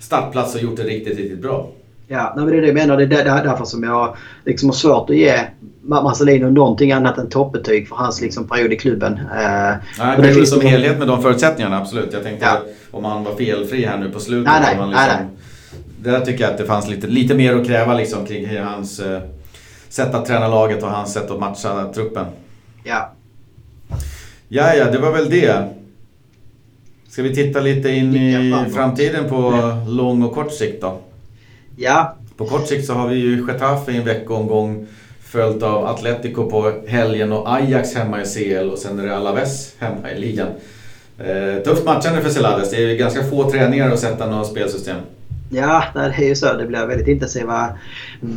startplats 0.00 0.54
och 0.54 0.62
gjort 0.62 0.76
det 0.76 0.82
riktigt, 0.82 1.18
riktigt 1.18 1.42
bra. 1.42 1.68
Ja, 2.08 2.34
nej, 2.36 2.46
det 2.46 2.56
är 2.56 2.60
det 2.60 2.66
jag 2.66 2.74
menar. 2.74 2.96
Det 2.96 3.04
är 3.20 3.44
därför 3.44 3.64
som 3.64 3.82
jag 3.82 4.16
liksom 4.44 4.68
har 4.68 4.74
svårt 4.74 5.10
att 5.10 5.16
ge 5.16 5.40
Marcelino 5.86 6.50
någonting 6.50 6.92
annat 6.92 7.18
än 7.18 7.28
toppbetyg 7.28 7.88
för 7.88 7.96
hans 7.96 8.20
liksom 8.20 8.48
period 8.48 8.72
i 8.72 8.76
klubben. 8.76 9.12
Eh, 9.12 9.20
Nej, 9.38 9.78
men 9.98 10.22
det 10.22 10.34
finns 10.34 10.50
som 10.50 10.58
någon- 10.58 10.68
helhet 10.68 10.98
med 10.98 11.08
de 11.08 11.22
förutsättningarna, 11.22 11.78
absolut. 11.78 12.12
Jag 12.12 12.22
tänkte 12.22 12.46
Ja. 12.46 12.60
om 12.90 13.04
han 13.04 13.24
var 13.24 13.34
felfri 13.34 13.84
här 13.86 13.98
nu 13.98 14.10
på 14.10 14.20
slutet. 14.20 14.52
Nej, 14.52 14.60
nej, 14.62 14.74
om 14.74 14.80
han 14.80 14.90
nej, 14.90 15.08
liksom, 15.08 15.26
Där 16.02 16.20
tycker 16.20 16.44
jag 16.44 16.52
att 16.52 16.58
det 16.58 16.64
fanns 16.64 16.88
lite, 16.88 17.06
lite 17.06 17.34
mer 17.34 17.56
att 17.56 17.66
kräva 17.66 17.94
liksom, 17.94 18.26
kring 18.26 18.58
hans 18.58 19.00
eh, 19.00 19.20
sätt 19.88 20.14
att 20.14 20.26
träna 20.26 20.48
laget 20.48 20.82
och 20.82 20.88
hans 20.90 21.12
sätt 21.12 21.30
att 21.30 21.40
matcha 21.40 21.92
truppen. 21.92 22.26
Ja. 22.84 23.12
Ja, 24.48 24.74
ja, 24.74 24.84
det 24.90 24.98
var 24.98 25.12
väl 25.12 25.30
det. 25.30 25.68
Ska 27.08 27.22
vi 27.22 27.34
titta 27.34 27.60
lite 27.60 27.90
in 27.90 28.14
i 28.16 28.64
framtiden 28.74 29.28
på 29.28 29.52
lång 29.88 30.22
och 30.22 30.34
kort 30.34 30.52
sikt 30.52 30.82
då? 30.82 30.98
Ja, 31.76 32.16
På 32.36 32.44
kort 32.46 32.66
sikt 32.68 32.86
så 32.86 32.92
har 32.92 33.08
vi 33.08 33.16
ju 33.16 33.46
Getafe 33.48 33.92
i 33.92 33.96
en 33.96 34.04
veckomgång 34.04 34.86
följt 35.34 35.62
av 35.62 35.86
Atletico 35.86 36.50
på 36.50 36.72
helgen 36.86 37.32
och 37.32 37.54
Ajax 37.54 37.94
hemma 37.94 38.22
i 38.22 38.24
CL 38.24 38.70
och 38.70 38.78
sen 38.78 39.00
är 39.00 39.06
det 39.06 39.16
Alaves 39.16 39.74
hemma 39.78 40.10
i 40.10 40.20
ligan. 40.20 40.48
Eh, 41.18 41.62
tufft 41.64 41.84
matchande 41.84 42.22
för 42.22 42.30
Celades. 42.30 42.70
Det 42.70 42.76
är 42.76 42.88
ju 42.88 42.96
ganska 42.96 43.24
få 43.24 43.50
träningar 43.50 43.90
att 43.90 43.98
sätta 43.98 44.26
något 44.26 44.46
spelsystem. 44.46 44.96
ja 45.50 45.84
det 45.94 46.00
är 46.00 46.28
ju 46.28 46.34
så. 46.34 46.52
Det 46.52 46.66
blir 46.66 46.86
väldigt 46.86 47.08
intensiva 47.08 47.68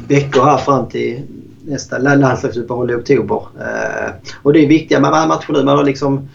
veckor 0.08 0.44
här 0.44 0.58
fram 0.58 0.90
till 0.90 1.22
nästa 1.66 1.98
landslagsuppehåll 1.98 2.92
i 2.92 2.96
oktober. 2.96 3.42
Eh, 3.60 4.12
och 4.44 4.54
det 4.54 4.60
är 4.60 4.68
viktiga 4.68 5.00
med 5.00 5.12
matcher 5.12 5.54
nu. 5.54 5.64
Man 5.64 5.78
har 5.78 5.84
liksom 5.84 6.30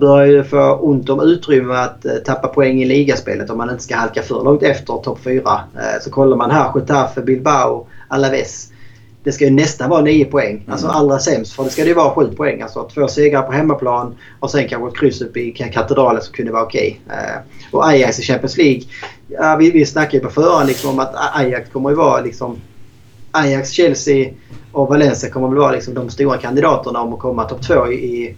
börjat 0.00 0.28
ju 0.28 0.44
få 0.44 0.74
ont 0.74 1.08
om 1.08 1.20
utrymme 1.20 1.74
att 1.74 2.04
eh, 2.04 2.14
tappa 2.14 2.48
poäng 2.48 2.82
i 2.82 2.84
ligaspelet 2.84 3.50
om 3.50 3.58
man 3.58 3.70
inte 3.70 3.82
ska 3.82 3.96
halka 3.96 4.22
för 4.22 4.44
långt 4.44 4.62
efter 4.62 4.94
topp 4.94 5.18
4. 5.24 5.40
Eh, 5.74 6.02
så 6.02 6.10
kollar 6.10 6.36
man 6.36 6.50
här, 6.50 6.72
Getafe, 6.74 7.22
Bilbao, 7.22 7.86
Alaves. 8.08 8.72
Det 9.26 9.32
ska 9.32 9.44
ju 9.44 9.50
nästan 9.50 9.90
vara 9.90 10.02
9 10.02 10.24
poäng. 10.24 10.64
Alltså 10.68 10.86
Mm. 10.86 10.96
allra 10.96 11.18
sämst. 11.18 11.52
För 11.52 11.64
det 11.64 11.70
ska 11.70 11.82
det 11.82 11.88
ju 11.88 11.94
vara 11.94 12.14
7 12.14 12.34
poäng. 12.34 12.62
Alltså 12.62 12.88
två 12.94 13.08
segrar 13.08 13.42
på 13.42 13.52
hemmaplan 13.52 14.14
och 14.40 14.50
sen 14.50 14.68
kanske 14.68 14.88
ett 14.88 14.96
kryss 14.98 15.20
upp 15.20 15.36
i 15.36 15.52
katedralen 15.52 16.22
som 16.22 16.34
kunde 16.34 16.52
vara 16.52 16.62
okej. 16.62 17.00
Eh, 17.10 17.40
och 17.70 17.86
Ajax 17.88 18.18
i 18.18 18.22
Champions 18.22 18.56
League. 18.56 18.80
Ja, 19.28 19.56
vi, 19.56 19.70
vi 19.70 19.86
snackade 19.86 20.16
ju 20.16 20.22
på 20.22 20.30
förhand 20.30 20.68
liksom 20.68 20.90
om 20.90 20.98
att 20.98 21.14
Ajax 21.34 21.70
kommer 21.70 21.90
ju 21.90 21.96
vara 21.96 22.20
liksom... 22.20 22.56
Ajax, 23.32 23.70
Chelsea 23.70 24.30
och 24.72 24.88
Valencia 24.88 25.30
kommer 25.30 25.48
väl 25.48 25.58
vara 25.58 25.72
liksom 25.72 25.94
de 25.94 26.10
stora 26.10 26.36
kandidaterna 26.38 27.00
om 27.00 27.12
att 27.12 27.18
komma 27.18 27.44
topp 27.44 27.62
två 27.62 27.92
i, 27.92 28.36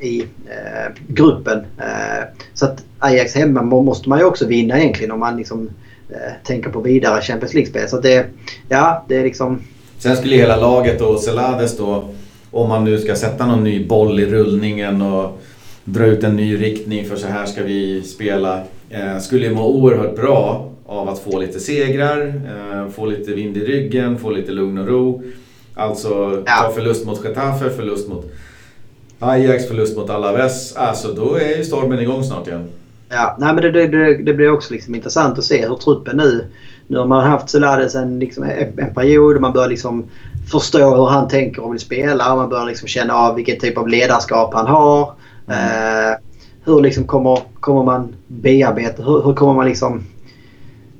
i 0.00 0.20
eh, 0.46 0.92
gruppen. 1.08 1.58
Eh, 1.78 2.24
så 2.54 2.66
att 2.66 2.84
Ajax 2.98 3.34
hemma 3.34 3.62
må- 3.62 3.82
måste 3.82 4.08
man 4.08 4.18
ju 4.18 4.24
också 4.24 4.46
vinna 4.46 4.78
egentligen 4.80 5.12
om 5.12 5.20
man 5.20 5.36
liksom 5.36 5.70
eh, 6.10 6.32
tänker 6.44 6.70
på 6.70 6.80
vidare 6.80 7.20
Champions 7.22 7.54
League-spel. 7.54 7.88
Så 7.88 8.00
det, 8.00 8.26
ja, 8.68 9.04
det 9.08 9.16
är 9.16 9.22
liksom... 9.24 9.60
Sen 10.02 10.16
skulle 10.16 10.36
hela 10.36 10.56
laget 10.56 11.00
och 11.00 11.20
Celades 11.20 11.76
då, 11.76 12.04
om 12.50 12.68
man 12.68 12.84
nu 12.84 12.98
ska 12.98 13.16
sätta 13.16 13.46
någon 13.46 13.64
ny 13.64 13.86
boll 13.86 14.20
i 14.20 14.26
rullningen 14.26 15.02
och 15.02 15.38
dra 15.84 16.04
ut 16.06 16.24
en 16.24 16.36
ny 16.36 16.56
riktning 16.62 17.04
för 17.04 17.16
så 17.16 17.26
här 17.26 17.46
ska 17.46 17.62
vi 17.62 18.02
spela. 18.02 18.62
Eh, 18.90 19.18
skulle 19.18 19.46
ju 19.46 19.54
må 19.54 19.66
oerhört 19.66 20.16
bra 20.16 20.70
av 20.86 21.08
att 21.08 21.18
få 21.18 21.38
lite 21.40 21.60
segrar, 21.60 22.26
eh, 22.26 22.90
få 22.92 23.06
lite 23.06 23.32
vind 23.32 23.56
i 23.56 23.60
ryggen, 23.60 24.18
få 24.18 24.30
lite 24.30 24.52
lugn 24.52 24.78
och 24.78 24.86
ro. 24.88 25.22
Alltså 25.74 26.42
Ja. 26.46 26.52
ta 26.62 26.72
förlust 26.72 27.06
mot 27.06 27.24
Getafe, 27.24 27.70
förlust 27.70 28.08
mot 28.08 28.32
Ajax, 29.18 29.68
förlust 29.68 29.96
mot 29.96 30.10
Alaves. 30.10 30.76
Alltså 30.76 31.12
då 31.12 31.34
är 31.34 31.56
ju 31.56 31.64
stormen 31.64 32.00
igång 32.00 32.24
snart 32.24 32.48
igen. 32.48 32.64
Ja, 33.14 33.36
nej, 33.38 33.54
men 33.54 33.62
det, 33.62 33.86
det, 33.86 34.14
det, 34.22 34.34
blir 34.34 34.50
också 34.50 34.74
liksom 34.74 34.94
intressant 34.94 35.38
att 35.38 35.44
se 35.44 35.66
hur 35.66 35.76
truppen 35.76 36.16
nu... 36.16 36.46
Nu 36.86 36.98
har 36.98 37.06
man 37.06 37.26
haft 37.26 37.50
Celades 37.50 37.94
en, 37.94 38.18
liksom, 38.18 38.44
en, 38.76 38.94
period 38.94 39.36
och 39.36 39.42
man 39.42 39.52
börjar 39.52 39.68
liksom 39.68 40.04
förstå 40.50 40.96
hur 40.96 41.06
han 41.06 41.28
tänker 41.28 41.64
och 41.64 41.72
vill 41.72 41.80
spela. 41.80 42.36
Man 42.36 42.48
börjar 42.48 42.66
liksom 42.66 42.88
känna 42.88 43.14
av 43.14 43.34
vilken 43.34 43.58
typ 43.58 43.78
av 43.78 43.88
ledarskap 43.88 44.54
han 44.54 44.66
har. 44.66 45.02
Eh, 45.48 46.18
hur 46.64 46.80
liksom 46.80 47.04
kommer, 47.04 47.38
kommer 47.60 47.82
man 47.82 48.14
bearbeta? 48.26 49.02
Hur, 49.02 49.22
hur 49.22 49.34
kommer 49.34 49.54
man 49.54 49.66
liksom... 49.66 50.04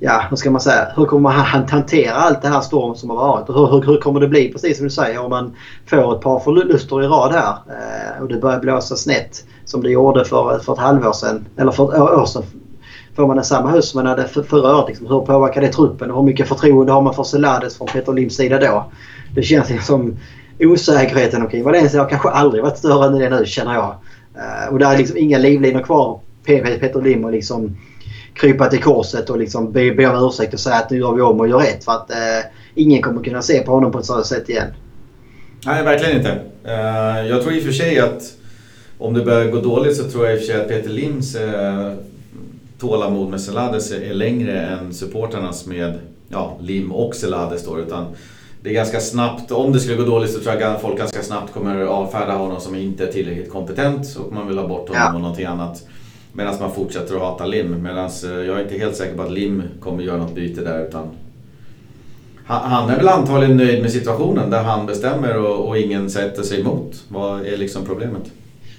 Ja, 0.05 0.23
hur 0.29 0.37
ska 0.37 0.51
man 0.51 0.61
säga? 0.61 0.87
Hur 0.95 1.05
kommer 1.05 1.21
man 1.21 1.31
han- 1.31 1.67
hantera 1.67 2.13
allt 2.15 2.41
det 2.41 2.47
här 2.47 2.61
storm 2.61 2.95
som 2.95 3.09
har 3.09 3.17
varit? 3.17 3.49
Och 3.49 3.55
hur, 3.55 3.67
hur, 3.67 3.91
hur 3.91 3.97
kommer 3.97 4.19
det 4.19 4.27
bli, 4.27 4.51
precis 4.51 4.77
som 4.77 4.83
du 4.85 4.89
säger, 4.89 5.19
om 5.19 5.29
man 5.29 5.55
får 5.85 6.15
ett 6.15 6.21
par 6.21 6.39
förluster 6.39 7.03
i 7.03 7.07
rad 7.07 7.31
här 7.31 7.49
eh, 7.49 8.21
och 8.21 8.27
det 8.27 8.37
börjar 8.37 8.59
blåsa 8.59 8.95
snett 8.95 9.45
som 9.65 9.83
det 9.83 9.89
gjorde 9.89 10.25
för, 10.25 10.59
för 10.59 10.73
ett 10.73 10.79
halvår 10.79 11.13
sedan, 11.13 11.47
eller 11.57 11.71
för 11.71 11.93
ett 11.93 12.19
år 12.19 12.25
sedan. 12.25 12.43
Får 13.15 13.27
man 13.27 13.43
samma 13.43 13.69
höst 13.69 13.89
som 13.89 13.97
man 13.97 14.05
hade 14.05 14.27
för, 14.27 14.41
förra 14.41 14.77
året, 14.77 14.87
liksom, 14.87 15.07
hur 15.07 15.19
påverkar 15.19 15.61
det 15.61 15.67
truppen 15.69 16.11
och 16.11 16.17
hur 16.17 16.23
mycket 16.23 16.47
förtroende 16.47 16.91
har 16.91 17.01
man 17.01 17.13
för 17.13 17.23
Selades 17.23 17.77
från 17.77 17.87
Peter 17.87 18.13
Lims 18.13 18.35
sida 18.35 18.59
då? 18.59 18.85
Det 19.35 19.43
känns 19.43 19.69
liksom 19.69 19.85
som 19.85 20.17
osäkerheten 20.59 21.41
omkring 21.41 21.63
Valencia 21.63 21.99
har 21.99 22.09
kanske 22.09 22.29
aldrig 22.29 22.63
varit 22.63 22.77
större 22.77 23.05
än 23.05 23.19
det 23.19 23.29
nu 23.29 23.45
känner 23.45 23.73
jag. 23.73 23.95
Eh, 24.35 24.73
och 24.73 24.79
där 24.79 24.93
är 24.93 24.97
liksom 24.97 25.17
inga 25.17 25.37
livlinor 25.37 25.81
kvar. 25.81 26.19
Peter 26.45 27.01
Lim 27.01 27.25
och 27.25 27.31
liksom 27.31 27.77
krypa 28.33 28.67
till 28.69 28.83
korset 28.83 29.29
och 29.29 29.37
liksom 29.37 29.71
be, 29.71 29.91
be 29.91 30.07
om 30.07 30.27
ursäkt 30.29 30.53
och 30.53 30.59
säga 30.59 30.75
att 30.75 30.89
nu 30.89 30.97
gör 30.97 31.13
vi 31.15 31.21
om 31.21 31.39
och 31.39 31.47
gör 31.47 31.59
rätt. 31.59 31.83
För 31.85 31.91
att 31.91 32.11
eh, 32.11 32.17
ingen 32.75 33.01
kommer 33.01 33.23
kunna 33.23 33.41
se 33.41 33.59
på 33.59 33.71
honom 33.71 33.91
på 33.91 33.99
ett 33.99 34.05
sådant 34.05 34.25
sätt 34.25 34.49
igen. 34.49 34.67
Nej, 35.65 35.83
verkligen 35.83 36.17
inte. 36.17 36.31
Eh, 36.63 37.27
Jag 37.27 37.41
tror 37.41 37.53
i 37.53 37.59
och 37.59 37.63
för 37.63 37.71
sig 37.71 37.99
att 37.99 38.21
om 38.97 39.13
det 39.13 39.21
börjar 39.25 39.51
gå 39.51 39.61
dåligt 39.61 39.97
så 39.97 40.03
tror 40.03 40.25
jag 40.25 40.33
i 40.33 40.37
och 40.37 40.41
för 40.41 40.47
sig 40.53 40.61
att 40.61 40.67
Peter 40.67 40.89
Lims 40.89 41.35
eh, 41.35 41.91
tålamod 42.79 43.29
med 43.29 43.41
Celades 43.41 43.91
är 43.91 44.13
längre 44.13 44.61
än 44.61 44.93
supporternas 44.93 45.65
med 45.65 45.99
ja, 46.29 46.57
Lim 46.61 46.91
och 46.91 47.15
Celades 47.15 47.65
då. 47.65 47.79
Utan 47.79 48.05
det 48.61 48.69
är 48.69 48.73
ganska 48.73 48.99
snabbt, 48.99 49.51
om 49.51 49.73
det 49.73 49.79
skulle 49.79 49.97
gå 49.97 50.03
dåligt 50.03 50.31
så 50.31 50.39
tror 50.39 50.55
jag 50.55 50.63
att 50.75 50.81
folk 50.81 50.97
ganska 50.97 51.23
snabbt 51.23 51.53
kommer 51.53 51.85
avfärda 51.85 52.33
honom 52.33 52.59
som 52.61 52.75
inte 52.75 53.07
är 53.07 53.11
tillräckligt 53.11 53.51
kompetent 53.51 54.17
och 54.25 54.33
man 54.33 54.47
vill 54.47 54.57
ha 54.57 54.67
bort 54.67 54.87
honom 54.89 55.03
Ja. 55.03 55.13
och 55.15 55.21
någonting 55.21 55.45
annat. 55.45 55.83
Medan 56.33 56.55
man 56.59 56.71
fortsätter 56.71 57.15
att 57.15 57.21
hata 57.21 57.45
Lim. 57.45 57.83
Medan 57.83 58.09
eh, 58.23 58.29
jag 58.29 58.59
är 58.59 58.63
inte 58.63 58.77
helt 58.77 58.95
säker 58.95 59.15
på 59.15 59.21
att 59.21 59.31
Lim 59.31 59.63
kommer 59.79 60.03
göra 60.03 60.17
något 60.17 60.35
byte 60.35 60.61
där 60.61 60.85
utan 60.87 61.07
han 62.45 62.89
är 62.89 62.97
väl 62.97 63.07
antagligen 63.07 63.57
nöjd 63.57 63.81
med 63.81 63.91
situationen 63.91 64.49
där 64.49 64.63
han 64.63 64.85
bestämmer 64.85 65.37
och, 65.37 65.67
och 65.67 65.77
ingen 65.77 66.09
sätter 66.09 66.43
sig 66.43 66.61
emot. 66.61 67.03
Vad 67.07 67.45
är 67.45 67.57
liksom 67.57 67.85
problemet? 67.85 68.31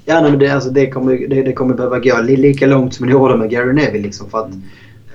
Ja, 0.05 0.21
nej, 0.21 0.31
men 0.31 0.41
det, 0.41 0.49
alltså, 0.49 0.71
det, 0.71 0.91
kommer, 0.91 1.29
det, 1.29 1.43
det 1.43 1.53
kommer 1.53 1.75
behöva 1.75 1.99
gå 1.99 2.21
lika 2.21 2.67
långt 2.67 2.95
som 2.95 3.07
det 3.07 3.13
gjorde 3.13 3.37
med 3.37 3.51
Gary 3.51 3.73
Neville. 3.73 4.03
Liksom, 4.03 4.31
för 4.31 4.39
att, 4.39 4.51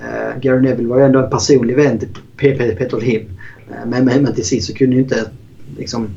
eh, 0.01 0.41
Gary 0.41 0.61
Neville 0.61 0.89
var 0.89 0.99
ju 0.99 1.05
ändå 1.05 1.19
en 1.19 1.29
personlig 1.29 1.75
vän 1.75 1.99
till 1.99 2.09
Peter 2.37 3.01
Lim. 3.01 3.21
Eh, 3.69 3.75
men, 3.85 4.05
men, 4.05 4.23
men 4.23 4.35
till 4.35 4.45
sist 4.45 4.67
så 4.67 4.73
kunde 4.73 4.95
ju 4.95 5.01
inte 5.01 5.25
liksom, 5.77 6.07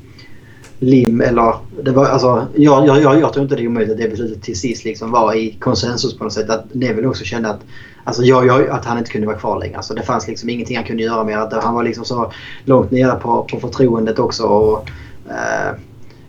Lim 0.83 1.20
eller... 1.20 1.55
Det 1.83 1.91
var, 1.91 2.07
alltså, 2.07 2.47
jag, 2.55 2.87
jag, 2.87 3.03
jag, 3.03 3.20
jag 3.20 3.33
tror 3.33 3.43
inte 3.43 3.57
det 3.57 3.62
är 3.62 3.66
omöjligt 3.66 3.93
att 3.93 3.99
det 3.99 4.09
beslutet 4.09 4.43
till 4.43 4.59
sist 4.59 4.85
liksom 4.85 5.11
var 5.11 5.35
i 5.35 5.57
konsensus 5.61 6.18
på 6.18 6.24
något 6.24 6.33
sätt. 6.33 6.51
Att 6.51 6.74
Neville 6.74 7.09
också 7.09 7.24
kände 7.24 7.49
att, 7.49 7.61
alltså, 8.05 8.22
jag, 8.22 8.47
jag, 8.47 8.68
att 8.68 8.85
han 8.85 8.99
inte 8.99 9.11
kunde 9.11 9.26
vara 9.26 9.37
kvar 9.37 9.59
längre. 9.59 9.76
Alltså, 9.76 9.95
det 9.95 10.03
fanns 10.03 10.28
liksom 10.28 10.49
ingenting 10.49 10.76
han 10.76 10.85
kunde 10.85 11.03
göra 11.03 11.24
mer. 11.24 11.39
att 11.39 11.64
han 11.64 11.74
var 11.74 11.83
liksom 11.83 12.05
så 12.05 12.33
långt 12.64 12.91
nere 12.91 13.14
på, 13.14 13.49
på 13.51 13.61
förtroendet 13.61 14.18
också. 14.18 14.45
Och, 14.45 14.89
eh, 15.28 15.74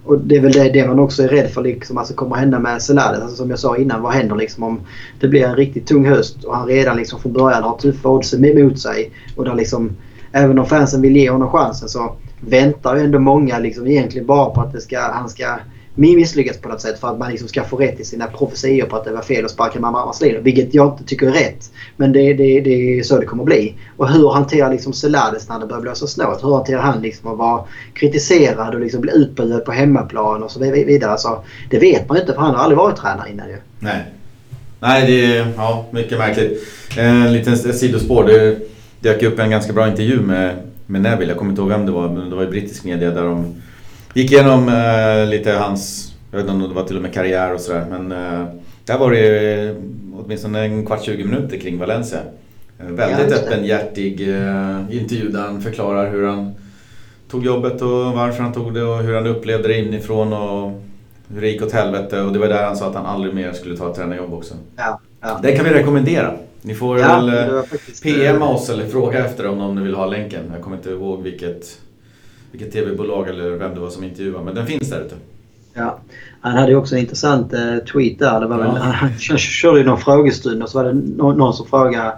och 0.04 0.20
det 0.20 0.36
är 0.36 0.42
väl 0.42 0.52
det, 0.52 0.70
det 0.70 0.88
man 0.88 1.00
också 1.00 1.24
är 1.24 1.28
rädd 1.28 1.50
för 1.50 1.62
liksom, 1.62 1.98
alltså, 1.98 2.14
kommer 2.14 2.36
hända 2.36 2.60
med 2.60 2.82
Selades. 2.82 3.22
Alltså, 3.22 3.36
som 3.38 3.50
jag 3.50 3.60
sa 3.60 3.78
innan, 3.78 4.02
vad 4.02 4.14
händer 4.14 4.36
liksom 4.36 4.64
om 4.64 4.82
det 5.20 5.28
blir 5.28 5.44
en 5.44 5.56
riktigt 5.56 5.88
tung 5.88 6.06
höst 6.06 6.44
och 6.44 6.56
han 6.56 6.68
redan 6.68 6.98
liksom 6.98 7.20
från 7.20 7.34
början 7.34 7.64
har 7.64 7.78
tuffa 7.78 8.10
odds 8.10 8.34
emot 8.34 8.80
sig. 8.80 9.12
Och 9.36 9.46
där 9.46 9.56
liksom, 9.56 9.92
även 10.32 10.60
om 10.60 10.66
fansen 10.66 11.02
vill 11.02 11.16
ge 11.16 11.30
honom 11.30 11.50
chansen 11.50 11.90
så 11.90 12.16
väntar 12.48 12.96
ju 12.96 13.04
ändå 13.04 13.20
många 13.20 13.60
liksom 13.60 13.88
egentligen 13.88 14.28
bara 14.28 14.50
på 14.50 14.62
att 14.62 14.74
det 14.74 14.82
ska, 14.82 15.00
han 15.00 15.30
ska 15.30 15.46
misslyckas 15.96 16.58
på 16.58 16.70
något 16.70 16.82
sätt 16.82 17.00
för 17.00 17.08
att 17.08 17.20
man 17.20 17.32
liksom 17.32 17.48
ska 17.48 17.64
få 17.64 17.78
rätt 17.78 18.00
i 18.00 18.04
sina 18.04 18.28
profetior 18.28 18.86
på 18.86 18.96
att 18.96 19.06
det 19.06 19.12
var 19.12 19.22
fel 19.22 19.46
att 19.46 19.52
sparka 19.52 19.80
mamma 19.80 20.06
Marcelino. 20.06 20.42
Vilket 20.42 20.74
jag 20.74 20.94
inte 20.94 21.04
tycker 21.04 21.28
är 21.28 21.32
rätt. 21.32 21.72
Men 21.98 22.12
det, 22.12 22.34
det, 22.34 22.62
det 22.62 23.00
är 23.00 23.04
så 23.04 23.20
det 23.20 23.26
kommer 23.26 23.44
bli. 23.44 23.74
Och 23.98 24.10
hur 24.10 24.30
hanterar 24.30 24.72
liksom 24.72 24.94
Selades 24.94 25.50
när 25.50 25.60
det 25.60 25.66
börjar 25.66 25.82
blåsa 25.82 26.08
snålt? 26.08 26.44
Hur 26.44 26.54
hanterar 26.54 26.82
han 26.82 27.02
liksom 27.02 27.32
att 27.32 27.38
vara 27.38 27.64
kritiserad 27.94 28.76
och 28.76 28.82
liksom 28.82 29.02
bli 29.02 29.12
utbuad 29.16 29.66
på 29.66 29.72
hemmaplan 29.72 30.44
och 30.44 30.52
så 30.52 30.60
vidare? 30.60 31.18
Så 31.18 31.44
det 31.70 31.80
vet 31.80 32.10
man 32.10 32.18
ju 32.18 32.22
inte 32.22 32.34
för 32.34 32.42
han 32.42 32.56
har 32.56 32.64
aldrig 32.64 32.78
varit 32.78 32.98
tränare 32.98 33.30
innan 33.30 33.50
ju. 33.50 33.58
Nej. 33.80 34.04
Nej, 34.80 35.08
det 35.08 35.38
är 35.38 35.48
ja, 35.58 35.86
mycket 35.92 36.18
märkligt. 36.18 36.68
En 36.98 37.34
liten 37.34 37.58
sidospår. 37.58 38.24
Det 38.24 38.58
dök 39.00 39.24
upp 39.24 39.40
en 39.40 39.50
ganska 39.50 39.74
bra 39.74 39.88
intervju 39.88 40.22
med, 40.22 40.56
med 40.86 41.02
Neville. 41.02 41.32
Jag 41.32 41.38
kommer 41.38 41.52
inte 41.52 41.62
ihåg 41.62 41.70
vem 41.70 41.86
det 41.86 41.92
var, 41.92 42.10
men 42.10 42.30
det 42.30 42.36
var 42.36 42.44
i 42.44 42.48
brittisk 42.48 42.84
media 42.86 43.12
där 43.12 43.24
de 43.24 43.56
gick 44.14 44.32
igenom 44.32 44.70
eh, 44.70 45.30
lite 45.30 45.52
hans, 45.52 46.14
jag 46.32 46.38
vet 46.38 46.50
inte 46.50 46.64
om 46.64 46.70
det 46.70 46.76
var 46.76 46.84
till 46.88 46.96
och 46.96 47.02
med 47.02 47.14
karriär 47.14 47.54
och 47.54 47.60
sådär. 47.60 47.86
Men 47.90 48.12
eh, 48.12 48.46
där 48.86 48.98
var 48.98 49.12
det 49.12 49.76
åtminstone 50.14 50.60
en 50.60 50.86
kvart, 50.86 51.04
20 51.04 51.24
minuter 51.24 51.58
kring 51.58 51.80
Valencia. 51.80 52.20
Eh, 52.80 52.86
väldigt 52.86 53.32
Ja, 53.32 53.38
öppenhjärtig 53.38 54.30
eh, 54.30 54.80
intervju 54.90 55.30
där 55.30 55.42
han 55.42 55.62
förklarar 55.62 56.12
hur 56.12 56.28
han 56.28 56.52
tog 57.32 57.46
jobbet 57.46 57.82
och 57.82 57.90
varför 57.90 58.44
han 58.44 58.54
tog 58.54 58.74
det 58.74 58.84
och 58.84 59.04
hur 59.04 59.16
han 59.16 59.28
upplevde 59.28 59.68
det 59.68 59.78
inifrån 59.78 60.34
och 60.34 60.82
hur 61.34 61.42
det 61.42 61.48
gick 61.48 61.62
åt 61.62 61.72
helvete. 61.72 62.22
Och 62.22 62.34
det 62.34 62.40
var 62.40 62.48
där 62.48 62.64
han 62.66 62.76
sa 62.78 62.90
att 62.90 62.96
han 62.96 63.06
aldrig 63.06 63.34
mer 63.34 63.54
skulle 63.54 63.78
ta 63.78 63.90
ett 63.90 63.96
tränarjobb 63.96 64.34
också. 64.34 64.54
Ja, 64.76 65.00
ja. 65.22 65.40
Det 65.44 65.52
kan 65.52 65.66
vi 65.66 65.72
rekommendera. 65.72 66.34
Ni 66.64 66.74
får 66.76 67.00
Ja, 67.00 67.08
väl 67.22 67.30
eh, 67.50 67.54
var 67.54 67.64
faktiskt, 67.64 68.04
PM 68.04 68.42
eh, 68.42 68.52
oss 68.52 68.70
eller 68.70 68.88
fråga 68.88 69.26
efter 69.26 69.48
om 69.48 69.76
ni 69.76 69.82
vill 69.84 69.96
ha 69.96 70.06
länken. 70.06 70.42
Jag 70.54 70.62
kommer 70.62 70.78
inte 70.78 70.90
ihåg 70.90 71.24
vilket, 71.24 71.80
vilket 72.52 72.72
TV-bolag 72.74 73.30
eller 73.30 73.50
vem 73.50 73.74
det 73.74 73.80
var 73.80 73.90
som 73.90 74.04
intervjuade. 74.04 74.46
Men 74.46 74.56
den 74.56 74.68
finns 74.68 74.90
där 74.90 75.02
ute. 75.02 75.16
Ja. 75.74 76.00
Han 76.42 76.58
hade 76.58 76.72
ju 76.72 76.78
också 76.78 76.96
en 76.96 77.02
intressant 77.02 77.54
eh, 77.54 77.78
tweet 77.78 78.20
där. 78.20 78.40
Det 78.40 78.48
var 78.48 78.58
väl, 78.58 78.68
Ja. 78.68 78.72
han, 78.82 78.92
han 78.94 79.18
kör- 79.20 79.38
körde 79.38 79.80
ju 79.80 79.86
någon 79.86 79.98
frågestund 80.00 80.64
och 80.64 80.70
så 80.70 80.78
var 80.78 80.86
det 80.86 80.94
någon, 80.94 81.38
någon 81.38 81.54
som 81.54 81.66
frågade 81.68 82.14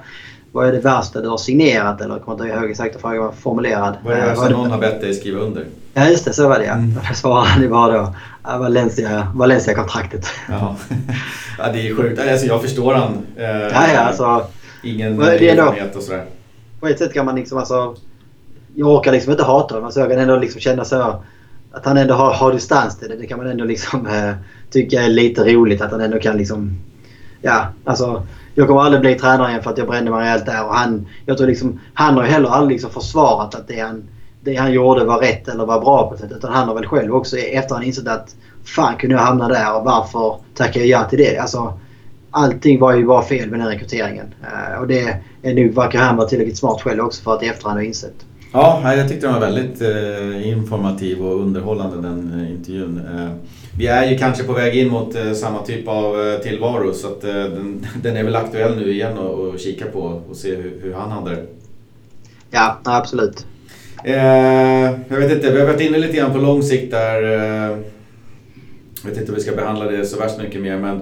vad 0.56 0.68
är 0.68 0.72
det 0.72 0.80
värsta 0.80 1.22
du 1.22 1.28
har 1.30 1.38
signerat? 1.38 2.02
Eller 2.02 2.14
jag 2.16 2.24
kommer 2.26 2.44
inte 2.46 2.58
ihåg 2.58 2.70
exakt 2.72 2.96
hur 2.96 3.00
frågan 3.00 3.18
var 3.24 3.32
formulerad. 3.32 3.96
Vad 4.04 4.14
är 4.14 4.18
Eh, 4.18 4.24
det 4.26 4.32
är 4.46 4.50
det- 4.50 4.50
någon 4.50 4.72
har 4.72 4.78
bett 4.80 5.02
dig 5.02 5.14
skriva 5.14 5.40
under? 5.40 5.66
Ja 5.94 6.08
just 6.10 6.26
det, 6.26 6.34
så 6.34 6.48
var 6.50 6.60
det 6.60 6.66
ja. 6.66 6.74
Mm. 6.74 6.94
Då 7.10 7.14
svarade 7.16 7.48
han 7.48 7.62
ju 7.62 7.70
bara 7.70 7.98
då 7.98 8.14
ja, 8.44 8.58
Valencia, 8.58 9.28
Valencia-kontraktet. 9.36 10.28
Ja, 10.50 10.76
ja 11.58 11.72
det 11.74 11.88
är 11.88 11.96
sjukt. 11.96 12.20
Alltså, 12.20 12.46
jag 12.48 12.62
förstår 12.62 12.94
han. 12.94 13.12
Eh, 13.38 13.46
Ja, 13.46 13.70
ja, 13.94 14.00
alltså, 14.00 14.48
Ingen 14.84 15.18
det 15.18 15.50
erfarenhet 15.50 15.96
och 15.96 16.04
sådär. 16.04 16.26
på 16.80 16.88
ett 16.88 17.00
sätt 17.00 17.14
kan 17.14 17.26
man 17.26 17.36
liksom 17.36 17.58
alltså... 17.58 17.96
Jag 18.76 18.88
orkar 18.90 19.12
liksom 19.12 19.32
inte 19.32 19.44
hata 19.44 19.74
honom. 19.74 19.86
Alltså 19.86 20.00
jag 20.00 20.10
kan 20.10 20.20
ändå 20.20 20.36
liksom 20.38 20.62
känna 20.62 20.86
så 20.86 21.24
att 21.72 21.86
han 21.86 21.98
ändå 21.98 22.14
har, 22.14 22.34
har 22.34 22.54
distans 22.54 22.98
till 23.00 23.10
det. 23.10 23.16
Det 23.16 23.28
kan 23.28 23.38
man 23.38 23.48
ändå 23.48 23.64
liksom 23.66 24.08
eh, 24.08 24.34
tycka 24.72 25.02
är 25.04 25.08
lite 25.10 25.44
roligt 25.54 25.82
att 25.82 25.92
han 25.92 26.02
ändå 26.02 26.20
kan 26.20 26.38
liksom... 26.38 26.78
Ja, 27.42 27.66
alltså. 27.86 28.24
Jag 28.58 28.68
kommer 28.68 28.82
aldrig 28.82 29.02
bli 29.02 29.16
tränare 29.16 29.50
igen 29.50 29.64
för 29.64 29.72
att 29.72 29.78
jag 29.78 29.88
brände 29.88 30.12
mig 30.12 30.20
rejält 30.20 30.46
där. 30.46 30.66
Och 30.66 30.76
han, 30.76 31.08
jag 31.26 31.38
tror 31.38 31.48
liksom, 31.48 31.80
han 31.94 32.16
har 32.16 32.24
ju 32.24 32.30
heller 32.30 32.50
aldrig 32.50 32.76
liksom 32.76 32.92
försvarat 32.92 33.56
att 33.56 33.68
det 33.68 33.80
han, 33.80 34.04
det 34.42 34.56
han 34.56 34.74
gjorde 34.74 35.06
var 35.06 35.20
rätt 35.20 35.48
eller 35.48 35.66
var 35.66 35.80
bra 35.80 36.10
på 36.10 36.18
sätt. 36.18 36.32
Utan 36.32 36.54
han 36.54 36.68
har 36.68 36.76
väl 36.76 36.86
själv 36.86 37.16
också 37.16 37.38
e-, 37.38 37.42
i 37.42 37.56
efterhand 37.56 37.86
insett 37.86 38.08
att 38.08 38.36
fan 38.64 38.96
kunde 38.96 39.16
jag 39.16 39.22
hamna 39.22 39.48
där 39.48 39.78
och 39.78 39.84
varför 39.84 40.38
tackade 40.54 40.86
jag 40.86 41.02
ja 41.02 41.10
till 41.10 41.20
det? 41.20 41.38
Alltså, 41.38 41.80
allting 42.32 42.80
var 42.80 42.94
ju 42.94 43.06
bara 43.06 43.22
fel 43.22 43.50
med 43.50 43.60
den 43.60 43.68
rekryteringen. 43.68 44.34
Eh, 44.44 44.80
och 44.80 44.88
det 44.88 45.22
är 45.42 45.54
nu 45.54 45.70
verkar 45.70 46.00
han 46.00 46.18
vara 46.18 46.28
tillräckligt 46.28 46.58
smart 46.58 46.82
själv 46.82 47.04
också 47.04 47.24
för 47.24 47.36
att 47.36 47.44
i 47.44 47.48
efterhand 47.48 47.80
ha 47.80 47.84
insett. 47.84 48.26
Ja, 48.58 48.96
jag 48.96 49.10
tyckte 49.10 49.28
den 49.28 49.34
var 49.34 49.42
väldigt 49.42 49.82
eh, 49.82 50.48
informativ 50.48 51.26
och 51.26 51.42
underhållande 51.42 52.08
den 52.08 52.42
eh, 52.42 52.52
intervjun. 52.52 53.02
Eh, 53.16 53.30
vi 53.78 53.88
är 53.88 54.12
ju 54.12 54.18
kanske 54.18 54.44
på 54.44 54.54
väg 54.54 54.76
in 54.76 54.88
mot 54.88 55.16
eh, 55.16 55.34
samma 55.34 55.62
typ 55.62 55.88
av 55.88 56.28
eh, 56.28 56.40
tillvaro 56.40 56.94
så 56.94 57.08
att 57.08 57.24
eh, 57.24 57.34
den, 57.34 57.86
den 58.02 58.18
är 58.18 58.24
väl 58.24 58.36
aktuell 58.36 58.78
nu 58.78 58.92
igen 58.92 59.14
att 59.14 59.20
och 59.20 59.60
kika 59.60 59.86
på 59.86 60.22
och 60.30 60.36
se 60.36 60.56
hur, 60.56 60.80
hur 60.82 60.94
han 60.94 61.12
hade 61.12 61.32
det. 61.32 61.46
Ja, 62.52 62.80
absolut. 62.84 63.46
Jag 64.04 65.18
vet 65.18 65.32
inte, 65.32 65.52
vi 65.52 65.60
har 65.60 65.68
varit 65.68 65.82
inne 65.82 65.98
lite 65.98 66.18
grann 66.18 66.32
på 66.32 66.38
lång 66.38 66.64
sikt 66.64 66.92
där. 66.92 67.22
Jag 69.04 69.10
vet 69.10 69.18
inte 69.18 69.32
om 69.32 69.36
vi 69.36 69.42
ska 69.42 69.56
behandla 69.56 69.86
det 69.86 70.06
så 70.06 70.20
värst 70.20 70.38
mycket 70.38 70.62
mer 70.62 70.78
men 70.78 71.02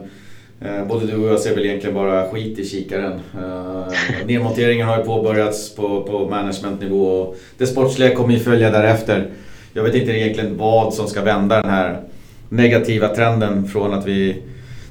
Eh, 0.65 0.87
både 0.87 1.05
du 1.05 1.15
och 1.15 1.29
jag 1.29 1.39
ser 1.39 1.55
väl 1.55 1.65
egentligen 1.65 1.95
bara 1.95 2.29
skit 2.29 2.59
i 2.59 2.65
kikaren. 2.65 3.19
Eh, 3.37 3.87
nedmonteringen 4.25 4.87
har 4.87 4.97
ju 4.97 5.03
påbörjats 5.03 5.75
på, 5.75 6.03
på 6.03 6.29
managementnivå 6.29 7.05
och 7.05 7.35
det 7.57 7.67
sportsliga 7.67 8.15
kommer 8.15 8.33
ju 8.33 8.39
följa 8.39 8.71
därefter. 8.71 9.29
Jag 9.73 9.83
vet 9.83 9.95
inte 9.95 10.11
egentligen 10.11 10.57
vad 10.57 10.93
som 10.93 11.07
ska 11.07 11.21
vända 11.21 11.61
den 11.61 11.69
här 11.69 12.01
negativa 12.49 13.07
trenden 13.07 13.67
från 13.67 13.93
att 13.93 14.07
vi 14.07 14.41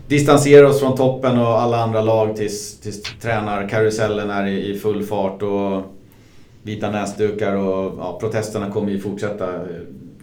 distanserar 0.09 0.65
oss 0.65 0.81
från 0.81 0.97
toppen 0.97 1.39
och 1.39 1.61
alla 1.61 1.77
andra 1.77 2.01
lag 2.03 2.37
tills, 2.37 2.81
tills 2.81 3.03
tränarkarusellen 3.03 4.31
är 4.31 4.47
i, 4.47 4.71
i 4.71 4.79
full 4.79 5.03
fart 5.03 5.43
och 5.43 5.83
vita 6.63 6.91
näsdukar 6.91 7.57
och 7.57 7.95
ja, 7.99 8.19
protesterna 8.21 8.71
kommer 8.71 8.91
ju 8.91 8.99
fortsätta. 8.99 9.49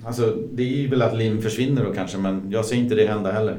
Alltså 0.06 0.36
det 0.52 0.84
är 0.84 0.88
väl 0.88 1.02
att 1.02 1.18
lim 1.18 1.42
försvinner 1.42 1.86
då 1.86 1.94
kanske 1.94 2.18
men 2.18 2.52
jag 2.52 2.66
ser 2.66 2.76
inte 2.76 2.96
det 2.96 3.08
hända 3.08 3.32
heller. 3.32 3.58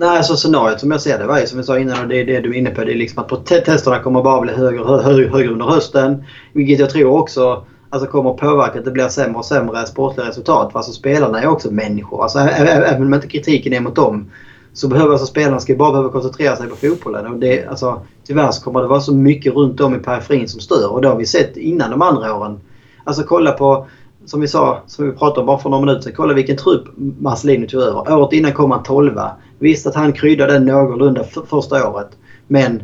Nej, 0.00 0.24
så 0.24 0.36
scenariot 0.36 0.80
som 0.80 0.90
jag 0.90 1.00
ser 1.00 1.18
det 1.18 1.26
var 1.26 1.46
som 1.46 1.58
jag 1.58 1.66
sa 1.66 1.78
innan 1.78 2.02
och 2.02 2.08
det 2.08 2.20
är 2.20 2.26
det 2.26 2.40
du 2.40 2.50
är 2.50 2.58
inne 2.58 2.70
på. 2.70 2.84
Det 2.84 2.92
är 2.92 2.96
liksom 2.96 3.24
att 3.24 3.46
testerna 3.46 3.98
kommer 3.98 4.22
bara 4.22 4.40
bli 4.40 4.52
högre 4.52 4.80
och 4.80 5.02
högre, 5.02 5.28
högre 5.28 5.52
under 5.52 5.66
hösten. 5.66 6.24
Vilket 6.52 6.78
jag 6.78 6.90
tror 6.90 7.18
också 7.18 7.64
alltså, 7.90 8.10
kommer 8.10 8.32
påverka 8.32 8.78
att 8.78 8.84
det 8.84 8.90
blir 8.90 9.08
sämre 9.08 9.38
och 9.38 9.44
sämre 9.44 9.86
sportliga 9.86 10.28
resultat. 10.28 10.72
För 10.72 10.78
alltså, 10.78 10.92
spelarna 10.92 11.42
är 11.42 11.46
också 11.46 11.70
människor. 11.70 12.22
Alltså, 12.22 12.38
även 12.38 13.02
om 13.02 13.14
inte 13.14 13.28
kritiken 13.28 13.72
är 13.72 13.80
mot 13.80 13.96
dem 13.96 14.30
så 14.72 14.88
behöver 14.88 15.10
alltså, 15.10 15.26
spelarna 15.26 15.60
ska 15.60 15.74
bara 15.74 15.90
behöva 15.90 16.08
koncentrera 16.08 16.56
sig 16.56 16.68
på 16.68 16.76
fotbollen. 16.76 17.26
Och 17.26 17.38
det, 17.38 17.66
alltså, 17.66 18.00
tyvärr 18.26 18.50
så 18.50 18.64
kommer 18.64 18.80
det 18.80 18.88
vara 18.88 19.00
så 19.00 19.14
mycket 19.14 19.54
runt 19.54 19.80
om 19.80 19.94
i 19.94 19.98
periferin 19.98 20.48
som 20.48 20.60
stör. 20.60 20.92
Och 20.92 21.02
det 21.02 21.08
har 21.08 21.16
vi 21.16 21.26
sett 21.26 21.56
innan 21.56 21.90
de 21.90 22.02
andra 22.02 22.34
åren. 22.34 22.60
Alltså 23.04 23.22
kolla 23.22 23.52
på, 23.52 23.86
som 24.26 24.40
vi 24.40 24.48
sa, 24.48 24.82
som 24.86 25.06
vi 25.06 25.12
pratade 25.12 25.40
om 25.40 25.46
bara 25.46 25.58
för 25.58 25.70
några 25.70 25.84
minuter 25.86 26.02
sedan. 26.02 26.12
Kolla 26.16 26.34
vilken 26.34 26.56
trupp 26.56 26.84
Marcelino 27.20 27.66
tog 27.66 27.82
över. 27.82 28.12
Året 28.18 28.32
innan 28.32 28.52
kom 28.52 28.70
han 28.70 28.82
12 28.82 29.18
Visst 29.60 29.86
att 29.86 29.94
han 29.94 30.12
kryddade 30.12 30.52
den 30.52 30.64
någorlunda 30.64 31.24
för 31.24 31.42
första 31.42 31.88
året. 31.88 32.08
Men 32.46 32.82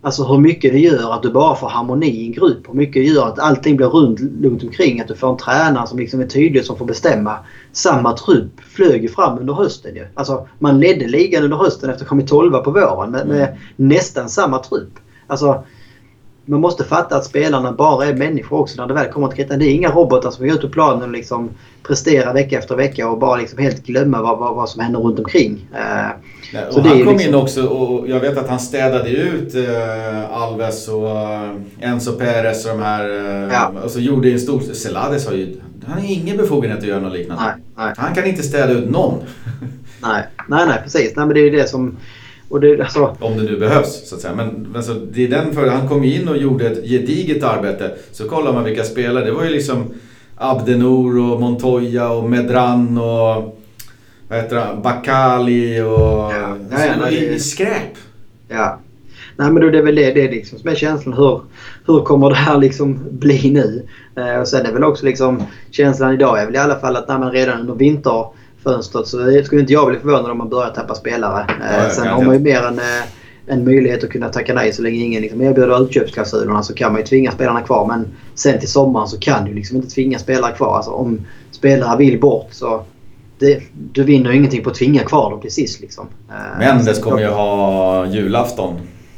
alltså 0.00 0.24
hur 0.24 0.38
mycket 0.38 0.72
det 0.72 0.78
gör 0.78 1.14
att 1.14 1.22
du 1.22 1.30
bara 1.30 1.56
får 1.56 1.68
harmoni 1.68 2.06
i 2.06 2.26
en 2.26 2.32
grupp. 2.32 2.68
Hur 2.68 2.74
mycket 2.74 2.94
det 2.94 3.08
gör 3.08 3.28
att 3.28 3.38
allting 3.38 3.76
blir 3.76 3.86
runt, 3.86 4.20
runt 4.20 4.62
omkring. 4.62 5.00
Att 5.00 5.08
du 5.08 5.14
får 5.14 5.30
en 5.30 5.36
tränare 5.36 5.86
som 5.86 5.98
liksom 5.98 6.20
är 6.20 6.26
tydlig 6.26 6.64
som 6.64 6.76
får 6.76 6.84
bestämma. 6.84 7.38
Samma 7.72 8.16
trupp 8.16 8.60
flög 8.60 9.02
ju 9.02 9.08
fram 9.08 9.38
under 9.38 9.54
hösten 9.54 9.94
ju. 9.96 10.06
Alltså 10.14 10.48
man 10.58 10.80
ledde 10.80 11.08
ligan 11.08 11.44
under 11.44 11.56
hösten 11.56 11.90
efter 11.90 12.04
att 12.04 12.08
ha 12.08 12.08
kommit 12.08 12.28
12 12.28 12.62
på 12.62 12.70
våren 12.70 13.10
med, 13.10 13.26
med 13.26 13.56
nästan 13.76 14.28
samma 14.28 14.58
trupp. 14.58 14.98
Alltså 15.26 15.64
man 16.44 16.60
måste 16.60 16.84
fatta 16.84 17.16
att 17.16 17.24
spelarna 17.24 17.72
bara 17.72 18.06
är 18.06 18.14
människor 18.14 18.58
också 18.60 18.80
när 18.80 18.88
det 18.88 18.94
väl 18.94 19.12
kommer 19.12 19.28
till 19.28 19.36
kritan. 19.36 19.58
Det 19.58 19.64
är 19.64 19.74
inga 19.74 19.90
robotar 19.90 20.30
som 20.30 20.46
går 20.46 20.54
ut 20.54 20.60
på 20.62 20.68
planen 20.68 21.02
och 21.02 21.10
liksom 21.12 21.50
presterar 21.82 22.32
vecka 22.34 22.58
efter 22.58 22.76
vecka 22.76 23.08
och 23.08 23.18
bara 23.18 23.36
liksom 23.36 23.58
helt 23.58 23.86
glömma 23.86 24.22
vad, 24.22 24.38
vad, 24.38 24.54
vad 24.54 24.68
som 24.68 24.80
händer 24.82 25.00
runt 25.00 25.18
omkring. 25.18 25.66
Eh, 25.74 26.06
Nej, 26.54 26.64
Så 26.70 26.76
och 26.76 26.82
det 26.82 26.88
han 26.88 27.04
kom 27.04 27.12
liksom- 27.16 27.28
in 27.28 27.34
också 27.34 27.66
och 27.66 28.08
jag 28.08 28.20
vet 28.20 28.38
att 28.38 28.48
han 28.48 28.58
städade 28.60 29.08
ut 29.10 29.54
eh, 29.54 30.30
Alves 30.42 30.88
och 30.88 31.08
eh, 31.10 31.50
Enzo 31.80 32.12
Perez 32.12 32.66
och 32.66 32.70
de 32.76 32.82
här. 32.82 33.08
Eh, 33.44 33.52
Ja. 33.52 33.72
Och 33.84 33.90
så 33.90 34.00
gjorde 34.00 34.30
en 34.32 34.40
stor... 34.40 34.60
Celades 34.60 35.26
har 35.26 35.34
ju... 35.34 35.56
Han 35.86 35.98
har 36.00 36.08
ingen 36.12 36.36
befogenhet 36.36 36.78
att 36.78 36.84
göra 36.86 37.00
något 37.00 37.12
liknande. 37.12 37.42
nej, 37.44 37.54
nej, 37.76 37.94
Han 37.96 38.14
kan 38.14 38.24
inte 38.26 38.42
städa 38.42 38.72
ut 38.72 38.90
någon. 38.90 39.18
nej, 40.02 40.22
nej, 40.48 40.66
nej, 40.66 40.80
precis. 40.82 41.12
Nej, 41.16 41.26
men 41.26 41.34
det 41.34 41.40
är 41.40 41.44
ju 41.44 41.50
det 41.50 41.68
som... 41.68 41.96
Och 42.52 42.60
det, 42.60 42.80
alltså, 42.80 43.16
Om 43.20 43.36
det 43.36 43.42
nu 43.42 43.56
behövs 43.56 44.08
så 44.08 44.14
att 44.14 44.20
säga. 44.20 44.34
Men 44.34 44.72
alltså, 44.76 44.94
det 44.94 45.24
är 45.24 45.28
den 45.28 45.54
för 45.54 45.66
han 45.68 45.88
kom 45.88 46.04
in 46.04 46.28
och 46.28 46.36
gjorde 46.36 46.66
ett 46.66 46.84
gediget 46.88 47.42
arbete. 47.42 47.90
Så 48.12 48.28
kollar 48.28 48.52
man 48.52 48.64
vilka 48.64 48.84
spelare. 48.84 49.24
Det 49.24 49.32
var 49.32 49.44
ju 49.44 49.50
liksom 49.50 49.84
Abdenor 50.36 51.18
och 51.32 51.40
Montoya 51.40 52.10
och 52.10 52.30
Medran 52.30 52.98
och 52.98 53.58
vad 54.28 54.38
heter 54.38 54.56
han? 54.56 54.82
Bakali 54.82 55.80
och... 55.80 55.88
Ja, 56.32 56.56
alltså, 56.72 56.86
ja, 57.00 57.10
i, 57.10 57.28
det- 57.28 57.38
skräp. 57.38 57.96
ja. 58.48 58.78
Nej 59.36 59.50
men 59.52 59.62
då 59.62 59.70
det 59.70 59.78
är 59.78 59.82
väl 59.82 59.94
det, 59.94 60.12
det 60.12 60.26
är 60.28 60.30
liksom 60.30 60.58
som 60.58 60.70
är 60.70 60.74
känslan. 60.74 61.14
Hur, 61.14 61.40
hur 61.86 62.00
kommer 62.00 62.28
det 62.28 62.36
här 62.36 62.58
liksom 62.58 62.98
bli 63.10 63.50
nu? 63.50 63.86
Eh, 64.16 64.40
och 64.40 64.48
sen 64.48 64.66
är 64.66 64.72
väl 64.72 64.84
också 64.84 65.06
liksom 65.06 65.42
känslan 65.70 66.14
idag 66.14 66.40
är 66.40 66.46
väl 66.46 66.54
i 66.54 66.58
alla 66.58 66.78
fall 66.78 66.96
att 66.96 67.08
när 67.08 67.18
man 67.18 67.32
redan 67.32 67.60
under 67.60 67.74
vinterfönstret 68.64 69.06
så 69.06 69.42
skulle 69.44 69.60
inte 69.60 69.72
jag 69.72 69.88
bli 69.88 69.98
förvånad 69.98 70.30
om 70.30 70.38
man 70.38 70.48
börjar 70.48 70.70
tappa 70.70 70.94
spelare. 70.94 71.40
Eh, 71.48 71.84
Ja, 71.84 71.90
sen 71.90 72.06
har 72.08 72.22
man 72.24 72.34
ju 72.34 72.40
mer 72.40 72.62
en, 72.62 72.78
eh, 72.78 73.04
en 73.46 73.64
möjlighet 73.64 74.04
att 74.04 74.10
kunna 74.10 74.28
tacka 74.28 74.54
nej 74.54 74.72
så 74.72 74.82
länge 74.82 74.96
ingen 74.96 75.22
liksom 75.22 75.42
erbjuder 75.42 75.82
utköpsklausulerna 75.84 76.62
så 76.62 76.74
kan 76.74 76.92
man 76.92 77.00
ju 77.00 77.06
tvinga 77.06 77.30
spelarna 77.30 77.60
kvar. 77.60 77.86
Men 77.86 78.08
sen 78.34 78.58
till 78.60 78.68
sommaren 78.68 79.08
så 79.08 79.18
kan 79.18 79.44
du 79.44 79.54
liksom 79.54 79.76
inte 79.76 79.88
tvinga 79.88 80.18
spelare 80.18 80.52
kvar. 80.52 80.76
Alltså 80.76 80.90
om 80.90 81.20
spelare 81.50 81.98
vill 81.98 82.20
bort 82.20 82.48
så 82.50 82.82
det, 83.38 83.62
du 83.92 84.02
vinner 84.04 84.30
ju 84.30 84.36
ingenting 84.36 84.62
på 84.64 84.70
att 84.70 84.76
tvinga 84.76 85.02
kvar 85.04 85.30
dem 85.30 85.40
till 85.40 85.52
sist. 85.52 85.80
Liksom. 85.80 86.06
Eh, 86.30 86.58
Mendes 86.58 86.98
kommer 86.98 87.20
ju 87.20 87.26
ha 87.28 88.06
julafton. 88.06 88.74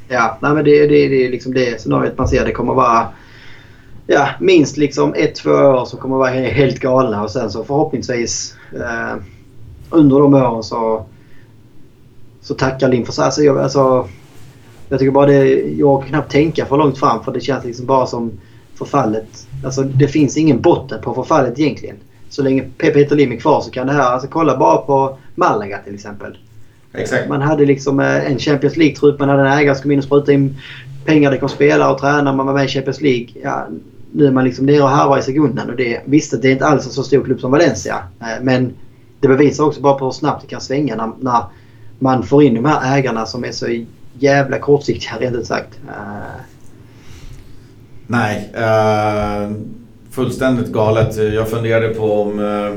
Ja, 0.08 0.38
nej, 0.42 0.52
men 0.54 0.64
det, 0.64 0.86
det, 0.86 1.08
det 1.08 1.26
är 1.26 1.30
liksom 1.30 1.54
det 1.54 1.80
scenariot 1.80 2.18
man 2.18 2.28
ser. 2.28 2.44
Det 2.44 2.52
kommer 2.52 2.74
vara 2.74 3.06
ja, 4.06 4.28
minst 4.40 4.76
liksom 4.76 5.14
ett, 5.16 5.34
två 5.34 5.50
år 5.50 5.84
som 5.84 5.98
kommer 5.98 6.16
vara 6.16 6.30
he- 6.30 6.50
helt 6.50 6.78
galna 6.80 7.22
och 7.22 7.30
sen 7.30 7.50
så 7.50 7.64
förhoppningsvis 7.64 8.54
eh, 8.72 9.16
under 9.94 10.18
de 10.20 10.34
åren 10.34 10.62
så, 10.62 11.04
så 12.40 12.54
tackar 12.54 12.88
Lim 12.88 13.04
för 13.04 13.12
sig. 13.12 13.24
Alltså, 13.24 13.42
jag, 13.42 13.58
alltså, 13.58 14.08
jag 14.88 14.98
tycker 14.98 15.12
bara 15.12 15.26
det, 15.26 15.44
jag 15.60 16.00
kan 16.00 16.08
knappt 16.08 16.32
tänka 16.32 16.66
för 16.66 16.76
långt 16.76 16.98
fram 16.98 17.24
för 17.24 17.32
det 17.32 17.40
känns 17.40 17.64
liksom 17.64 17.86
bara 17.86 18.06
som 18.06 18.32
förfallet. 18.74 19.46
Alltså 19.64 19.82
det 19.82 20.08
finns 20.08 20.36
ingen 20.36 20.60
botten 20.60 21.00
på 21.02 21.14
förfallet 21.14 21.58
egentligen. 21.58 21.96
Så 22.28 22.42
länge 22.42 22.62
Pe- 22.62 22.92
Peter 22.92 23.16
Lim 23.16 23.32
är 23.32 23.36
kvar 23.36 23.60
så 23.60 23.70
kan 23.70 23.86
det 23.86 23.92
här, 23.92 24.00
alltså 24.12 24.28
kolla 24.28 24.56
bara 24.56 24.76
på 24.76 25.18
Malaga 25.34 25.78
till 25.84 25.94
exempel. 25.94 26.38
Exakt. 26.92 27.28
Man 27.28 27.42
hade 27.42 27.64
liksom 27.64 28.00
eh, 28.00 28.30
en 28.30 28.38
Champions 28.38 28.76
League-trupp, 28.76 29.18
man 29.18 29.28
hade 29.28 29.40
en 29.42 29.58
ägare 29.58 29.74
som 29.74 29.82
kom 29.82 29.90
in 29.90 29.98
och 29.98 30.04
sprutade 30.04 30.32
in 30.32 30.56
pengar. 31.04 31.30
Det 31.30 31.38
kom 31.38 31.48
spelare 31.48 31.92
och 31.92 31.98
tränare, 31.98 32.36
man 32.36 32.46
var 32.46 32.54
med 32.54 32.64
i 32.64 32.68
Champions 32.68 33.00
League. 33.00 33.28
Ja, 33.42 33.66
nu 34.12 34.26
är 34.26 34.30
man 34.30 34.44
liksom 34.44 34.66
nere 34.66 34.82
och 34.82 34.88
harvar 34.88 35.18
i 35.18 35.22
sekunden. 35.22 35.70
Och 35.70 35.76
det, 35.76 36.00
visst, 36.04 36.42
det 36.42 36.48
är 36.48 36.52
inte 36.52 36.66
alls 36.66 36.86
en 36.86 36.92
så 36.92 37.02
stor 37.02 37.24
klubb 37.24 37.40
som 37.40 37.50
Valencia. 37.50 37.98
Eh, 38.20 38.42
Men 38.42 38.72
det 39.24 39.36
bevisar 39.36 39.64
också 39.64 39.80
bara 39.80 39.94
på 39.94 40.04
hur 40.04 40.12
snabbt 40.12 40.42
det 40.42 40.48
kan 40.48 40.60
svänga 40.60 40.96
när, 40.96 41.12
när 41.20 41.44
man 41.98 42.22
får 42.22 42.42
in 42.42 42.54
de 42.54 42.64
här 42.64 42.98
ägarna 42.98 43.26
som 43.26 43.44
är 43.44 43.52
så 43.52 43.84
jävla 44.18 44.58
kortsiktiga 44.58 45.12
rent 45.20 45.36
ut 45.36 45.46
sagt. 45.46 45.78
Uh. 45.86 46.40
Nej. 48.06 48.50
uh, 48.56 49.52
fullständigt 50.10 50.72
galet. 50.72 51.16
Jag 51.16 51.48
funderade 51.48 51.88
på 51.88 52.22
om 52.22 52.38
uh, 52.38 52.76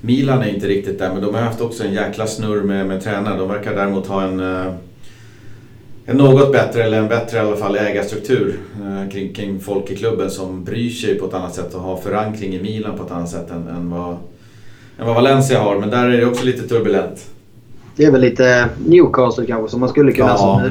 Milan 0.00 0.42
är 0.42 0.54
inte 0.54 0.66
riktigt 0.66 0.98
där 0.98 1.12
men 1.12 1.22
de 1.22 1.34
har 1.34 1.42
haft 1.42 1.60
också 1.60 1.84
en 1.84 1.92
jäkla 1.92 2.26
snurr 2.26 2.62
med, 2.62 2.86
med 2.86 3.02
tränare. 3.02 3.38
De 3.38 3.48
verkar 3.48 3.74
däremot 3.74 4.06
ha 4.06 4.22
en, 4.22 4.40
en 6.06 6.16
något 6.16 6.52
bättre, 6.52 6.82
eller 6.82 6.98
en 6.98 7.08
bättre 7.08 7.36
i 7.36 7.40
alla 7.40 7.56
fall, 7.56 7.76
ägarstruktur 7.76 8.60
eh, 8.80 9.10
kring, 9.10 9.34
kring 9.34 9.60
folk 9.60 9.90
i 9.90 9.96
klubben 9.96 10.30
som 10.30 10.64
bryr 10.64 10.90
sig 10.90 11.14
på 11.14 11.26
ett 11.26 11.34
annat 11.34 11.54
sätt 11.54 11.74
och 11.74 11.80
har 11.80 11.96
förankring 11.96 12.54
i 12.54 12.62
Milan 12.62 12.98
på 12.98 13.04
ett 13.04 13.10
annat 13.10 13.28
sätt 13.28 13.50
än, 13.50 13.68
än, 13.68 13.90
vad, 13.90 14.16
än 14.98 15.06
vad 15.06 15.14
Valencia 15.14 15.60
har. 15.60 15.78
Men 15.78 15.90
där 15.90 16.04
är 16.04 16.18
det 16.18 16.26
också 16.26 16.44
lite 16.44 16.68
turbulent. 16.68 17.30
Det 17.96 18.04
är 18.04 18.10
väl 18.10 18.20
lite 18.20 18.68
Newcastle 18.86 19.46
kanske 19.46 19.70
som 19.70 19.80
man 19.80 19.88
skulle 19.88 20.12
kunna 20.12 20.28
ja. 20.28 20.62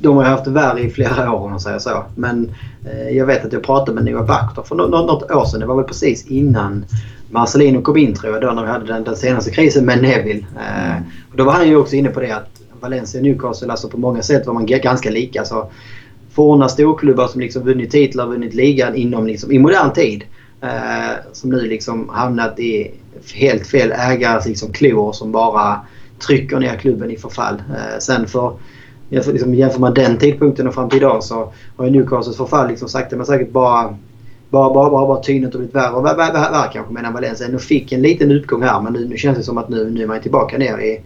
De 0.00 0.16
har 0.16 0.24
haft 0.24 0.44
det 0.44 0.50
värre 0.50 0.80
i 0.80 0.90
flera 0.90 1.32
år 1.32 1.44
om 1.44 1.50
man 1.50 1.60
säger 1.60 1.78
så. 1.78 2.04
Men 2.14 2.50
eh, 2.84 3.16
jag 3.16 3.26
vet 3.26 3.44
att 3.44 3.52
jag 3.52 3.62
pratade 3.62 3.94
med 4.00 4.12
Noah 4.12 4.26
Bakter 4.26 4.62
för 4.62 4.76
något, 4.76 4.90
något 4.90 5.30
år 5.30 5.44
sedan. 5.44 5.60
Det 5.60 5.66
var 5.66 5.76
väl 5.76 5.84
precis 5.84 6.26
innan 6.26 6.84
Marcelino 7.30 7.82
kom 7.82 7.96
in 7.96 8.14
tror 8.14 8.32
jag 8.32 8.42
då 8.42 8.50
när 8.50 8.62
vi 8.62 8.68
hade 8.68 8.86
den, 8.86 9.04
den 9.04 9.16
senaste 9.16 9.50
krisen 9.50 9.84
med 9.84 10.02
Neville. 10.02 10.46
Eh, 10.56 11.02
och 11.30 11.36
då 11.36 11.44
var 11.44 11.52
han 11.52 11.68
ju 11.68 11.76
också 11.76 11.96
inne 11.96 12.08
på 12.08 12.20
det 12.20 12.30
att 12.30 12.60
Valencia 12.80 13.20
och 13.20 13.24
Newcastle 13.24 13.70
alltså 13.70 13.88
på 13.88 13.98
många 13.98 14.22
sätt 14.22 14.46
var 14.46 14.54
man 14.54 14.66
ganska 14.66 15.10
lika. 15.10 15.44
Så 15.44 15.70
forna 16.32 16.68
storklubbar 16.68 17.28
som 17.28 17.40
liksom 17.40 17.62
vunnit 17.62 17.90
titlar, 17.90 18.26
vunnit 18.26 18.54
ligan 18.54 18.94
inom 18.94 19.26
liksom, 19.26 19.52
i 19.52 19.58
modern 19.58 19.92
tid. 19.92 20.24
Eh, 20.60 21.16
som 21.32 21.50
nu 21.50 21.60
liksom 21.60 22.08
hamnat 22.08 22.58
i 22.58 22.90
helt 23.34 23.66
fel 23.66 23.92
ägares 23.92 24.46
liksom, 24.46 24.72
klor 24.72 25.12
som 25.12 25.32
bara 25.32 25.80
trycker 26.26 26.58
ner 26.58 26.76
klubben 26.76 27.10
i 27.10 27.16
förfall. 27.16 27.54
Eh, 27.70 27.98
sen 27.98 28.26
för 28.26 28.52
liksom, 29.10 29.54
jämför 29.54 29.80
man 29.80 29.94
den 29.94 30.18
tidpunkten 30.18 30.68
och 30.68 30.74
fram 30.74 30.88
till 30.88 30.98
idag 30.98 31.24
så 31.24 31.52
har 31.76 31.84
ju 31.84 31.90
Newcastles 31.90 32.36
förfall 32.36 32.68
liksom 32.68 32.88
sakta 32.88 33.16
men 33.16 33.26
säkert 33.26 33.50
bara 33.50 33.96
bara, 34.52 34.74
bara, 34.74 34.90
bara, 34.90 35.06
bara 35.06 35.22
tynat 35.22 35.54
och 35.54 35.60
blivit 35.60 35.74
värre 35.74 35.92
och 35.92 36.04
värre, 36.04 36.16
värre, 36.16 36.32
värre 36.32 36.70
kanske. 36.72 36.94
Medan 36.94 37.12
Valencia 37.12 37.46
ändå 37.46 37.58
fick 37.58 37.92
en 37.92 38.02
liten 38.02 38.30
utgång 38.30 38.62
här 38.62 38.80
men 38.80 38.92
nu, 38.92 39.08
nu 39.08 39.16
känns 39.16 39.38
det 39.38 39.44
som 39.44 39.58
att 39.58 39.68
nu, 39.68 39.90
nu 39.90 40.02
är 40.02 40.06
man 40.06 40.20
tillbaka 40.20 40.58
ner 40.58 40.78
i, 40.78 41.00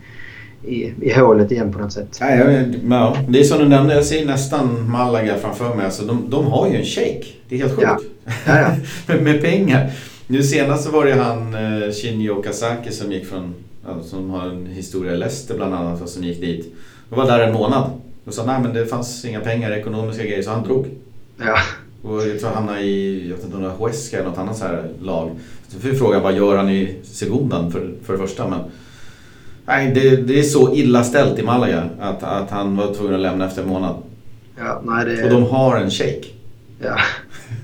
i, 0.67 0.93
i 1.01 1.13
hålet 1.13 1.53
igen 1.53 1.73
på 1.73 1.79
något 1.79 1.93
sätt. 1.93 2.19
Ja, 2.21 2.31
ja, 2.31 3.17
det 3.29 3.41
är 3.41 3.45
som 3.45 3.59
du 3.59 3.69
nämnde, 3.69 3.95
jag 3.95 4.05
ser 4.05 4.27
nästan 4.27 4.91
Malaga 4.91 5.35
framför 5.35 5.75
mig. 5.75 5.85
Alltså, 5.85 6.05
de, 6.05 6.31
de 6.31 6.47
har 6.47 6.69
ju 6.69 6.77
en 6.77 6.85
shake. 6.85 7.25
Det 7.49 7.55
är 7.55 7.59
helt 7.59 7.75
sjukt. 7.75 7.89
Ja. 7.89 7.99
Ja, 8.47 8.61
ja. 8.61 8.69
med, 9.07 9.23
med, 9.23 9.43
pengar. 9.43 9.91
Nu 10.29 10.43
senast 10.43 10.85
så 10.85 10.91
var 10.91 11.05
det 11.05 11.15
han 11.15 11.55
eh, 11.55 11.93
Shinji 11.93 12.31
Okazaki 12.31 12.93
som 12.93 13.13
gick 13.13 13.27
från, 13.27 13.55
som 14.05 14.31
har 14.31 14.49
en 14.49 14.67
historia 14.67 15.13
i 15.13 15.17
Leicester 15.17 15.57
bland 15.57 15.75
annat, 15.75 16.09
som 16.09 16.25
gick 16.25 16.41
dit. 16.41 16.75
Och 17.11 17.17
var 17.17 17.27
där 17.27 17.41
en 17.41 17.53
månad. 17.55 17.91
Och 18.25 18.35
sa 18.35 18.47
nej 18.47 18.61
men 18.63 18.73
det 18.73 18.87
fanns 18.87 19.25
inga 19.25 19.41
pengar, 19.41 19.71
ekonomiska 19.71 20.23
grejer, 20.23 20.43
så 20.43 20.51
han 20.51 20.65
drog. 20.65 20.87
Ja. 21.39 21.57
Och 22.03 22.29
jag 22.29 22.41
tror 22.41 22.49
han 22.49 22.55
hamnade 22.55 22.81
i, 22.81 23.29
jag 23.29 23.37
vet 23.37 23.45
inte 23.45 23.57
om 23.57 23.63
det 23.63 23.69
var 23.69 23.77
Huesca 23.77 24.17
eller 24.17 24.29
något 24.29 24.39
annat 24.39 24.57
så 24.57 24.65
här 24.65 24.89
lag. 25.03 25.31
Så 25.69 25.79
vi 25.79 25.95
fråga 25.95 26.21
vad 26.21 26.37
gör 26.37 26.57
han 26.57 26.71
i 26.71 26.95
sekundan 27.05 27.73
för, 27.73 27.91
för 28.05 28.13
det 28.13 28.19
första. 28.19 28.49
Men, 28.49 28.61
nej, 29.67 29.93
det, 29.95 30.17
det 30.17 30.39
är 30.39 30.43
så 30.43 30.75
illa 30.75 31.05
ställt 31.05 31.39
i 31.39 31.43
Malaga 31.43 31.89
att, 32.01 32.23
att 32.23 32.51
han 32.51 32.77
var 32.77 32.95
tvungen 32.95 33.15
att 33.15 33.21
lämna 33.21 33.47
efter 33.47 33.63
en 33.63 33.69
månad. 33.69 33.97
Ja, 34.59 34.83
nej, 34.85 35.05
det... 35.05 35.25
Och 35.25 35.31
de 35.31 35.43
har 35.43 35.77
en 35.77 35.91
shake. 35.91 36.25
Ja. 36.83 36.97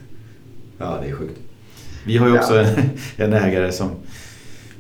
ja, 0.79 0.99
det 1.03 1.11
är 1.11 1.15
sjukt. 1.15 1.42
Vi 2.05 2.17
har 2.17 2.29
ju 2.29 2.39
också 2.39 2.55
ja. 2.55 2.67
en, 3.17 3.33
en 3.33 3.33
ägare 3.33 3.73
som, 3.73 3.91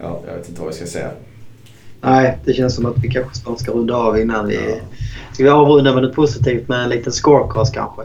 ja, 0.00 0.22
jag 0.26 0.34
vet 0.34 0.48
inte 0.48 0.60
vad 0.60 0.70
vi 0.70 0.76
ska 0.76 0.86
säga. 0.86 1.10
Nej, 2.00 2.38
det 2.44 2.52
känns 2.52 2.74
som 2.74 2.86
att 2.86 2.98
vi 3.02 3.08
kanske 3.08 3.34
snart 3.34 3.60
ska 3.60 3.72
runda 3.72 3.96
av 3.96 4.20
innan 4.20 4.48
vi... 4.48 4.54
Ja. 4.54 4.76
Ska 5.32 5.44
vi 5.44 5.50
avrunda 5.50 5.94
med 5.94 6.02
något 6.02 6.14
positivt 6.14 6.68
med 6.68 6.82
en 6.84 6.88
liten 6.88 7.12
scorecast 7.12 7.74
kanske? 7.74 8.02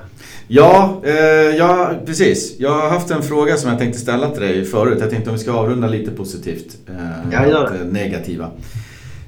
Ja, 0.47 1.01
eh, 1.03 1.13
ja, 1.57 1.91
precis. 2.05 2.55
Jag 2.59 2.71
har 2.71 2.89
haft 2.89 3.11
en 3.11 3.23
fråga 3.23 3.57
som 3.57 3.69
jag 3.69 3.79
tänkte 3.79 3.99
ställa 3.99 4.29
till 4.29 4.41
dig 4.41 4.65
förut. 4.65 4.97
Jag 5.01 5.09
tänkte 5.09 5.29
om 5.29 5.35
vi 5.35 5.41
ska 5.41 5.51
avrunda 5.51 5.87
lite 5.87 6.11
positivt. 6.11 6.77
Eh, 6.87 6.95
ja, 7.31 7.47
gör 7.47 7.71
det. 7.77 7.91
Negativa. 7.91 8.43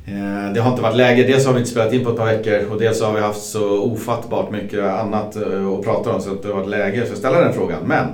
Eh, 0.05 0.53
det 0.53 0.59
har 0.59 0.69
inte 0.71 0.81
varit 0.81 0.95
läge. 0.95 1.23
Dels 1.23 1.45
har 1.45 1.53
vi 1.53 1.59
inte 1.59 1.71
spelat 1.71 1.93
in 1.93 2.03
på 2.03 2.09
ett 2.09 2.17
par 2.17 2.25
veckor 2.25 2.71
och 2.71 2.79
dels 2.79 3.01
har 3.01 3.13
vi 3.13 3.19
haft 3.19 3.41
så 3.41 3.79
ofattbart 3.79 4.51
mycket 4.51 4.83
annat 4.83 5.35
eh, 5.35 5.67
att 5.67 5.83
prata 5.83 6.13
om 6.13 6.21
så 6.21 6.31
att 6.31 6.41
det 6.41 6.47
har 6.47 6.55
varit 6.55 6.69
läge 6.69 7.05
för 7.05 7.13
att 7.13 7.19
ställa 7.19 7.41
den 7.41 7.53
frågan. 7.53 7.79
Men 7.85 8.07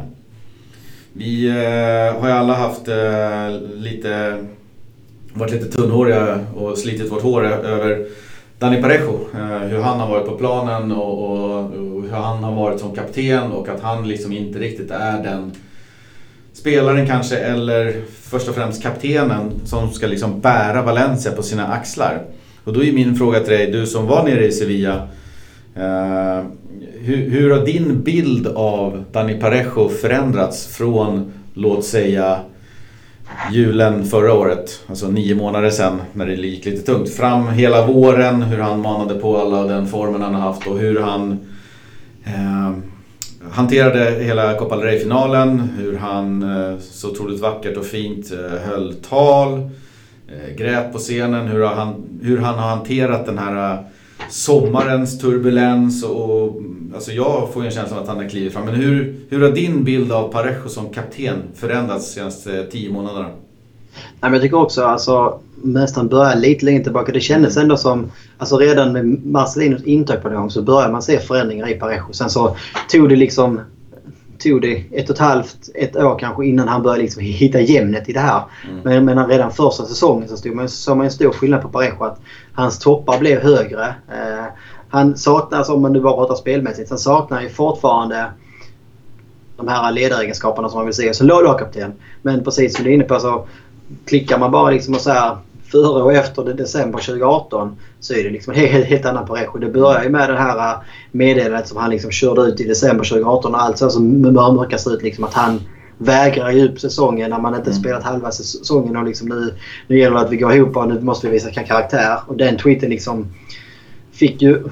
vi 1.17 1.47
eh, 1.47 2.19
har 2.19 2.27
ju 2.27 2.33
alla 2.33 2.53
haft 2.53 2.87
eh, 2.87 3.49
lite, 3.75 4.37
varit 5.33 5.51
lite 5.51 5.71
tunnhåriga 5.71 6.39
och 6.55 6.77
slitit 6.77 7.11
vårt 7.11 7.21
hår 7.21 7.45
över 7.45 8.07
Dani 8.59 8.81
Parejo, 8.81 9.19
eh, 9.33 9.67
hur 9.67 9.79
han 9.79 9.99
har 9.99 10.09
varit 10.09 10.27
på 10.27 10.37
planen 10.37 10.91
och, 10.91 11.23
och, 11.23 11.59
och, 11.59 12.01
hur 12.03 12.11
han 12.11 12.43
har 12.43 12.55
varit 12.55 12.79
som 12.79 12.95
kapten 12.95 13.51
och 13.51 13.69
att 13.69 13.81
han 13.81 14.07
liksom 14.07 14.31
inte 14.31 14.59
riktigt 14.59 14.91
är 14.91 15.23
den 15.23 15.51
spelaren 16.53 17.07
kanske, 17.07 17.37
eller 17.37 18.01
först 18.21 18.47
och 18.47 18.55
främst 18.55 18.83
kaptenen 18.83 19.51
som 19.65 19.91
ska 19.91 20.07
liksom 20.07 20.39
bära 20.39 20.81
Valencia 20.81 21.31
på 21.31 21.43
sina 21.43 21.67
axlar. 21.67 22.21
Och 22.63 22.73
då 22.73 22.83
är 22.83 22.93
min 22.93 23.15
fråga 23.15 23.39
till 23.39 23.53
dig, 23.53 23.71
du 23.71 23.85
som 23.85 24.07
var 24.07 24.23
nere 24.23 24.45
i 24.45 24.51
Sevilla. 24.51 25.07
Eh, 25.75 26.45
hur, 27.05 27.29
hur 27.29 27.51
har 27.51 27.65
din 27.65 28.03
bild 28.03 28.47
av 28.47 29.03
Dani 29.11 29.33
Parejo 29.33 29.89
förändrats 29.89 30.67
från, 30.67 31.31
låt 31.53 31.85
säga, 31.85 32.39
julen 33.51 34.05
förra 34.05 34.33
året, 34.33 34.83
alltså 34.87 35.07
nio 35.07 35.35
månader 35.35 35.69
sedan 35.69 36.01
när 36.13 36.25
det 36.25 36.33
gick 36.33 36.65
lite 36.65 36.85
tungt. 36.85 37.09
Fram 37.09 37.47
hela 37.47 37.85
våren, 37.85 38.41
hur 38.41 38.57
han 38.57 38.81
manade 38.81 39.15
på 39.15 39.37
alla 39.37 39.63
den 39.63 39.87
formen 39.87 40.21
han 40.21 40.33
har 40.33 40.41
haft 40.41 40.67
och 40.67 40.79
hur 40.79 40.99
han 40.99 41.39
eh, 42.23 42.71
hanterade 43.51 44.23
hela 44.23 44.53
Copa 44.53 44.77
del 44.77 44.99
finalen 44.99 45.69
Hur 45.77 45.97
han 45.97 46.43
eh, 46.43 46.79
så 46.79 47.11
otroligt 47.11 47.41
vackert 47.41 47.77
och 47.77 47.85
fint 47.85 48.31
eh, 48.31 48.69
höll 48.69 48.93
tal, 48.93 49.53
eh, 50.27 50.55
grät 50.57 50.93
på 50.93 50.97
scenen. 50.97 51.47
Hur 51.47 51.65
han, 51.65 52.03
hur 52.21 52.37
han 52.37 52.55
har 52.55 52.69
hanterat 52.69 53.25
den 53.25 53.37
här 53.37 53.73
eh, 53.73 53.79
sommarens 54.29 55.19
turbulens 55.19 56.03
och 56.03 56.61
alltså 56.95 57.11
jag 57.11 57.49
får 57.53 57.65
en 57.65 57.71
känsla 57.71 57.97
av 57.97 58.03
att 58.03 58.09
han 58.09 58.17
har 58.17 58.29
klivit 58.29 58.53
fram. 58.53 58.65
Men 58.65 58.75
hur, 58.75 59.15
hur 59.29 59.41
har 59.41 59.51
din 59.51 59.83
bild 59.83 60.11
av 60.11 60.31
Parejo 60.31 60.69
som 60.69 60.89
kapten 60.89 61.37
förändrats 61.55 62.07
de 62.07 62.19
senaste 62.19 62.63
tio 62.71 62.91
månaderna? 62.91 63.29
Nej, 63.95 64.05
men 64.21 64.33
jag 64.33 64.41
tycker 64.41 64.57
också 64.57 64.83
alltså 64.83 65.39
nästan 65.63 66.07
börja 66.07 66.35
lite 66.35 66.65
längre 66.65 66.83
tillbaka. 66.83 67.11
Det 67.11 67.19
kändes 67.19 67.57
ändå 67.57 67.77
som, 67.77 68.11
alltså 68.37 68.57
redan 68.57 68.93
med 68.93 69.25
Marcelinos 69.25 69.83
intåg 69.83 70.21
på 70.21 70.29
gång 70.29 70.51
så 70.51 70.61
började 70.61 70.91
man 70.91 71.01
se 71.01 71.19
förändringar 71.19 71.69
i 71.69 71.73
Parejo. 71.73 72.13
Sen 72.13 72.29
så 72.29 72.55
tog 72.89 73.09
det 73.09 73.15
liksom 73.15 73.61
tog 74.39 74.61
det 74.61 74.83
ett 74.91 75.09
och 75.09 75.15
ett 75.15 75.21
halvt, 75.21 75.69
ett 75.75 75.95
år 75.95 76.19
kanske 76.19 76.45
innan 76.45 76.67
han 76.67 76.83
började 76.83 77.01
liksom 77.01 77.21
hitta 77.21 77.59
jämnet 77.59 78.09
i 78.09 78.13
det 78.13 78.19
här. 78.19 78.43
Mm. 78.69 78.81
Men, 78.83 79.05
men 79.05 79.27
redan 79.27 79.51
första 79.51 79.85
säsongen 79.85 80.29
så 80.29 80.37
stod 80.37 80.55
man, 80.55 80.69
såg 80.69 80.97
man 80.97 81.05
en 81.05 81.11
stor 81.11 81.31
skillnad 81.31 81.61
på 81.61 81.69
Parejo. 81.69 82.03
Att 82.03 82.19
hans 82.53 82.79
toppar 82.79 83.19
blev 83.19 83.41
högre. 83.41 83.85
Eh, 83.85 84.45
han 84.89 85.17
saknar, 85.17 85.71
om 85.71 85.81
man 85.81 85.93
nu 85.93 85.99
bara 85.99 86.13
pratar 86.13 86.35
spelmässigt, 86.35 86.89
han 86.89 86.99
saknar 86.99 87.41
ju 87.41 87.49
fortfarande 87.49 88.25
de 89.57 89.67
här 89.67 89.91
ledaregenskaperna 89.91 90.69
som 90.69 90.77
man 90.77 90.85
vill 90.85 90.95
se 90.95 91.13
som 91.13 91.27
lagkapten. 91.27 91.93
Men 92.21 92.43
precis 92.43 92.75
som 92.75 92.83
du 92.83 92.89
är 92.89 92.93
inne 92.93 93.03
på 93.03 93.19
så 93.19 93.47
klickar 94.05 94.39
man 94.39 94.51
bara 94.51 94.69
liksom 94.69 94.93
och 94.93 95.01
så 95.01 95.09
här 95.09 95.37
före 95.71 96.03
och 96.03 96.13
efter 96.13 96.43
december 96.43 96.99
2018 96.99 97.75
så 98.05 98.13
är 98.13 98.23
det 98.23 98.29
liksom 98.29 98.53
en 98.53 98.59
helt, 98.59 98.85
helt 98.85 99.05
annan 99.05 99.25
Parejo. 99.25 99.57
Det 99.57 99.69
börjar 99.69 100.03
ju 100.03 100.09
med 100.09 100.29
det 100.29 100.37
här 100.37 100.57
äh, 100.57 100.79
meddelandet 101.11 101.67
som 101.67 101.77
han 101.77 101.89
liksom 101.89 102.11
körde 102.11 102.41
ut 102.41 102.59
i 102.59 102.63
december 102.63 103.03
2018 103.03 103.55
och 103.55 103.61
allt 103.61 103.77
så 103.77 103.89
som 103.89 104.21
mörkas 104.21 104.87
ut 104.87 105.03
liksom 105.03 105.23
att 105.23 105.33
han 105.33 105.61
vägrar 105.97 106.51
ge 106.51 106.65
upp 106.65 106.79
säsongen 106.79 107.29
när 107.29 107.39
man 107.39 107.55
inte 107.55 107.69
mm. 107.69 107.81
spelat 107.81 108.03
halva 108.03 108.31
säsongen 108.31 108.97
och 108.97 109.05
liksom 109.05 109.27
nu, 109.27 109.53
nu 109.87 109.99
gäller 109.99 110.15
det 110.15 110.21
att 110.21 110.31
vi 110.31 110.37
går 110.37 110.53
ihop 110.53 110.77
och 110.77 110.87
nu 110.87 111.01
måste 111.01 111.27
vi 111.27 111.33
visa 111.33 111.51
karaktär. 111.51 112.19
Och 112.27 112.37
den 112.37 112.57
tweeten 112.57 112.89
liksom 112.89 113.27
fick 114.11 114.41
ju, 114.41 114.63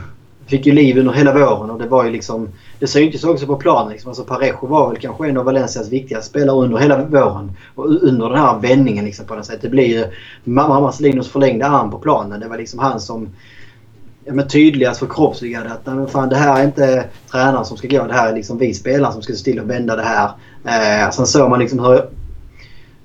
fick 0.47 0.65
ju 0.65 0.71
liv 0.71 0.97
under 0.97 1.13
hela 1.13 1.33
våren 1.33 1.69
och 1.69 1.79
det 1.79 1.87
var 1.87 2.03
ju 2.03 2.11
liksom 2.11 2.49
det 2.79 2.87
syntes 2.87 3.23
också 3.23 3.47
på 3.47 3.55
planen. 3.55 3.91
Liksom. 3.91 4.09
Alltså 4.09 4.23
Parejo 4.23 4.67
var 4.67 4.89
väl 4.89 4.97
kanske 4.97 5.29
en 5.29 5.37
av 5.37 5.45
Valencias 5.45 5.89
viktigaste 5.89 6.29
spelare 6.29 6.57
under 6.57 6.77
hela 6.77 7.05
våren. 7.05 7.51
Och 7.75 8.03
under 8.03 8.29
den 8.29 8.37
här 8.37 8.59
vändningen 8.59 9.05
liksom, 9.05 9.25
på 9.25 9.35
något 9.35 9.45
sätt. 9.45 9.61
Det 9.61 9.69
blir 9.69 9.87
ju 9.87 10.05
Marcelinos 10.43 11.29
förlängda 11.29 11.67
arm 11.67 11.91
på 11.91 11.97
planen. 11.97 12.39
Det 12.39 12.47
var 12.47 12.57
liksom 12.57 12.79
han 12.79 12.99
som 12.99 13.29
ja, 14.25 14.33
men 14.33 14.47
tydligast 14.47 14.99
förkroppsligade 14.99 15.73
att 15.73 15.85
nej, 15.85 15.95
men 15.95 16.07
fan, 16.07 16.29
det 16.29 16.35
här 16.35 16.59
är 16.59 16.65
inte 16.65 17.05
tränaren 17.31 17.65
som 17.65 17.77
ska 17.77 17.87
gå. 17.87 18.07
Det 18.07 18.13
här 18.13 18.29
är 18.29 18.35
liksom 18.35 18.57
vi 18.57 18.73
spelare 18.73 19.13
som 19.13 19.21
ska 19.21 19.33
se 19.33 19.43
till 19.43 19.59
att 19.59 19.65
vända 19.65 19.95
det 19.95 20.03
här. 20.03 20.31
Eh, 20.65 21.11
sen 21.11 21.25
såg 21.25 21.49
man 21.49 21.59
liksom 21.59 21.79
hur 21.79 22.01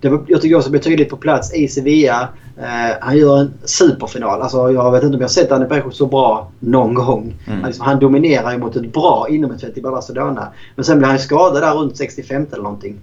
det 0.01 0.09
var, 0.09 0.25
jag 0.29 0.43
tycker 0.43 0.57
också 0.57 0.69
det 0.69 0.71
blir 0.71 0.91
tydligt 0.91 1.09
på 1.09 1.17
plats 1.17 1.55
i 1.55 1.69
Sevilla. 1.69 2.29
Eh, 2.57 2.97
han 3.01 3.17
gör 3.17 3.39
en 3.39 3.53
superfinal. 3.65 4.43
Alltså, 4.43 4.73
jag 4.73 4.93
vet 4.93 5.03
inte 5.03 5.15
om 5.15 5.21
jag 5.21 5.29
har 5.29 5.33
sett 5.33 5.49
Danny 5.49 5.67
Parejo 5.67 5.91
så 5.91 6.07
bra 6.07 6.51
någon 6.61 6.95
gång. 6.95 7.35
Mm. 7.47 7.67
Liksom, 7.67 7.85
han 7.85 7.99
dominerar 7.99 8.53
ju 8.53 8.59
mot 8.59 8.77
ett 8.77 8.93
bra 8.93 9.27
inomhusfält 9.31 9.79
i 9.79 9.81
Barcelona. 9.81 10.53
Men 10.75 10.85
sen 10.85 10.99
blir 10.99 11.09
han 11.09 11.19
skadad 11.19 11.63
där 11.63 11.75
runt 11.75 11.97
65 11.97 12.47
eller 12.53 12.63
någonting. 12.63 12.99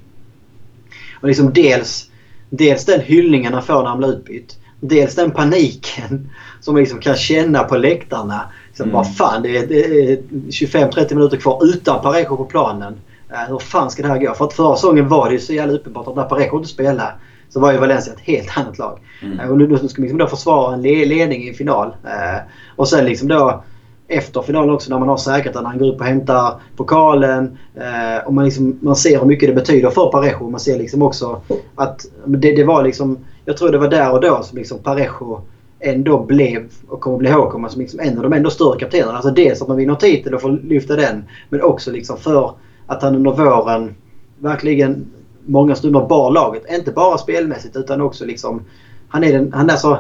Och 1.21 1.27
liksom 1.27 1.53
dels, 1.53 2.09
dels 2.49 2.85
den 2.85 3.01
hyllningen 3.01 3.53
han 3.53 3.63
får 3.63 3.83
när 3.83 3.89
han 3.89 3.97
blir 3.97 4.09
utbytt. 4.09 4.57
Dels 4.79 5.15
den 5.15 5.31
paniken 5.31 6.29
som 6.61 6.73
man 6.73 6.79
liksom 6.79 6.99
kan 6.99 7.15
känna 7.15 7.63
på 7.63 7.77
läktarna. 7.77 8.41
Liksom, 8.67 8.83
mm. 8.83 8.93
bara, 8.93 9.03
fan, 9.03 9.41
det 9.41 9.57
är, 9.57 9.71
är 9.71 10.17
25-30 10.49 11.15
minuter 11.15 11.37
kvar 11.37 11.65
utan 11.65 12.01
Parejo 12.01 12.37
på 12.37 12.45
planen. 12.45 12.93
Uh, 13.31 13.49
hur 13.49 13.59
fan 13.59 13.91
ska 13.91 14.03
det 14.03 14.09
här 14.09 14.19
gå? 14.19 14.33
För 14.33 14.45
att 14.45 14.53
förra 14.53 14.75
säsongen 14.75 15.07
var 15.07 15.27
det 15.27 15.33
ju 15.33 15.39
så 15.39 15.53
jävla 15.53 15.73
uppenbart 15.73 16.07
att 16.07 16.15
när 16.15 16.23
Parejo 16.23 16.57
inte 16.57 16.69
spelade 16.69 17.11
så 17.49 17.59
var 17.59 17.71
ju 17.71 17.77
Valencia 17.77 18.13
ett 18.13 18.19
helt 18.19 18.57
annat 18.57 18.77
lag. 18.77 18.99
Mm. 19.21 19.39
Uh, 19.39 19.51
och 19.51 19.57
nu, 19.57 19.67
nu 19.67 19.77
ska 19.77 20.01
man 20.01 20.03
liksom 20.03 20.17
då 20.17 20.27
försvara 20.27 20.73
en 20.73 20.81
ledning 20.81 21.47
i 21.47 21.53
final. 21.53 21.87
Uh, 21.87 22.41
och 22.75 22.87
sen 22.87 23.05
liksom 23.05 23.27
då 23.27 23.63
efter 24.07 24.41
finalen 24.41 24.69
också 24.69 24.89
när 24.89 24.99
man 24.99 25.09
har 25.09 25.17
säkrat 25.17 25.55
när 25.55 25.63
han 25.63 25.77
går 25.77 25.93
upp 25.93 25.99
och 25.99 26.05
hämtar 26.05 26.59
pokalen. 26.75 27.57
Eh, 27.75 28.27
och 28.27 28.33
man, 28.33 28.45
liksom, 28.45 28.79
man 28.81 28.95
ser 28.95 29.19
hur 29.19 29.25
mycket 29.25 29.49
det 29.49 29.55
betyder 29.55 29.89
för 29.89 30.11
Parejo. 30.11 30.49
Man 30.49 30.59
ser 30.59 30.77
liksom 30.77 31.01
också 31.01 31.41
att 31.75 32.05
det, 32.25 32.55
det 32.55 32.63
var 32.63 32.83
liksom... 32.83 33.17
Jag 33.45 33.57
tror 33.57 33.71
det 33.71 33.77
var 33.77 33.87
där 33.87 34.11
och 34.11 34.21
då 34.21 34.43
som 34.43 34.57
liksom 34.57 34.79
Parejo 34.79 35.41
ändå 35.79 36.23
blev 36.23 36.69
och 36.87 37.01
kommer 37.01 37.17
bli 37.17 37.29
ihågkommen 37.29 37.71
som 37.71 37.81
liksom 37.81 37.99
en 37.99 38.17
av 38.17 38.23
de 38.23 38.33
ändå 38.33 38.49
större 38.49 38.79
kaptenerna. 38.79 39.15
Alltså 39.15 39.31
dels 39.31 39.61
att 39.61 39.67
man 39.67 39.77
vinner 39.77 39.95
titel 39.95 40.33
och 40.33 40.41
får 40.41 40.51
lyfta 40.51 40.95
den. 40.95 41.23
Men 41.49 41.61
också 41.61 41.91
liksom 41.91 42.17
för 42.17 42.53
att 42.87 43.01
han 43.01 43.15
under 43.15 43.31
våren 43.31 43.95
verkligen 44.39 45.05
många 45.45 45.75
stunder 45.75 46.07
bar 46.07 46.31
laget. 46.31 46.63
Inte 46.69 46.91
bara 46.91 47.17
spelmässigt 47.17 47.75
utan 47.75 48.01
också 48.01 48.25
liksom... 48.25 48.61
Han 49.07 49.23
är, 49.23 49.33
den, 49.33 49.53
han 49.53 49.69
är 49.69 49.75
så 49.75 49.97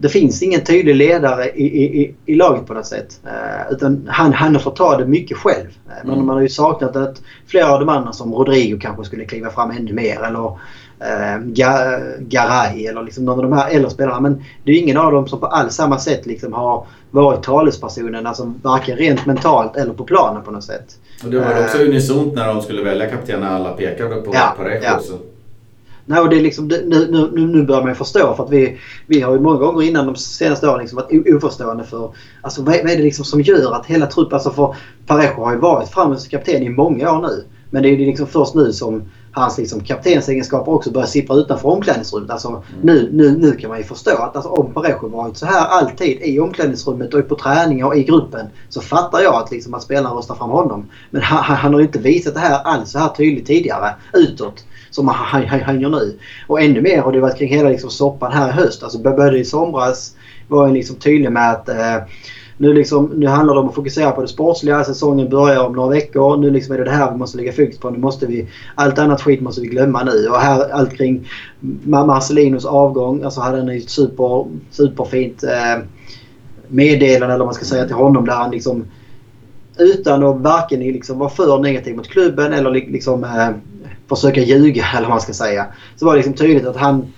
det 0.00 0.08
finns 0.08 0.42
ingen 0.42 0.64
tydlig 0.64 0.94
ledare 0.94 1.50
i, 1.50 1.84
i, 1.84 2.14
i 2.26 2.34
laget 2.34 2.66
på 2.66 2.74
något 2.74 2.86
sätt. 2.86 3.20
Uh, 3.24 3.72
utan 3.72 4.08
han, 4.10 4.32
han 4.32 4.54
har 4.54 4.60
fått 4.60 4.76
ta 4.76 4.96
det 4.96 5.06
mycket 5.06 5.36
själv. 5.36 5.66
Uh, 5.86 6.12
mm. 6.12 6.26
Man 6.26 6.36
har 6.36 6.42
ju 6.42 6.48
saknat 6.48 6.96
att 6.96 7.22
flera 7.46 7.72
av 7.72 7.80
de 7.80 7.88
andra 7.88 8.12
som 8.12 8.34
Rodrigo 8.34 8.78
kanske 8.80 9.04
skulle 9.04 9.24
kliva 9.24 9.50
fram 9.50 9.70
ännu 9.70 9.92
mer. 9.92 10.22
Eller 10.22 10.58
Garay 12.18 12.86
eller 12.86 13.02
liksom 13.02 13.24
någon 13.24 13.44
av 13.44 13.50
de 13.50 13.56
här 13.56 13.70
äldre 13.70 13.90
spelarna. 13.90 14.20
Men 14.20 14.44
det 14.64 14.72
är 14.72 14.78
ingen 14.78 14.96
av 14.96 15.12
dem 15.12 15.28
som 15.28 15.40
på 15.40 15.46
all 15.46 15.70
samma 15.70 15.98
sätt 15.98 16.26
liksom 16.26 16.52
har 16.52 16.86
varit 17.10 17.42
talespersonen. 17.42 18.26
Alltså 18.26 18.52
varken 18.62 18.96
rent 18.96 19.26
mentalt 19.26 19.76
eller 19.76 19.92
på 19.92 20.04
planen 20.04 20.42
på 20.42 20.50
något 20.50 20.64
sätt. 20.64 20.98
Och 21.24 21.30
det 21.30 21.38
var 21.38 21.64
också 21.64 21.78
unisont 21.78 22.34
när 22.34 22.46
de 22.46 22.62
skulle 22.62 22.82
välja 22.82 23.10
kapten 23.10 23.40
när 23.40 23.48
alla 23.48 23.72
pekade 23.72 24.16
på 24.16 24.30
ja, 24.34 24.54
Parejo. 24.56 24.82
Ja. 24.82 25.00
Nej, 26.10 26.20
och 26.20 26.28
det 26.28 26.36
är 26.36 26.40
liksom, 26.40 26.68
det, 26.68 26.82
nu, 26.86 27.28
nu, 27.32 27.46
nu 27.46 27.62
börjar 27.62 27.82
man 27.82 27.94
förstå 27.94 28.34
för 28.34 28.44
att 28.44 28.50
vi, 28.50 28.78
vi 29.06 29.20
har 29.20 29.32
ju 29.32 29.40
många 29.40 29.58
gånger 29.58 29.82
innan 29.82 30.06
de 30.06 30.16
senaste 30.16 30.68
åren 30.68 30.80
liksom 30.80 30.96
varit 30.96 31.34
oförstående 31.34 31.84
för 31.84 32.12
alltså, 32.40 32.62
vad, 32.62 32.74
är 32.74 32.96
det 32.96 33.02
liksom 33.02 33.24
som 33.24 33.40
gör 33.40 33.72
att 33.74 33.86
hela 33.86 34.06
truppen... 34.06 34.34
Alltså 34.34 34.50
för 34.50 34.76
Parejo 35.06 35.44
har 35.44 35.52
ju 35.52 35.58
varit 35.58 36.30
kapten 36.30 36.62
i 36.62 36.68
många 36.68 37.12
år 37.12 37.22
nu. 37.22 37.44
Men 37.70 37.82
det 37.82 37.88
är 37.88 37.90
ju 37.90 38.06
liksom 38.06 38.26
först 38.26 38.54
nu 38.54 38.72
som 38.72 39.02
hans 39.38 39.58
liksom 39.58 39.80
kaptensegenskaper 39.80 40.72
också 40.72 40.90
börjar 40.90 41.06
sippra 41.06 41.36
utanför 41.36 41.68
omklädningsrummet. 41.68 42.30
Alltså, 42.30 42.48
mm. 42.48 42.62
nu, 42.82 43.08
nu, 43.12 43.38
nu 43.38 43.52
kan 43.52 43.70
man 43.70 43.78
ju 43.78 43.84
förstå 43.84 44.16
att 44.16 44.36
alltså, 44.36 44.50
om 44.50 44.72
Parejo 44.74 45.08
varit 45.08 45.36
så 45.36 45.46
här 45.46 45.66
alltid 45.66 46.22
i 46.22 46.40
omklädningsrummet 46.40 47.14
och 47.14 47.28
på 47.28 47.34
träningar 47.34 47.86
och 47.86 47.96
i 47.96 48.04
gruppen 48.04 48.46
så 48.68 48.80
fattar 48.80 49.20
jag 49.20 49.34
att, 49.34 49.50
liksom, 49.50 49.74
att 49.74 49.82
spelarna 49.82 50.14
röstar 50.14 50.34
fram 50.34 50.50
honom. 50.50 50.86
Men 51.10 51.22
han, 51.22 51.56
han 51.56 51.74
har 51.74 51.80
inte 51.80 51.98
visat 51.98 52.34
det 52.34 52.40
här 52.40 52.62
alls 52.62 52.90
så 52.90 52.98
här 52.98 53.08
tydligt 53.08 53.46
tidigare 53.46 53.94
utåt 54.12 54.64
som 54.90 55.08
han, 55.08 55.44
han, 55.46 55.60
han 55.60 55.80
gör 55.80 55.90
nu. 55.90 56.18
Och 56.46 56.60
ännu 56.60 56.80
mer 56.80 57.02
har 57.02 57.12
det 57.12 57.20
varit 57.20 57.38
kring 57.38 57.48
hela 57.48 57.68
liksom, 57.68 57.90
soppan 57.90 58.32
här 58.32 58.48
i 58.48 58.52
höst. 58.52 58.82
Alltså 58.82 58.98
började 58.98 59.38
i 59.38 59.44
somras 59.44 60.14
var 60.48 60.68
ju 60.68 60.74
liksom 60.74 60.96
tydlig 60.96 61.32
med 61.32 61.50
att 61.50 61.68
eh, 61.68 61.96
nu, 62.60 62.72
liksom, 62.72 63.06
nu 63.06 63.26
handlar 63.26 63.54
det 63.54 63.60
om 63.60 63.68
att 63.68 63.74
fokusera 63.74 64.10
på 64.10 64.22
det 64.22 64.28
sportsliga. 64.28 64.84
Säsongen 64.84 65.28
börjar 65.28 65.66
om 65.66 65.72
några 65.72 65.88
veckor. 65.88 66.36
Nu 66.36 66.50
liksom 66.50 66.74
är 66.74 66.78
det 66.78 66.84
det 66.84 66.90
här 66.90 67.12
vi 67.12 67.18
måste 67.18 67.36
lägga 67.36 67.52
fokus 67.52 67.78
på. 67.78 67.90
Nu 67.90 67.98
måste 67.98 68.26
vi, 68.26 68.48
allt 68.74 68.98
annat 68.98 69.22
skit 69.22 69.40
måste 69.40 69.60
vi 69.60 69.66
glömma 69.66 70.04
nu. 70.04 70.28
Och 70.28 70.36
här 70.36 70.70
allt 70.72 70.96
kring 70.96 71.28
Marcelinos 71.84 72.64
avgång. 72.64 73.22
Alltså 73.22 73.40
hade 73.40 73.58
han 73.58 73.68
ett 73.68 73.90
super, 73.90 74.46
superfint 74.70 75.42
eh, 75.42 75.84
meddelande 76.68 77.34
eller 77.34 77.38
vad 77.38 77.46
man 77.46 77.54
ska 77.54 77.64
säga 77.64 77.86
till 77.86 77.94
honom 77.94 78.26
där 78.26 78.34
han 78.34 78.50
liksom 78.50 78.84
utan 79.78 80.24
att 80.24 80.40
varken 80.40 80.80
liksom 80.80 81.18
vara 81.18 81.30
för 81.30 81.58
negativ 81.58 81.96
mot 81.96 82.08
klubben 82.08 82.52
eller 82.52 82.70
liksom 82.70 83.24
eh, 83.24 83.50
försöka 84.08 84.40
ljuga 84.40 84.86
eller 84.96 85.06
vad 85.06 85.10
man 85.10 85.20
ska 85.20 85.32
säga. 85.32 85.66
Så 85.96 86.06
var 86.06 86.12
det 86.12 86.18
liksom 86.18 86.34
tydligt 86.34 86.66
att 86.66 86.76
han, 86.76 87.12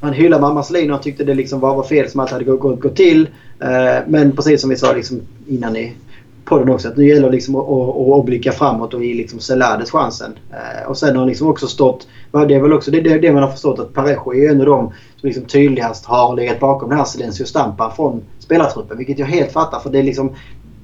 han 0.00 0.12
hyllade 0.12 0.42
mammas 0.42 0.70
linje 0.70 0.92
och 0.92 1.02
tyckte 1.02 1.24
det 1.24 1.34
liksom 1.34 1.60
var, 1.60 1.74
var 1.74 1.82
fel 1.82 2.10
som 2.10 2.20
allt 2.20 2.30
hade 2.30 2.44
gått, 2.44 2.60
gått, 2.60 2.80
gått 2.80 2.96
till. 2.96 3.28
Eh, 3.60 4.04
men 4.06 4.32
precis 4.32 4.60
som 4.60 4.70
vi 4.70 4.76
sa 4.76 4.92
liksom 4.92 5.20
innan 5.48 5.76
i 5.76 5.96
podden 6.44 6.68
också 6.68 6.88
att 6.88 6.96
nu 6.96 7.08
gäller 7.08 7.22
det 7.22 7.32
liksom 7.32 7.56
att, 7.56 7.68
att, 7.68 8.18
att 8.18 8.24
blicka 8.24 8.52
framåt 8.52 8.94
och 8.94 9.04
ge 9.04 9.14
liksom 9.14 9.40
Selades 9.40 9.90
chansen. 9.90 10.32
Eh, 10.50 10.88
och 10.88 10.98
sen 10.98 11.08
har 11.08 11.18
han 11.18 11.28
liksom 11.28 11.48
också 11.48 11.66
stått, 11.66 12.06
det 12.30 12.54
är 12.54 12.60
väl 12.60 12.72
också 12.72 12.90
det, 12.90 13.00
det, 13.00 13.18
det 13.18 13.32
man 13.32 13.42
har 13.42 13.50
förstått 13.50 13.78
att 13.78 13.92
Parejo 13.92 14.34
är 14.34 14.50
en 14.50 14.60
av 14.60 14.66
dem 14.66 14.92
som 15.16 15.26
liksom 15.26 15.44
tydligast 15.44 16.04
har 16.04 16.36
legat 16.36 16.60
bakom 16.60 16.88
den 16.88 16.98
här 16.98 17.04
Silencio 17.04 17.44
Stampa 17.44 17.90
från 17.90 18.22
spelartruppen. 18.38 18.98
Vilket 18.98 19.18
jag 19.18 19.26
helt 19.26 19.52
fattar 19.52 19.80
för 19.80 19.90
det 19.90 19.98
är 19.98 20.02
liksom 20.02 20.34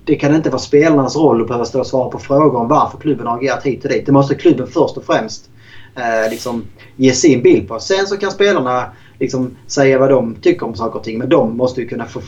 det 0.04 0.16
kan 0.16 0.34
inte 0.34 0.50
vara 0.50 0.58
spelarnas 0.58 1.16
roll 1.16 1.40
att 1.40 1.46
behöva 1.46 1.64
stå 1.64 1.80
och 1.80 1.86
svara 1.86 2.10
på 2.10 2.18
frågor 2.18 2.60
om 2.60 2.68
varför 2.68 2.98
klubben 2.98 3.26
har 3.26 3.36
agerat 3.36 3.66
hit 3.66 3.84
och 3.84 3.90
dit. 3.90 4.06
Det 4.06 4.12
måste 4.12 4.34
klubben 4.34 4.66
först 4.66 4.96
och 4.96 5.04
främst 5.04 5.50
eh, 5.96 6.30
liksom 6.30 6.64
ge 6.96 7.12
sin 7.12 7.42
bild 7.42 7.68
på. 7.68 7.80
Sen 7.80 8.06
så 8.06 8.16
kan 8.16 8.30
spelarna 8.30 8.84
liksom 9.18 9.56
säga 9.66 9.98
vad 9.98 10.10
de 10.10 10.34
tycker 10.34 10.66
om 10.66 10.74
saker 10.74 10.98
och 10.98 11.04
ting 11.04 11.18
men 11.18 11.28
de 11.28 11.56
måste 11.56 11.80
ju 11.80 11.88
kunna 11.88 12.06
få, 12.06 12.20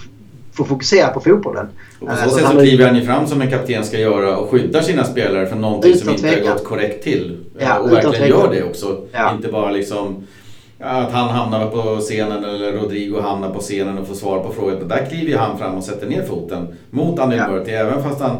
få 0.52 0.64
fokusera 0.64 1.08
på 1.08 1.20
fotbollen. 1.20 1.66
Och 2.00 2.08
på 2.08 2.16
så, 2.16 2.22
eh, 2.22 2.28
så 2.28 2.36
sätt 2.36 2.46
så 2.46 2.58
kliver 2.58 2.86
han 2.86 2.96
ju 2.96 3.04
fram 3.04 3.26
som 3.26 3.40
en 3.40 3.50
kapten 3.50 3.84
ska 3.84 3.98
göra 3.98 4.36
och 4.36 4.50
skyddar 4.50 4.80
sina 4.80 5.04
spelare 5.04 5.46
från 5.46 5.60
någonting 5.60 5.94
som 5.94 6.10
inte 6.10 6.28
har 6.28 6.54
gått 6.54 6.64
korrekt 6.64 7.04
till. 7.04 7.38
Ja, 7.58 7.78
och 7.78 7.92
verkligen 7.92 8.28
gör 8.28 8.50
det 8.52 8.62
också. 8.62 9.00
Ja. 9.12 9.32
Inte 9.34 9.48
bara 9.48 9.70
liksom 9.70 10.26
att 10.78 11.12
han 11.12 11.28
hamnar 11.28 11.66
på 11.66 12.00
scenen 12.00 12.44
eller 12.44 12.72
Rodrigo 12.72 13.20
hamnar 13.20 13.50
på 13.50 13.60
scenen 13.60 13.98
och 13.98 14.06
får 14.06 14.14
svar 14.14 14.40
på 14.40 14.52
frågor. 14.52 14.84
Där 14.88 15.06
kliver 15.10 15.38
han 15.38 15.58
fram 15.58 15.74
och 15.74 15.84
sätter 15.84 16.06
ner 16.06 16.22
foten 16.22 16.66
mot 16.90 17.18
Andy 17.18 17.36
ja. 17.36 17.48
Murti. 17.48 17.70
Även 17.70 18.02
fast 18.02 18.20
han 18.20 18.36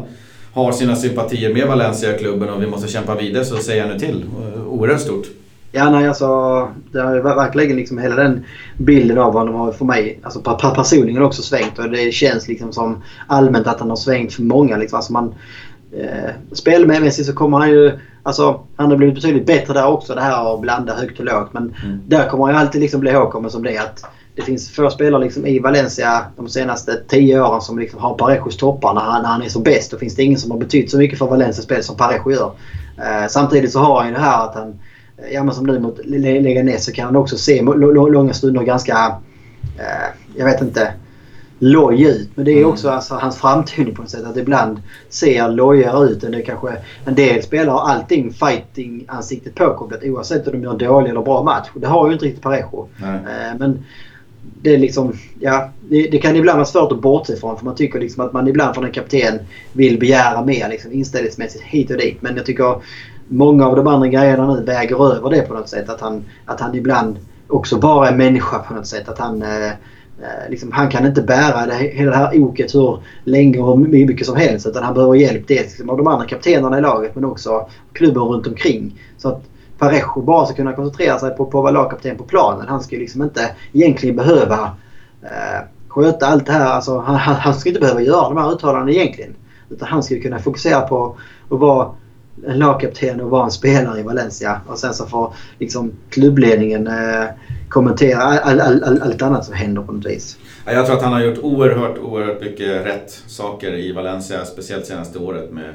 har 0.55 0.71
sina 0.71 0.95
sympatier 0.95 1.53
med 1.53 1.67
Valencia-klubben 1.67 2.49
och 2.49 2.61
vi 2.61 2.67
måste 2.67 2.87
kämpa 2.87 3.15
vidare 3.15 3.45
så 3.45 3.57
säger 3.57 3.81
han 3.81 3.91
nu 3.93 3.99
till. 3.99 4.25
Oerhört 4.67 5.01
stort. 5.01 5.25
Ja, 5.71 5.89
nej, 5.89 6.07
alltså, 6.07 6.27
det 6.91 6.99
har 6.99 7.21
verkligen 7.21 7.75
liksom 7.75 7.97
hela 7.97 8.15
den 8.15 8.45
bilden 8.77 9.17
av 9.17 9.33
honom 9.33 9.55
har 9.55 9.71
för 9.71 9.85
mig, 9.85 10.19
alltså 10.23 10.41
personligen 10.75 11.21
också 11.21 11.41
svängt. 11.41 11.79
Och 11.79 11.89
det 11.89 12.13
känns 12.13 12.47
liksom 12.47 12.73
som 12.73 13.03
allmänt 13.27 13.67
att 13.67 13.79
han 13.79 13.89
har 13.89 13.97
svängt 13.97 14.33
för 14.33 14.43
många. 14.43 14.77
Liksom. 14.77 14.97
Alltså 14.97 15.13
man, 15.13 15.35
eh, 15.91 16.31
spelmässigt 16.51 17.27
så 17.27 17.33
kommer 17.33 17.57
han 17.57 17.69
ju 17.69 17.91
Alltså, 18.23 18.59
han 18.75 18.89
har 18.89 18.97
blivit 18.97 19.15
betydligt 19.15 19.45
bättre 19.45 19.73
där 19.73 19.87
också. 19.87 20.15
Det 20.15 20.21
här 20.21 20.53
att 20.53 20.61
blanda 20.61 20.93
högt 20.93 21.19
och 21.19 21.25
lågt. 21.25 21.53
Men 21.53 21.73
mm. 21.83 21.99
där 22.07 22.29
kommer 22.29 22.45
han 22.45 22.53
ju 22.53 22.59
alltid 22.59 22.81
liksom 22.81 22.99
bli 22.99 23.11
ihågkommen 23.11 23.51
som 23.51 23.63
det. 23.63 23.77
Att 23.77 24.05
det 24.35 24.41
finns 24.41 24.69
få 24.69 24.89
spelare 24.89 25.23
liksom 25.23 25.45
i 25.45 25.59
Valencia 25.59 26.25
de 26.35 26.49
senaste 26.49 27.01
tio 27.07 27.41
åren 27.41 27.61
som 27.61 27.79
liksom 27.79 27.99
har 27.99 28.13
Parejos 28.13 28.57
toppar 28.57 28.93
när 28.93 29.01
han, 29.01 29.21
när 29.21 29.29
han 29.29 29.41
är 29.41 29.49
som 29.49 29.63
bäst. 29.63 29.91
Då 29.91 29.97
finns 29.97 30.15
det 30.15 30.23
ingen 30.23 30.39
som 30.39 30.51
har 30.51 30.57
betytt 30.57 30.91
så 30.91 30.97
mycket 30.97 31.19
för 31.19 31.25
Valencias 31.25 31.65
spel 31.65 31.83
som 31.83 31.97
Parejo 31.97 32.31
gör. 32.31 32.51
Eh, 32.97 33.27
samtidigt 33.29 33.71
så 33.71 33.79
har 33.79 33.99
han 33.99 34.07
ju 34.07 34.13
det 34.13 34.19
här 34.19 34.45
att 34.45 34.55
han, 34.55 34.79
ja 35.31 35.43
men 35.43 35.55
som 35.55 35.65
nu 35.65 35.79
mot 35.79 35.99
Leganes 36.05 36.85
så 36.85 36.91
kan 36.91 37.05
han 37.05 37.15
också 37.15 37.37
se 37.37 37.61
långa 37.61 38.33
stunder 38.33 38.63
ganska, 38.63 39.15
eh, 39.77 40.35
jag 40.35 40.45
vet 40.45 40.61
inte, 40.61 40.93
loj 41.59 42.03
ut. 42.03 42.29
Men 42.35 42.45
det 42.45 42.51
är 42.51 42.57
mm. 42.57 42.69
också 42.69 42.89
alltså, 42.89 43.15
hans 43.15 43.37
framtoning 43.37 43.95
på 43.95 44.01
något 44.01 44.11
sätt. 44.11 44.25
Att 44.25 44.37
ibland 44.37 44.81
ser 45.09 45.49
lojare 45.49 46.05
ut 46.05 46.23
än 46.23 46.31
det 46.31 46.41
kanske... 46.41 46.77
En 47.05 47.15
del 47.15 47.43
spelare 47.43 47.71
har 47.71 47.89
allting 47.89 48.33
fighting-ansiktet 48.33 49.55
påkopplat 49.55 50.03
oavsett 50.03 50.47
om 50.47 50.53
de 50.53 50.63
gör 50.63 50.71
en 50.71 50.77
dålig 50.77 51.09
eller 51.09 51.21
bra 51.21 51.43
match. 51.43 51.67
Det 51.75 51.87
har 51.87 52.07
ju 52.07 52.13
inte 52.13 52.25
riktigt 52.25 52.43
Parejo. 52.43 52.87
Eh, 53.01 53.57
men 53.59 53.83
det 54.61 54.73
är 54.73 54.77
liksom... 54.77 55.13
Ja, 55.39 55.69
det, 55.89 56.07
det, 56.07 56.17
kan 56.17 56.35
ibland 56.35 56.57
vara 56.57 56.65
svårt 56.65 56.91
att 56.91 57.01
bortse 57.01 57.33
ifrån 57.33 57.57
för 57.57 57.65
man 57.65 57.75
tycker 57.75 57.99
liksom 57.99 58.25
att 58.25 58.33
man 58.33 58.47
ibland 58.47 58.75
från 58.75 58.85
en 58.85 58.91
kapten 58.91 59.39
vill 59.73 59.99
begära 59.99 60.45
mer 60.45 60.69
liksom, 60.69 60.91
inställningsmässigt 60.91 61.63
hit 61.63 61.91
och 61.91 61.97
dit. 61.97 62.21
Men 62.21 62.35
jag 62.35 62.45
tycker 62.45 62.81
många 63.27 63.67
av 63.67 63.75
de 63.75 63.87
andra 63.87 64.07
grejerna 64.07 64.55
nu 64.55 64.63
väger 64.63 65.15
över 65.15 65.29
det 65.29 65.41
på 65.41 65.53
något 65.53 65.69
sätt. 65.69 65.89
Att 65.89 66.01
han, 66.01 66.23
att 66.45 66.59
han 66.59 66.75
ibland 66.75 67.17
också 67.47 67.77
bara 67.77 68.09
är 68.09 68.15
människa 68.15 68.59
på 68.59 68.73
något 68.73 68.87
sätt. 68.87 69.09
Att 69.09 69.19
han... 69.19 69.41
Eh, 69.41 69.71
Eh, 70.21 70.49
liksom, 70.49 70.71
han 70.71 70.89
kan 70.89 71.05
inte 71.05 71.21
bära 71.21 71.65
det, 71.65 71.73
hela 71.73 72.11
det 72.11 72.17
här 72.17 72.39
oket 72.39 72.75
hur 72.75 72.99
länge 73.23 73.59
och 73.59 73.79
hur 73.79 74.05
mycket 74.05 74.25
som 74.25 74.35
helst. 74.35 74.65
Utan 74.65 74.83
han 74.83 74.93
behöver 74.93 75.15
hjälp 75.15 75.47
dels 75.47 75.67
liksom, 75.67 75.89
av 75.89 75.97
de 75.97 76.07
andra 76.07 76.25
kaptenerna 76.25 76.77
i 76.77 76.81
laget 76.81 77.15
men 77.15 77.25
också 77.25 77.69
klubben 77.93 78.23
runt 78.23 78.47
omkring. 78.47 78.99
Så 79.17 79.29
att 79.29 79.43
Parejo 79.77 80.21
bara 80.21 80.45
ska 80.45 80.55
kunna 80.55 80.73
koncentrera 80.73 81.19
sig 81.19 81.35
på, 81.35 81.45
på 81.45 81.57
att 81.57 81.63
vara 81.63 81.71
lagkapten 81.71 82.17
på 82.17 82.23
planen. 82.23 82.67
Han 82.67 82.83
ska 82.83 82.95
ju 82.95 83.01
liksom 83.01 83.21
inte 83.21 83.55
egentligen 83.73 84.15
behöva 84.15 84.71
eh, 85.23 85.67
sköta 85.87 86.27
allt 86.27 86.45
det 86.45 86.51
här. 86.51 86.65
Alltså, 86.65 86.99
han, 86.99 87.15
han 87.15 87.53
ska 87.53 87.69
inte 87.69 87.81
behöva 87.81 88.01
göra 88.01 88.29
de 88.29 88.37
här 88.37 88.53
uttalandena 88.53 88.91
egentligen. 88.91 89.35
Utan 89.69 89.87
han 89.87 90.03
ska 90.03 90.15
ju 90.15 90.21
kunna 90.21 90.39
fokusera 90.39 90.81
på 90.81 91.17
att 91.49 91.59
vara 91.59 91.89
en 92.47 92.59
lagkapten 92.59 93.21
och 93.21 93.29
vara 93.29 93.43
en 93.43 93.51
spelare 93.51 93.99
i 93.99 94.03
Valencia. 94.03 94.61
Och 94.67 94.79
sen 94.79 94.93
så 94.93 95.05
får 95.05 95.33
liksom 95.59 95.91
klubbledningen 96.09 96.87
eh, 96.87 97.25
kommentera 97.69 98.21
allt 98.21 98.61
all, 98.61 98.83
all, 98.83 99.01
allt 99.01 99.21
annat 99.21 99.45
som 99.45 99.53
händer 99.53 99.81
på 99.81 99.91
något 99.91 100.05
vis. 100.05 100.37
Jag 100.65 100.85
tror 100.85 100.95
att 100.95 101.03
han 101.03 101.13
har 101.13 101.21
gjort 101.21 101.37
oerhört, 101.41 101.97
oerhört 101.97 102.41
mycket 102.41 102.85
rätt 102.85 103.23
saker 103.27 103.73
i 103.73 103.91
Valencia, 103.91 104.45
speciellt 104.45 104.85
senaste 104.85 105.19
året 105.19 105.51
med 105.51 105.73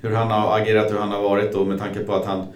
hur 0.00 0.14
han 0.14 0.30
har 0.30 0.58
agerat, 0.58 0.92
hur 0.92 0.98
han 0.98 1.08
har 1.08 1.22
varit 1.22 1.54
och 1.54 1.66
med 1.66 1.78
tanke 1.78 2.00
på 2.00 2.14
att 2.14 2.26
han 2.26 2.46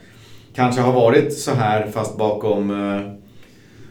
kanske 0.55 0.81
har 0.81 0.93
varit 0.93 1.33
så 1.33 1.51
här 1.51 1.87
fast 1.93 2.19
bakom 2.19 2.71
eh, 2.71 3.13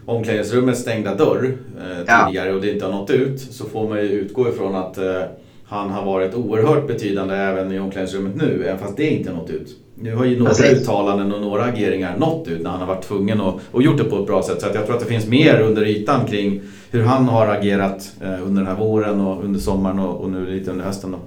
omklädningsrummets 0.06 0.82
stängda 0.82 1.16
dörr 1.16 1.58
eh, 1.78 1.98
tidigare 1.98 2.50
ja. 2.50 2.56
och 2.56 2.62
det 2.62 2.74
inte 2.74 2.86
har 2.86 2.92
nått 2.92 3.10
ut 3.10 3.40
så 3.40 3.66
får 3.66 3.90
man 3.90 3.98
ju 3.98 4.04
utgå 4.04 4.50
ifrån 4.50 4.76
att 4.76 4.98
eh, 4.98 5.22
han 5.66 5.90
har 5.90 6.06
varit 6.06 6.34
oerhört 6.34 6.88
betydande 6.88 7.36
även 7.36 7.72
i 7.72 7.80
omklädningsrummet 7.80 8.36
nu, 8.36 8.64
även 8.66 8.80
fast 8.80 8.98
det 8.98 9.10
inte 9.10 9.30
har 9.30 9.38
nått 9.38 9.50
ut. 9.50 9.78
Nu 9.96 10.16
har 10.16 10.26
ju 10.26 10.38
några 10.38 10.50
Precis. 10.50 10.82
uttalanden 10.82 11.34
och 11.34 11.42
några 11.42 11.64
ageringar 11.64 12.18
nått 12.18 12.48
ut 12.48 12.62
när 12.62 12.70
han 12.70 12.80
har 12.80 12.88
varit 12.88 13.04
tvungen 13.04 13.42
och, 13.42 13.60
och 13.72 13.84
gjort 13.84 13.98
det 13.98 14.04
på 14.04 14.20
ett 14.20 14.28
bra 14.28 14.44
sätt. 14.44 14.62
Så 14.62 14.68
jag 14.74 14.86
tror 14.86 14.96
att 14.96 15.02
det 15.02 15.08
finns 15.08 15.28
mer 15.28 15.60
under 15.62 15.86
ytan 15.86 16.26
kring 16.26 16.62
hur 16.92 17.04
han 17.04 17.26
har 17.26 17.48
agerat 17.48 18.12
eh, 18.22 18.48
under 18.48 18.62
den 18.62 18.68
här 18.68 18.76
våren 18.76 19.22
och 19.22 19.44
under 19.44 19.60
sommaren 19.60 20.00
och, 20.00 20.22
och 20.22 20.30
nu 20.30 20.46
lite 20.46 20.72
under 20.72 20.86
hösten. 20.86 21.12
Då. 21.12 21.18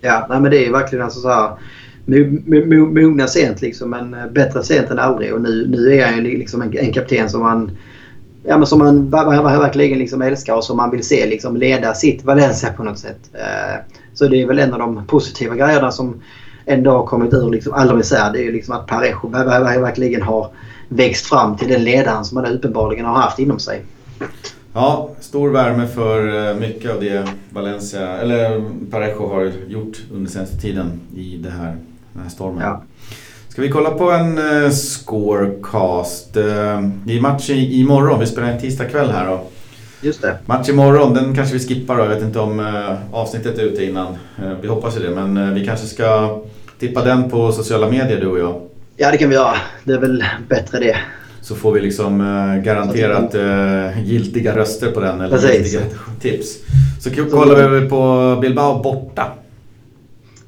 Ja, 0.00 0.26
nej, 0.30 0.40
men 0.40 0.50
det 0.50 0.66
är 0.66 0.72
verkligen 0.72 1.04
alltså 1.04 1.20
så 1.20 1.28
här 1.28 1.50
mogna 2.06 3.26
sent 3.26 3.62
liksom, 3.62 3.90
men 3.90 4.14
eh, 4.14 4.26
bättre 4.26 4.62
sent 4.62 4.90
än 4.90 4.98
aldrig. 4.98 5.34
Och 5.34 5.40
nu, 5.40 5.66
nu 5.66 5.94
är 5.94 6.06
han 6.06 6.24
ju 6.24 6.38
liksom 6.38 6.62
en, 6.62 6.78
en 6.78 6.92
kapten 6.92 7.28
som 7.28 7.40
man, 7.40 7.70
ja, 8.42 8.58
men 8.58 8.66
som 8.66 8.78
man 8.78 9.10
verkligen 9.10 9.98
liksom 9.98 10.22
älskar 10.22 10.54
och 10.54 10.64
som 10.64 10.76
man 10.76 10.90
vill 10.90 11.04
se 11.04 11.26
liksom 11.26 11.56
leda 11.56 11.94
sitt 11.94 12.24
Valencia 12.24 12.72
på 12.72 12.84
något 12.84 12.98
sätt. 12.98 13.30
Eh, 13.32 13.80
så 14.14 14.28
det 14.28 14.42
är 14.42 14.46
väl 14.46 14.58
en 14.58 14.72
av 14.72 14.78
de 14.78 15.06
positiva 15.06 15.56
grejerna 15.56 15.90
som 15.90 16.22
ändå 16.66 16.90
har 16.90 17.06
kommit 17.06 17.34
ur 17.34 17.50
liksom 17.50 17.72
all 17.72 17.96
misär. 17.96 18.32
Det 18.32 18.38
är 18.38 18.44
ju 18.44 18.52
liksom 18.52 18.74
att 18.74 18.86
Parejo 18.86 19.28
verkligen 19.80 20.22
har 20.22 20.50
växt 20.88 21.26
fram 21.26 21.56
till 21.56 21.68
den 21.68 21.84
ledaren 21.84 22.24
som 22.24 22.36
han 22.36 22.46
uppenbarligen 22.46 23.04
har 23.04 23.14
haft 23.14 23.38
inom 23.38 23.58
sig. 23.58 23.82
Ja, 24.72 25.10
stor 25.20 25.50
värme 25.50 25.86
för 25.86 26.48
eh, 26.50 26.56
mycket 26.56 26.90
av 26.90 27.00
det 27.00 27.28
Valencia, 27.50 28.18
eller 28.18 28.64
Parejo 28.90 29.28
har 29.28 29.52
gjort 29.68 30.02
under 30.12 30.30
senaste 30.30 30.56
tiden 30.56 31.00
i 31.16 31.36
det 31.36 31.50
här, 31.50 31.76
den 32.14 32.22
här 32.22 32.30
stormen. 32.30 32.62
Ja. 32.62 32.82
Ska 33.48 33.62
vi 33.62 33.68
kolla 33.68 33.90
på 33.90 34.10
en 34.10 34.38
uh, 34.38 34.70
scorecast? 34.70 36.36
Uh, 36.36 36.88
I 37.06 37.20
match 37.20 37.50
i, 37.50 37.80
imorgon, 37.80 38.20
vi 38.20 38.26
spelar 38.26 38.48
en 38.48 38.60
tisdag 38.60 38.84
kväll 38.84 39.10
här 39.10 39.26
då. 39.26 39.40
Just 40.00 40.22
det. 40.22 40.38
Match 40.46 40.68
imorgon, 40.68 41.14
den 41.14 41.34
kanske 41.34 41.54
vi 41.54 41.68
skippar 41.68 41.96
då. 41.96 42.02
Jag 42.02 42.08
vet 42.08 42.22
inte 42.22 42.38
om 42.38 42.60
uh, 42.60 42.94
avsnittet 43.12 43.58
är 43.58 43.62
ute 43.62 43.84
innan. 43.84 44.16
Vi 44.62 44.68
hoppas 44.68 44.96
ju 44.96 45.00
det, 45.00 45.10
men 45.10 45.54
vi 45.54 45.66
kanske 45.66 45.86
ska 45.86 46.38
tippa 46.78 47.04
den 47.04 47.30
på 47.30 47.52
sociala 47.52 47.90
medier 47.90 48.20
du 48.20 48.26
och 48.26 48.38
jag. 48.38 48.60
Ja, 48.96 49.10
det 49.10 49.18
kan 49.18 49.28
vi 49.28 49.34
göra. 49.34 49.54
Det 49.84 49.92
är 49.92 49.98
väl 49.98 50.24
bättre 50.48 50.78
det. 50.78 50.96
Så 51.40 51.54
får 51.54 51.72
vi 51.72 51.80
liksom 51.80 52.18
garanterat 52.64 53.34
giltiga 54.04 54.56
röster 54.56 54.90
på 54.90 55.00
den 55.00 55.20
eller 55.20 55.36
Precis. 55.36 55.72
giltiga 55.72 55.80
tips. 56.20 56.56
Så 57.00 57.10
kollar 57.30 57.68
vi 57.68 57.88
på 57.88 58.38
Bilbao 58.40 58.82
borta. 58.82 59.32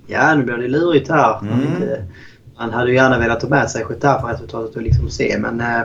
Ja, 0.07 0.35
nu 0.35 0.45
blir 0.45 0.57
det 0.57 0.69
lurigt 0.69 1.11
här. 1.11 1.39
Mm. 1.41 1.83
Man 2.59 2.73
hade 2.73 2.91
ju 2.91 2.97
gärna 2.97 3.19
velat 3.19 3.41
ta 3.41 3.49
med 3.49 3.71
sig 3.71 3.85
Getafe-resultatet 3.89 4.77
och 4.77 4.83
liksom 4.83 5.11
se 5.11 5.39
men 5.39 5.61
uh, 5.61 5.83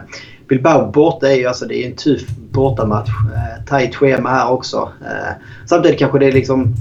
Bilbao 0.48 0.92
borta 0.92 1.32
är 1.32 1.36
ju 1.36 1.48
alltså 1.48 1.66
det 1.66 1.84
är 1.84 1.90
en 1.90 1.96
tuff 1.96 2.28
bortamatch. 2.52 3.10
Uh, 3.10 3.66
Tajt 3.66 3.96
schema 3.96 4.30
här 4.30 4.52
också. 4.52 4.92
Uh, 5.02 5.32
samtidigt 5.66 6.00
kanske 6.00 6.20
det 6.20 6.28
är 6.28 6.32
liksom 6.32 6.76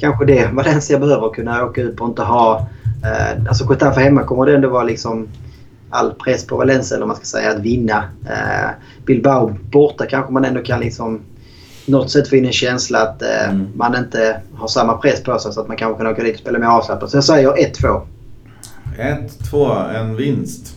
kanske 0.00 0.24
det 0.24 0.46
Valencia 0.52 0.98
behöver 0.98 1.28
kunna 1.28 1.64
åka 1.64 1.82
ut 1.82 2.00
och 2.00 2.08
inte 2.08 2.22
ha... 2.22 2.68
Uh, 3.04 3.46
alltså 3.48 3.72
Getafe 3.72 4.00
hemma 4.00 4.22
kommer 4.22 4.46
det 4.46 4.54
ändå 4.54 4.68
vara 4.68 4.84
liksom 4.84 5.28
all 5.90 6.14
press 6.14 6.46
på 6.46 6.56
Valencia 6.56 6.96
eller 6.96 7.06
man 7.06 7.16
ska 7.16 7.24
säga 7.24 7.50
att 7.50 7.58
vinna. 7.58 8.04
Eh, 8.28 8.70
Bilbao 9.06 9.56
borta 9.70 10.06
kanske 10.06 10.32
man 10.32 10.44
ändå 10.44 10.62
kan 10.62 10.80
liksom 10.80 11.20
något 11.86 12.10
sätt 12.10 12.28
få 12.28 12.36
in 12.36 12.46
en 12.46 12.52
känsla 12.52 13.02
att 13.02 13.22
eh, 13.22 13.48
mm. 13.48 13.68
man 13.74 13.96
inte 13.96 14.40
har 14.54 14.68
samma 14.68 14.96
press 14.96 15.22
på 15.22 15.38
sig 15.38 15.52
så 15.52 15.60
att 15.60 15.68
man 15.68 15.76
kanske 15.76 16.02
kan 16.02 16.12
åka 16.12 16.22
dit 16.22 16.34
och 16.34 16.40
spela 16.40 16.58
mer 16.58 16.66
avslappnat. 16.66 17.10
Så 17.10 17.16
jag 17.16 17.24
säger 17.24 17.48
1-2. 17.48 18.00
1-2, 18.98 19.94
en 19.94 20.16
vinst. 20.16 20.76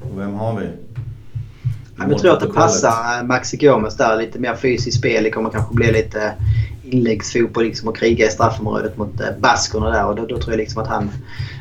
Och 0.00 0.20
vem 0.20 0.34
har 0.34 0.60
vi? 0.60 0.66
jag 2.10 2.18
tror 2.18 2.32
att 2.32 2.40
det 2.40 2.52
passar 2.52 3.24
Maxi 3.24 3.56
Gomes 3.56 3.96
där. 3.96 4.16
Lite 4.16 4.38
mer 4.38 4.54
fysiskt 4.54 4.98
spel. 4.98 5.24
Det 5.24 5.30
kommer 5.30 5.50
kanske 5.50 5.74
bli 5.74 5.92
lite 5.92 6.32
inläggsfotboll 6.82 7.64
liksom 7.64 7.88
och 7.88 7.96
kriga 7.96 8.26
i 8.26 8.30
straffområdet 8.30 8.96
mot 8.96 9.20
eh, 9.20 9.26
baskerna 9.40 9.90
där. 9.90 10.06
Och 10.06 10.16
då, 10.16 10.26
då 10.26 10.38
tror 10.38 10.52
jag 10.52 10.58
liksom 10.58 10.82
att 10.82 10.88
han, 10.88 11.10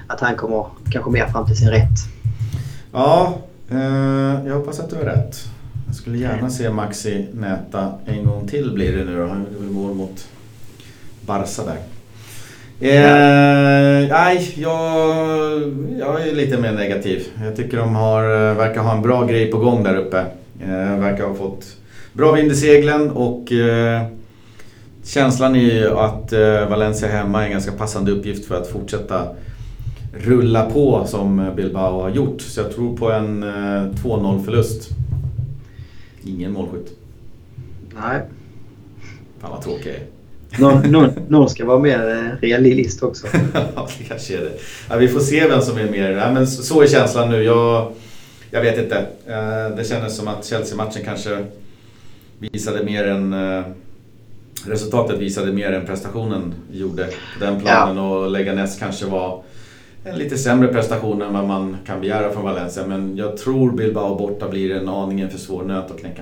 att 0.08 0.20
han 0.20 0.36
kommer 0.36 0.66
kanske 0.92 1.12
mer 1.12 1.28
fram 1.28 1.46
till 1.46 1.58
sin 1.58 1.70
rätt. 1.70 2.00
Ja, 2.92 3.38
eh, 3.70 4.48
jag 4.48 4.56
hoppas 4.56 4.80
att 4.80 4.90
du 4.90 4.96
har 4.96 5.04
rätt. 5.04 5.55
Jag 5.96 6.02
skulle 6.02 6.18
gärna 6.18 6.50
se 6.50 6.70
Maxi 6.70 7.26
näta 7.34 7.92
en 8.06 8.26
gång 8.26 8.48
till 8.48 8.72
blir 8.72 8.98
det 8.98 9.04
nu 9.04 9.18
då. 9.18 9.28
Han 9.28 9.46
gjorde 9.54 9.66
väl 9.66 9.74
mål 9.74 9.94
mot 9.94 10.28
Barca 11.26 11.64
där. 11.66 11.78
Eh, 12.80 14.10
nej, 14.10 14.54
jag, 14.56 14.82
jag 16.00 16.28
är 16.28 16.36
lite 16.36 16.58
mer 16.58 16.72
negativ. 16.72 17.24
Jag 17.44 17.56
tycker 17.56 17.78
de 17.78 17.96
har, 17.96 18.24
eh, 18.24 18.56
verkar 18.56 18.82
ha 18.82 18.96
en 18.96 19.02
bra 19.02 19.26
grej 19.26 19.52
på 19.52 19.58
gång 19.58 19.84
där 19.84 19.96
uppe. 19.96 20.20
Eh, 20.62 21.00
verkar 21.00 21.24
ha 21.24 21.36
fått 21.36 21.66
bra 22.14 22.32
vind 22.32 22.52
i 22.52 22.56
seglen 22.56 23.12
och 23.12 23.52
eh, 23.52 24.02
känslan 25.04 25.56
är 25.56 25.60
ju 25.60 25.98
att 25.98 26.34
eh, 26.34 26.70
Valencia 26.70 27.08
hemma 27.08 27.42
är 27.42 27.46
en 27.46 27.52
ganska 27.52 27.72
passande 27.72 28.12
uppgift 28.12 28.46
för 28.46 28.56
att 28.56 28.68
fortsätta 28.68 29.28
rulla 30.14 30.66
på 30.66 31.06
som 31.08 31.52
Bilbao 31.56 32.02
har 32.02 32.10
gjort. 32.10 32.42
Så 32.42 32.60
jag 32.60 32.76
tror 32.76 32.98
på 32.98 33.12
en 33.12 33.44
eh, 33.44 33.92
2-0 34.04 34.46
förlust. 34.46 34.92
Ingen 36.26 36.52
målskytt. 36.52 36.98
Nej. 37.94 38.22
Fan 39.40 39.52
vad 39.52 39.62
tråkig 39.62 40.00
någon, 40.60 40.92
någon, 40.92 41.10
någon 41.28 41.50
ska 41.50 41.66
vara 41.66 41.80
mer 41.80 42.10
eh, 42.10 42.48
realist 42.48 43.04
också. 43.04 43.28
ja, 43.54 43.88
det 43.98 44.04
kanske 44.04 44.38
är 44.38 44.42
det. 44.42 44.52
Ja, 44.90 44.96
vi 44.96 45.08
får 45.08 45.20
se 45.20 45.48
vem 45.48 45.62
som 45.62 45.78
är 45.78 45.90
mer... 45.90 46.12
Ja, 46.12 46.32
men 46.32 46.48
så 46.48 46.82
är 46.82 46.88
känslan 46.88 47.30
nu. 47.30 47.44
Jag, 47.44 47.92
jag 48.52 48.62
vet 48.62 48.78
inte. 48.78 48.98
Eh, 49.28 49.76
det 49.78 49.88
kändes 49.90 50.18
som 50.18 50.28
att 50.28 50.46
Chelsea-matchen 50.46 51.04
kanske 51.06 51.46
visade 52.40 52.84
mer 52.84 53.08
än... 53.08 53.34
Eh, 53.34 53.64
resultatet 54.68 55.20
visade 55.20 55.54
mer 55.54 55.72
än 55.72 55.86
prestationen 55.86 56.54
gjorde 56.72 57.06
på 57.06 57.46
den 57.46 57.62
planen 57.62 57.98
ja. 57.98 58.10
och 58.10 58.32
Leganes 58.32 58.80
kanske 58.80 59.06
var 59.06 59.44
en 60.08 60.18
lite 60.18 60.38
sämre 60.38 60.68
prestation 60.68 61.22
än 61.22 61.34
vad 61.34 61.48
man 61.48 61.78
kan 61.86 62.02
begära 62.02 62.32
från 62.32 62.44
Valencia. 62.44 62.88
Men 62.88 63.18
jag 63.18 63.38
tror 63.38 63.72
Bilbao 63.72 64.16
borta 64.16 64.50
blir 64.50 64.76
en 64.76 64.90
aningen 64.90 65.30
för 65.30 65.38
svår 65.38 65.64
nöt 65.64 65.92
att 65.92 66.00
knäcka. 66.00 66.22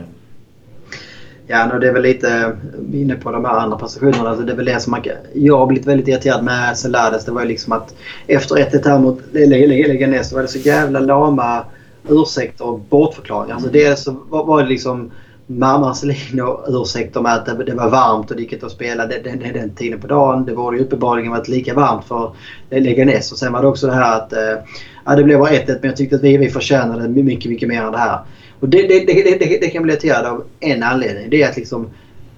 Ja, 1.48 1.74
och 1.74 1.80
det 1.80 1.88
är 1.88 1.94
väl 1.94 2.02
lite 2.02 2.58
inne 2.94 3.16
på 3.16 3.32
de 3.32 3.46
här 3.46 3.58
andra 3.58 3.78
prestationerna. 3.78 4.30
Alltså 4.30 4.46
det 4.46 4.52
är 4.52 4.56
väl 4.56 4.66
det 4.66 4.80
som 4.80 4.92
man, 4.92 5.02
jag 5.34 5.58
har 5.58 5.68
blivit 5.68 5.88
väldigt 5.88 6.08
irriterad 6.08 6.44
med 6.44 6.78
Selades. 6.78 7.26
Det 7.26 7.32
var 7.32 7.42
ju 7.42 7.48
liksom 7.48 7.74
att 7.74 7.96
efter 8.28 8.56
1-1 8.56 8.90
här 8.90 9.00
mot 9.00 9.20
Leganes 9.34 10.30
så 10.30 10.36
var 10.36 10.42
det 10.42 10.48
så 10.48 10.60
jävla 10.60 11.00
lama 11.00 11.66
ursäkter 12.10 12.68
och 12.68 12.80
bortförklaringar. 12.80 13.56
Alltså 13.56 13.70
dels 13.70 14.04
så 14.04 14.12
var 14.30 14.64
det 14.64 14.70
liksom 14.70 15.12
Marcelino-ursäkter 15.48 17.22
med 17.22 17.34
att 17.34 17.66
det, 17.66 17.74
var 17.74 17.90
varmt 17.90 18.32
och 18.32 18.38
det 18.38 18.42
gick 18.42 18.54
inte 18.54 18.66
att 18.66 18.72
spela 18.72 19.06
den, 19.06 19.24
den, 19.24 19.54
den 19.54 19.76
tiden 19.76 20.02
på 20.02 20.08
dagen. 20.08 20.46
Det 20.46 20.54
borde 20.54 20.78
ju 20.78 20.84
uppenbarligen 20.84 21.32
varit 21.32 21.48
lika 21.48 21.74
varmt 21.74 22.06
för 22.06 22.36
Leganes. 22.70 23.32
Och 23.32 23.38
sen 23.38 23.54
var 23.54 23.62
det 23.62 23.68
också 23.68 23.88
det 23.88 23.94
här 23.94 24.18
att 24.18 24.34
eh, 24.34 24.64
ja, 25.06 25.16
det 25.16 25.24
blev 25.24 25.40
bara 25.40 25.52
1-1 25.52 25.66
men 25.68 25.78
jag 25.82 25.96
tyckte 25.96 26.16
att 26.16 26.24
vi, 26.24 26.38
vi 26.38 26.50
förtjänade 26.50 27.08
mycket, 27.08 27.52
mycket 27.52 27.70
mer 27.70 27.82
än 27.82 27.92
det 27.92 27.98
här. 27.98 28.20
Och 28.60 28.70
det, 28.70 28.82
det, 28.88 29.00
det, 29.00 29.40
det, 29.40 29.58
det 29.62 29.70
kan 29.70 29.84
bli 29.84 29.94
irriterad 29.94 30.26
av 30.26 30.44
en 30.60 30.84
anledning. 30.84 31.30
Det 31.30 31.42
är 31.42 31.50
att 31.50 31.58
liksom 31.58 31.90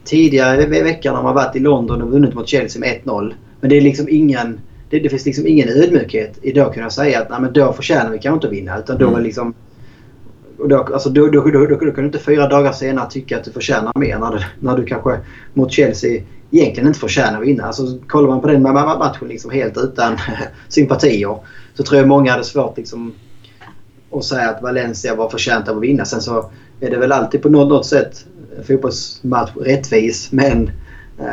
tidigare 0.04 0.78
i 0.78 0.82
veckan 0.82 1.16
har 1.16 1.24
man 1.24 1.36
varit 1.36 1.56
i 1.56 1.60
London 1.60 2.02
och 2.02 2.12
vunnit 2.12 2.34
mot 2.34 2.48
Chelsea 2.48 2.80
med 2.80 3.02
1-0. 3.04 3.34
Men 3.60 3.70
det 3.70 3.78
är 3.78 3.82
liksom 3.82 4.08
ingen... 4.10 4.60
Det, 4.90 5.00
det, 5.00 5.10
finns 5.10 5.26
liksom 5.26 5.48
ingen 5.48 5.70
ödmjukhet 5.70 6.40
i 6.42 6.52
då 6.52 6.72
kunna 6.72 6.90
säga 6.90 7.22
att 7.22 7.30
Nej, 7.30 7.42
men 7.42 7.54
då 7.54 7.74
förtjänar 7.74 8.12
vi 8.12 8.20
kanske 8.20 8.36
inte 8.36 8.48
att 8.48 8.54
vinna. 8.54 8.80
Utan 8.80 8.98
då 8.98 9.08
mm. 9.08 9.20
är 9.20 9.24
liksom... 9.24 9.54
Då, 10.58 10.78
alltså 10.78 11.10
då, 11.10 11.28
då, 11.28 11.42
då, 11.42 11.66
då, 11.66 11.76
kan 11.78 11.94
du 11.94 12.06
inte 12.06 12.20
fyra 12.20 12.48
dagar 12.48 12.72
senare 12.72 13.10
tycka 13.10 13.38
att 13.38 13.44
du 13.44 13.52
förtjänar 13.52 13.92
mer 13.96 14.20
när 14.20 14.32
du, 14.32 14.40
när 14.60 14.78
du 14.78 14.86
kanske 14.86 15.20
mot 15.54 15.72
Chelsea 15.72 16.24
egentligen 16.52 16.88
inte 16.88 17.00
förtjänar 17.00 17.42
att 17.42 17.48
vinna. 17.48 17.64
Alltså, 17.64 17.84
kollar 18.08 18.28
man 18.28 18.42
på 18.42 18.48
den 18.48 18.62
matchen 18.62 19.28
liksom 19.28 19.52
helt 19.52 19.78
utan 19.78 20.18
sympatier 20.68 21.38
så 21.74 21.84
tror 21.84 22.00
jag 22.00 22.08
många 22.08 22.32
hade 22.32 22.44
svårt 22.44 22.78
liksom, 22.78 23.14
och 24.10 24.26
säga 24.26 24.50
att 24.50 24.62
Valencia 24.62 25.16
var 25.16 25.30
förtjänta 25.30 25.72
av 25.72 25.78
att 25.78 25.84
vinna. 25.84 26.06
Sen 26.06 26.22
så 26.22 26.50
är 26.80 26.90
det 26.90 26.98
väl 26.98 27.12
alltid 27.12 27.42
på 27.42 27.50
något, 27.50 27.70
något 27.70 27.86
sätt 27.86 28.26
fotbollsmatch 28.68 29.52
rättvis 29.56 30.32
men... 30.32 30.68
Eh, 31.20 31.26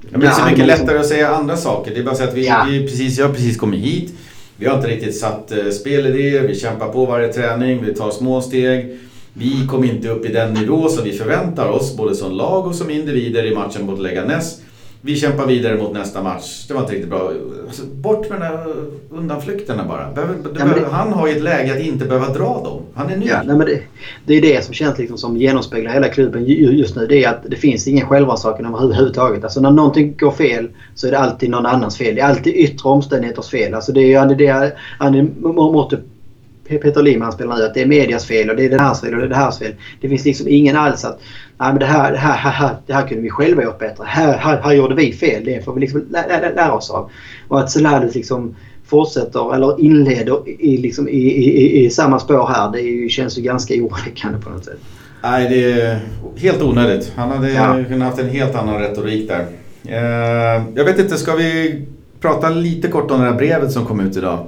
ja, 0.00 0.08
men 0.10 0.20
det 0.20 0.26
är 0.26 0.30
så 0.30 0.46
mycket 0.46 0.66
lättare 0.66 0.98
att 0.98 1.06
säga 1.06 1.28
andra 1.28 1.56
saker. 1.56 1.94
Det 1.94 2.00
är 2.00 2.04
bara 2.04 2.14
så 2.14 2.24
att 2.24 2.34
vi, 2.34 2.46
ja. 2.46 2.66
vi 2.68 2.86
precis, 2.86 3.18
jag 3.18 3.26
har 3.26 3.34
precis 3.34 3.56
kommit 3.56 3.80
hit. 3.80 4.14
Vi 4.62 4.68
har 4.68 4.76
inte 4.76 4.88
riktigt 4.88 5.18
satt 5.18 5.52
eh, 5.52 5.70
spelidéer, 5.70 6.40
vi 6.40 6.54
kämpar 6.54 6.88
på 6.88 7.06
varje 7.06 7.32
träning, 7.32 7.84
vi 7.84 7.94
tar 7.94 8.10
små 8.10 8.42
steg. 8.42 8.98
Vi 9.32 9.66
kom 9.70 9.84
inte 9.84 10.08
upp 10.08 10.24
i 10.24 10.32
den 10.32 10.54
nivå 10.54 10.88
som 10.88 11.04
vi 11.04 11.12
förväntar 11.12 11.68
oss, 11.68 11.96
både 11.96 12.14
som 12.14 12.32
lag 12.32 12.66
och 12.66 12.74
som 12.74 12.90
individer 12.90 13.44
i 13.44 13.54
matchen 13.54 13.86
mot 13.86 14.00
Leganes. 14.00 14.61
Vi 15.04 15.16
kämpar 15.16 15.46
vidare 15.46 15.76
mot 15.76 15.92
nästa 15.92 16.22
match. 16.22 16.64
Det 16.68 16.74
var 16.74 16.80
inte 16.80 16.92
riktigt 16.92 17.10
bra. 17.10 17.32
Alltså, 17.66 17.86
bort 17.86 18.30
med 18.30 18.40
de 18.40 18.46
där 18.46 18.74
undanflykterna 19.10 19.84
bara. 19.84 20.10
Behöver, 20.10 20.34
ja, 20.58 20.64
det... 20.64 20.86
Han 20.90 21.12
har 21.12 21.28
ju 21.28 21.36
ett 21.36 21.42
läge 21.42 21.72
att 21.72 21.80
inte 21.80 22.04
behöva 22.04 22.28
dra 22.28 22.62
dem. 22.64 22.82
Han 22.94 23.10
är 23.10 23.16
ny. 23.16 23.26
Ja, 23.26 23.42
nej, 23.44 23.56
men 23.56 23.66
det, 23.66 23.80
det 24.26 24.34
är 24.34 24.42
det 24.42 24.64
som 24.64 24.74
känns 24.74 24.98
liksom 24.98 25.18
som 25.18 25.36
genomspeglar 25.36 25.92
hela 25.92 26.08
klubben 26.08 26.44
just 26.46 26.96
nu. 26.96 27.06
Det 27.06 27.24
är 27.24 27.28
att 27.28 27.42
det 27.48 27.56
finns 27.56 27.88
ingen 27.88 28.06
självrannsakan 28.06 28.66
överhuvudtaget. 28.66 29.44
Alltså 29.44 29.60
när 29.60 29.70
någonting 29.70 30.16
går 30.16 30.30
fel 30.30 30.68
så 30.94 31.06
är 31.06 31.10
det 31.10 31.18
alltid 31.18 31.50
någon 31.50 31.66
annans 31.66 31.98
fel. 31.98 32.14
Det 32.14 32.20
är 32.20 32.26
alltid 32.26 32.54
yttre 32.54 32.88
omständigheters 32.88 33.48
fel. 33.48 33.74
Alltså 33.74 33.92
det 33.92 34.00
är 34.00 34.28
ju 34.28 34.34
det 34.34 34.72
Andy 34.98 35.22
Motte 35.42 36.00
Peter 36.68 37.02
Lim 37.02 37.22
han 37.22 37.32
spelar 37.32 37.56
nu 37.56 37.64
att 37.64 37.74
det 37.74 37.82
är 37.82 37.86
medias 37.86 38.26
fel 38.26 38.50
och 38.50 38.56
det 38.56 38.64
är 38.64 38.70
det 38.70 38.80
här 38.80 38.94
fel 38.94 39.14
och 39.14 39.20
det 39.20 39.26
är 39.26 39.28
det 39.28 39.36
här 39.36 39.50
fel. 39.50 39.74
Det 40.00 40.08
finns 40.08 40.24
liksom 40.24 40.48
ingen 40.48 40.76
alls 40.76 41.04
att 41.04 41.20
Nej, 41.62 41.70
men 41.70 41.78
det, 41.78 41.86
här, 41.86 42.12
det, 42.12 42.18
här, 42.18 42.50
här, 42.50 42.76
det 42.86 42.92
här 42.92 43.06
kunde 43.06 43.22
vi 43.22 43.30
själva 43.30 43.62
gjort 43.62 43.78
bättre. 43.78 44.04
Här, 44.06 44.38
här, 44.38 44.60
här 44.62 44.72
gjorde 44.72 44.94
vi 44.94 45.12
fel. 45.12 45.44
Det 45.44 45.64
får 45.64 45.74
vi 45.74 45.80
liksom 45.80 46.06
lära, 46.10 46.54
lära 46.54 46.72
oss 46.72 46.90
av. 46.90 47.10
Och 47.48 47.60
att 47.60 47.70
Celades 47.70 48.14
liksom 48.14 48.56
fortsätter 48.86 49.54
eller 49.54 49.80
inleder 49.80 50.48
i, 50.48 50.76
liksom, 50.76 51.08
i, 51.08 51.12
i, 51.12 51.84
i, 51.84 51.90
samma 51.90 52.18
spår 52.18 52.46
här. 52.46 52.72
Det 52.72 52.80
ju, 52.80 53.08
känns 53.08 53.38
ju 53.38 53.42
ganska 53.42 53.74
oroväckande 53.74 54.38
på 54.38 54.50
något 54.50 54.64
sätt. 54.64 54.78
Nej, 55.22 55.48
det 55.48 55.80
är 55.80 56.00
helt 56.36 56.62
onödigt. 56.62 57.12
Han 57.16 57.30
hade 57.30 57.50
ja. 57.50 57.84
kunnat 57.88 58.08
haft 58.08 58.20
en 58.20 58.28
helt 58.28 58.54
annan 58.54 58.80
retorik 58.80 59.28
där. 59.28 59.46
Eh, 59.88 60.62
jag 60.74 60.84
vet 60.84 60.98
inte, 60.98 61.16
ska 61.16 61.34
vi 61.34 61.82
prata 62.20 62.48
lite 62.48 62.88
kort 62.88 63.10
om 63.10 63.20
det 63.20 63.26
här 63.26 63.34
brevet 63.34 63.72
som 63.72 63.86
kom 63.86 64.00
ut 64.00 64.16
idag? 64.16 64.46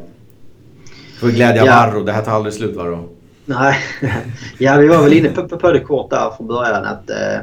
Får 1.25 1.31
glädja 1.31 1.67
ja. 1.67 1.73
Varro. 1.73 2.05
Det 2.05 2.13
här 2.13 2.23
tar 2.23 2.33
aldrig 2.33 2.55
slut 2.55 2.77
Varro. 2.77 3.09
Nej, 3.45 3.77
ja 4.59 4.77
vi 4.77 4.89
var 4.89 5.03
väl 5.03 5.13
inne 5.13 5.29
på, 5.29 5.49
på 5.49 5.73
det 5.73 5.81
kort 5.81 6.11
där 6.11 6.31
från 6.37 6.47
början. 6.47 6.85
att 6.85 7.11
eh, 7.11 7.39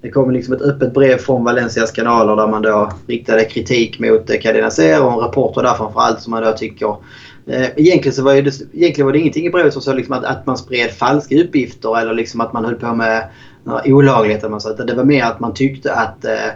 Det 0.00 0.10
kom 0.10 0.30
liksom 0.30 0.54
ett 0.54 0.60
öppet 0.60 0.94
brev 0.94 1.18
från 1.18 1.44
Valencias 1.44 1.90
kanaler 1.90 2.36
där 2.36 2.46
man 2.46 2.62
då 2.62 2.92
riktade 3.06 3.44
kritik 3.44 3.98
mot 3.98 4.30
eh, 4.30 4.36
Cadena 4.40 4.70
Ser 4.70 5.02
och 5.04 5.12
en 5.12 5.18
reporter 5.18 5.62
där 5.62 5.74
framförallt 5.74 6.20
som 6.20 6.30
man 6.30 6.42
då 6.42 6.52
tycker 6.52 6.96
eh, 7.46 7.66
Egentligen, 7.76 8.12
så 8.12 8.22
var 8.22 8.34
det, 8.34 8.60
egentligen 8.72 9.06
var 9.06 9.12
det 9.12 9.18
ingenting 9.18 9.46
i 9.46 9.50
brevet 9.50 9.72
som 9.72 9.82
sa 9.82 9.92
liksom 9.92 10.14
att, 10.14 10.24
att 10.24 10.46
man 10.46 10.56
spred 10.56 10.90
falska 10.90 11.36
uppgifter 11.36 11.98
eller 12.00 12.14
liksom 12.14 12.40
att 12.40 12.52
man 12.52 12.64
höll 12.64 12.74
på 12.74 12.94
med 12.94 13.28
olagligheter. 13.84 14.84
Det 14.86 14.94
var 14.94 15.04
mer 15.04 15.24
att 15.24 15.40
man 15.40 15.54
tyckte 15.54 15.94
att 15.94 16.24
eh, 16.24 16.50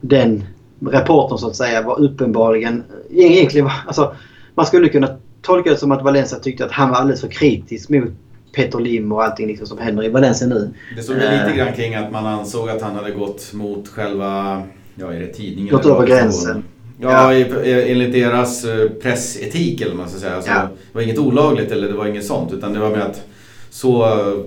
den 0.00 0.44
reportern 0.90 1.38
så 1.38 1.46
att 1.46 1.56
säga 1.56 1.82
var 1.82 2.00
uppenbarligen... 2.00 2.82
Egentligen, 3.10 3.70
alltså, 3.86 4.14
man 4.54 4.66
skulle 4.66 4.88
kunna 4.88 5.08
tolka 5.42 5.70
det 5.70 5.76
som 5.76 5.92
att 5.92 6.02
Valencia 6.02 6.38
tyckte 6.38 6.64
att 6.64 6.72
han 6.72 6.90
var 6.90 6.96
alldeles 6.96 7.20
för 7.20 7.28
kritisk 7.28 7.88
mot 7.88 8.10
Peter 8.52 8.80
Lim 8.80 9.12
och 9.12 9.24
allting 9.24 9.46
liksom 9.46 9.66
som 9.66 9.78
händer 9.78 10.04
i 10.04 10.08
Valencia 10.08 10.46
nu. 10.48 10.74
Det 10.96 11.02
stod 11.02 11.16
lite 11.16 11.48
uh, 11.50 11.56
grann 11.56 11.72
kring 11.72 11.94
att 11.94 12.12
man 12.12 12.26
ansåg 12.26 12.68
att 12.68 12.82
han 12.82 12.94
hade 12.94 13.10
gått 13.10 13.52
mot 13.52 13.88
själva, 13.88 14.62
ja 14.94 15.12
är 15.12 15.20
det 15.20 15.26
tidningen? 15.26 15.74
Gått 15.74 15.86
över 15.86 16.06
gränsen. 16.06 16.64
Ja, 17.00 17.34
ja, 17.34 17.44
enligt 17.64 18.12
deras 18.12 18.64
eh, 18.64 18.88
pressetik 18.88 19.80
eller 19.80 19.90
vad 19.90 19.98
man 19.98 20.08
ska 20.08 20.18
säga. 20.18 20.34
Alltså, 20.34 20.50
ja. 20.50 20.60
Det 20.60 20.94
var 20.94 21.02
inget 21.02 21.18
olagligt 21.18 21.72
eller 21.72 21.88
det 21.88 21.94
var 21.94 22.06
inget 22.06 22.26
sånt 22.26 22.52
utan 22.52 22.72
det 22.72 22.78
var 22.78 22.90
med 22.90 23.02
att 23.02 23.22
så 23.70 24.06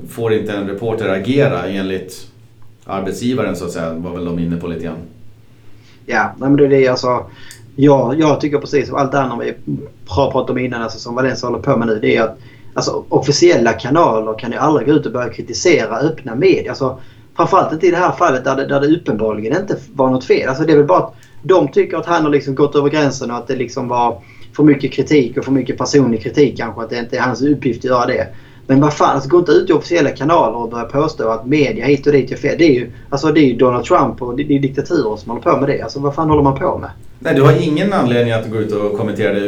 får 0.10 0.34
inte 0.34 0.54
en 0.54 0.68
reporter 0.68 1.10
agera 1.10 1.68
enligt 1.68 2.28
arbetsgivaren 2.86 3.56
så 3.56 3.66
att 3.66 3.72
säga. 3.72 3.94
var 3.94 4.12
väl 4.12 4.26
de 4.26 4.40
inne 4.40 4.58
på 4.58 4.68
lite 4.68 4.84
grann. 4.84 4.98
Ja, 6.06 6.36
men 6.38 6.56
det 6.56 6.66
är 6.66 6.70
det 6.70 6.88
alltså. 6.88 7.26
Ja, 7.76 8.14
jag 8.14 8.42
tycker 8.42 8.58
precis 8.58 8.88
som 8.88 8.98
allt 8.98 9.12
det 9.12 9.20
andra 9.20 9.38
vi 9.38 9.54
har 10.08 10.32
pratat 10.32 10.50
om 10.50 10.58
innan, 10.58 10.82
alltså, 10.82 11.00
som 11.00 11.16
Valencia 11.16 11.50
håller 11.50 11.64
på 11.64 11.78
med 11.78 11.88
nu. 11.88 12.00
Det 12.00 12.18
är 12.18 12.22
att 12.22 12.38
alltså, 12.74 13.06
officiella 13.10 13.74
kanaler 13.74 14.40
kan 14.40 14.52
ju 14.52 14.58
aldrig 14.58 14.88
gå 14.88 14.94
ut 14.94 15.06
och 15.06 15.12
börja 15.12 15.30
kritisera 15.30 15.98
öppna 15.98 16.36
medier. 16.36 16.70
Alltså, 16.70 17.00
framförallt 17.36 17.74
inte 17.74 17.88
i 17.88 17.92
det 17.92 17.98
här 17.98 18.12
fallet 18.12 18.44
där 18.44 18.56
det, 18.56 18.66
där 18.66 18.80
det 18.80 18.88
uppenbarligen 18.88 19.62
inte 19.62 19.78
var 19.94 20.10
något 20.10 20.26
fel. 20.26 20.50
Alltså, 20.50 20.66
det 20.66 20.72
är 20.72 20.78
väl 20.78 20.86
bara 20.86 21.00
att 21.00 21.14
de 21.42 21.68
tycker 21.68 21.98
att 21.98 22.06
han 22.06 22.24
har 22.24 22.30
liksom 22.30 22.56
gått 22.56 22.76
över 22.76 22.90
gränsen 22.90 23.32
och 23.32 23.38
att 23.38 23.48
det 23.48 23.56
liksom 23.56 23.88
var 23.88 24.18
för 24.56 24.64
mycket 24.64 24.94
kritik 24.94 25.38
och 25.38 25.46
för 25.46 25.52
mycket 25.52 25.78
personlig 25.78 26.24
kritik 26.24 26.58
kanske. 26.58 26.82
Att 26.82 26.90
det 26.90 27.00
inte 27.00 27.18
är 27.18 27.22
hans 27.22 27.42
uppgift 27.42 27.80
att 27.80 27.86
göra 27.86 28.06
det. 28.06 28.28
Men 28.68 28.82
vad 28.82 28.94
fan, 28.94 29.16
alltså, 29.16 29.30
gå 29.30 29.40
inte 29.40 29.52
ut 29.52 29.70
i 29.70 29.74
officiella 29.74 30.10
kanaler 30.10 30.58
och 30.58 30.70
börja 30.70 30.86
påstå 30.86 31.30
att 31.30 31.48
media 31.48 31.86
hit 31.86 32.08
och 32.08 32.14
dit 32.14 32.32
gör 32.32 32.38
fel. 32.38 32.56
Det 32.58 32.64
är 32.64 32.74
ju, 32.74 32.92
alltså, 33.10 33.32
det 33.32 33.40
är 33.40 33.46
ju 33.46 33.56
Donald 33.56 33.86
Trump 33.86 34.22
och 34.22 34.36
det 34.36 34.44
är 34.44 34.60
diktaturer 34.60 35.16
som 35.16 35.30
håller 35.30 35.42
på 35.42 35.58
med 35.58 35.70
det. 35.70 35.82
Alltså 35.82 36.00
vad 36.00 36.16
fan 36.16 36.30
håller 36.30 36.44
man 36.44 36.60
på 36.60 36.78
med? 36.78 36.90
Nej, 37.20 37.36
du 37.36 37.42
har 37.42 37.62
ingen 37.62 37.94
anledning 37.94 38.34
att 38.34 38.52
gå 38.52 38.58
ut 38.58 38.72
och 38.72 38.98
kommentera 38.98 39.34
det 39.34 39.46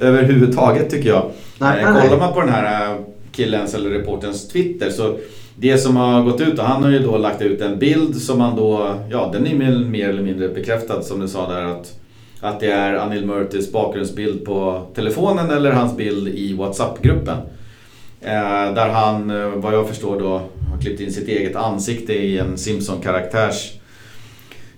överhuvudtaget 0.00 0.90
tycker 0.90 1.08
jag. 1.08 1.30
Nej, 1.58 1.82
eh, 1.82 2.02
Kollar 2.02 2.18
man 2.18 2.32
på 2.32 2.40
den 2.40 2.48
här 2.48 2.90
eh, 2.90 2.96
killens 3.32 3.74
eller 3.74 3.90
reporterns 3.90 4.48
Twitter 4.48 4.90
så 4.90 5.16
det 5.56 5.78
som 5.78 5.96
har 5.96 6.22
gått 6.22 6.40
ut, 6.40 6.58
och 6.58 6.64
han 6.64 6.82
har 6.82 6.90
ju 6.90 6.98
då 6.98 7.18
lagt 7.18 7.42
ut 7.42 7.60
en 7.60 7.78
bild 7.78 8.16
som 8.16 8.40
han 8.40 8.56
då, 8.56 8.94
ja 9.10 9.30
den 9.32 9.46
är 9.46 9.84
mer 9.84 10.08
eller 10.08 10.22
mindre 10.22 10.48
bekräftad 10.48 11.02
som 11.02 11.20
du 11.20 11.28
sa 11.28 11.48
där 11.48 11.64
att 11.64 11.96
att 12.40 12.60
det 12.60 12.70
är 12.70 12.94
Anil 12.94 13.26
Murtis 13.26 13.72
bakgrundsbild 13.72 14.44
på 14.44 14.86
telefonen 14.94 15.50
eller 15.50 15.72
hans 15.72 15.96
bild 15.96 16.28
i 16.28 16.54
WhatsApp-gruppen. 16.54 17.36
Eh, 18.20 18.74
där 18.74 18.88
han, 18.88 19.30
eh, 19.30 19.48
vad 19.48 19.74
jag 19.74 19.88
förstår 19.88 20.20
då, 20.20 20.32
har 20.70 20.80
klippt 20.80 21.00
in 21.00 21.12
sitt 21.12 21.28
eget 21.28 21.56
ansikte 21.56 22.12
i 22.12 22.38
en 22.38 22.58
Simpson-karaktärs 22.58 23.72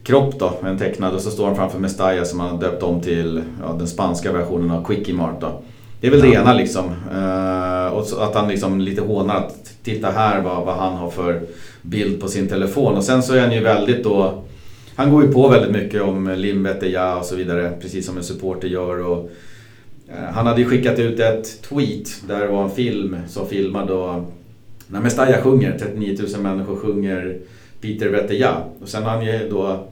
kropp 0.05 0.39
då, 0.39 0.53
en 0.65 0.79
tecknad 0.79 1.15
och 1.15 1.21
så 1.21 1.31
står 1.31 1.47
han 1.47 1.57
framför 1.57 1.79
Mestalla 1.79 2.25
som 2.25 2.41
han 2.41 2.51
har 2.51 2.61
döpt 2.61 2.83
om 2.83 3.01
till 3.01 3.43
ja, 3.63 3.77
den 3.79 3.89
spanska 3.89 4.33
versionen 4.33 4.71
av 4.71 4.85
Quickie 4.85 5.15
Mart 5.15 5.41
då. 5.41 5.63
Det 6.01 6.07
är 6.07 6.11
väl 6.11 6.21
det 6.21 6.29
ena 6.29 6.55
liksom. 6.55 6.85
Uh, 7.15 7.87
och 7.87 8.25
att 8.25 8.35
han 8.35 8.49
liksom 8.49 8.81
lite 8.81 9.03
hånar 9.03 9.37
att 9.37 9.73
titta 9.83 10.11
här 10.11 10.41
vad, 10.41 10.67
vad 10.67 10.77
han 10.77 10.97
har 10.97 11.11
för 11.11 11.41
bild 11.83 12.21
på 12.21 12.29
sin 12.29 12.49
telefon. 12.49 12.97
Och 12.97 13.05
sen 13.05 13.23
så 13.23 13.35
är 13.35 13.41
han 13.41 13.53
ju 13.53 13.61
väldigt 13.61 14.05
då... 14.05 14.43
Han 14.97 15.11
går 15.11 15.25
ju 15.25 15.33
på 15.33 15.49
väldigt 15.49 15.71
mycket 15.71 16.03
om 16.03 16.35
Limbete 16.37 16.87
ja 16.87 17.17
och 17.17 17.25
så 17.25 17.37
vidare, 17.37 17.73
precis 17.81 18.07
som 18.07 18.17
en 18.17 18.25
supporter 18.25 18.69
gör. 18.69 19.07
Och, 19.07 19.31
han 20.33 20.47
hade 20.47 20.65
skickat 20.65 20.99
ut 20.99 21.21
ett 21.21 21.63
tweet 21.63 22.09
där 22.29 22.41
det 22.41 22.47
var 22.47 22.65
en 22.65 22.71
film 22.71 23.17
som 23.29 23.49
filmade 23.49 23.93
då 23.93 24.25
när 24.87 25.01
Mestalla 25.01 25.43
sjunger, 25.43 25.79
39 25.79 26.19
000 26.35 26.43
människor 26.43 26.77
sjunger 26.77 27.39
Peter 27.81 28.09
Veteja. 28.09 28.57
Och 28.83 28.89
sen 28.89 29.03
har 29.03 29.11
han 29.11 29.25
ju 29.25 29.49
då 29.51 29.87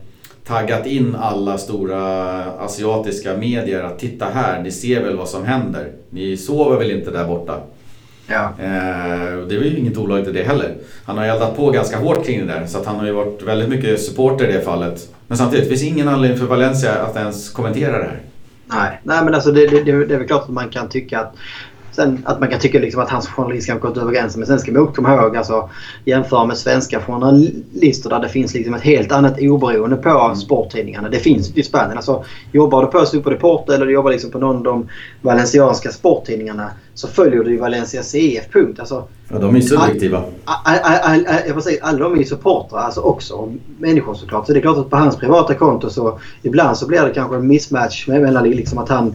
taggat 0.44 0.86
in 0.86 1.16
alla 1.20 1.58
stora 1.58 2.02
asiatiska 2.44 3.36
medier 3.36 3.82
att 3.82 3.98
titta 3.98 4.24
här, 4.24 4.62
ni 4.62 4.70
ser 4.70 5.02
väl 5.02 5.16
vad 5.16 5.28
som 5.28 5.44
händer. 5.44 5.88
Ni 6.10 6.36
sover 6.36 6.78
väl 6.78 6.90
inte 6.90 7.10
där 7.10 7.26
borta. 7.26 7.60
Ja. 8.26 8.52
Eh, 8.58 9.46
det 9.48 9.54
är 9.54 9.62
ju 9.62 9.78
inget 9.78 9.98
olagligt 9.98 10.28
i 10.28 10.32
det 10.32 10.42
heller. 10.42 10.74
Han 11.04 11.18
har 11.18 11.24
eldat 11.24 11.56
på 11.56 11.70
ganska 11.70 11.98
hårt 11.98 12.26
kring 12.26 12.46
det 12.46 12.52
där 12.52 12.66
så 12.66 12.78
att 12.78 12.86
han 12.86 12.96
har 12.96 13.06
ju 13.06 13.12
varit 13.12 13.42
väldigt 13.42 13.68
mycket 13.68 14.00
supporter 14.00 14.48
i 14.48 14.52
det 14.52 14.60
fallet. 14.60 15.08
Men 15.26 15.38
samtidigt, 15.38 15.68
finns 15.68 15.82
ingen 15.82 16.08
anledning 16.08 16.38
för 16.38 16.46
Valencia 16.46 16.92
att 16.92 17.16
ens 17.16 17.50
kommentera 17.50 17.98
det 17.98 18.04
här. 18.04 18.20
Nej, 18.72 19.00
nej 19.02 19.24
men 19.24 19.34
alltså 19.34 19.50
det, 19.50 19.66
det, 19.66 20.04
det 20.04 20.14
är 20.14 20.18
väl 20.18 20.26
klart 20.26 20.42
att 20.42 20.48
man 20.48 20.68
kan 20.68 20.88
tycka 20.88 21.20
att 21.20 21.36
Sen 21.92 22.22
att 22.24 22.40
man 22.40 22.48
kan 22.48 22.60
tycka 22.60 22.78
liksom 22.78 23.02
att 23.02 23.10
hans 23.10 23.28
journalist 23.28 23.70
har 23.70 23.78
gått 23.78 23.96
över 23.96 24.12
gränsen. 24.12 24.40
Men 24.40 24.46
sen 24.46 24.58
ska 24.58 24.72
man 24.72 24.82
också 24.82 24.94
komma 24.94 25.14
ihåg, 25.14 25.36
alltså, 25.36 25.68
jämföra 26.04 26.44
med 26.44 26.56
svenska 26.56 27.00
journalister 27.00 28.10
där 28.10 28.20
det 28.20 28.28
finns 28.28 28.54
liksom 28.54 28.74
ett 28.74 28.82
helt 28.82 29.12
annat 29.12 29.38
oberoende 29.40 29.96
på 29.96 30.08
mm. 30.08 30.36
sporttidningarna. 30.36 31.08
Det 31.08 31.18
finns 31.18 31.56
i 31.56 31.62
Spanien. 31.62 31.96
Alltså, 31.96 32.24
jobbar 32.52 32.82
du 32.82 32.88
på 32.88 33.06
Superdeport 33.06 33.68
eller 33.68 33.86
du 33.86 33.92
jobbar 33.92 34.10
liksom 34.10 34.30
på 34.30 34.38
någon 34.38 34.56
av 34.56 34.62
de 34.62 34.88
valencianska 35.22 35.90
sporttidningarna 35.90 36.70
så 36.94 37.08
följer 37.08 37.44
du 37.44 37.56
Valencia 37.56 38.02
CF. 38.02 38.52
Punkt. 38.52 38.80
Alltså, 38.80 39.04
ja, 39.28 39.38
de 39.38 39.56
är 39.56 39.60
subjektiva. 39.60 40.22
Får 41.54 41.60
säga, 41.60 41.78
alla 41.82 41.98
de 41.98 42.12
är 42.12 42.18
ju 42.18 42.24
supportrar 42.24 42.80
alltså 42.80 43.00
också. 43.00 43.52
Människor 43.78 44.14
såklart. 44.14 44.46
Så 44.46 44.52
det 44.52 44.58
är 44.58 44.62
klart 44.62 44.78
att 44.78 44.90
på 44.90 44.96
hans 44.96 45.16
privata 45.16 45.54
konto 45.54 45.90
så 45.90 46.18
ibland 46.42 46.76
så 46.76 46.86
blir 46.86 47.02
det 47.02 47.10
kanske 47.10 47.36
en 47.36 47.46
mismatch 47.46 48.08
mellan 48.08 48.50
liksom 48.50 48.78
att 48.78 48.88
han 48.88 49.14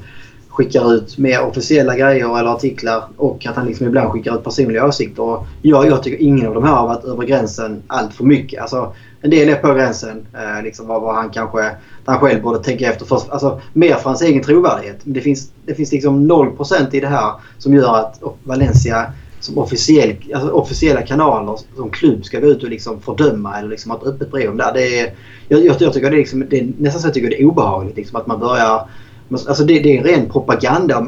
skickar 0.56 0.94
ut 0.94 1.18
mer 1.18 1.42
officiella 1.42 1.96
grejer 1.96 2.40
eller 2.40 2.50
artiklar 2.50 3.04
och 3.18 3.46
att 3.46 3.56
han 3.56 3.68
liksom 3.68 3.88
ibland 3.88 4.12
skickar 4.12 4.36
ut 4.36 4.44
personliga 4.44 4.88
åsikter. 4.88 5.24
Och 5.24 5.48
jag, 5.62 5.88
jag 5.88 6.04
tycker 6.04 6.24
ingen 6.24 6.48
av 6.48 6.54
de 6.54 6.64
här 6.64 6.74
har 6.74 6.88
varit 6.88 7.06
över 7.06 7.24
gränsen 7.24 7.84
allt 7.88 8.14
för 8.14 8.24
mycket. 8.24 8.62
Alltså, 8.62 8.94
en 9.22 9.30
del 9.30 9.50
är 9.50 9.56
på 9.56 9.74
gränsen. 9.74 10.26
Eh, 10.34 10.64
liksom 10.64 10.88
vad, 10.88 11.02
vad 11.02 11.16
han 11.16 11.30
kanske 11.30 11.72
han 12.06 12.20
själv 12.20 12.42
borde 12.42 12.64
tänka 12.64 12.92
efter 12.92 13.06
först. 13.06 13.30
Alltså, 13.30 13.62
mer 13.74 13.96
för 13.96 14.10
hans 14.10 14.22
egen 14.22 14.44
trovärdighet. 14.44 15.00
Men 15.04 15.14
det 15.14 15.22
finns, 15.22 15.52
det 15.66 15.76
finns 15.76 15.92
liksom 15.92 16.32
0% 16.32 16.96
i 16.96 17.00
det 17.00 17.08
här 17.08 17.32
som 17.58 17.74
gör 17.74 17.96
att 17.96 18.22
Valencia 18.44 19.14
som 19.40 19.58
officiell, 19.58 20.16
alltså 20.34 20.50
officiella 20.50 21.02
kanaler 21.02 21.60
som 21.76 21.90
klubb 21.90 22.26
ska 22.26 22.40
gå 22.40 22.48
ut 22.48 22.64
och 22.64 22.70
liksom 22.70 23.02
fördöma 23.02 23.60
eller 23.60 23.70
liksom 23.70 23.92
ha 23.92 23.98
ett 23.98 24.08
öppet 24.08 24.32
brev 24.32 24.50
om 24.50 24.58
det. 24.58 24.72
det 24.74 25.00
är, 25.00 25.14
jag, 25.48 25.66
jag, 25.66 25.76
jag 25.80 25.94
tycker 25.94 26.10
det 26.10 26.16
är, 26.16 26.20
liksom, 26.20 26.46
det 26.50 26.60
är 26.60 26.74
nästan 26.78 27.02
så 27.02 27.08
jag 27.08 27.14
tycker 27.14 27.30
det 27.30 27.42
är 27.42 27.46
obehagligt 27.46 27.98
liksom, 27.98 28.20
att 28.20 28.28
man 28.28 28.40
börjar 28.40 28.90
Alltså 29.30 29.64
det, 29.64 29.80
det 29.80 29.98
är 29.98 30.04
ren 30.04 30.30
propaganda 30.30 30.98
och 30.98 31.06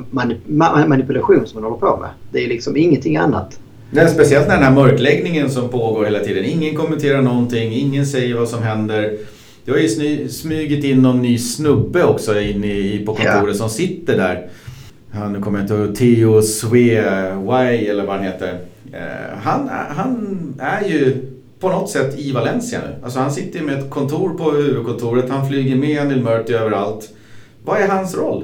manipulation 0.88 1.48
som 1.48 1.61
man 1.61 1.72
håller 1.72 1.91
på 1.91 1.98
med. 1.98 2.10
Det 2.31 2.44
är 2.44 2.48
liksom 2.48 2.77
ingenting 2.77 3.18
annat. 3.18 3.60
Nej, 3.91 4.10
speciellt 4.10 4.48
när 4.48 4.56
den 4.56 4.64
här 4.64 4.72
mörkläggningen 4.72 5.49
som 5.49 5.69
pågår 5.69 6.06
hela 6.06 6.19
tiden. 6.19 6.45
Ingen 6.45 6.76
kommenterar 6.76 7.22
någonting, 7.22 7.73
ingen 7.73 8.06
säger 8.06 8.35
vad 8.35 8.49
som 8.49 8.64
händer. 8.64 9.18
Det 9.65 9.72
har 9.72 9.80
ju 9.80 10.30
smugit 10.30 10.84
in 10.84 11.02
någon 11.02 11.22
ny 11.22 11.38
snubbe 11.38 12.03
också 12.03 12.39
in 12.39 12.64
i, 12.64 13.03
på 13.06 13.14
kontoret 13.14 13.48
ja. 13.48 13.53
som 13.53 13.69
sitter 13.69 14.18
där. 14.18 14.49
Ja, 15.11 15.30
nu 15.30 15.41
kommer 15.41 15.60
jag 15.60 15.64
inte 15.64 15.73
ihåg, 15.73 15.95
Theo 15.95 16.41
Swewai 16.41 17.88
eller 17.88 18.06
vad 18.06 18.15
han 18.15 18.26
heter. 18.26 18.60
Eh, 18.94 19.38
han, 19.44 19.69
han 19.89 20.53
är 20.60 20.88
ju 20.88 21.15
på 21.60 21.69
något 21.69 21.89
sätt 21.89 22.19
i 22.19 22.31
Valencia 22.31 22.80
nu. 22.80 22.95
Alltså 23.03 23.19
han 23.19 23.31
sitter 23.31 23.61
med 23.61 23.80
ett 23.80 23.89
kontor 23.89 24.30
på 24.30 24.52
huvudkontoret, 24.52 25.30
han 25.30 25.48
flyger 25.48 25.76
med 25.76 26.02
Anil 26.02 26.23
Murti 26.23 26.53
överallt. 26.53 27.10
Vad 27.68 27.81
är 27.81 27.88
hans 27.88 28.15
roll? 28.15 28.44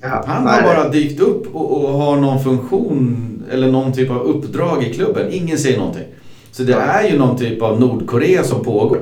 Ja, 0.00 0.24
han 0.26 0.46
har 0.46 0.62
bara 0.62 0.88
dykt 0.88 1.20
upp 1.20 1.54
och, 1.54 1.84
och, 1.84 1.88
har 1.88 2.16
någon 2.16 2.44
funktion 2.44 3.42
eller 3.50 3.72
någon 3.72 3.92
typ 3.92 4.10
av 4.10 4.22
uppdrag 4.22 4.84
i 4.84 4.94
klubben. 4.94 5.26
Ingen 5.30 5.58
säger 5.58 5.78
någonting. 5.78 6.06
Så 6.52 6.62
det 6.62 6.72
är 6.74 7.08
ju 7.08 7.18
någon 7.18 7.38
typ 7.38 7.62
av 7.62 7.80
Nordkorea 7.80 8.44
som 8.44 8.64
pågår. 8.64 8.98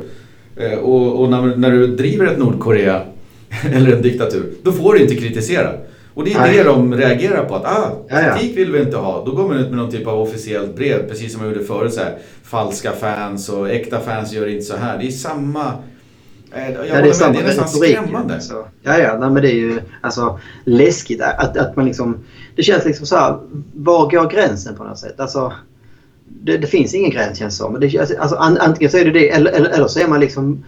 Eh, 0.57 0.79
och, 0.79 1.21
och 1.21 1.31
när, 1.31 1.57
när, 1.57 1.71
du 1.71 1.87
driver 1.87 2.27
ett 2.27 2.39
Nordkorea 2.39 3.03
eller 3.73 3.93
en 3.93 4.03
diktatur, 4.03 4.53
då 4.63 4.73
får 4.73 4.95
du 4.95 5.01
inte 5.01 5.15
kritisera. 5.15 5.71
Och 6.15 6.25
det 6.25 6.33
är 6.33 6.41
Nej. 6.41 6.57
det 6.57 6.63
de 6.63 6.95
reagerar 6.95 7.45
på. 7.45 7.55
Att 7.55 7.65
ah, 7.65 7.91
kritik 8.11 8.57
vill 8.57 8.73
vi 8.73 8.81
inte 8.81 8.97
ha. 8.97 9.25
Då 9.27 9.33
går 9.33 9.49
man 9.49 9.57
ut 9.57 9.69
med 9.69 9.79
någon 9.79 9.91
typ 9.91 10.07
av 10.07 10.21
officiellt 10.21 10.77
brev. 10.77 11.09
Precis 11.09 11.33
som 11.33 11.43
jag 11.43 11.53
gjorde 11.53 11.65
förut. 11.65 11.93
Så 11.93 12.01
här, 12.01 12.19
falska 12.45 12.93
fans 12.93 13.49
och 13.49 13.71
äkta 13.71 14.01
fans 14.01 14.33
gör 14.33 14.47
inte 14.47 14.65
så 14.65 14.77
här. 14.77 14.99
Det 14.99 15.07
är 15.07 15.11
samma 15.11 15.73
Jag 16.55 16.71
Ja, 16.71 16.77
det 16.87 16.93
är 16.93 17.03
med, 17.03 17.17
samma 17.17 17.33
det 17.33 17.41
är 17.41 17.45
nästan 17.45 17.69
skrämmande. 17.69 18.41
Så, 18.41 18.65
ja, 18.83 18.99
ja, 18.99 19.17
nej, 19.21 19.31
men 19.31 19.43
det 19.43 19.53
är 19.53 19.57
ju 19.57 19.81
alltså, 20.01 20.41
läskigt 20.65 21.21
att, 21.21 21.57
att 21.57 21.77
man 21.77 21.85
liksom... 21.85 22.19
Det 22.57 22.63
känns 22.63 22.85
liksom 22.85 23.07
så 23.07 23.17
här, 23.17 23.39
var 23.75 24.11
går 24.11 24.31
gränsen 24.31 24.77
på 24.77 24.85
något 24.85 24.99
sätt? 24.99 25.21
Alltså, 25.21 25.53
det, 26.41 26.57
det 26.57 26.67
finns 26.67 26.95
ingen 26.95 27.11
gräns 27.11 27.39
känns 27.39 27.55
det 27.55 27.59
som. 27.59 27.81
Det, 27.81 27.99
alltså, 27.99 28.37
an, 28.37 28.59
antingen 28.61 28.91
så 28.91 28.99
är 28.99 29.05
det 29.05 29.11
det 29.11 29.31
eller, 29.31 29.53
eller, 29.53 29.71
eller 29.71 29.87
så 29.87 30.01
är 30.01 30.09
man 30.09 30.21
liksom 30.21 30.65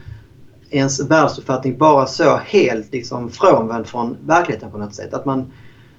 ens 0.70 1.10
världsuppfattning 1.10 1.78
bara 1.78 2.06
så 2.06 2.36
helt 2.36 2.92
liksom 2.92 3.30
frånvänd 3.30 3.86
från 3.86 4.16
verkligheten 4.26 4.70
på 4.70 4.78
något 4.78 4.94
sätt. 4.94 5.14
Att 5.14 5.24
man, 5.24 5.52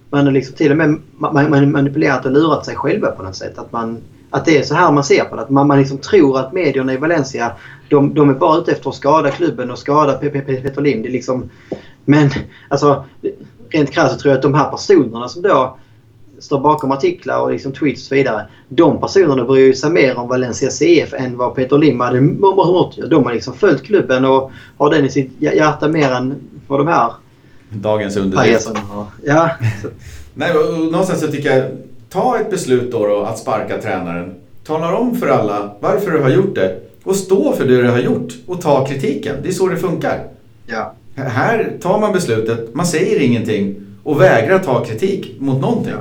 man 0.09 0.25
har 0.25 0.31
liksom 0.31 0.55
till 0.55 0.71
och 0.71 0.77
med 0.77 0.99
man, 1.17 1.49
man 1.49 1.71
manipulerat 1.71 2.25
och 2.25 2.31
lurat 2.31 2.65
sig 2.65 2.75
själva 2.75 3.11
på 3.11 3.23
något 3.23 3.35
sätt. 3.35 3.57
Att, 3.57 3.71
man, 3.71 3.97
att 4.35 4.45
det 4.45 4.57
är 4.57 4.63
så 4.63 4.75
här 4.75 4.91
man 4.91 5.03
ser 5.03 5.23
på 5.23 5.35
det. 5.35 5.41
Att 5.41 5.49
man, 5.49 5.67
man 5.67 5.79
liksom 5.79 5.97
tror 5.97 6.39
att 6.39 6.53
medierna 6.53 6.93
i 6.93 6.97
Valencia 6.97 7.51
de, 7.89 8.13
de 8.13 8.29
är 8.29 8.33
bara 8.33 8.57
ute 8.57 8.71
efter 8.71 8.89
att 8.89 8.95
skada 8.95 9.31
klubben 9.31 9.71
och 9.71 9.79
skada 9.79 10.13
Peter 10.13 10.81
Lim. 10.81 11.01
Det 11.01 11.07
är 11.07 11.11
liksom, 11.11 11.49
men 12.05 12.29
alltså 12.67 13.05
rent 13.69 13.91
krasst 13.91 14.19
tror 14.19 14.31
jag 14.31 14.37
att 14.37 14.41
de 14.41 14.53
här 14.53 14.71
personerna 14.71 15.27
som 15.27 15.41
då 15.41 15.77
står 16.39 16.59
bakom 16.59 16.91
artiklar 16.91 17.39
och 17.39 17.51
liksom 17.51 17.71
tweets 17.71 18.01
och 18.01 18.07
så 18.07 18.15
vidare. 18.15 18.47
De 18.69 19.01
personerna 19.01 19.43
bryr 19.43 19.73
sig 19.73 19.89
mer 19.89 20.17
om 20.17 20.27
Valencia 20.27 20.69
CF 20.69 21.13
än 21.13 21.37
vad 21.37 21.55
Peter 21.55 21.77
Lim 21.77 21.99
hade 21.99 22.17
gjort. 22.17 22.95
De 23.09 23.23
har 23.23 23.33
liksom 23.33 23.53
följt 23.53 23.83
klubben 23.83 24.25
och 24.25 24.51
har 24.77 24.89
den 24.89 25.05
i 25.05 25.09
sitt 25.09 25.31
hjärta 25.39 25.87
mer 25.87 26.11
än 26.11 26.35
vad 26.67 26.79
de 26.79 26.87
här 26.87 27.11
Dagens 27.69 28.17
underdrift. 28.17 28.71
Ja. 29.25 29.49
Nej, 30.33 30.53
någonstans 30.91 31.19
så 31.19 31.27
tycker 31.27 31.57
jag, 31.57 31.71
ta 32.15 32.39
ett 32.39 32.49
beslut 32.49 32.91
då, 32.91 33.07
då 33.07 33.23
att 33.23 33.39
sparka 33.39 33.77
tränaren. 33.81 34.33
Talar 34.63 34.93
om 34.93 35.15
för 35.15 35.27
alla 35.27 35.71
varför 35.79 36.11
du 36.11 36.19
har 36.19 36.29
gjort 36.29 36.55
det 36.55 36.79
och 37.03 37.15
stå 37.15 37.53
för 37.53 37.65
det 37.65 37.81
du 37.81 37.89
har 37.89 37.99
gjort 37.99 38.33
och 38.47 38.61
ta 38.61 38.85
kritiken. 38.85 39.35
Det 39.43 39.49
är 39.49 39.53
så 39.53 39.67
det 39.67 39.77
funkar. 39.77 40.23
Ja. 40.65 40.93
Här 41.15 41.71
tar 41.81 41.99
man 41.99 42.13
beslutet, 42.13 42.75
man 42.75 42.85
säger 42.85 43.21
ingenting 43.21 43.75
och 44.03 44.21
vägrar 44.21 44.59
ta 44.59 44.85
kritik 44.85 45.35
mot 45.39 45.61
någonting. 45.61 45.93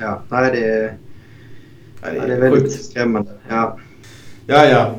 Ja, 0.00 0.22
nej 0.28 0.50
det 0.52 0.64
är, 0.64 0.92
Ja, 2.02 2.08
det 2.10 2.16
är, 2.16 2.20
ja, 2.20 2.26
det 2.26 2.34
är 2.34 2.40
väldigt 2.40 2.62
sjukt. 2.62 2.84
skrämmande. 2.84 3.30
Ja. 3.48 3.78
Ja, 4.46 4.66
ja. 4.66 4.90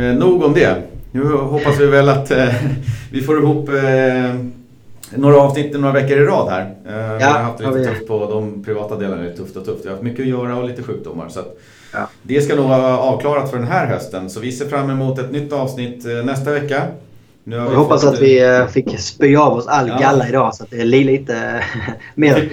Eh, 0.00 0.14
nog 0.14 0.42
om 0.42 0.54
det. 0.54 0.82
Nu 1.12 1.24
hoppas 1.24 1.80
vi 1.80 1.86
väl 1.86 2.08
att 2.08 2.30
eh, 2.30 2.48
vi 3.12 3.20
får 3.20 3.38
ihop 3.38 3.68
eh, 3.68 4.34
några 5.16 5.36
avsnitt 5.36 5.72
några 5.80 5.92
veckor 5.94 6.18
i 6.18 6.24
rad 6.24 6.48
här. 6.50 6.60
Eh, 6.60 7.16
vi 7.18 7.24
har 7.24 7.38
haft 7.38 7.58
det 7.58 7.64
ja, 7.64 7.70
lite 7.70 7.90
tufft 7.90 8.06
på 8.08 8.18
de 8.30 8.64
privata 8.64 8.96
delarna. 8.96 9.22
Lite 9.22 9.36
tufft 9.36 9.56
och 9.56 9.64
tufft. 9.64 9.84
Vi 9.84 9.88
har 9.88 9.94
haft 9.94 10.02
mycket 10.04 10.20
att 10.20 10.26
göra 10.26 10.56
och 10.56 10.68
lite 10.68 10.82
sjukdomar. 10.82 11.28
Så 11.28 11.40
Ja. 11.94 12.08
Det 12.22 12.40
ska 12.40 12.54
nog 12.54 12.68
vara 12.68 12.98
avklarat 12.98 13.50
för 13.50 13.58
den 13.58 13.66
här 13.66 13.86
hösten. 13.86 14.30
Så 14.30 14.40
vi 14.40 14.52
ser 14.52 14.66
fram 14.68 14.90
emot 14.90 15.18
ett 15.18 15.32
nytt 15.32 15.52
avsnitt 15.52 16.06
eh, 16.06 16.12
nästa 16.24 16.50
vecka. 16.52 16.82
Nu 17.44 17.56
Jag 17.56 17.62
hoppas 17.64 18.04
att 18.04 18.20
vi 18.20 18.44
eh, 18.44 18.66
fick 18.66 18.98
spy 19.00 19.36
av 19.36 19.52
oss 19.52 19.66
all 19.66 19.88
Ja. 19.88 19.98
galla 19.98 20.28
idag 20.28 20.54
så 20.54 20.64
att 20.64 20.70
det 20.70 20.80
är 20.80 20.84
li- 20.84 21.04
lite 21.04 21.64
mer 22.14 22.50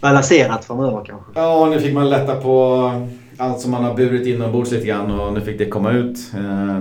balanserat 0.00 0.64
framöver 0.64 1.04
kanske. 1.06 1.30
Ja, 1.34 1.66
nu 1.70 1.80
fick 1.80 1.94
man 1.94 2.10
lätta 2.10 2.34
på 2.34 2.92
allt 3.36 3.60
som 3.60 3.70
man 3.70 3.84
har 3.84 3.94
burit 3.94 4.26
inombords 4.26 4.70
lite 4.70 4.86
grann 4.86 5.20
och 5.20 5.32
nu 5.32 5.40
fick 5.40 5.58
det 5.58 5.64
komma 5.66 5.92
ut. 5.92 6.16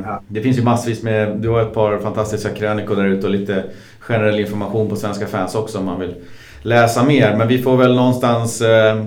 Ja. 0.06 0.22
Det 0.28 0.42
finns 0.42 0.58
ju 0.58 0.64
massvis 0.64 1.04
med, 1.04 1.38
du 1.38 1.50
har 1.50 1.62
ett 1.62 1.74
par 1.74 1.98
fantastiska 1.98 2.50
krönikor 2.50 2.96
där 2.96 3.06
ute 3.06 3.28
och 3.28 3.34
lite 3.34 3.64
generell 4.08 4.40
information 4.40 4.90
på 4.90 4.96
svenska 4.96 5.28
fans 5.28 5.56
också 5.56 5.78
om 5.80 5.86
man 5.86 6.00
vill 6.00 6.16
läsa 6.62 7.04
mer. 7.04 7.36
Men 7.38 7.48
vi 7.48 7.58
får 7.62 7.78
väl 7.78 7.96
någonstans 7.96 8.62
eh, 8.62 9.06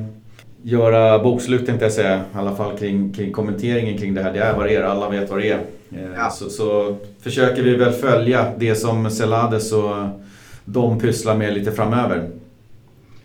göra 0.63 1.19
bokslut 1.19 1.67
tänkte 1.67 1.85
jag 1.85 1.93
säga. 1.93 2.17
I 2.17 2.39
alla 2.39 2.57
fall 2.57 2.79
kring, 2.79 3.13
kring 3.13 3.33
kommenteringen 3.33 3.99
kring 3.99 4.15
det 4.15 4.23
här. 4.23 4.33
Det 4.33 4.39
är 4.39 4.57
vad 4.57 4.67
det 4.67 4.77
är, 4.77 4.83
alla 4.83 5.09
vet 5.09 5.31
vad 5.31 5.39
det 5.41 5.51
är. 5.51 5.59
Eh, 5.93 6.01
Ja. 6.17 6.31
så, 6.31 6.51
så 6.51 6.97
försöker 7.21 7.63
vi 7.63 7.77
väl 7.77 7.93
följa 7.93 8.47
det 8.59 8.75
som 8.75 9.11
Celades 9.11 9.73
och 9.73 9.95
de 10.65 10.99
pysslar 11.01 11.37
med 11.37 11.55
lite 11.55 11.73
framöver. 11.73 12.31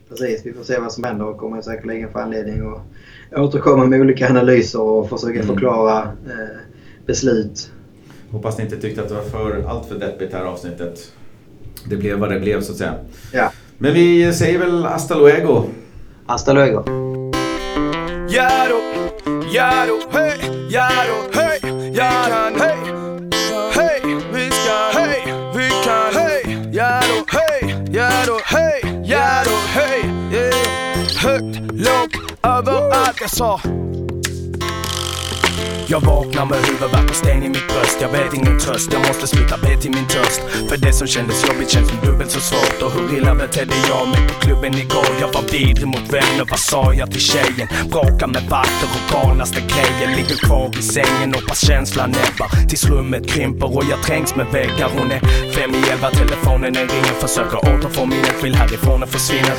Precis, 0.10 0.42
vi 0.46 0.54
får 0.54 0.64
se 0.64 0.80
vad 0.80 0.92
som 0.92 1.04
händer 1.04 1.26
och 1.26 1.38
kommer 1.38 1.62
säkerligen 1.62 2.12
få 2.12 2.20
anledning 2.20 2.62
att 3.34 3.40
återkomma 3.40 3.86
med 3.86 4.02
olika 4.02 4.30
analyser 4.30 4.82
och 4.82 5.10
försöka 5.10 5.34
Mm. 5.34 5.48
förklara 5.48 5.98
eh, 6.02 6.58
beslut. 7.06 7.72
Hoppas 8.32 8.58
ni 8.58 8.64
inte 8.64 8.78
tyckte 8.78 9.02
att 9.02 9.10
det 9.10 9.16
var 9.16 9.22
för, 9.22 9.64
allt 9.70 9.86
för 9.88 9.96
deppigt 9.96 10.32
det 10.32 10.38
här 10.38 10.46
avsnittet. 10.46 11.12
Det 11.90 11.96
blev 11.96 12.18
vad 12.18 12.30
det 12.30 12.40
blev 12.40 12.62
så 12.62 12.72
att 12.72 12.78
säga. 12.78 12.94
Ja. 13.34 13.52
Men 13.78 13.94
vi 13.94 14.34
säger 14.34 14.60
väl 14.60 14.84
hasta 14.86 15.16
luego. 15.16 15.66
Hasta 16.28 16.54
luego! 16.54 16.84
Jaro, 18.30 18.82
Jaro, 19.54 20.00
hej, 20.12 20.40
Jaro, 20.70 21.30
hej, 21.34 21.60
Jaro, 21.94 22.60
hej, 22.60 22.78
hej, 23.76 24.02
vi 24.34 24.52
ska, 24.52 25.00
hej, 25.00 25.34
vi 25.56 25.70
kan, 25.70 26.14
hej, 26.14 26.70
Jaro, 26.74 27.26
hej, 27.28 27.86
Jaro, 27.92 28.40
hej, 28.46 28.82
Jaro, 29.04 29.58
hej, 29.68 30.06
yeah. 30.34 30.76
högt, 31.18 31.60
lågt, 31.74 32.16
överallt 32.44 33.22
jag 33.22 33.30
sa. 33.30 33.60
Jag 35.96 36.02
vaknar 36.02 36.46
med 36.46 36.58
huvudvärk 36.58 37.10
och 37.10 37.16
sten 37.16 37.44
i 37.44 37.50
mitt 37.50 37.68
bröst. 37.68 37.98
Jag 38.02 38.10
vet 38.10 38.34
ingen 38.34 38.60
tröst, 38.60 38.94
jag 38.94 39.02
måste 39.08 39.28
sluta 39.28 39.58
be 39.58 39.82
till 39.82 39.92
min 39.92 40.08
törst. 40.08 40.42
För 40.70 40.78
det 40.78 40.94
som 40.94 41.08
kändes 41.08 41.48
jobbigt 41.48 41.70
känns 41.70 41.90
som 41.90 42.00
dubbelt 42.06 42.32
så 42.32 42.40
svårt. 42.40 42.82
Och 42.82 42.92
hur 42.92 43.18
illa 43.18 43.36
betedde 43.36 43.76
jag 43.90 44.08
mig 44.08 44.22
på 44.30 44.34
klubben 44.46 44.74
igår? 44.74 45.12
Jag 45.22 45.32
var 45.34 45.42
vidrig 45.52 45.88
mot 45.88 46.08
vänner, 46.18 46.46
vad 46.50 46.60
sa 46.60 46.94
jag 46.94 47.12
till 47.12 47.22
tjejen? 47.22 47.68
Bråkar 47.92 48.28
med 48.28 48.44
vakter 48.50 48.90
och 48.96 49.06
galnaste 49.14 49.62
grejer 49.72 50.16
Ligger 50.18 50.38
kvar 50.48 50.72
i 50.80 50.82
sängen 50.82 51.34
hoppas 51.34 51.66
känslan 51.68 52.10
näbbar 52.10 52.50
Tills 52.70 52.86
rummet 52.86 53.28
krymper 53.28 53.78
och 53.78 53.84
jag 53.92 54.04
trängs 54.04 54.36
med 54.36 54.48
väggar. 54.52 54.90
Hon 54.98 55.12
är 55.12 55.20
fem 55.56 55.72
i 55.76 55.90
elva, 55.92 56.10
telefonen 56.10 56.74
den 56.74 56.88
ringer 56.88 57.16
Försöker 57.26 57.58
återfå 57.58 58.06
minnet, 58.06 58.44
vill 58.44 58.56
härifrån 58.56 59.04
och 59.04 59.10
försvinner 59.10 59.58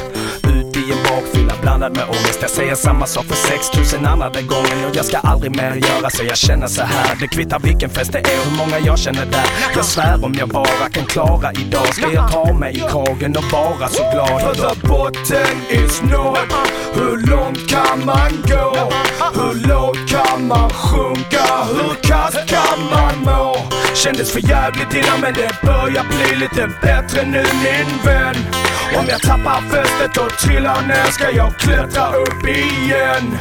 Ut 0.55 0.66
i 0.89 0.93
en 0.93 1.03
bakfylla 1.03 1.55
blandad 1.63 1.97
med 1.97 2.05
ångest. 2.09 2.39
Jag 2.41 2.51
säger 2.51 2.75
samma 2.75 3.07
sak 3.07 3.25
för 3.25 3.35
6000 3.35 4.07
andra 4.07 4.29
gången 4.29 4.85
Och 4.91 4.97
jag 4.97 5.05
ska 5.05 5.17
aldrig 5.17 5.57
mer 5.57 5.75
göra 5.75 6.11
så 6.11 6.25
jag 6.25 6.37
känner 6.37 6.67
så 6.67 6.83
här. 6.83 7.17
Det 7.21 7.29
kvittar 7.29 7.59
vilken 7.59 7.91
fest 7.91 8.13
det 8.13 8.19
är 8.19 8.39
och 8.41 8.45
hur 8.45 8.57
många 8.57 8.79
jag 8.79 8.99
känner 8.99 9.27
där. 9.27 9.47
Jag 9.77 9.85
svär 9.85 10.25
om 10.25 10.35
jag 10.39 10.49
bara 10.49 10.89
kan 10.93 11.05
klara 11.05 11.53
idag. 11.53 11.95
Ska 11.95 12.13
jag 12.13 12.33
ta 12.33 12.53
mig 12.53 12.77
i 12.77 12.81
kragen 12.81 13.37
och 13.37 13.53
vara 13.53 13.89
så 13.89 14.03
glad? 14.13 14.41
För 14.41 14.55
the 14.55 14.87
botten 14.89 15.57
is 15.71 16.03
nådd. 16.03 16.53
Hur 16.95 17.27
långt 17.31 17.69
kan 17.69 18.07
man 18.07 18.31
gå? 18.49 18.93
Hur 19.35 19.69
lågt 19.69 20.09
kan 20.09 20.47
man 20.47 20.71
Kändes 24.05 24.33
för 24.33 24.41
jävligt 24.49 24.95
innan 24.95 25.21
men 25.21 25.35
det 25.35 25.61
börjar 25.63 26.05
bli 26.05 26.37
lite 26.37 26.71
bättre 26.83 27.27
nu 27.27 27.43
min 27.43 28.05
vän. 28.05 28.37
Om 28.99 29.05
jag 29.09 29.21
tappar 29.21 29.61
fästet 29.61 30.17
och 30.17 30.39
trillar 30.39 30.87
ner 30.87 31.11
ska 31.11 31.31
jag 31.31 31.59
klättra 31.59 32.17
upp 32.17 32.49
igen. 32.49 33.39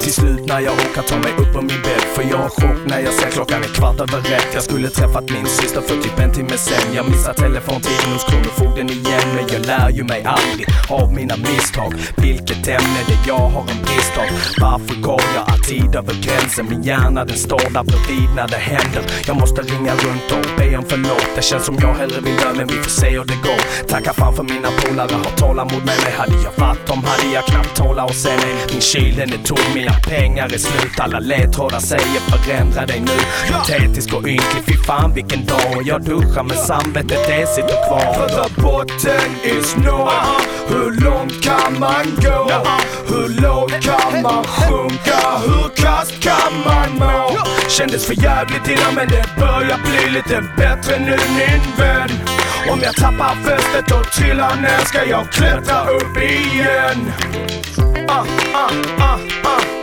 Till 0.00 0.12
slut 0.12 0.46
när 0.46 0.60
jag 0.60 0.72
orkar 0.72 1.02
ta 1.02 1.18
mig 1.18 1.32
upp 1.38 1.52
på 1.52 1.60
min 1.60 1.82
bädd 1.82 1.99
för 2.20 2.30
jag 2.30 2.38
har 2.38 2.48
chock 2.48 2.78
när 2.86 3.00
jag 3.00 3.14
ser 3.14 3.30
klockan 3.30 3.62
är 3.62 3.68
kvart 3.68 4.00
över 4.00 4.18
ett. 4.18 4.48
Jag 4.54 4.62
skulle 4.62 4.88
träffat 4.88 5.30
min 5.30 5.46
syster 5.46 5.80
för 5.80 5.96
typ 6.02 6.18
en 6.18 6.32
timme 6.32 6.56
sen. 6.56 6.94
Jag 6.94 7.10
missar 7.10 7.32
telefontiden 7.32 8.12
hos 8.12 8.24
kronofogden 8.24 8.90
igen. 8.90 9.26
Men 9.34 9.44
jag 9.52 9.66
lär 9.66 9.90
ju 9.90 10.04
mig 10.04 10.22
aldrig 10.24 10.66
av 10.88 11.12
mina 11.12 11.36
misstag. 11.36 11.94
Vilket 12.16 12.68
ämne 12.68 13.00
det 13.06 13.18
jag 13.26 13.48
har 13.54 13.60
en 13.60 13.82
brist 13.84 14.16
av. 14.18 14.26
Varför 14.60 15.00
går 15.00 15.22
jag 15.34 15.44
alltid 15.52 15.94
över 15.94 16.14
gränsen? 16.24 16.66
Min 16.70 16.82
hjärna 16.82 17.24
den 17.24 17.36
står 17.36 17.70
där 17.74 17.84
bredvid 17.84 18.28
när 18.36 18.48
det 18.48 18.62
händer. 18.72 19.02
Jag 19.26 19.36
måste 19.36 19.62
ringa 19.62 19.94
runt 19.94 20.28
och 20.36 20.44
be 20.58 20.76
om 20.76 20.84
förlåt. 20.88 21.28
Det 21.36 21.42
känns 21.42 21.64
som 21.64 21.76
jag 21.80 21.94
hellre 21.94 22.20
vill 22.20 22.36
dö 22.36 22.50
men 22.56 22.66
vi 22.66 22.74
får 22.74 22.90
se 22.90 23.10
hur 23.10 23.24
det 23.24 23.40
går. 23.48 23.86
Tacka 23.88 24.12
fan 24.12 24.34
för 24.36 24.42
mina 24.42 24.68
polare 24.80 25.14
har 25.24 25.32
tålamod 25.36 25.84
med 25.88 25.98
mig. 26.04 26.12
Hade 26.20 26.36
jag 26.46 26.54
varit 26.64 26.86
dem 26.86 27.04
hade 27.04 27.34
jag 27.34 27.44
knappt 27.44 27.76
tåla 27.76 28.04
och 28.04 28.14
se 28.14 28.32
mig. 28.42 28.54
Min 28.72 28.80
kyl 28.80 29.16
den 29.16 29.32
är 29.32 29.42
tom, 29.44 29.74
mina 29.74 29.94
pengar 30.08 30.46
är 30.54 30.58
slut. 30.58 31.00
Alla 31.00 31.18
ledtrådar 31.18 31.80
säger 31.80 32.09
förändra 32.18 32.86
dig 32.86 33.00
nu. 33.00 33.52
Patetisk 33.52 34.14
och 34.14 34.28
ynklig, 34.28 34.62
fy 34.66 34.76
fan 34.86 35.14
vilken 35.14 35.44
dag. 35.46 35.82
Jag 35.84 36.02
duschar 36.02 36.42
med 36.42 36.58
samvetet, 36.58 37.26
det 37.26 37.46
sitter 37.46 37.88
kvar. 37.88 38.14
För 38.14 38.28
the 38.28 38.60
botten 38.62 39.30
is 39.44 39.76
nåd 39.76 40.10
Hur 40.68 41.04
långt 41.04 41.42
kan 41.42 41.80
man 41.80 42.04
gå? 42.22 42.50
Hur 43.08 43.42
lågt 43.42 43.82
kan 43.82 44.22
man 44.22 44.44
sjunka? 44.44 45.18
Hur 45.46 45.68
kast 45.76 46.22
kan 46.22 46.52
man 46.64 46.98
må? 46.98 47.36
Kändes 47.68 48.06
för 48.06 48.14
jävligt 48.22 48.68
innan 48.68 48.94
men 48.94 49.08
det 49.08 49.24
börjar 49.38 49.78
bli 49.84 50.10
lite 50.10 50.44
bättre 50.56 50.98
nu 50.98 51.16
min 51.38 51.62
vän. 51.78 52.10
Om 52.70 52.80
jag 52.82 52.94
tappar 52.94 53.34
fästet 53.34 53.90
och 53.90 54.12
trillar 54.12 54.56
ner. 54.56 54.84
Ska 54.84 55.04
jag 55.04 55.32
klättra 55.32 55.90
upp 55.90 56.16
igen? 56.16 57.12
Ah, 58.08 58.24
ah, 58.54 58.70
ah, 58.98 59.18
ah, 59.44 59.79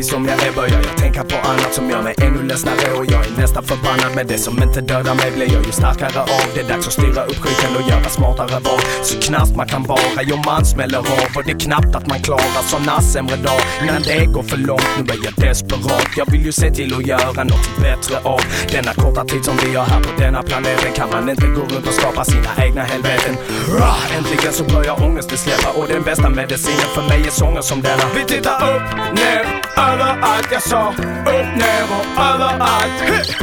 by 0.00 0.04
som 0.04 0.24
ja 0.24 0.36
nebojal. 0.36 0.99
Tänka 1.12 1.36
på 1.36 1.48
annat 1.48 1.74
som 1.74 1.90
gör 1.90 2.02
mig 2.02 2.14
ännu 2.22 2.42
ledsnare 2.42 2.92
och 2.98 3.06
jag 3.06 3.26
är 3.26 3.30
nästan 3.40 3.62
förbannad 3.64 4.14
med 4.14 4.26
det 4.26 4.38
som 4.38 4.62
inte 4.62 4.80
dödar 4.80 5.14
mig 5.14 5.30
blir 5.30 5.52
jag 5.52 5.66
ju 5.66 5.72
starkare 5.72 6.20
av. 6.20 6.46
Det 6.54 6.60
är 6.60 6.68
dags 6.68 6.86
att 6.86 6.92
styra 6.92 7.24
upp 7.24 7.36
skiten 7.36 7.76
och 7.76 7.88
göra 7.90 8.04
smartare 8.04 8.60
val. 8.60 8.80
Så 9.02 9.20
knappt 9.20 9.56
man 9.56 9.68
kan 9.68 9.82
vara, 9.82 10.22
jo 10.22 10.36
man 10.46 10.64
smäller 10.64 10.98
av 10.98 11.30
och 11.36 11.42
det 11.44 11.52
är 11.52 11.58
knappt 11.58 11.94
att 11.96 12.06
man 12.06 12.18
klarar 12.20 12.62
såna 12.62 13.00
sämre 13.00 13.36
dagar 13.36 13.64
innan 13.82 14.02
det 14.02 14.24
går 14.26 14.42
för 14.42 14.56
långt. 14.56 14.88
Nu 14.98 15.02
är 15.12 15.18
jag 15.24 15.34
desperat. 15.48 16.10
Jag 16.16 16.30
vill 16.32 16.44
ju 16.44 16.52
se 16.52 16.70
till 16.70 16.94
att 16.94 17.06
göra 17.06 17.44
något 17.44 17.68
bättre 17.82 18.16
av 18.22 18.40
denna 18.72 18.92
korta 18.94 19.24
tid 19.24 19.44
som 19.44 19.56
vi 19.64 19.76
har 19.76 19.84
här 19.84 20.00
på 20.00 20.20
denna 20.22 20.42
planeten. 20.42 20.92
Kan 20.94 21.10
man 21.10 21.28
inte 21.28 21.46
gå 21.46 21.60
runt 21.60 21.86
och 21.86 21.94
skapa 22.00 22.24
sina 22.24 22.50
egna 22.64 22.82
helveten. 22.82 23.34
Rah, 23.78 24.16
äntligen 24.16 24.52
så 24.52 24.64
börjar 24.64 25.02
ångesten 25.02 25.38
släppa 25.38 25.70
och 25.78 25.86
den 25.88 26.02
bästa 26.02 26.28
medicinen 26.28 26.90
för 26.94 27.02
mig 27.02 27.20
är 27.26 27.30
sånger 27.30 27.62
som 27.62 27.80
denna. 27.82 28.04
Vi 28.14 28.24
tittar 28.24 28.58
upp, 28.74 28.88
ner, 29.18 29.42
överallt. 29.76 30.48
Jag 30.52 30.62
sa 30.62 30.99
upp, 31.00 31.56
ner 31.56 31.84
och 31.98 32.22
överallt. 32.22 33.36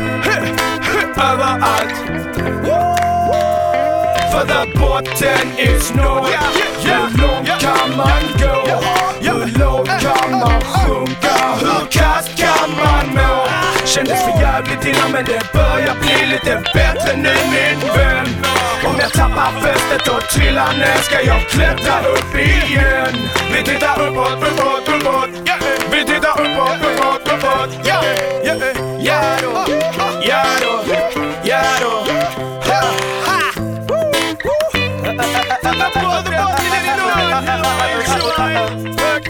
Överallt. 1.18 1.96
För 4.32 4.46
där 4.48 4.80
botten 4.80 5.48
is 5.58 5.94
no 5.94 6.26
Hur 6.84 7.22
långt 7.22 7.60
kan 7.60 7.98
man 7.98 8.22
gå? 8.40 8.82
Hur 9.20 9.60
lågt 9.60 9.90
kan 10.02 10.32
man 10.32 10.62
sjunka? 10.62 11.36
Hur 11.60 11.86
kast 11.92 12.38
kan 12.38 12.70
man 12.84 13.06
må? 13.16 13.48
Kändes 13.86 14.24
för 14.24 14.42
jävligt 14.42 14.86
innan 14.86 15.12
men 15.12 15.26
det 15.26 15.54
börjar 15.54 15.96
bli 16.02 16.28
lite 16.32 16.64
bättre 16.74 17.16
nu 17.16 17.36
min 17.52 17.80
vän 17.96 18.28
Om 18.86 18.96
jag 19.00 19.12
tappar 19.12 19.62
fästet 19.62 20.08
och 20.08 20.22
trillar 20.22 20.74
ner 20.78 21.02
ska 21.02 21.22
jag 21.22 21.42
klättra 21.50 22.00
upp 22.00 22.36
igen 22.36 23.16
Vi 23.54 23.64
tittar 23.64 24.02
uppåt, 24.08 24.34
uppåt, 24.34 24.90
uppåt 24.96 25.30
Vi 26.18 26.22
tittar 26.22 26.42
uppåt, 26.42 26.78
uppåt, 26.92 27.34
uppåt 27.34 27.88
Ja, 27.88 28.04
ja, 28.44 28.54
ja 29.00 29.22
då, 29.42 29.66
ja 30.22 30.44
då, 30.62 30.84
ja 31.44 31.62
då 31.82 32.08
Motherfucking 36.04 36.74
in 36.74 36.86
the 39.14 39.27